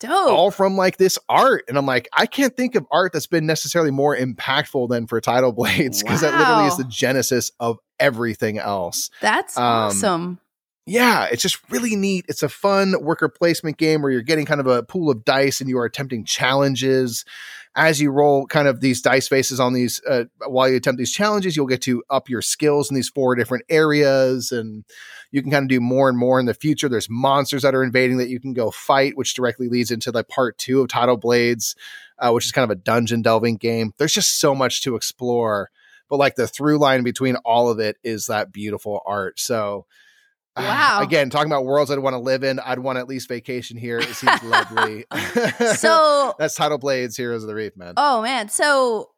Dope. 0.00 0.32
all 0.32 0.50
from 0.50 0.76
like 0.76 0.96
this 0.96 1.18
art. 1.28 1.64
And 1.68 1.78
I'm 1.78 1.86
like, 1.86 2.08
I 2.12 2.26
can't 2.26 2.56
think 2.56 2.74
of 2.74 2.86
art 2.90 3.12
that's 3.12 3.26
been 3.26 3.46
necessarily 3.46 3.90
more 3.90 4.16
impactful 4.16 4.88
than 4.88 5.06
for 5.06 5.20
Tidal 5.20 5.52
Blades 5.52 6.02
because 6.02 6.22
wow. 6.22 6.30
that 6.30 6.38
literally 6.38 6.68
is 6.68 6.76
the 6.76 6.84
genesis 6.84 7.52
of 7.60 7.78
everything 8.00 8.58
else. 8.58 9.10
That's 9.20 9.56
um, 9.56 9.64
awesome. 9.64 10.40
Yeah, 10.86 11.26
it's 11.30 11.42
just 11.42 11.58
really 11.70 11.94
neat. 11.94 12.24
It's 12.28 12.42
a 12.42 12.48
fun 12.48 12.96
worker 13.02 13.28
placement 13.28 13.76
game 13.76 14.02
where 14.02 14.10
you're 14.10 14.20
getting 14.20 14.44
kind 14.46 14.60
of 14.60 14.66
a 14.66 14.82
pool 14.82 15.10
of 15.10 15.24
dice 15.24 15.60
and 15.60 15.70
you 15.70 15.78
are 15.78 15.84
attempting 15.84 16.24
challenges. 16.24 17.24
As 17.76 18.00
you 18.00 18.10
roll 18.10 18.46
kind 18.48 18.66
of 18.66 18.80
these 18.80 19.00
dice 19.00 19.28
faces 19.28 19.60
on 19.60 19.74
these, 19.74 20.00
uh, 20.10 20.24
while 20.46 20.68
you 20.68 20.76
attempt 20.76 20.98
these 20.98 21.12
challenges, 21.12 21.56
you'll 21.56 21.68
get 21.68 21.82
to 21.82 22.02
up 22.10 22.28
your 22.28 22.42
skills 22.42 22.90
in 22.90 22.96
these 22.96 23.08
four 23.08 23.36
different 23.36 23.64
areas. 23.68 24.50
And 24.50 24.84
you 25.30 25.40
can 25.40 25.52
kind 25.52 25.62
of 25.64 25.68
do 25.68 25.80
more 25.80 26.08
and 26.08 26.18
more 26.18 26.40
in 26.40 26.46
the 26.46 26.52
future. 26.52 26.88
There's 26.88 27.08
monsters 27.08 27.62
that 27.62 27.76
are 27.76 27.84
invading 27.84 28.16
that 28.18 28.28
you 28.28 28.40
can 28.40 28.52
go 28.52 28.72
fight, 28.72 29.16
which 29.16 29.34
directly 29.34 29.68
leads 29.68 29.92
into 29.92 30.10
the 30.10 30.24
part 30.24 30.58
two 30.58 30.80
of 30.80 30.88
Tidal 30.88 31.16
Blades, 31.16 31.76
uh, 32.18 32.32
which 32.32 32.44
is 32.44 32.52
kind 32.52 32.64
of 32.64 32.70
a 32.76 32.80
dungeon 32.80 33.22
delving 33.22 33.56
game. 33.56 33.94
There's 33.98 34.12
just 34.12 34.40
so 34.40 34.52
much 34.52 34.82
to 34.82 34.96
explore, 34.96 35.70
but 36.10 36.18
like 36.18 36.34
the 36.34 36.48
through 36.48 36.78
line 36.78 37.04
between 37.04 37.36
all 37.36 37.70
of 37.70 37.78
it 37.78 37.96
is 38.02 38.26
that 38.26 38.52
beautiful 38.52 39.00
art. 39.06 39.38
So, 39.38 39.86
Wow. 40.58 41.00
Again, 41.02 41.30
talking 41.30 41.50
about 41.50 41.64
worlds 41.64 41.90
I'd 41.90 41.98
want 41.98 42.12
to 42.14 42.18
live 42.18 42.44
in, 42.44 42.58
I'd 42.60 42.78
want 42.78 42.98
at 42.98 43.08
least 43.08 43.26
vacation 43.26 43.78
here. 43.78 43.98
It 43.98 44.14
seems 44.14 44.42
lovely. 44.44 45.06
so 45.76 46.34
that's 46.38 46.54
Tidal 46.54 46.76
Blades 46.78 47.16
Heroes 47.16 47.42
of 47.42 47.48
the 47.48 47.54
Reef, 47.54 47.74
man. 47.76 47.94
Oh 47.96 48.20
man. 48.20 48.50
So 48.50 49.10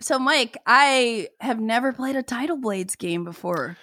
so 0.00 0.18
Mike, 0.18 0.56
I 0.66 1.28
have 1.40 1.60
never 1.60 1.92
played 1.92 2.16
a 2.16 2.22
Tidal 2.22 2.56
Blades 2.56 2.96
game 2.96 3.24
before. 3.24 3.76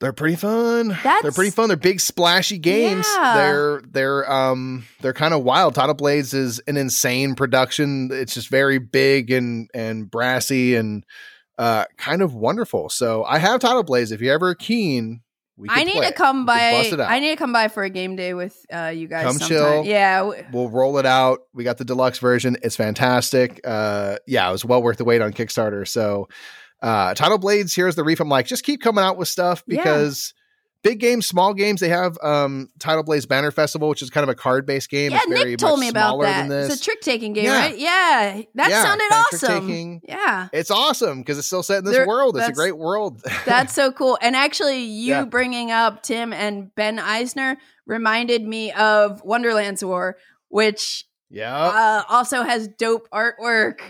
They're 0.00 0.12
pretty 0.12 0.34
fun. 0.34 0.98
That's, 1.04 1.22
they're 1.22 1.30
pretty 1.30 1.52
fun. 1.52 1.68
They're 1.68 1.76
big 1.76 2.00
splashy 2.00 2.58
games. 2.58 3.06
Yeah. 3.14 3.34
They're 3.36 3.82
they're 3.88 4.32
um 4.32 4.84
they're 5.00 5.12
kind 5.12 5.32
of 5.32 5.44
wild. 5.44 5.76
Tidal 5.76 5.94
Blades 5.94 6.34
is 6.34 6.58
an 6.66 6.76
insane 6.76 7.36
production. 7.36 8.10
It's 8.12 8.34
just 8.34 8.48
very 8.48 8.78
big 8.78 9.30
and 9.30 9.70
and 9.72 10.10
brassy 10.10 10.74
and 10.74 11.04
uh 11.58 11.84
kind 11.96 12.20
of 12.22 12.34
wonderful. 12.34 12.88
So 12.88 13.22
I 13.22 13.38
have 13.38 13.60
Tidal 13.60 13.84
Blades. 13.84 14.10
If 14.10 14.20
you're 14.20 14.34
ever 14.34 14.56
keen, 14.56 15.20
I 15.70 15.84
need 15.84 15.92
play. 15.94 16.08
to 16.08 16.12
come 16.12 16.46
by. 16.46 16.90
I 16.98 17.20
need 17.20 17.30
to 17.30 17.36
come 17.36 17.52
by 17.52 17.68
for 17.68 17.82
a 17.82 17.90
game 17.90 18.16
day 18.16 18.34
with 18.34 18.64
uh, 18.72 18.92
you 18.94 19.08
guys. 19.08 19.24
Come 19.24 19.38
sometime. 19.38 19.48
chill. 19.48 19.84
Yeah, 19.84 20.30
we'll 20.52 20.70
roll 20.70 20.98
it 20.98 21.06
out. 21.06 21.40
We 21.54 21.64
got 21.64 21.78
the 21.78 21.84
deluxe 21.84 22.18
version. 22.18 22.56
It's 22.62 22.76
fantastic. 22.76 23.60
Uh, 23.64 24.16
yeah, 24.26 24.48
it 24.48 24.52
was 24.52 24.64
well 24.64 24.82
worth 24.82 24.98
the 24.98 25.04
wait 25.04 25.22
on 25.22 25.32
Kickstarter. 25.32 25.86
So 25.86 26.28
uh 26.82 27.14
Tidal 27.14 27.38
Blades, 27.38 27.74
here's 27.74 27.94
the 27.94 28.04
reef. 28.04 28.20
I'm 28.20 28.28
like, 28.28 28.46
just 28.46 28.64
keep 28.64 28.82
coming 28.82 29.04
out 29.04 29.16
with 29.16 29.28
stuff 29.28 29.64
because 29.66 30.34
yeah. 30.36 30.41
Big 30.82 31.00
games, 31.00 31.26
small 31.26 31.54
games, 31.54 31.80
they 31.80 31.88
have 31.88 32.18
um 32.22 32.68
Tidal 32.78 33.02
Blades 33.02 33.26
Banner 33.26 33.50
Festival, 33.50 33.88
which 33.88 34.02
is 34.02 34.10
kind 34.10 34.22
of 34.22 34.28
a 34.28 34.34
card 34.34 34.66
based 34.66 34.90
game. 34.90 35.12
Yeah, 35.12 35.20
Nick 35.28 35.58
told 35.58 35.80
me 35.80 35.88
about 35.88 36.20
that. 36.20 36.50
It's 36.50 36.80
a 36.80 36.82
trick 36.82 37.00
taking 37.00 37.32
game, 37.32 37.44
yeah. 37.44 37.60
right? 37.60 37.78
Yeah. 37.78 38.42
That 38.54 38.70
yeah, 38.70 38.82
sounded 38.82 39.12
awesome. 39.12 40.00
Yeah. 40.04 40.48
It's 40.52 40.70
awesome 40.70 41.20
because 41.20 41.38
it's 41.38 41.46
still 41.46 41.62
set 41.62 41.78
in 41.78 41.84
this 41.84 41.96
there, 41.96 42.06
world. 42.06 42.36
It's 42.36 42.48
a 42.48 42.52
great 42.52 42.76
world. 42.76 43.22
that's 43.46 43.72
so 43.72 43.92
cool. 43.92 44.18
And 44.20 44.36
actually 44.36 44.80
you 44.80 45.10
yeah. 45.10 45.24
bringing 45.24 45.70
up 45.70 46.02
Tim 46.02 46.32
and 46.32 46.74
Ben 46.74 46.98
Eisner 46.98 47.58
reminded 47.86 48.42
me 48.42 48.72
of 48.72 49.22
Wonderland's 49.24 49.84
War, 49.84 50.16
which 50.48 51.04
yeah 51.30 51.56
uh, 51.56 52.02
also 52.08 52.42
has 52.42 52.68
dope 52.68 53.08
artwork. 53.10 53.80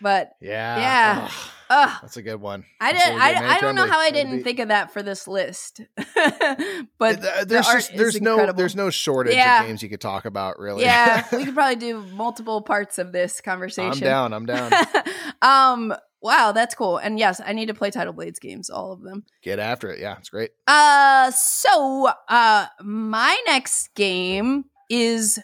But 0.00 0.32
yeah, 0.40 0.78
yeah. 0.78 1.24
Ugh. 1.24 1.50
Ugh. 1.72 1.98
That's 2.02 2.18
a 2.18 2.22
good 2.22 2.40
one. 2.40 2.66
I 2.82 2.92
did. 2.92 3.00
I, 3.00 3.56
I 3.56 3.60
don't 3.60 3.74
know 3.74 3.86
how 3.86 3.98
I 3.98 4.10
didn't 4.10 4.44
think 4.44 4.58
of 4.58 4.68
that 4.68 4.92
for 4.92 5.02
this 5.02 5.26
list, 5.26 5.80
but 5.96 7.24
uh, 7.24 7.44
there's 7.46 7.66
the 7.66 7.72
just, 7.72 7.96
there's 7.96 8.20
no 8.20 8.32
incredible. 8.32 8.58
there's 8.58 8.76
no 8.76 8.90
shortage 8.90 9.34
yeah. 9.36 9.62
of 9.62 9.68
games 9.68 9.82
you 9.82 9.88
could 9.88 10.00
talk 10.00 10.26
about. 10.26 10.58
Really, 10.58 10.82
yeah, 10.82 11.26
we 11.32 11.46
could 11.46 11.54
probably 11.54 11.76
do 11.76 12.02
multiple 12.12 12.60
parts 12.60 12.98
of 12.98 13.12
this 13.12 13.40
conversation. 13.40 14.06
I'm 14.06 14.30
down. 14.30 14.32
I'm 14.34 14.46
down. 14.46 14.72
um. 15.42 15.94
Wow, 16.20 16.52
that's 16.52 16.76
cool. 16.76 16.98
And 16.98 17.18
yes, 17.18 17.40
I 17.44 17.52
need 17.52 17.66
to 17.66 17.74
play 17.74 17.90
Tidal 17.90 18.12
Blades 18.12 18.38
games, 18.38 18.70
all 18.70 18.92
of 18.92 19.02
them. 19.02 19.24
Get 19.42 19.58
after 19.58 19.90
it. 19.90 19.98
Yeah, 19.98 20.18
it's 20.18 20.28
great. 20.28 20.50
Uh. 20.66 21.30
So, 21.30 22.10
uh, 22.28 22.66
my 22.82 23.42
next 23.46 23.94
game 23.94 24.66
is 24.90 25.38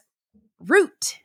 Root. 0.61 1.19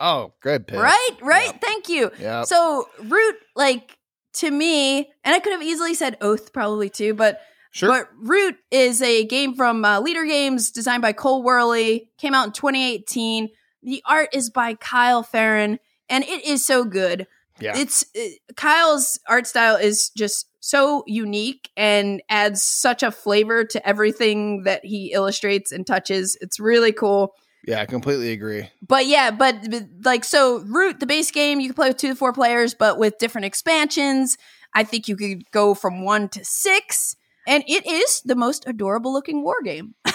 Oh, 0.00 0.32
good 0.40 0.66
pick. 0.66 0.78
Right, 0.78 1.10
right. 1.20 1.46
Yep. 1.46 1.60
Thank 1.60 1.88
you. 1.88 2.10
Yeah. 2.20 2.44
So 2.44 2.88
Root, 3.02 3.36
like 3.56 3.97
to 4.38 4.50
me, 4.50 5.10
and 5.24 5.34
I 5.34 5.40
could 5.40 5.52
have 5.52 5.62
easily 5.62 5.94
said 5.94 6.16
Oath 6.20 6.52
probably 6.52 6.90
too, 6.90 7.14
but 7.14 7.40
sure. 7.70 7.88
But 7.88 8.08
Root 8.20 8.56
is 8.70 9.02
a 9.02 9.24
game 9.24 9.54
from 9.54 9.84
uh, 9.84 10.00
Leder 10.00 10.26
Games, 10.26 10.70
designed 10.70 11.02
by 11.02 11.12
Cole 11.12 11.44
Wehrle, 11.44 12.06
Came 12.18 12.34
out 12.34 12.46
in 12.46 12.52
2018. 12.52 13.50
The 13.82 14.02
art 14.06 14.30
is 14.32 14.50
by 14.50 14.74
Kyle 14.74 15.22
Ferrin, 15.22 15.78
and 16.08 16.24
it 16.24 16.44
is 16.44 16.64
so 16.64 16.84
good. 16.84 17.26
Yeah, 17.60 17.76
it's 17.76 18.04
it, 18.14 18.40
Kyle's 18.56 19.18
art 19.28 19.46
style 19.46 19.76
is 19.76 20.10
just 20.10 20.46
so 20.60 21.04
unique 21.06 21.70
and 21.76 22.22
adds 22.28 22.62
such 22.62 23.02
a 23.02 23.10
flavor 23.10 23.64
to 23.64 23.88
everything 23.88 24.64
that 24.64 24.84
he 24.84 25.12
illustrates 25.12 25.72
and 25.72 25.86
touches. 25.86 26.36
It's 26.40 26.60
really 26.60 26.92
cool. 26.92 27.34
Yeah, 27.68 27.82
I 27.82 27.86
completely 27.86 28.32
agree. 28.32 28.70
But 28.80 29.06
yeah, 29.06 29.30
but, 29.30 29.70
but, 29.70 29.82
like 30.02 30.24
so 30.24 30.60
Root, 30.60 31.00
the 31.00 31.06
base 31.06 31.30
game, 31.30 31.60
you 31.60 31.68
can 31.68 31.74
play 31.74 31.88
with 31.88 31.98
two 31.98 32.08
to 32.08 32.14
four 32.14 32.32
players, 32.32 32.72
but 32.72 32.98
with 32.98 33.18
different 33.18 33.44
expansions. 33.44 34.38
I 34.74 34.84
think 34.84 35.06
you 35.06 35.16
could 35.16 35.50
go 35.50 35.74
from 35.74 36.02
one 36.02 36.30
to 36.30 36.44
six. 36.44 37.14
And 37.46 37.62
it 37.66 37.86
is 37.86 38.22
the 38.24 38.34
most 38.36 38.64
adorable 38.66 39.12
looking 39.12 39.42
war 39.42 39.56
game. 39.62 39.94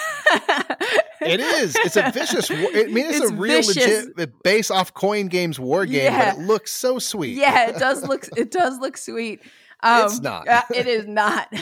it 1.20 1.40
is. 1.40 1.74
It's 1.76 1.96
a 1.96 2.10
vicious. 2.12 2.50
War- 2.50 2.58
I 2.74 2.84
mean, 2.86 3.06
it's, 3.06 3.20
it's 3.20 3.30
a 3.30 3.34
real 3.34 3.56
vicious. 3.56 4.06
legit 4.16 4.42
base 4.42 4.70
off 4.70 4.94
coin 4.94 5.26
games 5.26 5.58
war 5.58 5.86
game, 5.86 6.12
Yeah. 6.12 6.34
but 6.34 6.40
it 6.42 6.46
looks 6.46 6.70
so 6.72 6.98
sweet. 6.98 7.36
Yeah, 7.36 7.70
it 7.70 7.78
does 7.78 8.02
look. 8.08 8.26
It 8.36 8.50
does 8.50 8.78
look 8.78 8.96
sweet. 8.96 9.40
Um, 9.84 10.06
It's 10.06 10.20
not. 10.20 10.48
uh, 10.48 10.62
it 10.74 10.86
is 10.86 11.06
not. 11.06 11.52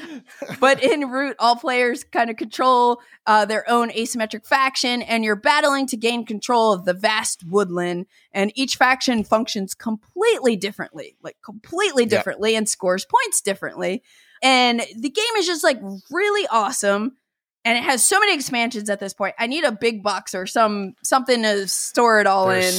but 0.60 0.82
in 0.82 1.10
Root, 1.10 1.36
all 1.38 1.56
players 1.56 2.04
kind 2.04 2.30
of 2.30 2.36
control 2.36 3.00
uh, 3.26 3.44
their 3.44 3.68
own 3.68 3.90
asymmetric 3.90 4.46
faction, 4.46 5.02
and 5.02 5.24
you're 5.24 5.36
battling 5.36 5.86
to 5.88 5.96
gain 5.96 6.24
control 6.24 6.72
of 6.72 6.84
the 6.84 6.94
vast 6.94 7.42
woodland. 7.44 8.06
And 8.32 8.52
each 8.54 8.76
faction 8.76 9.24
functions 9.24 9.74
completely 9.74 10.56
differently, 10.56 11.16
like 11.22 11.36
completely 11.44 12.04
Yep. 12.04 12.10
differently, 12.10 12.54
and 12.56 12.68
scores 12.68 13.04
points 13.04 13.40
differently. 13.40 14.02
And 14.42 14.80
the 14.96 15.10
game 15.10 15.36
is 15.38 15.46
just 15.46 15.64
like 15.64 15.80
really 16.10 16.46
awesome. 16.48 17.16
And 17.64 17.78
it 17.78 17.84
has 17.84 18.04
so 18.04 18.18
many 18.18 18.34
expansions 18.34 18.90
at 18.90 18.98
this 18.98 19.14
point. 19.14 19.36
I 19.38 19.46
need 19.46 19.62
a 19.64 19.70
big 19.72 20.02
box 20.02 20.34
or 20.34 20.46
some 20.46 20.94
something 21.04 21.42
to 21.42 21.68
store 21.68 22.20
it 22.20 22.26
all 22.26 22.50
in. 22.50 22.72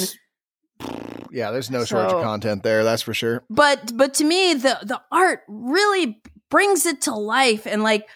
Yeah, 1.31 1.51
there's 1.51 1.71
no 1.71 1.83
shortage 1.83 2.13
of 2.13 2.23
content 2.23 2.63
there. 2.63 2.83
That's 2.83 3.01
for 3.01 3.13
sure. 3.13 3.43
but 3.49 3.95
but 3.95 4.13
to 4.15 4.23
me 4.23 4.53
the 4.53 4.77
the 4.83 5.01
art 5.11 5.41
really 5.47 6.21
brings 6.49 6.85
it 6.85 7.01
to 7.01 7.15
life 7.15 7.65
and 7.65 7.81
like 7.81 8.07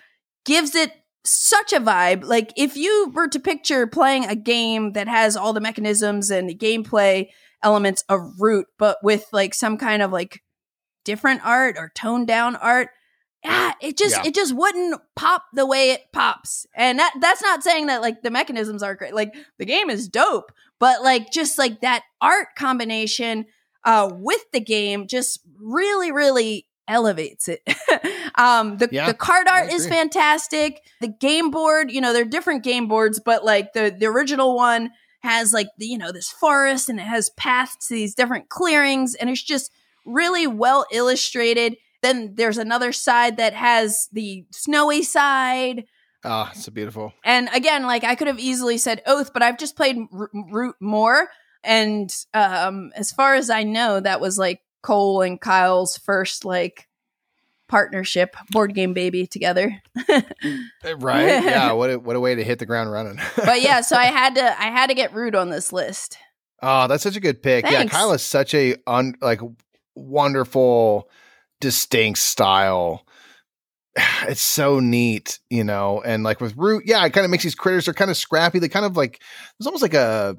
gives 0.45 0.75
it 0.75 0.91
such 1.25 1.73
a 1.73 1.79
vibe. 1.79 2.23
Like 2.23 2.53
if 2.55 2.77
you 2.77 3.11
were 3.13 3.27
to 3.29 3.39
picture 3.39 3.88
playing 3.88 4.25
a 4.25 4.35
game 4.35 4.93
that 4.93 5.07
has 5.07 5.35
all 5.35 5.53
the 5.53 5.59
mechanisms 5.59 6.29
and 6.29 6.49
the 6.49 6.55
gameplay 6.55 7.29
elements 7.63 8.03
of 8.07 8.21
Root, 8.39 8.67
but 8.77 8.97
with 9.03 9.25
like 9.31 9.53
some 9.53 9.77
kind 9.77 10.01
of 10.01 10.11
like 10.11 10.41
different 11.03 11.41
art 11.43 11.75
or 11.77 11.91
toned 11.95 12.27
down 12.27 12.55
art, 12.55 12.89
yeah, 13.48 13.74
it 13.82 13.98
just 13.98 14.15
yeah. 14.15 14.28
it 14.28 14.36
just 14.36 14.56
wouldn't 14.56 15.02
pop 15.15 15.45
the 15.53 15.65
way 15.65 15.91
it 15.91 16.11
pops. 16.11 16.65
And 16.76 16.99
that 16.99 17.14
that's 17.19 17.41
not 17.41 17.64
saying 17.64 17.88
that 17.88 18.02
like 18.02 18.22
the 18.22 18.32
mechanisms 18.32 18.84
are 18.84 18.95
great. 18.95 19.14
Like 19.14 19.36
the 19.57 19.65
game 19.65 19.90
is 19.90 20.07
dope, 20.07 20.52
but 20.80 21.03
like 21.03 21.32
just 21.32 21.57
like 21.57 21.82
that 21.82 22.03
art 22.22 22.49
combination 22.56 23.45
uh 23.84 24.10
with 24.11 24.44
the 24.52 24.60
game 24.60 25.07
just 25.07 25.40
really 25.60 26.11
really 26.11 26.68
elevates 26.88 27.48
it. 27.48 27.61
um 28.36 28.78
the 28.78 28.90
yeah, 28.91 29.07
the 29.07 29.14
card 29.14 29.48
art 29.48 29.72
is 29.72 29.88
fantastic. 29.88 30.82
The 31.02 31.07
game 31.07 31.52
board, 31.52 31.91
you 31.91 32.02
know, 32.02 32.14
they're 32.14 32.26
different 32.26 32.64
game 32.64 32.88
boards, 32.88 33.19
but 33.19 33.44
like 33.44 33.74
the 33.74 33.95
the 33.98 34.07
original 34.07 34.56
one 34.56 34.91
has 35.19 35.53
like 35.53 35.68
the, 35.78 35.86
you 35.86 35.98
know 35.98 36.11
this 36.11 36.30
forest 36.30 36.90
and 36.90 36.99
it 36.99 37.03
has 37.03 37.30
paths 37.32 37.88
to 37.88 37.94
these 37.94 38.15
different 38.15 38.49
clearings 38.49 39.15
and 39.15 39.30
it's 39.30 39.44
just 39.44 39.72
really 40.06 40.48
well 40.48 40.86
illustrated 40.91 41.76
then 42.07 42.35
there's 42.35 42.57
another 42.57 42.91
side 42.91 43.38
that 43.38 43.53
has 43.53 44.07
the 44.11 44.45
snowy 44.51 45.03
side. 45.03 45.85
Ah, 46.23 46.47
oh, 46.47 46.51
it's 46.51 46.65
so 46.65 46.71
beautiful. 46.71 47.13
And 47.23 47.49
again, 47.53 47.84
like 47.84 48.03
I 48.03 48.15
could 48.15 48.27
have 48.27 48.39
easily 48.39 48.77
said 48.77 49.01
Oath, 49.05 49.34
but 49.34 49.43
I've 49.43 49.57
just 49.57 49.75
played 49.75 49.97
R- 50.11 50.29
Root 50.34 50.75
more. 50.79 51.29
And 51.63 52.13
um, 52.34 52.91
as 52.95 53.11
far 53.11 53.35
as 53.35 53.49
I 53.49 53.63
know, 53.63 53.99
that 53.99 54.21
was 54.21 54.38
like 54.38 54.61
Cole 54.81 55.21
and 55.21 55.39
Kyle's 55.39 55.97
first 55.97 56.45
like 56.45 56.88
partnership 57.67 58.35
board 58.51 58.73
game 58.73 58.93
baby 58.93 59.27
together. 59.27 59.81
Eh, 60.84 60.93
right? 60.99 61.43
Yeah. 61.43 61.73
What 61.73 61.89
a, 61.89 61.99
what 61.99 62.15
a 62.15 62.19
way 62.19 62.35
to 62.35 62.43
hit 62.43 62.59
the 62.59 62.65
ground 62.65 62.91
running. 62.91 63.19
but 63.35 63.61
yeah, 63.61 63.81
so 63.81 63.97
I 63.97 64.05
had 64.05 64.35
to 64.35 64.61
I 64.61 64.65
had 64.65 64.88
to 64.88 64.93
get 64.95 65.13
Root 65.13 65.35
on 65.35 65.49
this 65.49 65.73
list. 65.73 66.17
Oh, 66.61 66.88
that's 66.88 67.03
such 67.03 67.15
a 67.15 67.19
good 67.19 67.43
pick. 67.43 67.65
Thanks. 67.65 67.93
Yeah, 67.93 67.99
Kyle 67.99 68.13
is 68.13 68.21
such 68.21 68.53
a 68.53 68.75
un, 68.88 69.15
like 69.21 69.41
wonderful 69.95 71.09
distinct 71.59 72.19
style. 72.19 73.05
It's 74.27 74.41
so 74.41 74.79
neat, 74.79 75.39
you 75.49 75.63
know, 75.63 76.01
and 76.05 76.23
like 76.23 76.39
with 76.39 76.55
Root, 76.55 76.84
yeah, 76.85 77.03
it 77.03 77.13
kind 77.13 77.25
of 77.25 77.31
makes 77.31 77.43
these 77.43 77.55
critters. 77.55 77.85
They're 77.85 77.95
kind 77.95 78.11
of 78.11 78.17
scrappy. 78.17 78.59
They 78.59 78.69
kind 78.69 78.85
of 78.85 78.95
like 78.95 79.21
there's 79.57 79.65
almost 79.65 79.81
like 79.81 79.95
a 79.95 80.38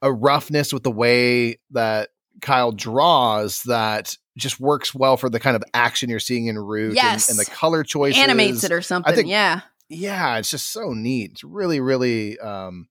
a 0.00 0.12
roughness 0.12 0.72
with 0.72 0.84
the 0.84 0.90
way 0.90 1.58
that 1.72 2.10
Kyle 2.40 2.72
draws 2.72 3.62
that 3.64 4.16
just 4.36 4.60
works 4.60 4.94
well 4.94 5.16
for 5.16 5.28
the 5.28 5.40
kind 5.40 5.56
of 5.56 5.64
action 5.72 6.10
you're 6.10 6.18
seeing 6.18 6.46
in 6.46 6.58
Root 6.58 6.94
yes. 6.94 7.28
and, 7.28 7.38
and 7.38 7.46
the 7.46 7.50
color 7.50 7.82
choices. 7.82 8.20
Animates 8.22 8.64
it 8.64 8.72
or 8.72 8.82
something. 8.82 9.12
I 9.12 9.16
think, 9.16 9.28
yeah. 9.28 9.62
Yeah, 9.88 10.38
it's 10.38 10.50
just 10.50 10.72
so 10.72 10.92
neat. 10.92 11.32
It's 11.32 11.44
really, 11.44 11.80
really 11.80 12.38
um 12.38 12.88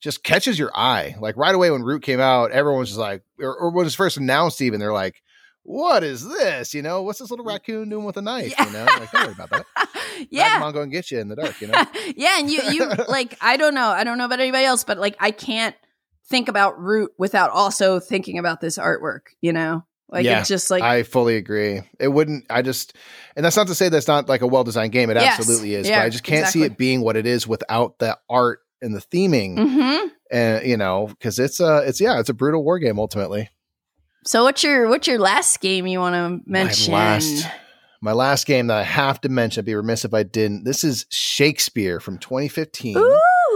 just 0.00 0.24
catches 0.24 0.58
your 0.58 0.70
eye. 0.74 1.16
Like 1.20 1.36
right 1.36 1.54
away 1.54 1.70
when 1.70 1.82
Root 1.82 2.02
came 2.02 2.20
out, 2.20 2.52
everyone 2.52 2.80
was 2.80 2.90
just 2.90 3.00
like, 3.00 3.22
or, 3.38 3.54
or 3.54 3.70
when 3.70 3.84
it 3.84 3.84
was 3.84 3.94
first 3.94 4.16
announced, 4.16 4.62
even 4.62 4.80
they're 4.80 4.92
like, 4.92 5.22
what 5.62 6.02
is 6.02 6.26
this? 6.26 6.74
You 6.74 6.82
know, 6.82 7.02
what's 7.02 7.18
this 7.18 7.30
little 7.30 7.44
raccoon 7.44 7.88
doing 7.88 8.04
with 8.04 8.16
a 8.16 8.22
knife? 8.22 8.54
Yeah. 8.58 8.66
You 8.66 8.72
know, 8.72 8.84
like 8.84 9.10
don't 9.12 9.24
worry 9.24 9.32
about 9.32 9.50
that. 9.50 9.66
yeah, 10.30 10.60
I'm 10.62 10.72
going 10.72 10.90
to 10.90 10.96
get 10.96 11.10
you 11.10 11.18
in 11.18 11.28
the 11.28 11.36
dark. 11.36 11.60
You 11.60 11.68
know. 11.68 11.84
yeah, 12.16 12.38
and 12.38 12.50
you 12.50 12.60
you 12.70 12.86
like 13.08 13.36
I 13.40 13.56
don't 13.56 13.74
know, 13.74 13.88
I 13.88 14.04
don't 14.04 14.18
know 14.18 14.24
about 14.24 14.40
anybody 14.40 14.64
else, 14.64 14.84
but 14.84 14.98
like 14.98 15.16
I 15.20 15.30
can't 15.30 15.76
think 16.28 16.48
about 16.48 16.80
Root 16.80 17.12
without 17.18 17.50
also 17.50 18.00
thinking 18.00 18.38
about 18.38 18.60
this 18.60 18.78
artwork. 18.78 19.20
You 19.40 19.52
know. 19.52 19.84
Like 20.08 20.24
yeah, 20.24 20.40
it's 20.40 20.48
just 20.48 20.72
like 20.72 20.82
I 20.82 21.04
fully 21.04 21.36
agree. 21.36 21.82
It 22.00 22.08
wouldn't. 22.08 22.44
I 22.50 22.62
just, 22.62 22.96
and 23.36 23.44
that's 23.44 23.56
not 23.56 23.68
to 23.68 23.76
say 23.76 23.88
that's 23.88 24.08
not 24.08 24.28
like 24.28 24.40
a 24.40 24.46
well 24.46 24.64
designed 24.64 24.90
game. 24.90 25.08
It 25.08 25.16
yes, 25.16 25.38
absolutely 25.38 25.74
is. 25.74 25.88
Yeah, 25.88 26.00
but 26.00 26.06
I 26.06 26.08
just 26.08 26.24
can't 26.24 26.40
exactly. 26.40 26.62
see 26.62 26.66
it 26.66 26.76
being 26.76 27.02
what 27.02 27.16
it 27.16 27.26
is 27.26 27.46
without 27.46 28.00
the 28.00 28.18
art 28.28 28.58
and 28.82 28.92
the 28.92 29.00
theming. 29.00 29.56
Mm-hmm. 29.56 30.06
And 30.32 30.66
you 30.66 30.76
know, 30.76 31.06
because 31.06 31.38
it's 31.38 31.60
a, 31.60 31.84
it's 31.86 32.00
yeah, 32.00 32.18
it's 32.18 32.28
a 32.28 32.34
brutal 32.34 32.64
war 32.64 32.80
game 32.80 32.98
ultimately. 32.98 33.50
So 34.24 34.44
what's 34.44 34.62
your 34.62 34.88
what's 34.88 35.06
your 35.06 35.18
last 35.18 35.60
game 35.60 35.86
you 35.86 35.98
want 35.98 36.14
to 36.14 36.50
mention? 36.50 36.92
My 36.92 36.98
last, 36.98 37.46
my 38.02 38.12
last 38.12 38.46
game 38.46 38.66
that 38.66 38.76
I 38.76 38.82
have 38.82 39.20
to 39.22 39.28
mention. 39.30 39.62
I'd 39.62 39.66
be 39.66 39.74
remiss 39.74 40.04
if 40.04 40.12
I 40.12 40.24
didn't. 40.24 40.64
This 40.64 40.84
is 40.84 41.06
Shakespeare 41.10 42.00
from 42.00 42.18
2015. 42.18 42.96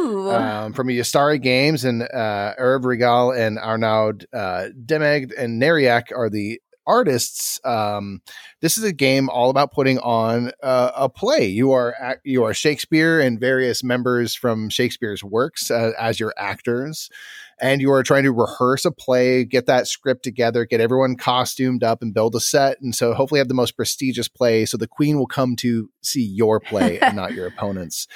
Um, 0.00 0.72
from 0.72 0.88
Ystari 0.88 1.40
Games 1.40 1.84
and 1.84 2.02
uh, 2.02 2.54
Hervé 2.60 2.98
Rigal 2.98 3.38
and 3.38 3.58
Arnaud 3.58 4.24
uh, 4.32 4.68
Demaegd 4.84 5.32
and 5.38 5.60
Neriac 5.60 6.12
are 6.14 6.28
the 6.28 6.60
artists. 6.86 7.60
Um, 7.64 8.20
this 8.60 8.76
is 8.76 8.84
a 8.84 8.92
game 8.92 9.28
all 9.30 9.50
about 9.50 9.72
putting 9.72 9.98
on 9.98 10.52
uh, 10.62 10.90
a 10.94 11.08
play. 11.08 11.46
You 11.46 11.72
are 11.72 12.18
you 12.24 12.44
are 12.44 12.54
Shakespeare 12.54 13.20
and 13.20 13.38
various 13.38 13.84
members 13.84 14.34
from 14.34 14.68
Shakespeare's 14.70 15.22
works 15.22 15.70
uh, 15.70 15.92
as 15.98 16.18
your 16.20 16.34
actors 16.36 17.10
and 17.60 17.80
you 17.80 17.90
are 17.92 18.02
trying 18.02 18.24
to 18.24 18.32
rehearse 18.32 18.84
a 18.84 18.90
play, 18.90 19.44
get 19.44 19.66
that 19.66 19.86
script 19.86 20.22
together, 20.24 20.64
get 20.64 20.80
everyone 20.80 21.16
costumed 21.16 21.84
up, 21.84 22.02
and 22.02 22.14
build 22.14 22.34
a 22.34 22.40
set. 22.40 22.80
And 22.80 22.94
so 22.94 23.14
hopefully 23.14 23.38
have 23.38 23.48
the 23.48 23.54
most 23.54 23.76
prestigious 23.76 24.28
play 24.28 24.66
so 24.66 24.76
the 24.76 24.88
queen 24.88 25.18
will 25.18 25.26
come 25.26 25.56
to 25.56 25.90
see 26.02 26.24
your 26.24 26.60
play 26.60 26.98
and 27.00 27.16
not 27.16 27.32
your 27.32 27.46
opponent's. 27.48 28.06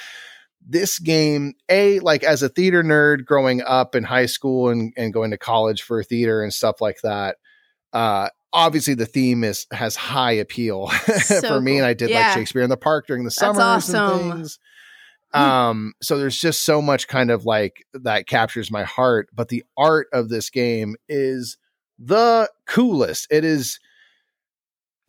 This 0.67 0.99
game, 0.99 1.53
A, 1.69 1.99
like 1.99 2.23
as 2.23 2.43
a 2.43 2.49
theater 2.49 2.83
nerd 2.83 3.25
growing 3.25 3.61
up 3.61 3.95
in 3.95 4.03
high 4.03 4.25
school 4.25 4.69
and, 4.69 4.93
and 4.97 5.13
going 5.13 5.31
to 5.31 5.37
college 5.37 5.81
for 5.81 6.03
theater 6.03 6.43
and 6.43 6.53
stuff 6.53 6.81
like 6.81 6.97
that, 7.01 7.37
uh, 7.93 8.29
obviously 8.51 8.93
the 8.93 9.05
theme 9.05 9.43
is 9.43 9.65
has 9.71 9.95
high 9.95 10.33
appeal 10.33 10.89
so 11.23 11.41
for 11.41 11.61
me. 11.61 11.73
Cool. 11.73 11.77
And 11.79 11.87
I 11.87 11.93
did 11.93 12.09
yeah. 12.09 12.27
like 12.27 12.37
Shakespeare 12.37 12.61
in 12.61 12.69
the 12.69 12.77
Park 12.77 13.07
during 13.07 13.23
the 13.23 13.31
summers 13.31 13.59
awesome. 13.59 14.19
and 14.19 14.33
things. 14.33 14.59
Hmm. 15.33 15.41
Um, 15.41 15.93
so 16.01 16.17
there's 16.17 16.39
just 16.39 16.63
so 16.63 16.81
much 16.81 17.07
kind 17.07 17.31
of 17.31 17.45
like 17.45 17.85
that 17.93 18.27
captures 18.27 18.71
my 18.71 18.83
heart. 18.83 19.29
But 19.33 19.49
the 19.49 19.63
art 19.77 20.07
of 20.13 20.29
this 20.29 20.49
game 20.49 20.95
is 21.07 21.57
the 21.97 22.49
coolest. 22.67 23.27
It 23.29 23.43
is 23.43 23.79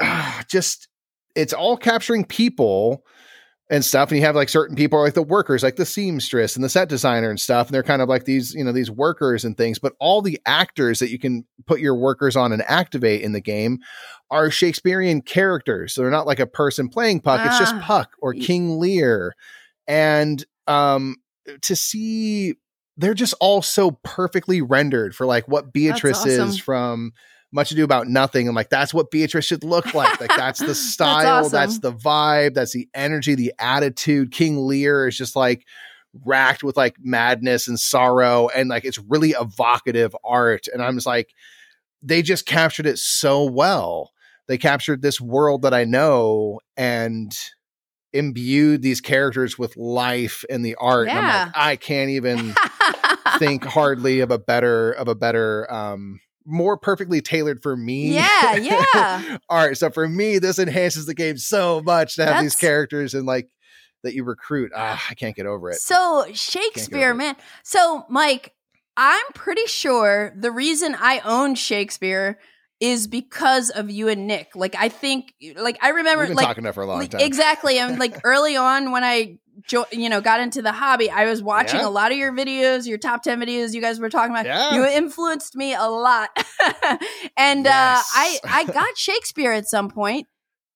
uh, 0.01 0.43
just, 0.49 0.89
it's 1.35 1.53
all 1.53 1.77
capturing 1.77 2.25
people 2.25 3.05
and 3.71 3.85
stuff. 3.85 4.11
And 4.11 4.19
you 4.19 4.27
have 4.27 4.35
like 4.35 4.49
certain 4.49 4.75
people 4.75 5.01
like 5.01 5.15
the 5.15 5.23
workers, 5.23 5.63
like 5.63 5.77
the 5.77 5.87
seamstress 5.87 6.57
and 6.57 6.65
the 6.65 6.69
set 6.69 6.89
designer 6.89 7.31
and 7.31 7.41
stuff. 7.41 7.69
And 7.69 7.75
they're 7.75 7.85
kind 7.85 8.03
of 8.03 8.09
like 8.09 8.25
these, 8.25 8.53
you 8.53 8.65
know, 8.65 8.73
these 8.73 8.91
workers 8.91 9.45
and 9.45 9.57
things. 9.57 9.79
But 9.79 9.95
all 10.01 10.21
the 10.21 10.41
actors 10.45 10.99
that 10.99 11.11
you 11.11 11.19
can 11.19 11.47
put 11.67 11.81
your 11.81 11.95
workers 11.95 12.35
on 12.35 12.53
and 12.53 12.63
activate 12.67 13.23
in 13.23 13.33
the 13.33 13.41
game 13.41 13.79
are 14.29 14.51
Shakespearean 14.51 15.23
characters. 15.23 15.95
So 15.95 16.03
they're 16.03 16.11
not 16.11 16.27
like 16.27 16.41
a 16.41 16.47
person 16.47 16.89
playing 16.89 17.21
Puck. 17.21 17.41
Ah. 17.43 17.47
It's 17.47 17.59
just 17.59 17.77
ah. 17.77 17.83
Puck 17.83 18.11
or 18.21 18.35
King 18.35 18.81
Lear 18.81 19.35
and 19.87 20.45
um 20.67 21.17
to 21.63 21.75
see 21.75 22.55
they're 22.97 23.15
just 23.15 23.35
all 23.41 23.63
so 23.63 23.93
perfectly 24.05 24.61
rendered 24.61 25.15
for 25.15 25.27
like 25.27 25.49
what 25.49 25.73
Beatrice 25.73 26.19
awesome. 26.19 26.49
is 26.49 26.59
from 26.59 27.13
much 27.53 27.73
ado 27.73 27.83
about 27.85 28.07
nothing. 28.07 28.49
I'm 28.49 28.55
like, 28.55 28.71
that's 28.71 28.95
what 28.95 29.11
Beatrice 29.11 29.45
should 29.45 29.65
look 29.65 29.95
like. 29.95 30.21
Like 30.21 30.37
that's 30.37 30.61
the 30.61 30.75
style, 30.75 31.43
that's, 31.45 31.47
awesome. 31.47 31.53
that's, 31.53 31.79
the 31.81 31.93
vibe, 31.93 32.55
that's 32.55 32.73
the 32.73 32.89
energy, 32.95 33.35
the 33.35 33.53
attitude. 33.59 34.33
King 34.33 34.67
Lear 34.67 35.09
is 35.09 35.17
just 35.17 35.35
like 35.35 35.67
racked 36.25 36.63
with 36.63 36.77
like 36.77 36.97
madness 37.01 37.69
and 37.69 37.79
sorrow, 37.79 38.49
and 38.55 38.69
like 38.69 38.85
it's 38.85 38.99
really 38.99 39.31
evocative 39.31 40.15
art. 40.25 40.67
And 40.73 40.83
I'm 40.83 40.95
just 40.95 41.07
like, 41.07 41.31
they 42.03 42.23
just 42.23 42.47
captured 42.47 42.87
it 42.87 42.99
so 42.99 43.45
well. 43.45 44.13
They 44.47 44.59
captured 44.59 45.03
this 45.03 45.21
world 45.21 45.63
that 45.63 45.75
I 45.75 45.85
know 45.85 46.61
and 46.77 47.33
imbued 48.13 48.83
these 48.83 49.01
characters 49.01 49.59
with 49.59 49.77
life 49.77 50.45
and 50.51 50.65
the 50.65 50.75
art. 50.77 51.09
Yeah. 51.09 51.45
Like, 51.47 51.57
I 51.57 51.77
can't 51.77 52.11
even 52.11 52.55
think 53.39 53.65
hardly 53.65 54.21
of 54.21 54.31
a 54.31 54.39
better 54.39 54.93
of 54.93 55.09
a 55.09 55.15
better 55.15 55.71
um 55.73 56.21
more 56.47 56.77
perfectly 56.77 57.21
tailored 57.21 57.63
for 57.63 57.77
me. 57.77 58.15
Yeah, 58.15 58.57
yeah. 58.95 59.39
art. 59.49 59.77
So 59.79 59.91
for 59.91 60.09
me, 60.09 60.39
this 60.39 60.59
enhances 60.59 61.07
the 61.07 61.15
game 61.15 61.37
so 61.37 61.81
much 61.83 62.17
to 62.17 62.25
have 62.25 62.35
That's... 62.35 62.43
these 62.43 62.57
characters 62.57 63.15
and 63.15 63.27
like 63.27 63.49
that 64.03 64.15
you 64.15 64.25
recruit. 64.25 64.73
Ah, 64.75 65.03
I 65.11 65.15
can't 65.15 65.37
get 65.37 65.47
over 65.47 65.71
it. 65.71 65.77
So 65.77 66.27
Shakespeare, 66.33 67.15
man. 67.15 67.37
So 67.63 68.05
Mike, 68.09 68.55
I'm 68.97 69.27
pretty 69.35 69.67
sure 69.67 70.33
the 70.37 70.51
reason 70.51 70.97
I 70.99 71.21
own 71.21 71.55
Shakespeare 71.55 72.39
is 72.81 73.07
because 73.07 73.69
of 73.69 73.91
you 73.91 74.09
and 74.09 74.27
Nick. 74.27 74.57
Like 74.57 74.75
I 74.77 74.89
think, 74.89 75.35
like 75.57 75.79
I 75.83 75.91
remember, 75.91 76.27
like 76.35 76.47
talking 76.47 76.65
about 76.65 76.75
for 76.75 76.83
a 76.83 76.87
long 76.87 77.01
like, 77.01 77.11
time. 77.11 77.21
Exactly. 77.21 77.79
And 77.79 77.99
like 77.99 78.21
early 78.25 78.57
on 78.57 78.91
when 78.91 79.05
I, 79.05 79.39
jo- 79.69 79.87
you 79.93 80.09
know, 80.09 80.23
got 80.23 80.41
into 80.41 80.63
the 80.63 80.73
hobby, 80.73 81.11
I 81.11 81.27
was 81.27 81.43
watching 81.43 81.81
yeah. 81.81 81.87
a 81.87 81.91
lot 81.91 82.11
of 82.11 82.19
your 82.19 82.33
videos, 82.33 82.87
your 82.87 82.97
top 82.99 83.23
ten 83.23 83.39
videos 83.39 83.75
you 83.75 83.83
guys 83.83 84.01
were 84.01 84.09
talking 84.09 84.33
about. 84.33 84.47
Yeah. 84.47 84.75
You 84.75 84.85
influenced 84.87 85.55
me 85.55 85.75
a 85.75 85.87
lot, 85.87 86.31
and 87.37 87.67
uh, 87.67 87.71
yes. 87.71 88.11
uh, 88.15 88.19
I 88.19 88.39
I 88.45 88.65
got 88.73 88.97
Shakespeare 88.97 89.53
at 89.53 89.69
some 89.69 89.91
point. 89.91 90.27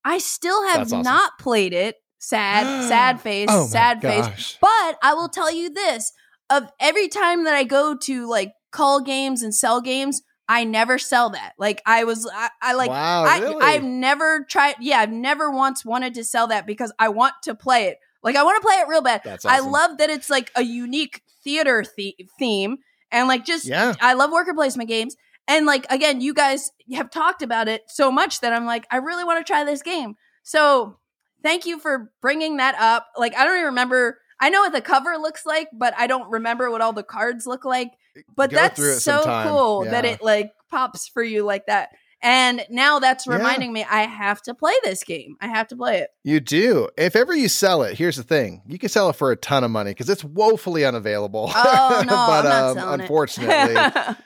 I 0.04 0.18
still 0.18 0.68
have 0.68 0.82
awesome. 0.82 1.02
not 1.02 1.38
played 1.38 1.72
it. 1.72 1.96
Sad, 2.18 2.84
sad 2.88 3.20
face, 3.20 3.48
oh 3.50 3.66
sad 3.66 4.02
gosh. 4.02 4.30
face. 4.30 4.58
But 4.60 4.98
I 5.02 5.14
will 5.14 5.30
tell 5.30 5.50
you 5.50 5.70
this: 5.70 6.12
of 6.50 6.70
every 6.78 7.08
time 7.08 7.44
that 7.44 7.54
I 7.54 7.64
go 7.64 7.96
to 7.96 8.28
like 8.28 8.52
call 8.72 9.00
games 9.00 9.42
and 9.42 9.54
sell 9.54 9.80
games 9.80 10.20
I 10.48 10.64
never 10.64 10.98
sell 10.98 11.30
that. 11.30 11.54
Like 11.58 11.80
I 11.86 12.04
was, 12.04 12.28
I, 12.32 12.50
I 12.60 12.72
like, 12.74 12.90
wow, 12.90 13.24
I, 13.24 13.38
really? 13.40 13.62
I've 13.62 13.82
never 13.82 14.44
tried. 14.48 14.76
Yeah, 14.80 14.98
I've 14.98 15.10
never 15.12 15.50
once 15.50 15.84
wanted 15.84 16.14
to 16.14 16.24
sell 16.24 16.48
that 16.48 16.66
because 16.66 16.92
I 16.98 17.08
want 17.08 17.34
to 17.44 17.54
play 17.54 17.86
it. 17.86 17.98
Like 18.22 18.36
I 18.36 18.42
want 18.42 18.60
to 18.60 18.66
play 18.66 18.76
it 18.76 18.88
real 18.88 19.02
bad. 19.02 19.22
That's 19.24 19.44
I 19.44 19.60
love 19.60 19.98
that 19.98 20.10
it's 20.10 20.30
like 20.30 20.50
a 20.54 20.62
unique 20.62 21.22
theater 21.42 21.84
the- 21.96 22.16
theme 22.38 22.78
and 23.10 23.28
like 23.28 23.44
just 23.44 23.66
Yeah. 23.66 23.94
I 24.00 24.14
love 24.14 24.32
worker 24.32 24.54
placement 24.54 24.88
games. 24.88 25.16
And 25.46 25.66
like 25.66 25.86
again, 25.90 26.20
you 26.20 26.34
guys 26.34 26.70
have 26.94 27.10
talked 27.10 27.42
about 27.42 27.68
it 27.68 27.82
so 27.88 28.10
much 28.10 28.40
that 28.40 28.52
I'm 28.52 28.64
like, 28.66 28.86
I 28.90 28.96
really 28.96 29.24
want 29.24 29.44
to 29.44 29.50
try 29.50 29.64
this 29.64 29.82
game. 29.82 30.16
So 30.42 30.98
thank 31.42 31.66
you 31.66 31.78
for 31.78 32.10
bringing 32.20 32.56
that 32.58 32.74
up. 32.78 33.06
Like 33.16 33.36
I 33.36 33.44
don't 33.44 33.56
even 33.56 33.66
remember. 33.66 34.18
I 34.40 34.50
know 34.50 34.60
what 34.60 34.72
the 34.72 34.80
cover 34.80 35.16
looks 35.16 35.46
like, 35.46 35.68
but 35.72 35.94
I 35.96 36.06
don't 36.06 36.30
remember 36.30 36.70
what 36.70 36.80
all 36.80 36.92
the 36.92 37.02
cards 37.04 37.46
look 37.46 37.64
like. 37.64 37.92
But 38.36 38.50
Go 38.50 38.56
that's 38.56 38.80
so 38.80 39.22
sometime. 39.22 39.48
cool 39.48 39.84
that 39.84 40.04
it 40.04 40.22
like 40.22 40.52
pops 40.70 41.08
for 41.08 41.22
you 41.22 41.42
like 41.44 41.66
that. 41.66 41.90
And 42.22 42.64
now 42.70 43.00
that's 43.00 43.26
Yeah. 43.26 43.34
reminding 43.34 43.70
me 43.74 43.84
I 43.84 44.04
have 44.06 44.40
to 44.42 44.54
play 44.54 44.72
this 44.82 45.04
game. 45.04 45.36
I 45.42 45.48
have 45.48 45.68
to 45.68 45.76
play 45.76 45.98
it. 45.98 46.08
You 46.22 46.40
do. 46.40 46.88
If 46.96 47.16
ever 47.16 47.34
you 47.36 47.48
sell 47.50 47.82
it, 47.82 47.98
here's 47.98 48.16
the 48.16 48.22
thing: 48.22 48.62
you 48.66 48.78
can 48.78 48.88
sell 48.88 49.10
it 49.10 49.16
for 49.16 49.30
a 49.30 49.36
ton 49.36 49.62
of 49.62 49.70
money 49.70 49.90
because 49.90 50.08
it's 50.08 50.24
woefully 50.24 50.86
unavailable. 50.86 51.50
Oh 51.54 52.02
no, 52.08 52.08
but 52.08 52.46
um, 52.46 53.00
unfortunately, 53.00 53.76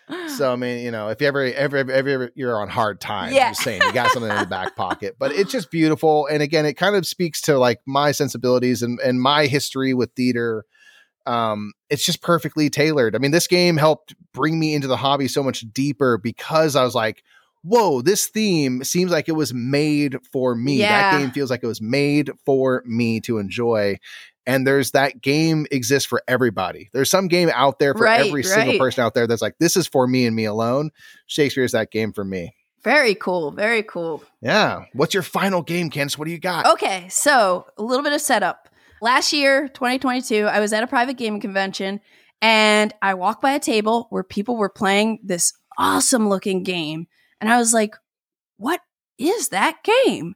so 0.36 0.52
I 0.52 0.56
mean, 0.56 0.84
you 0.84 0.92
know, 0.92 1.08
if 1.08 1.20
you 1.20 1.26
ever, 1.26 1.42
ever, 1.42 1.76
ever, 1.78 1.92
ever 1.92 2.30
you're 2.36 2.60
on 2.60 2.68
hard 2.68 3.00
times, 3.00 3.34
Yeah. 3.34 3.48
I'm 3.48 3.54
saying 3.54 3.82
you 3.82 3.92
got 3.92 4.12
something 4.12 4.30
in 4.30 4.38
the 4.38 4.46
back 4.46 4.76
pocket. 4.76 5.16
But 5.18 5.32
it's 5.32 5.50
just 5.50 5.70
beautiful, 5.72 6.26
and 6.28 6.40
again, 6.40 6.66
it 6.66 6.74
kind 6.74 6.94
of 6.94 7.04
speaks 7.04 7.40
to 7.42 7.58
like 7.58 7.80
my 7.84 8.12
sensibilities 8.12 8.82
and 8.82 9.00
and 9.00 9.20
my 9.20 9.46
history 9.46 9.92
with 9.92 10.12
theater. 10.14 10.64
Um, 11.28 11.72
it's 11.90 12.04
just 12.06 12.22
perfectly 12.22 12.70
tailored. 12.70 13.14
I 13.14 13.18
mean, 13.18 13.30
this 13.32 13.46
game 13.46 13.76
helped 13.76 14.14
bring 14.32 14.58
me 14.58 14.74
into 14.74 14.88
the 14.88 14.96
hobby 14.96 15.28
so 15.28 15.42
much 15.42 15.60
deeper 15.72 16.16
because 16.18 16.74
I 16.74 16.84
was 16.84 16.94
like, 16.94 17.22
whoa, 17.62 18.00
this 18.00 18.28
theme 18.28 18.82
seems 18.84 19.10
like 19.10 19.28
it 19.28 19.32
was 19.32 19.52
made 19.52 20.16
for 20.32 20.54
me. 20.54 20.76
Yeah. 20.76 21.12
That 21.12 21.18
game 21.20 21.30
feels 21.30 21.50
like 21.50 21.62
it 21.62 21.66
was 21.66 21.82
made 21.82 22.30
for 22.46 22.82
me 22.86 23.20
to 23.22 23.38
enjoy. 23.38 23.98
And 24.46 24.66
there's 24.66 24.92
that 24.92 25.20
game 25.20 25.66
exists 25.70 26.08
for 26.08 26.22
everybody. 26.26 26.88
There's 26.94 27.10
some 27.10 27.28
game 27.28 27.50
out 27.52 27.78
there 27.78 27.92
for 27.92 28.04
Right, 28.04 28.26
every 28.26 28.42
single 28.42 28.78
person 28.78 29.04
out 29.04 29.12
there 29.12 29.26
that's 29.26 29.42
like, 29.42 29.58
this 29.58 29.76
is 29.76 29.86
for 29.86 30.06
me 30.06 30.24
and 30.24 30.34
me 30.34 30.46
alone. 30.46 30.90
Shakespeare 31.26 31.64
is 31.64 31.72
that 31.72 31.90
game 31.90 32.14
for 32.14 32.24
me. 32.24 32.54
very 32.82 33.14
cool. 33.14 33.50
Very 33.50 33.82
cool. 33.82 34.22
Yeah. 34.40 34.84
What's 34.94 35.12
your 35.12 35.22
final 35.22 35.60
game, 35.60 35.90
Candice? 35.90 36.16
What 36.16 36.24
do 36.24 36.30
you 36.30 36.38
got? 36.38 36.64
Okay, 36.72 37.06
so 37.10 37.66
a 37.76 37.82
little 37.82 38.02
bit 38.02 38.14
of 38.14 38.22
setup. 38.22 38.70
Last 39.00 39.32
year, 39.32 39.68
2022, 39.68 40.46
I 40.46 40.60
was 40.60 40.72
at 40.72 40.82
a 40.82 40.86
private 40.88 41.16
gaming 41.16 41.40
convention 41.40 42.00
and 42.42 42.92
I 43.02 43.14
walked 43.14 43.42
by 43.42 43.52
a 43.52 43.60
table 43.60 44.06
where 44.10 44.22
people 44.24 44.56
were 44.56 44.68
playing 44.68 45.20
this 45.22 45.52
awesome 45.78 46.28
looking 46.28 46.62
game. 46.62 47.06
And 47.40 47.50
I 47.50 47.58
was 47.58 47.72
like, 47.72 47.94
what 48.56 48.80
is 49.18 49.50
that 49.50 49.84
game? 49.84 50.34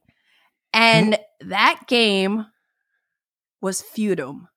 And 0.72 1.18
that 1.40 1.82
game 1.88 2.46
was 3.60 3.82
Feudum. 3.82 4.48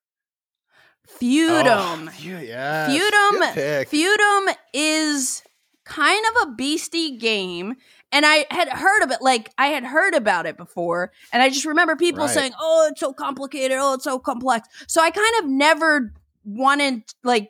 Feudum. 1.08 2.08
Oh, 2.08 2.12
yes. 2.42 2.90
Feudum- 2.90 3.54
Feudum 3.90 4.56
is 4.74 5.44
kind 5.86 6.26
of 6.36 6.48
a 6.48 6.52
beastie 6.54 7.18
game. 7.18 7.76
And 8.12 8.26
I 8.26 8.46
had 8.50 8.70
heard 8.70 9.04
of 9.04 9.12
it, 9.12 9.22
like 9.22 9.52
I 9.58 9.68
had 9.68 9.84
heard 9.84 10.14
about 10.14 10.46
it 10.46 10.56
before. 10.58 11.12
And 11.34 11.42
I 11.44 11.50
just 11.50 11.66
remember 11.66 11.96
people 11.96 12.26
Right. 12.26 12.30
saying, 12.34 12.54
oh, 12.60 12.88
it's 12.92 13.00
so 13.02 13.12
complicated. 13.14 13.78
Oh, 13.80 13.96
it's 13.96 14.04
so 14.06 14.20
complex. 14.20 14.68
So 14.88 15.02
I 15.02 15.10
kind 15.12 15.34
of 15.44 15.50
never 15.50 16.14
wanted, 16.46 17.04
like, 17.24 17.50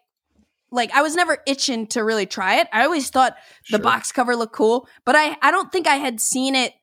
like 0.71 0.91
I 0.93 1.01
was 1.03 1.15
never 1.15 1.37
itching 1.45 1.87
to 1.87 2.03
really 2.03 2.25
try 2.25 2.55
it. 2.61 2.67
I 2.73 2.83
always 2.85 3.09
thought 3.09 3.35
the 3.69 3.77
Sure. 3.77 3.79
box 3.79 4.11
cover 4.11 4.35
looked 4.35 4.53
cool, 4.53 4.87
but 5.05 5.15
I, 5.15 5.37
I 5.41 5.51
don't 5.51 5.71
think 5.71 5.87
I 5.87 5.95
had 5.95 6.19
seen 6.19 6.55
it 6.55 6.73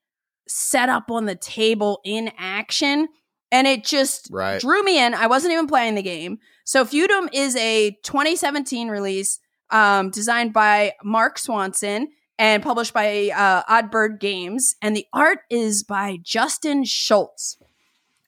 set 0.46 0.88
up 0.88 1.10
on 1.10 1.24
the 1.26 1.34
table 1.34 2.00
in 2.04 2.30
action. 2.38 3.08
And 3.50 3.66
it 3.66 3.84
just 3.84 4.28
Right. 4.30 4.60
drew 4.60 4.82
me 4.82 4.98
in. 4.98 5.12
I 5.14 5.26
wasn't 5.26 5.52
even 5.52 5.66
playing 5.66 5.94
the 5.94 6.02
game. 6.02 6.38
So 6.64 6.84
Feudum 6.84 7.28
is 7.32 7.54
a 7.56 7.98
2017 8.02 8.88
release 8.88 9.40
um, 9.70 10.10
designed 10.10 10.52
by 10.52 10.92
Mark 11.02 11.38
Swanson 11.38 12.08
and 12.38 12.62
published 12.62 12.92
by 12.94 13.30
uh, 13.34 13.62
Oddbird 13.64 14.20
Games. 14.20 14.74
And 14.82 14.96
the 14.96 15.06
art 15.12 15.40
is 15.50 15.82
by 15.82 16.18
Justin 16.22 16.84
Schultz. 16.84 17.58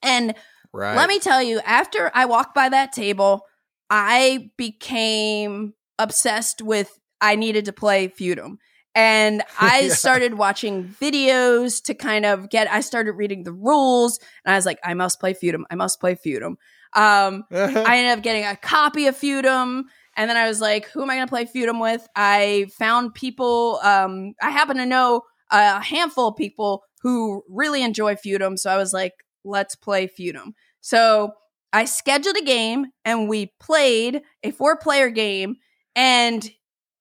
And 0.03 0.35
Right. 0.73 0.97
let 0.97 1.09
me 1.09 1.19
tell 1.21 1.41
you, 1.43 1.61
after 1.61 2.11
I 2.15 2.25
walked 2.27 2.55
by 2.55 2.69
that 2.69 2.93
table, 2.93 3.43
I 3.91 4.51
became 4.57 5.75
obsessed 5.99 6.61
with 6.63 6.99
I 7.21 7.37
needed 7.37 7.65
to 7.67 7.73
play 7.73 8.09
Feudum. 8.09 8.57
And 8.95 9.43
I 9.61 9.83
Yeah. 9.83 9.95
started 9.95 10.35
watching 10.35 10.95
videos 11.01 11.83
to 11.85 11.95
kind 11.95 12.27
of 12.27 12.51
get 12.51 12.71
I 12.71 12.81
started 12.81 13.13
reading 13.13 13.45
the 13.45 13.53
rules 13.53 14.19
and 14.45 14.53
I 14.53 14.57
was 14.57 14.67
like, 14.67 14.79
I 14.85 14.95
must 14.95 15.21
play 15.21 15.33
Feudum. 15.33 15.63
I 15.71 15.75
must 15.77 16.01
play 16.01 16.17
Feudum. 16.17 16.57
Um, 16.97 17.45
I 17.53 17.99
ended 17.99 18.19
up 18.19 18.23
getting 18.23 18.45
a 18.45 18.57
copy 18.57 19.07
of 19.07 19.17
Feudum. 19.17 19.85
And 20.17 20.31
then 20.31 20.37
I 20.37 20.49
was 20.49 20.61
like, 20.61 20.87
who 20.91 21.03
am 21.03 21.11
I 21.11 21.17
going 21.17 21.27
to 21.27 21.31
play 21.31 21.45
Feudum 21.45 21.81
with? 21.81 22.07
I 22.15 22.67
found 22.79 23.15
people, 23.15 23.81
um, 23.83 24.35
I 24.41 24.51
happen 24.51 24.77
to 24.77 24.87
know 24.87 25.23
a 25.51 25.81
handful 25.81 26.29
of 26.29 26.37
people 26.37 26.83
who 27.03 27.43
really 27.49 27.83
enjoy 27.83 28.15
Feudum. 28.15 28.59
So 28.59 28.71
I 28.71 28.77
was 28.77 28.93
like, 28.93 29.13
let's 29.45 29.75
play 29.75 30.09
Feudum. 30.09 30.53
So 30.81 31.33
I 31.73 31.85
scheduled 31.85 32.37
a 32.37 32.45
game 32.45 32.87
and 33.05 33.29
we 33.29 33.53
played 33.61 34.23
a 34.43 34.53
four 34.53 34.77
player 34.77 35.11
game 35.11 35.57
and 35.97 36.49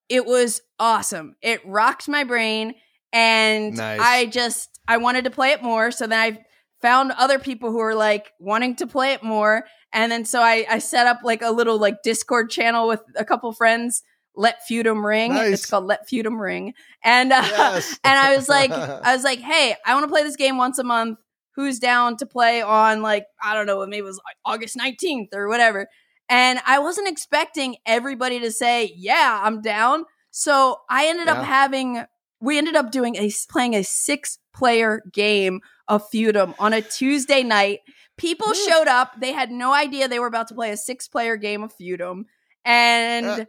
it 0.10 0.26
was 0.26 0.62
awesome. 0.80 1.36
It 1.42 1.62
rocked 1.66 2.08
my 2.08 2.24
brain 2.24 2.76
and 3.12 3.78
Nice. 3.78 4.00
I 4.02 4.26
just, 4.26 4.80
I 4.88 4.98
wanted 4.98 5.26
to 5.26 5.32
play 5.32 5.52
it 5.52 5.64
more. 5.64 5.92
So 5.92 6.08
then 6.08 6.20
I 6.20 6.46
found 6.82 7.12
other 7.14 7.40
people 7.40 7.72
who 7.72 7.78
were 7.78 7.96
like 7.96 8.32
wanting 8.40 8.76
to 8.78 8.88
play 8.88 9.14
it 9.14 9.24
more. 9.24 9.64
And 9.94 10.12
then 10.12 10.26
so 10.26 10.42
I, 10.42 10.66
I 10.70 10.80
set 10.80 11.08
up 11.08 11.20
like 11.24 11.42
a 11.42 11.52
little 11.52 11.78
like 11.78 12.02
Discord 12.04 12.50
channel 12.50 12.88
with 12.88 13.02
a 13.16 13.24
couple 13.24 13.52
friends. 13.54 14.04
Let 14.36 14.62
Feudum 14.68 15.04
ring. 15.06 15.34
Nice. 15.34 15.54
It's 15.54 15.66
called 15.68 15.86
Let 15.86 16.10
Feudum 16.10 16.40
ring. 16.40 16.74
And 17.04 17.32
uh, 17.32 17.42
Yes. 17.44 18.00
and 18.04 18.18
I 18.18 18.36
was 18.36 18.50
like, 18.50 18.72
I 18.72 19.14
was 19.14 19.24
like, 19.24 19.40
hey, 19.40 19.76
I 19.86 19.94
want 19.94 20.06
to 20.06 20.10
play 20.12 20.24
this 20.24 20.36
game 20.36 20.58
once 20.58 20.80
a 20.80 20.84
month. 20.84 21.20
Who's 21.56 21.78
down 21.78 22.18
to 22.18 22.26
play 22.26 22.64
on 22.64 23.04
like 23.04 23.28
I 23.42 23.54
don't 23.54 23.68
know, 23.68 23.86
maybe 23.86 24.00
it 24.00 24.04
was 24.04 24.20
like 24.26 24.38
August 24.44 24.76
nineteenth 24.76 25.30
or 25.36 25.48
whatever. 25.48 25.88
And 26.30 26.60
I 26.66 26.80
wasn't 26.80 27.08
expecting 27.10 27.76
everybody 27.86 28.40
to 28.40 28.50
say, 28.52 28.92
yeah, 28.96 29.40
I'm 29.44 29.62
down. 29.62 30.06
So 30.32 30.78
I 30.90 31.06
ended 31.06 31.28
Yeah. 31.28 31.34
up 31.34 31.44
having, 31.46 32.04
we 32.42 32.58
ended 32.58 32.76
up 32.76 32.92
doing 32.92 33.16
a 33.18 33.30
playing 33.52 33.76
a 33.76 33.84
six 33.84 34.40
player 34.56 35.04
game 35.14 35.60
of 35.88 36.10
Feudum 36.10 36.56
on 36.60 36.74
a 36.74 36.82
Tuesday 36.82 37.44
night. 37.44 37.80
People 38.18 38.50
Oof. 38.50 38.58
showed 38.58 38.88
up. 38.88 39.20
They 39.20 39.34
had 39.34 39.52
no 39.52 39.74
idea 39.74 40.08
they 40.08 40.20
were 40.20 40.28
about 40.28 40.48
to 40.50 40.56
play 40.56 40.72
a 40.72 40.78
six 40.78 41.08
player 41.08 41.36
game 41.36 41.64
of 41.64 41.74
Feudum. 41.76 42.26
And 42.66 43.26
Uh. 43.26 43.46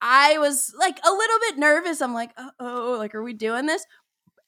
I 0.00 0.38
was 0.38 0.74
like 0.78 0.98
a 0.98 1.10
little 1.10 1.38
bit 1.40 1.58
nervous. 1.58 2.02
I'm 2.02 2.12
like, 2.14 2.30
oh, 2.60 2.96
like, 2.98 3.14
are 3.14 3.22
we 3.22 3.32
doing 3.32 3.66
this? 3.66 3.84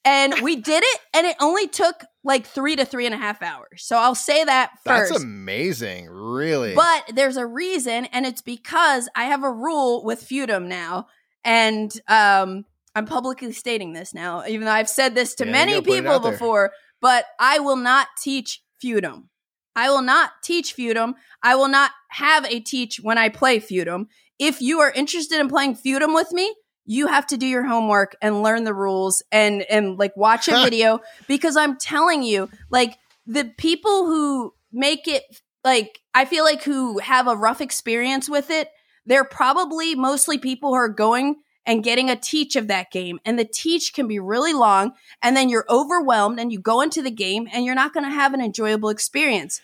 And 0.05 0.39
we 0.41 0.55
did 0.55 0.83
it, 0.85 0.99
and 1.13 1.27
it 1.27 1.35
only 1.41 1.67
took 1.67 2.05
like 2.23 2.45
three 2.45 2.77
to 2.77 2.85
three 2.85 3.05
and 3.05 3.13
a 3.13 3.17
half 3.17 3.41
hours. 3.41 3.83
So 3.83 3.97
I'll 3.97 4.15
say 4.15 4.43
that 4.43 4.71
first. 4.85 5.11
That's 5.11 5.23
amazing. 5.23 6.07
Really. 6.09 6.75
But 6.75 7.11
there's 7.13 7.35
a 7.35 7.45
reason, 7.45 8.05
and 8.05 8.25
it's 8.25 8.41
because 8.41 9.09
I 9.15 9.25
have 9.25 9.43
a 9.43 9.51
rule 9.51 10.05
with 10.05 10.21
Feudum 10.21 10.67
now, 10.67 11.07
and 11.43 11.91
um, 12.07 12.63
I'm 12.95 13.05
publicly 13.05 13.51
stating 13.51 13.91
this 13.91 14.13
now, 14.13 14.45
even 14.47 14.65
though 14.65 14.71
I've 14.71 14.87
said 14.87 15.13
this 15.13 15.35
to 15.35 15.45
Yeah, 15.45 15.51
many 15.51 15.71
gotta 15.73 15.83
put 15.83 15.91
it 15.91 16.03
people 16.03 16.19
before. 16.19 16.71
But 17.01 17.25
I 17.39 17.59
will 17.59 17.75
not 17.75 18.07
teach 18.21 18.61
Feudum. 18.83 19.25
I 19.75 19.89
will 19.89 20.01
not 20.01 20.31
teach 20.43 20.75
Feudum. 20.75 21.13
I 21.43 21.55
will 21.55 21.67
not 21.67 21.91
have 22.09 22.45
a 22.45 22.59
teach 22.59 22.99
when 22.99 23.17
I 23.17 23.29
play 23.29 23.59
Feudum. 23.59 24.07
If 24.39 24.61
you 24.61 24.79
are 24.79 24.91
interested 24.91 25.39
in 25.39 25.49
playing 25.49 25.75
Feudum 25.75 26.15
with 26.15 26.31
me, 26.31 26.55
you 26.85 27.07
have 27.07 27.27
to 27.27 27.37
do 27.37 27.45
your 27.45 27.65
homework 27.65 28.15
and 28.21 28.41
learn 28.41 28.63
the 28.63 28.73
rules 28.73 29.21
and 29.31 29.61
and 29.63 29.99
like 29.99 30.15
watch 30.17 30.47
a 30.47 30.51
video 30.63 31.01
because 31.27 31.55
I'm 31.55 31.77
telling 31.77 32.23
you, 32.23 32.49
like 32.71 32.97
the 33.27 33.45
people 33.57 34.05
who 34.05 34.53
make 34.71 35.07
it 35.07 35.23
like 35.63 35.99
I 36.15 36.25
feel 36.25 36.43
like 36.43 36.63
who 36.63 36.97
have 36.99 37.27
a 37.27 37.35
rough 37.35 37.61
experience 37.61 38.29
with 38.29 38.49
it, 38.49 38.69
they're 39.05 39.25
probably 39.25 39.95
mostly 39.95 40.37
people 40.37 40.69
who 40.69 40.75
are 40.75 40.89
going 40.89 41.35
and 41.67 41.83
getting 41.83 42.09
a 42.09 42.15
teach 42.15 42.55
of 42.55 42.67
that 42.69 42.89
game. 42.89 43.19
And 43.25 43.37
the 43.37 43.45
teach 43.45 43.93
can 43.93 44.07
be 44.07 44.17
really 44.17 44.53
long 44.53 44.93
and 45.21 45.37
then 45.37 45.49
you're 45.49 45.65
overwhelmed 45.69 46.39
and 46.39 46.51
you 46.51 46.59
go 46.59 46.81
into 46.81 47.03
the 47.03 47.11
game 47.11 47.47
and 47.51 47.65
you're 47.65 47.75
not 47.75 47.93
going 47.93 48.05
to 48.05 48.09
have 48.09 48.33
an 48.33 48.41
enjoyable 48.41 48.89
experience. 48.89 49.61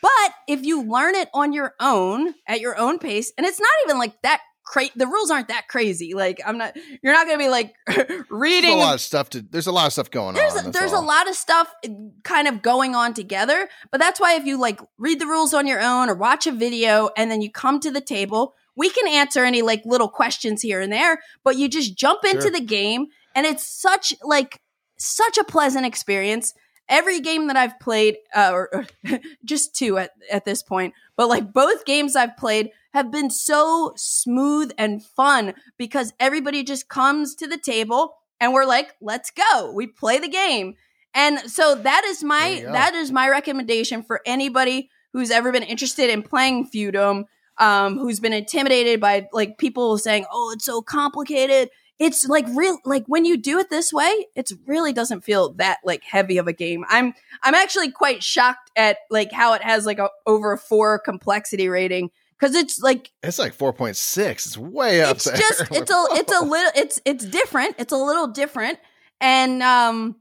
But 0.00 0.32
if 0.46 0.64
you 0.64 0.84
learn 0.84 1.16
it 1.16 1.28
on 1.34 1.52
your 1.52 1.74
own 1.80 2.34
at 2.46 2.60
your 2.60 2.78
own 2.78 3.00
pace, 3.00 3.32
and 3.36 3.44
it's 3.44 3.58
not 3.58 3.70
even 3.84 3.98
like 3.98 4.20
that 4.22 4.42
cra- 4.68 4.90
the 4.94 5.06
rules 5.06 5.30
aren't 5.30 5.48
that 5.48 5.66
crazy. 5.66 6.14
Like 6.14 6.40
I'm 6.46 6.58
not 6.58 6.76
you're 7.02 7.12
not 7.12 7.26
going 7.26 7.38
to 7.38 7.44
be 7.44 7.48
like 7.48 7.74
there's 7.86 8.24
reading 8.30 8.74
a 8.74 8.76
lot 8.76 8.94
of 8.94 9.00
stuff 9.00 9.30
to. 9.30 9.42
There's 9.42 9.66
a 9.66 9.72
lot 9.72 9.86
of 9.86 9.92
stuff 9.92 10.10
going 10.10 10.34
there's 10.34 10.54
on. 10.54 10.66
a, 10.66 10.70
there's 10.70 10.92
a 10.92 11.00
lot 11.00 11.28
of 11.28 11.34
stuff 11.34 11.72
uh, 11.84 11.88
kind 12.22 12.46
of 12.46 12.62
going 12.62 12.94
on 12.94 13.14
together 13.14 13.68
but 13.90 13.98
that's 13.98 14.20
why 14.20 14.34
if 14.34 14.44
you 14.44 14.58
like 14.60 14.80
read 14.98 15.20
the 15.20 15.26
rules 15.26 15.54
on 15.54 15.66
your 15.66 15.80
own 15.80 16.08
or 16.08 16.14
watch 16.14 16.46
a 16.46 16.52
video 16.52 17.10
and 17.16 17.30
then 17.30 17.40
you 17.40 17.50
come 17.50 17.80
to 17.80 17.90
the 17.90 18.00
table 18.00 18.54
we 18.78 18.88
can 18.90 19.08
answer 19.08 19.44
any 19.44 19.60
like 19.60 19.82
little 19.84 20.08
questions 20.08 20.62
here 20.62 20.80
and 20.80 20.92
there, 20.92 21.18
but 21.42 21.56
you 21.56 21.68
just 21.68 21.96
jump 21.96 22.24
into 22.24 22.42
sure. 22.42 22.50
the 22.52 22.60
game 22.60 23.08
and 23.34 23.44
it's 23.44 23.66
such 23.66 24.14
like 24.22 24.60
such 24.96 25.36
a 25.36 25.44
pleasant 25.44 25.84
experience. 25.84 26.54
Every 26.88 27.20
game 27.20 27.48
that 27.48 27.56
I've 27.56 27.78
played, 27.80 28.16
uh, 28.34 28.50
or, 28.52 28.86
or 29.04 29.18
just 29.44 29.74
two 29.74 29.98
at, 29.98 30.12
at 30.30 30.44
this 30.44 30.62
point, 30.62 30.94
but 31.16 31.28
like 31.28 31.52
both 31.52 31.84
games 31.84 32.16
I've 32.16 32.36
played 32.36 32.70
have 32.94 33.10
been 33.10 33.30
so 33.30 33.92
smooth 33.96 34.72
and 34.78 35.04
fun 35.04 35.54
because 35.76 36.14
everybody 36.18 36.62
just 36.62 36.88
comes 36.88 37.34
to 37.34 37.46
the 37.46 37.58
table 37.58 38.14
and 38.40 38.52
we're 38.52 38.64
like, 38.64 38.94
let's 39.00 39.30
go. 39.30 39.72
We 39.72 39.88
play 39.88 40.18
the 40.18 40.28
game. 40.28 40.76
And 41.14 41.40
so 41.50 41.74
that 41.74 42.04
is 42.04 42.22
my 42.22 42.62
that 42.64 42.94
is 42.94 43.10
my 43.10 43.28
recommendation 43.28 44.02
for 44.04 44.20
anybody 44.24 44.88
who's 45.12 45.30
ever 45.30 45.50
been 45.50 45.62
interested 45.62 46.10
in 46.10 46.22
playing 46.22 46.70
Feudum, 46.70 47.24
um, 47.58 47.98
who's 47.98 48.20
been 48.20 48.32
intimidated 48.32 49.00
by 49.00 49.28
like 49.32 49.58
people 49.58 49.98
saying, 49.98 50.26
"Oh, 50.32 50.52
it's 50.54 50.64
so 50.64 50.82
complicated." 50.82 51.70
It's 51.98 52.26
like 52.26 52.46
real 52.54 52.78
like 52.84 53.04
when 53.06 53.24
you 53.24 53.36
do 53.36 53.58
it 53.58 53.70
this 53.70 53.92
way, 53.92 54.26
it 54.36 54.52
really 54.66 54.92
doesn't 54.92 55.22
feel 55.22 55.54
that 55.54 55.78
like 55.84 56.04
heavy 56.04 56.38
of 56.38 56.46
a 56.46 56.52
game. 56.52 56.84
I'm 56.88 57.12
I'm 57.42 57.54
actually 57.54 57.90
quite 57.90 58.22
shocked 58.22 58.70
at 58.76 58.98
like 59.10 59.32
how 59.32 59.54
it 59.54 59.62
has 59.62 59.84
like 59.84 59.98
a 59.98 60.08
over 60.26 60.52
a 60.52 60.58
4 60.58 61.00
complexity 61.00 61.68
rating 61.68 62.10
because 62.38 62.54
it's 62.54 62.80
like 62.80 63.10
it's 63.22 63.38
like 63.38 63.56
4.6 63.56 64.30
it's 64.30 64.56
way 64.56 65.02
up 65.02 65.16
it's 65.16 65.24
there. 65.24 65.36
just 65.36 65.62
it's 65.72 65.90
a 65.90 66.04
it's 66.12 66.32
a 66.32 66.44
little 66.44 66.72
it's 66.74 67.00
it's 67.04 67.24
different 67.24 67.74
it's 67.78 67.92
a 67.92 67.96
little 67.96 68.28
different 68.28 68.78
and 69.20 69.62
um 69.62 70.16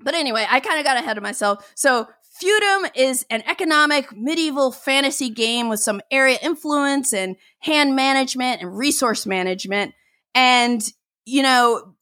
but 0.00 0.14
anyway 0.14 0.46
i 0.50 0.60
kind 0.60 0.78
of 0.78 0.84
got 0.84 0.96
ahead 0.96 1.16
of 1.16 1.22
myself 1.22 1.70
so 1.74 2.08
feudum 2.42 2.90
is 2.94 3.24
an 3.30 3.42
economic 3.46 4.16
medieval 4.16 4.72
fantasy 4.72 5.30
game 5.30 5.68
with 5.68 5.80
some 5.80 6.00
area 6.10 6.38
influence 6.42 7.12
and 7.12 7.36
hand 7.60 7.94
management 7.94 8.62
and 8.62 8.76
resource 8.76 9.26
management. 9.26 9.94
And 10.34 10.82
you 11.24 11.42
know 11.42 11.94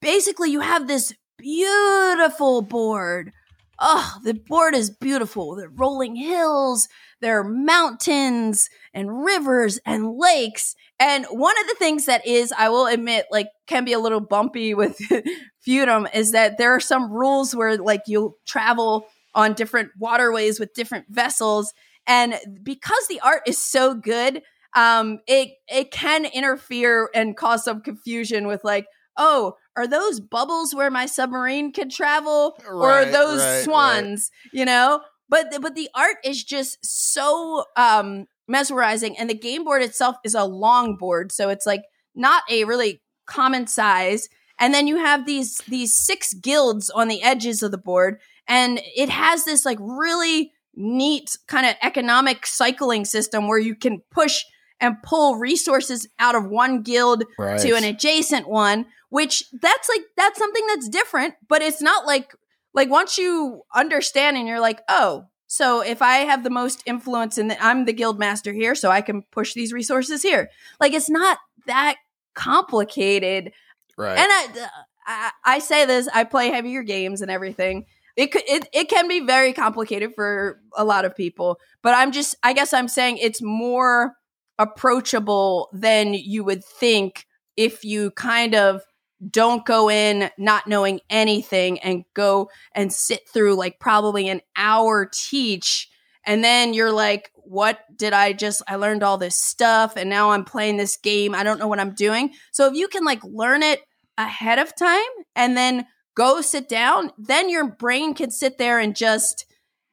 basically 0.00 0.50
you 0.50 0.60
have 0.60 0.86
this 0.86 1.12
beautiful 1.38 2.62
board. 2.62 3.32
Oh 3.78 4.18
the 4.24 4.34
board 4.34 4.74
is 4.74 4.90
beautiful. 4.90 5.56
The 5.56 5.68
rolling 5.68 6.16
hills 6.16 6.88
there 7.20 7.40
are 7.40 7.44
mountains 7.44 8.68
and 8.94 9.24
rivers 9.24 9.80
and 9.84 10.16
lakes. 10.16 10.76
And 11.00 11.26
one 11.26 11.58
of 11.60 11.66
the 11.66 11.74
things 11.74 12.06
that 12.06 12.26
is, 12.26 12.52
I 12.56 12.68
will 12.68 12.86
admit, 12.86 13.26
like 13.30 13.48
can 13.66 13.84
be 13.84 13.92
a 13.92 13.98
little 13.98 14.20
bumpy 14.20 14.74
with 14.74 14.98
Feudum 15.66 16.08
is 16.14 16.32
that 16.32 16.58
there 16.58 16.74
are 16.74 16.80
some 16.80 17.12
rules 17.12 17.54
where 17.54 17.76
like 17.76 18.02
you'll 18.06 18.36
travel 18.46 19.06
on 19.38 19.52
different 19.54 19.90
waterways 19.96 20.58
with 20.58 20.74
different 20.74 21.06
vessels. 21.08 21.72
And 22.08 22.34
because 22.64 23.06
the 23.08 23.20
art 23.20 23.42
is 23.46 23.56
so 23.56 23.94
good, 23.94 24.42
um, 24.74 25.20
it 25.28 25.50
it 25.68 25.92
can 25.92 26.26
interfere 26.26 27.08
and 27.14 27.36
cause 27.36 27.64
some 27.64 27.80
confusion 27.80 28.48
with 28.48 28.64
like, 28.64 28.86
oh, 29.16 29.54
are 29.76 29.86
those 29.86 30.18
bubbles 30.18 30.74
where 30.74 30.90
my 30.90 31.06
submarine 31.06 31.72
can 31.72 31.88
travel, 31.88 32.58
right, 32.66 32.74
or 32.74 32.90
are 32.90 33.04
those 33.04 33.40
right, 33.40 33.62
swans? 33.62 34.30
Right. 34.52 34.58
You 34.58 34.64
know, 34.64 35.02
but 35.28 35.52
the, 35.52 35.60
but 35.60 35.76
the 35.76 35.88
art 35.94 36.16
is 36.24 36.42
just 36.42 36.78
so 36.84 37.64
um 37.76 38.26
mesmerizing 38.48 39.16
and 39.16 39.30
the 39.30 39.34
game 39.34 39.62
board 39.62 39.82
itself 39.82 40.16
is 40.24 40.34
a 40.34 40.44
long 40.44 40.96
board 40.96 41.30
so 41.30 41.50
it's 41.50 41.66
like 41.66 41.82
not 42.14 42.42
a 42.50 42.64
really 42.64 43.02
common 43.26 43.66
size 43.66 44.26
and 44.58 44.72
then 44.72 44.86
you 44.86 44.96
have 44.96 45.26
these 45.26 45.58
these 45.68 45.92
six 45.92 46.32
guilds 46.32 46.88
on 46.90 47.08
the 47.08 47.22
edges 47.22 47.62
of 47.62 47.70
the 47.70 47.78
board 47.78 48.18
and 48.48 48.80
it 48.96 49.08
has 49.08 49.44
this 49.44 49.64
like 49.64 49.78
really 49.80 50.52
neat 50.74 51.36
kind 51.46 51.66
of 51.66 51.74
economic 51.82 52.46
cycling 52.46 53.04
system 53.04 53.48
where 53.48 53.58
you 53.58 53.74
can 53.74 54.00
push 54.10 54.44
and 54.80 55.02
pull 55.02 55.36
resources 55.36 56.06
out 56.18 56.34
of 56.34 56.46
one 56.46 56.82
guild 56.82 57.24
right. 57.38 57.60
to 57.60 57.74
an 57.74 57.84
adjacent 57.84 58.48
one 58.48 58.86
which 59.10 59.44
that's 59.60 59.88
like 59.88 60.02
that's 60.16 60.38
something 60.38 60.66
that's 60.68 60.88
different 60.88 61.34
but 61.48 61.62
it's 61.62 61.82
not 61.82 62.06
like 62.06 62.32
like 62.74 62.90
once 62.90 63.18
you 63.18 63.62
understand 63.74 64.36
and 64.36 64.46
you're 64.46 64.60
like, 64.60 64.82
oh, 64.88 65.26
so 65.46 65.80
if 65.80 66.02
I 66.02 66.18
have 66.18 66.44
the 66.44 66.50
most 66.50 66.82
influence 66.86 67.38
and 67.38 67.52
I'm 67.60 67.86
the 67.86 67.92
guild 67.92 68.18
master 68.18 68.52
here, 68.52 68.74
so 68.74 68.90
I 68.90 69.00
can 69.00 69.22
push 69.32 69.54
these 69.54 69.72
resources 69.72 70.22
here. 70.22 70.50
Like 70.78 70.92
it's 70.92 71.10
not 71.10 71.38
that 71.66 71.96
complicated. 72.34 73.52
Right. 73.96 74.18
And 74.18 74.28
I, 74.30 74.68
I, 75.06 75.30
I 75.44 75.58
say 75.58 75.86
this, 75.86 76.08
I 76.14 76.24
play 76.24 76.50
heavier 76.50 76.82
games 76.82 77.22
and 77.22 77.30
everything. 77.30 77.86
It 78.18 78.32
could, 78.32 78.42
it, 78.48 78.68
it 78.72 78.88
can 78.88 79.06
be 79.06 79.20
very 79.20 79.52
complicated 79.52 80.10
for 80.16 80.60
a 80.76 80.84
lot 80.84 81.04
of 81.04 81.14
people, 81.14 81.58
but 81.84 81.94
I'm 81.94 82.10
just, 82.10 82.34
I 82.42 82.52
guess 82.52 82.74
I'm 82.74 82.88
saying 82.88 83.18
it's 83.18 83.40
more 83.40 84.14
approachable 84.58 85.68
than 85.72 86.14
you 86.14 86.42
would 86.42 86.64
think 86.64 87.26
if 87.56 87.84
you 87.84 88.10
kind 88.10 88.56
of 88.56 88.82
don't 89.30 89.64
go 89.64 89.88
in 89.88 90.30
not 90.36 90.66
knowing 90.66 91.00
anything 91.10 91.78
and 91.78 92.04
go 92.14 92.50
and 92.72 92.92
sit 92.92 93.28
through 93.32 93.54
like 93.54 93.78
probably 93.78 94.28
an 94.28 94.40
hour 94.56 95.08
teach 95.12 95.88
and 96.24 96.42
then 96.44 96.74
you're 96.74 96.92
like 96.92 97.30
what 97.34 97.80
did 97.96 98.12
i 98.12 98.32
just 98.32 98.62
i 98.68 98.76
learned 98.76 99.02
all 99.02 99.18
this 99.18 99.36
stuff 99.36 99.94
and 99.96 100.08
now 100.08 100.30
i'm 100.30 100.44
playing 100.44 100.76
this 100.76 100.96
game. 100.96 101.34
I 101.34 101.42
don't 101.42 101.58
know 101.58 101.66
what 101.66 101.80
i'm 101.80 101.94
doing. 101.94 102.32
So 102.52 102.68
if 102.68 102.74
you 102.74 102.86
can 102.86 103.04
like 103.04 103.22
learn 103.24 103.62
it 103.62 103.80
ahead 104.16 104.58
of 104.58 104.74
time 104.76 104.98
and 105.34 105.56
then 105.56 105.86
go 106.18 106.40
sit 106.40 106.68
down 106.68 107.12
then 107.16 107.48
your 107.48 107.64
brain 107.64 108.12
can 108.12 108.28
sit 108.30 108.58
there 108.58 108.80
and 108.80 108.96
just 108.96 109.46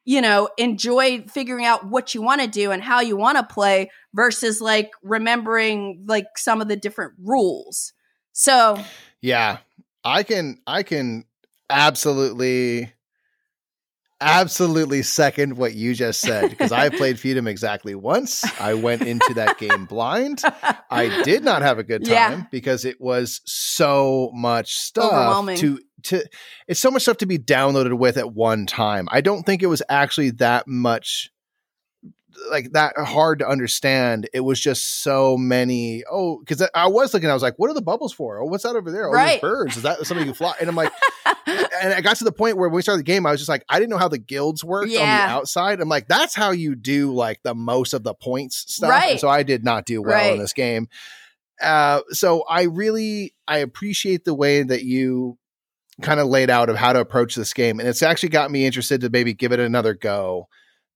you 0.04 0.20
know 0.20 0.48
enjoy 0.58 1.22
figuring 1.22 1.64
out 1.64 1.86
what 1.86 2.14
you 2.14 2.20
want 2.20 2.40
to 2.40 2.48
do 2.48 2.72
and 2.72 2.82
how 2.82 3.00
you 3.00 3.16
want 3.16 3.38
to 3.38 3.54
play 3.54 3.90
versus 4.16 4.60
like 4.60 4.90
remembering 5.02 6.02
like 6.08 6.36
some 6.36 6.60
of 6.60 6.68
the 6.68 6.76
different 6.76 7.12
rules. 7.22 7.92
So 8.32 8.82
yeah, 9.20 9.58
I 10.02 10.24
can 10.24 10.58
I 10.66 10.82
can 10.82 11.24
absolutely 11.70 12.92
absolutely 14.20 15.02
second 15.02 15.56
what 15.56 15.74
you 15.74 15.94
just 15.94 16.20
said 16.20 16.50
because 16.50 16.72
I 16.72 16.88
played 16.88 17.16
Feudum 17.16 17.48
exactly 17.48 17.94
once. 17.94 18.44
I 18.60 18.74
went 18.74 19.02
into 19.02 19.34
that 19.34 19.58
game 19.58 19.86
blind. 19.86 20.42
I 20.90 21.22
did 21.22 21.44
not 21.44 21.62
have 21.62 21.78
a 21.78 21.84
good 21.84 22.04
time 22.04 22.12
yeah. 22.12 22.44
because 22.50 22.84
it 22.84 23.00
was 23.00 23.40
so 23.44 24.30
much 24.34 24.74
stuff 24.78 25.56
to 25.58 25.80
to 26.04 26.22
it's 26.68 26.80
so 26.80 26.90
much 26.90 27.02
stuff 27.02 27.18
to 27.18 27.26
be 27.26 27.38
downloaded 27.38 27.98
with 27.98 28.16
at 28.16 28.32
one 28.32 28.66
time. 28.66 29.08
I 29.10 29.20
don't 29.20 29.44
think 29.44 29.62
it 29.62 29.66
was 29.66 29.82
actually 29.88 30.30
that 30.32 30.66
much 30.66 31.30
like 32.50 32.72
that 32.72 32.96
hard 32.98 33.40
to 33.40 33.48
understand. 33.48 34.28
It 34.32 34.40
was 34.40 34.60
just 34.60 35.02
so 35.02 35.36
many. 35.36 36.04
Oh, 36.10 36.38
because 36.38 36.68
I 36.74 36.86
was 36.86 37.12
looking, 37.14 37.30
I 37.30 37.34
was 37.34 37.42
like, 37.42 37.58
"What 37.58 37.70
are 37.70 37.74
the 37.74 37.82
bubbles 37.82 38.12
for? 38.12 38.38
Oh, 38.38 38.46
what's 38.46 38.62
that 38.64 38.76
over 38.76 38.90
there? 38.90 39.08
Oh, 39.08 39.12
right. 39.12 39.40
birds. 39.40 39.76
Is 39.76 39.82
that 39.82 40.06
something 40.06 40.26
you 40.26 40.34
fly?" 40.34 40.54
And 40.60 40.68
I'm 40.68 40.76
like, 40.76 40.92
and 41.46 41.94
I 41.94 42.00
got 42.00 42.16
to 42.16 42.24
the 42.24 42.32
point 42.32 42.56
where 42.56 42.68
when 42.68 42.76
we 42.76 42.82
started 42.82 43.00
the 43.00 43.12
game, 43.12 43.26
I 43.26 43.30
was 43.30 43.40
just 43.40 43.48
like, 43.48 43.64
I 43.68 43.78
didn't 43.78 43.90
know 43.90 43.98
how 43.98 44.08
the 44.08 44.18
guilds 44.18 44.64
worked 44.64 44.90
yeah. 44.90 45.00
on 45.00 45.28
the 45.28 45.34
outside. 45.34 45.80
I'm 45.80 45.88
like, 45.88 46.08
that's 46.08 46.34
how 46.34 46.50
you 46.50 46.74
do 46.74 47.14
like 47.14 47.42
the 47.42 47.54
most 47.54 47.94
of 47.94 48.02
the 48.02 48.14
points 48.14 48.64
stuff. 48.74 48.90
Right. 48.90 49.12
And 49.12 49.20
so 49.20 49.28
I 49.28 49.42
did 49.42 49.64
not 49.64 49.86
do 49.86 50.02
well 50.02 50.12
right. 50.12 50.32
in 50.32 50.38
this 50.38 50.52
game. 50.52 50.88
Uh, 51.60 52.00
so 52.10 52.42
I 52.42 52.64
really 52.64 53.34
I 53.48 53.58
appreciate 53.58 54.24
the 54.24 54.34
way 54.34 54.62
that 54.62 54.84
you 54.84 55.38
kind 56.02 56.20
of 56.20 56.26
laid 56.26 56.50
out 56.50 56.68
of 56.68 56.76
how 56.76 56.92
to 56.92 57.00
approach 57.00 57.34
this 57.34 57.54
game, 57.54 57.80
and 57.80 57.88
it's 57.88 58.02
actually 58.02 58.28
got 58.28 58.50
me 58.50 58.66
interested 58.66 59.00
to 59.00 59.10
maybe 59.10 59.32
give 59.32 59.52
it 59.52 59.60
another 59.60 59.94
go 59.94 60.48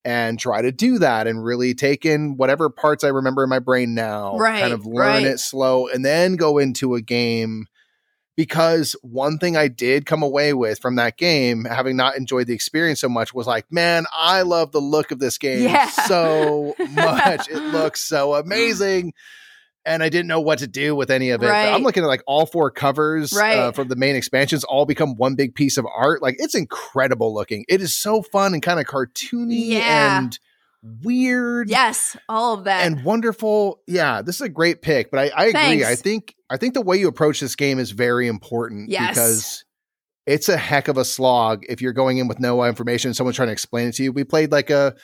and 0.05 0.39
try 0.39 0.62
to 0.62 0.72
do 0.72 0.98
that 0.98 1.27
and 1.27 1.44
really 1.44 1.74
take 1.74 2.06
in 2.06 2.36
whatever 2.36 2.70
parts 2.70 3.05
I 3.05 3.09
remember 3.09 3.44
in 3.44 3.51
my 3.51 3.59
brain 3.59 3.94
now, 3.94 4.36
right, 4.39 4.60
kind 4.60 4.72
of 4.72 4.86
learn 4.86 5.24
right. 5.24 5.27
it 5.27 5.40
slow 5.40 5.89
and 5.89 6.05
then 6.05 6.36
go 6.36 6.59
into 6.59 6.94
a 6.94 7.01
game. 7.01 7.66
Because 8.36 8.97
one 9.02 9.36
thing 9.36 9.55
I 9.55 9.68
did 9.68 10.06
come 10.06 10.22
away 10.22 10.55
with 10.55 10.78
from 10.78 10.97
that 10.97 11.18
game, 11.18 11.66
having 11.66 11.97
not 11.97 12.16
enjoyed 12.16 12.47
the 12.47 12.55
experience 12.55 13.01
so 13.01 13.09
much, 13.09 13.35
was 13.35 13.47
like, 13.47 13.70
man, 13.70 14.06
I 14.14 14.43
love 14.43 14.72
the 14.72 14.81
look 14.81 15.10
of 15.10 15.18
this 15.18 15.36
game 15.36 15.64
yeah. 15.64 15.90
so 15.90 16.74
much. 16.93 17.51
it 17.51 17.60
looks 17.60 18.01
so 18.01 18.35
amazing 18.35 19.12
and 19.85 20.02
I 20.02 20.09
didn't 20.09 20.27
know 20.27 20.40
what 20.40 20.59
to 20.61 20.66
do 20.66 20.94
with 20.94 21.11
any 21.11 21.31
of 21.31 21.43
it. 21.43 21.47
Right. 21.47 21.73
I'm 21.73 21.82
looking 21.82 22.02
at 22.02 22.07
like 22.07 22.23
all 22.27 22.47
four 22.47 22.70
covers 22.70 23.32
uh, 23.32 23.40
right. 23.40 23.59
uh, 23.59 23.73
from 23.73 23.89
the 23.89 23.97
main 23.97 24.16
expansions 24.16 24.65
all 24.65 24.86
become 24.86 25.16
one 25.16 25.35
big 25.35 25.55
piece 25.55 25.78
of 25.78 25.86
art. 25.86 26.23
Like 26.23 26.36
it's 26.39 26.55
incredible 26.55 27.35
looking. 27.35 27.65
It 27.69 27.81
is 27.81 27.94
so 27.94 28.23
fun 28.23 28.55
and 28.55 28.62
kind 28.62 28.78
of 28.78 28.86
cartoony 28.86 29.69
yeah. 29.69 30.19
and 30.19 30.39
weird. 31.02 31.70
Yes, 31.70 32.16
all 32.28 32.55
of 32.55 32.65
that. 32.65 32.86
And 32.86 33.05
wonderful. 33.05 33.81
Yeah, 33.86 34.23
this 34.23 34.36
is 34.36 34.43
a 34.43 34.48
great 34.48 34.82
pick, 34.82 35.11
but 35.11 35.20
I, 35.20 35.31
I 35.35 35.47
agree. 35.47 35.85
I 35.85 35.94
think 35.94 36.35
I 36.48 36.57
think 36.57 36.74
the 36.74 36.82
way 36.82 36.97
you 36.97 37.09
approach 37.09 37.40
this 37.40 37.57
game 37.57 37.78
is 37.78 37.90
very 37.90 38.28
important 38.28 38.90
yes. 38.90 39.11
because 39.11 39.65
it's 40.27 40.48
a 40.48 40.57
heck 40.57 40.89
of 40.89 40.97
a 40.97 41.05
slog 41.05 41.65
if 41.69 41.81
you're 41.81 41.93
going 41.93 42.19
in 42.19 42.28
with 42.28 42.39
no 42.39 42.62
information, 42.65 43.15
someone's 43.15 43.36
trying 43.36 43.48
to 43.48 43.52
explain 43.52 43.89
it 43.89 43.94
to 43.97 44.05
you. 44.05 44.12
We 44.12 44.24
played 44.24 44.52
like 44.52 44.70
a 44.70 44.94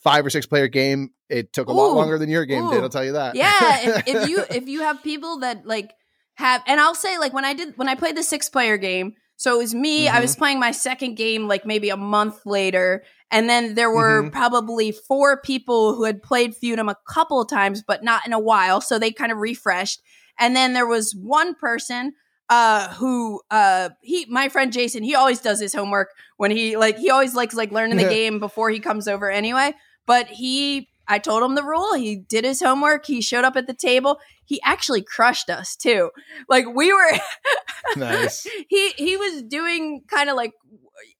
five 0.00 0.24
or 0.24 0.30
six 0.30 0.46
player 0.46 0.68
game. 0.68 1.10
It 1.28 1.52
took 1.52 1.68
a 1.68 1.72
ooh, 1.72 1.74
lot 1.74 1.94
longer 1.94 2.18
than 2.18 2.28
your 2.28 2.44
game 2.44 2.64
ooh. 2.64 2.70
did. 2.70 2.82
I'll 2.82 2.88
tell 2.88 3.04
you 3.04 3.12
that. 3.12 3.36
Yeah, 3.36 3.80
if, 3.82 4.08
if, 4.08 4.28
you 4.28 4.44
if 4.50 4.68
you 4.68 4.80
have 4.80 5.02
people 5.02 5.40
that 5.40 5.66
like 5.66 5.92
have, 6.34 6.62
and 6.66 6.80
I'll 6.80 6.94
say 6.94 7.18
like 7.18 7.32
when 7.32 7.44
I 7.44 7.54
did 7.54 7.76
when 7.76 7.88
I 7.88 7.94
played 7.94 8.16
the 8.16 8.22
six 8.22 8.48
player 8.48 8.76
game. 8.76 9.14
So 9.36 9.54
it 9.54 9.58
was 9.58 9.74
me. 9.74 10.04
Mm-hmm. 10.04 10.16
I 10.16 10.20
was 10.20 10.36
playing 10.36 10.60
my 10.60 10.70
second 10.70 11.14
game 11.14 11.48
like 11.48 11.64
maybe 11.64 11.88
a 11.88 11.96
month 11.96 12.44
later, 12.44 13.04
And 13.30 13.48
then 13.48 13.74
there 13.74 13.90
were 13.90 14.24
mm-hmm. 14.24 14.32
probably 14.32 14.92
four 14.92 15.40
people 15.40 15.94
who 15.94 16.04
had 16.04 16.22
played 16.22 16.52
Feudum 16.52 16.90
a 16.90 16.96
couple 17.08 17.40
of 17.40 17.48
times, 17.48 17.82
but 17.82 18.04
not 18.04 18.26
in 18.26 18.34
a 18.34 18.38
while. 18.38 18.82
So 18.82 18.98
they 18.98 19.10
kind 19.10 19.32
of 19.32 19.38
refreshed. 19.38 20.02
And 20.38 20.54
then 20.54 20.74
there 20.74 20.86
was 20.86 21.14
one 21.14 21.54
person 21.54 22.12
uh 22.50 22.92
who 22.94 23.40
uh 23.50 23.90
he 24.02 24.26
my 24.28 24.48
friend 24.48 24.72
Jason 24.72 25.04
he 25.04 25.14
always 25.14 25.40
does 25.40 25.60
his 25.60 25.72
homework 25.72 26.10
when 26.36 26.50
he 26.50 26.76
like 26.76 26.98
he 26.98 27.08
always 27.08 27.34
likes 27.34 27.54
like 27.54 27.70
learning 27.70 27.96
the 27.96 28.08
game 28.08 28.40
before 28.40 28.70
he 28.70 28.80
comes 28.80 29.06
over 29.06 29.30
anyway 29.30 29.72
but 30.10 30.26
he 30.26 30.88
I 31.06 31.20
told 31.20 31.44
him 31.44 31.54
the 31.54 31.62
rule. 31.62 31.94
He 31.94 32.16
did 32.16 32.44
his 32.44 32.60
homework. 32.60 33.06
He 33.06 33.20
showed 33.20 33.44
up 33.44 33.54
at 33.54 33.68
the 33.68 33.74
table. 33.74 34.18
He 34.44 34.60
actually 34.64 35.02
crushed 35.02 35.48
us 35.48 35.76
too. 35.76 36.10
Like 36.48 36.64
we 36.74 36.92
were 36.92 37.12
nice. 37.96 38.44
he 38.68 38.88
he 38.96 39.16
was 39.16 39.42
doing 39.42 40.02
kind 40.08 40.28
of 40.28 40.34
like 40.34 40.50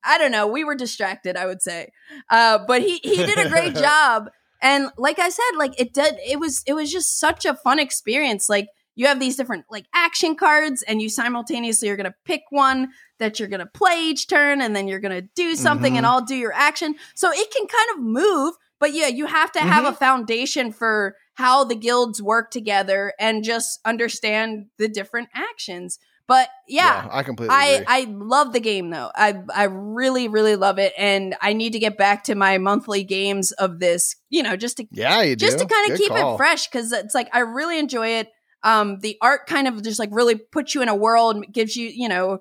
I 0.02 0.18
don't 0.18 0.32
know. 0.32 0.48
We 0.48 0.64
were 0.64 0.74
distracted, 0.74 1.36
I 1.36 1.46
would 1.46 1.62
say. 1.62 1.92
Uh, 2.28 2.58
but 2.66 2.82
he 2.82 2.98
he 3.04 3.18
did 3.18 3.38
a 3.38 3.48
great 3.48 3.74
job. 3.86 4.28
And 4.60 4.90
like 4.98 5.20
I 5.20 5.28
said, 5.28 5.56
like 5.56 5.80
it 5.80 5.94
did. 5.94 6.16
It 6.26 6.40
was 6.40 6.64
it 6.66 6.72
was 6.72 6.90
just 6.90 7.20
such 7.20 7.44
a 7.44 7.54
fun 7.54 7.78
experience. 7.78 8.48
Like 8.48 8.66
you 8.96 9.06
have 9.06 9.20
these 9.20 9.36
different 9.36 9.66
like 9.70 9.86
action 9.94 10.34
cards, 10.34 10.82
and 10.82 11.00
you 11.00 11.08
simultaneously 11.08 11.90
are 11.90 11.96
going 11.96 12.10
to 12.10 12.14
pick 12.24 12.42
one 12.50 12.88
that 13.20 13.38
you're 13.38 13.48
going 13.48 13.60
to 13.60 13.66
play 13.66 14.00
each 14.02 14.26
turn, 14.26 14.60
and 14.60 14.74
then 14.74 14.88
you're 14.88 14.98
going 14.98 15.14
to 15.14 15.28
do 15.36 15.54
something, 15.54 15.92
mm-hmm. 15.92 15.98
and 15.98 16.06
I'll 16.06 16.24
do 16.24 16.34
your 16.34 16.52
action. 16.52 16.96
So 17.14 17.30
it 17.32 17.52
can 17.52 17.68
kind 17.68 17.90
of 17.94 18.02
move 18.04 18.54
but 18.80 18.94
yeah, 18.94 19.06
you 19.06 19.26
have 19.26 19.52
to 19.52 19.60
have 19.60 19.84
mm-hmm. 19.84 19.92
a 19.92 19.96
foundation 19.96 20.72
for 20.72 21.14
how 21.34 21.64
the 21.64 21.76
guilds 21.76 22.20
work 22.20 22.50
together 22.50 23.12
and 23.20 23.44
just 23.44 23.78
understand 23.84 24.66
the 24.78 24.88
different 24.88 25.28
actions. 25.34 25.98
But 26.26 26.48
yeah, 26.68 27.04
yeah 27.04 27.08
I 27.10 27.22
completely 27.22 27.54
I, 27.54 27.66
agree. 27.66 27.86
I 27.88 28.06
love 28.08 28.52
the 28.52 28.60
game 28.60 28.90
though. 28.90 29.10
I 29.14 29.42
I 29.54 29.64
really 29.64 30.28
really 30.28 30.56
love 30.56 30.78
it, 30.78 30.92
and 30.96 31.34
I 31.42 31.52
need 31.52 31.72
to 31.72 31.78
get 31.78 31.98
back 31.98 32.24
to 32.24 32.34
my 32.34 32.58
monthly 32.58 33.04
games 33.04 33.50
of 33.52 33.80
this. 33.80 34.16
You 34.28 34.44
know, 34.44 34.56
just 34.56 34.76
to 34.76 34.86
yeah, 34.92 35.34
just 35.34 35.58
do. 35.58 35.64
to 35.64 35.68
kind 35.68 35.90
of 35.90 35.98
keep 35.98 36.08
call. 36.08 36.34
it 36.34 36.36
fresh 36.36 36.68
because 36.68 36.92
it's 36.92 37.14
like 37.16 37.28
I 37.32 37.40
really 37.40 37.78
enjoy 37.78 38.08
it. 38.20 38.28
Um, 38.62 39.00
the 39.00 39.16
art 39.20 39.46
kind 39.46 39.66
of 39.66 39.82
just 39.82 39.98
like 39.98 40.10
really 40.12 40.36
puts 40.36 40.74
you 40.74 40.82
in 40.82 40.88
a 40.88 40.94
world, 40.94 41.44
gives 41.52 41.74
you 41.74 41.88
you 41.88 42.08
know 42.08 42.38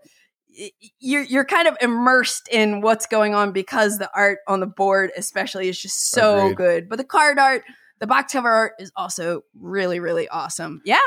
you're 0.99 1.23
you're 1.23 1.45
kind 1.45 1.67
of 1.67 1.77
immersed 1.81 2.47
in 2.49 2.81
what's 2.81 3.05
going 3.05 3.33
on 3.35 3.51
because 3.51 3.97
the 3.97 4.09
art 4.15 4.39
on 4.47 4.59
the 4.59 4.67
board 4.67 5.11
especially 5.17 5.69
is 5.69 5.79
just 5.81 6.11
so 6.11 6.39
Agreed. 6.51 6.57
good. 6.57 6.89
But 6.89 6.97
the 6.97 7.03
card 7.03 7.39
art 7.39 7.63
the 7.99 8.07
box 8.07 8.31
cover 8.31 8.49
art 8.49 8.73
is 8.79 8.91
also 8.95 9.41
really 9.59 9.99
really 9.99 10.27
awesome. 10.29 10.81
Yeah 10.85 10.97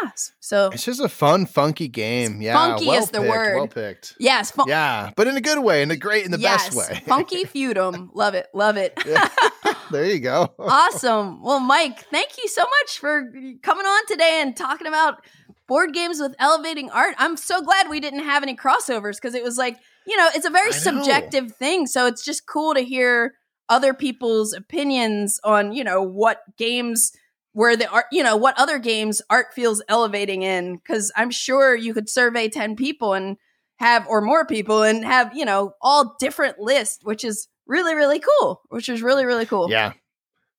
so 0.41 0.69
it's 0.73 0.85
just 0.85 1.01
a 1.01 1.09
fun 1.09 1.47
funky 1.47 1.89
game. 1.89 2.41
Yeah 2.43 2.55
funky 2.55 2.87
well 2.87 3.03
is 3.03 3.11
the 3.11 3.23
word 3.23 3.57
well 3.57 3.67
picked. 3.69 4.15
Yes 4.19 4.51
fun- 4.51 4.69
yeah 4.69 5.11
but 5.17 5.27
in 5.27 5.37
a 5.37 5.41
good 5.41 5.63
way 5.63 5.83
in 5.83 5.91
a 5.91 5.97
great 5.97 6.25
in 6.25 6.31
the 6.31 6.39
yes, 6.39 6.75
best 6.75 6.91
way. 6.91 7.03
funky 7.07 7.45
feudum. 7.47 8.11
Love 8.15 8.35
it 8.35 8.49
love 8.55 8.77
it. 8.77 8.93
Yeah. 9.07 9.29
there 9.91 10.05
you 10.05 10.21
go. 10.21 10.53
Awesome. 10.59 11.43
Well 11.43 11.61
mike 11.61 12.05
thank 12.11 12.37
you 12.43 12.49
so 12.49 12.63
much 12.63 12.99
for 12.99 13.33
coming 13.63 13.87
on 13.87 14.07
today 14.07 14.41
and 14.43 14.55
talking 14.57 14.87
about 14.87 15.25
board 15.73 15.95
games 15.95 16.21
with 16.21 16.35
elevating 16.39 16.91
art. 16.91 17.15
I'm 17.17 17.35
so 17.39 17.63
glad 17.63 17.89
we 17.89 17.99
didn't 17.99 18.25
have 18.25 18.43
any 18.43 18.55
crossovers 18.55 19.17
because 19.17 19.35
it 19.35 19.43
was 19.43 19.57
like, 19.57 19.79
you 20.07 20.19
know, 20.19 20.29
it's 20.35 20.45
a 20.45 20.51
very 20.51 20.71
subjective 20.71 21.57
thing. 21.57 21.87
So 21.87 22.05
it's 22.07 22.23
just 22.23 22.47
cool 22.47 22.75
to 22.75 22.81
hear 22.81 23.37
other 23.71 23.95
people's 23.95 24.53
opinions 24.53 25.41
on, 25.43 25.73
you 25.73 25.83
know, 25.83 26.03
what 26.03 26.43
games 26.59 27.13
where 27.55 27.75
the 27.75 27.89
art, 27.89 28.05
you 28.13 28.23
know, 28.23 28.37
what 28.37 28.61
other 28.61 28.79
games 28.79 29.23
art 29.31 29.55
feels 29.55 29.83
elevating 29.89 30.43
in. 30.43 30.79
Cause 30.87 31.11
I'm 31.17 31.31
sure 31.31 31.75
you 31.75 31.95
could 31.95 32.11
survey 32.11 32.51
10 32.51 32.77
people 32.77 33.15
and 33.15 33.39
have, 33.77 34.07
or 34.09 34.21
more 34.21 34.45
people 34.45 34.83
and 34.83 35.03
have, 35.07 35.35
you 35.35 35.47
know, 35.47 35.73
all 35.81 36.17
different 36.21 36.59
lists, 36.59 36.99
which 37.03 37.25
is 37.25 37.49
really, 37.67 37.95
really 37.95 38.21
cool, 38.21 38.61
which 38.69 38.91
is 38.91 39.01
really, 39.01 39.25
really 39.25 39.47
cool. 39.47 39.71
Yeah. 39.71 39.95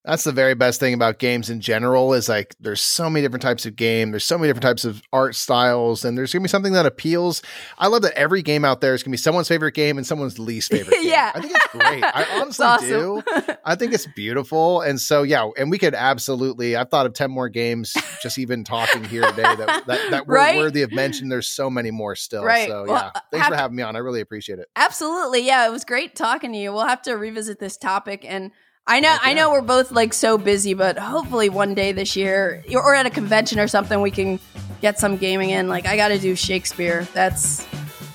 That's 0.06 0.26
the 0.26 0.34
very 0.34 0.54
best 0.54 0.82
thing 0.82 0.94
about 0.94 1.18
games 1.18 1.50
in 1.50 1.62
general 1.62 2.14
is 2.14 2.28
like 2.28 2.56
there's 2.60 2.82
so 2.82 3.10
many 3.10 3.24
different 3.26 3.42
types 3.42 3.66
of 3.66 3.78
game, 3.78 4.12
there's 4.12 4.26
so 4.26 4.38
many 4.38 4.50
different 4.50 4.64
types 4.64 4.84
of 4.84 5.02
art 5.14 5.34
styles, 5.34 6.04
and 6.04 6.18
there's 6.18 6.34
gonna 6.34 6.44
be 6.44 6.50
something 6.50 6.74
that 6.74 6.86
appeals. 6.86 7.42
I 7.78 7.88
love 7.88 8.02
that 8.02 8.14
every 8.14 8.42
game 8.42 8.66
out 8.66 8.82
there 8.82 8.94
is 8.94 9.02
gonna 9.02 9.14
be 9.14 9.18
someone's 9.18 9.48
favorite 9.48 9.76
game 9.76 9.98
and 9.98 10.06
someone's 10.06 10.38
least 10.38 10.72
favorite. 10.72 10.98
yeah, 11.04 11.32
I 11.34 11.40
think 11.40 11.56
it's 11.56 11.68
great. 11.68 12.04
I 12.04 12.28
honestly 12.42 12.66
awesome. 12.66 12.88
do. 12.88 13.24
I 13.66 13.76
think 13.76 13.94
it's 13.94 14.08
beautiful, 14.08 14.82
and 14.82 15.00
so 15.00 15.24
yeah, 15.24 15.50
and 15.58 15.72
we 15.72 15.78
could 15.78 15.96
absolutely. 15.96 16.76
I've 16.76 16.90
thought 16.90 17.06
of 17.06 17.14
ten 17.14 17.32
more 17.32 17.48
games 17.48 17.96
just 18.22 18.38
even 18.38 18.66
talking 18.66 19.06
here 19.06 19.24
today 19.24 19.56
that 19.56 19.84
that, 19.88 20.12
that 20.12 20.28
were 20.28 20.36
right? 20.36 20.58
worthy 20.58 20.82
of 20.82 20.92
mention. 20.92 21.30
There's 21.30 21.48
so 21.48 21.70
many 21.70 21.92
more 21.92 22.18
still. 22.18 22.44
Right. 22.44 22.68
So 22.68 22.84
well, 22.84 22.94
yeah, 22.94 23.12
uh, 23.16 23.20
thanks 23.32 23.48
for 23.48 23.56
having 23.56 23.78
me 23.78 23.84
on. 23.84 23.96
I 23.96 24.00
really 24.00 24.20
appreciate 24.20 24.60
it. 24.60 24.68
Absolutely. 24.76 25.46
Yeah, 25.46 25.66
it 25.66 25.72
was 25.72 25.86
great 25.86 26.14
talking 26.14 26.52
to 26.52 26.58
you. 26.58 26.74
We'll 26.74 26.88
have 26.88 27.04
to 27.04 27.14
revisit 27.14 27.60
this 27.60 27.78
topic 27.78 28.26
and 28.28 28.52
I 28.86 29.00
know, 29.00 29.16
I 29.22 29.34
know, 29.34 29.52
we're 29.52 29.62
both 29.62 29.92
like 29.92 30.14
so 30.14 30.38
busy, 30.38 30.74
but 30.74 30.98
hopefully 30.98 31.48
one 31.50 31.74
day 31.74 31.94
this 31.94 32.16
year, 32.18 32.64
or 32.74 32.94
at 32.94 33.06
a 33.06 33.10
convention 33.10 33.60
or 33.60 33.68
something, 33.68 34.02
we 34.02 34.12
can 34.12 34.40
get 34.82 35.00
some 35.00 35.16
gaming 35.16 35.52
in. 35.52 35.70
Like 35.70 35.86
I 35.86 35.96
got 35.96 36.10
to 36.10 36.20
do 36.20 36.36
Shakespeare. 36.36 37.08
That's 37.14 37.66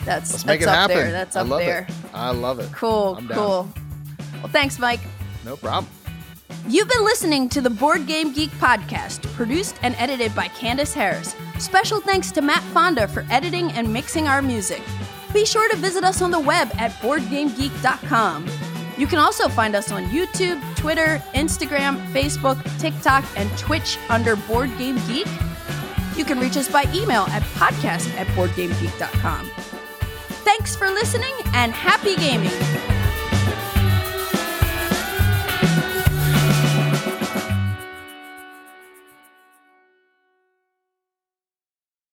that's 0.04 0.44
Let's 0.44 0.64
that's 0.64 0.66
up 0.66 0.74
happen. 0.74 0.96
there. 0.96 1.10
That's 1.10 1.36
up 1.36 1.48
there. 1.48 1.86
It. 1.88 1.94
I 2.12 2.30
love 2.30 2.60
it. 2.60 2.70
Cool, 2.72 3.18
cool. 3.30 3.68
Well, 4.34 4.48
thanks, 4.48 4.78
Mike. 4.78 5.00
No 5.44 5.56
problem. 5.56 5.90
You've 6.68 6.88
been 6.88 7.04
listening 7.04 7.48
to 7.50 7.62
the 7.62 7.70
Board 7.70 8.06
Game 8.06 8.32
Geek 8.32 8.50
podcast, 8.52 9.22
produced 9.34 9.76
and 9.82 9.94
edited 9.96 10.34
by 10.34 10.48
Candice 10.48 10.92
Harris. 10.92 11.34
Special 11.58 12.00
thanks 12.00 12.30
to 12.32 12.42
Matt 12.42 12.62
Fonda 12.74 13.08
for 13.08 13.24
editing 13.30 13.72
and 13.72 13.90
mixing 13.90 14.28
our 14.28 14.42
music. 14.42 14.82
Be 15.32 15.46
sure 15.46 15.68
to 15.70 15.76
visit 15.76 16.04
us 16.04 16.20
on 16.20 16.30
the 16.30 16.40
web 16.40 16.70
at 16.76 16.90
boardgamegeek.com. 17.00 18.46
You 18.98 19.06
can 19.06 19.20
also 19.20 19.48
find 19.48 19.76
us 19.76 19.92
on 19.92 20.06
YouTube, 20.06 20.60
Twitter, 20.76 21.22
Instagram, 21.32 22.04
Facebook, 22.12 22.60
TikTok, 22.80 23.24
and 23.36 23.48
Twitch 23.56 23.96
under 24.10 24.34
Board 24.34 24.76
Game 24.76 24.96
Geek. 25.06 25.28
You 26.16 26.24
can 26.24 26.40
reach 26.40 26.56
us 26.56 26.68
by 26.68 26.82
email 26.92 27.22
at 27.28 27.42
podcast 27.54 28.12
at 28.16 28.26
boardgamegeek.com. 28.28 29.48
Thanks 30.44 30.74
for 30.74 30.90
listening 30.90 31.34
and 31.54 31.72
happy 31.72 32.16
gaming! 32.16 32.97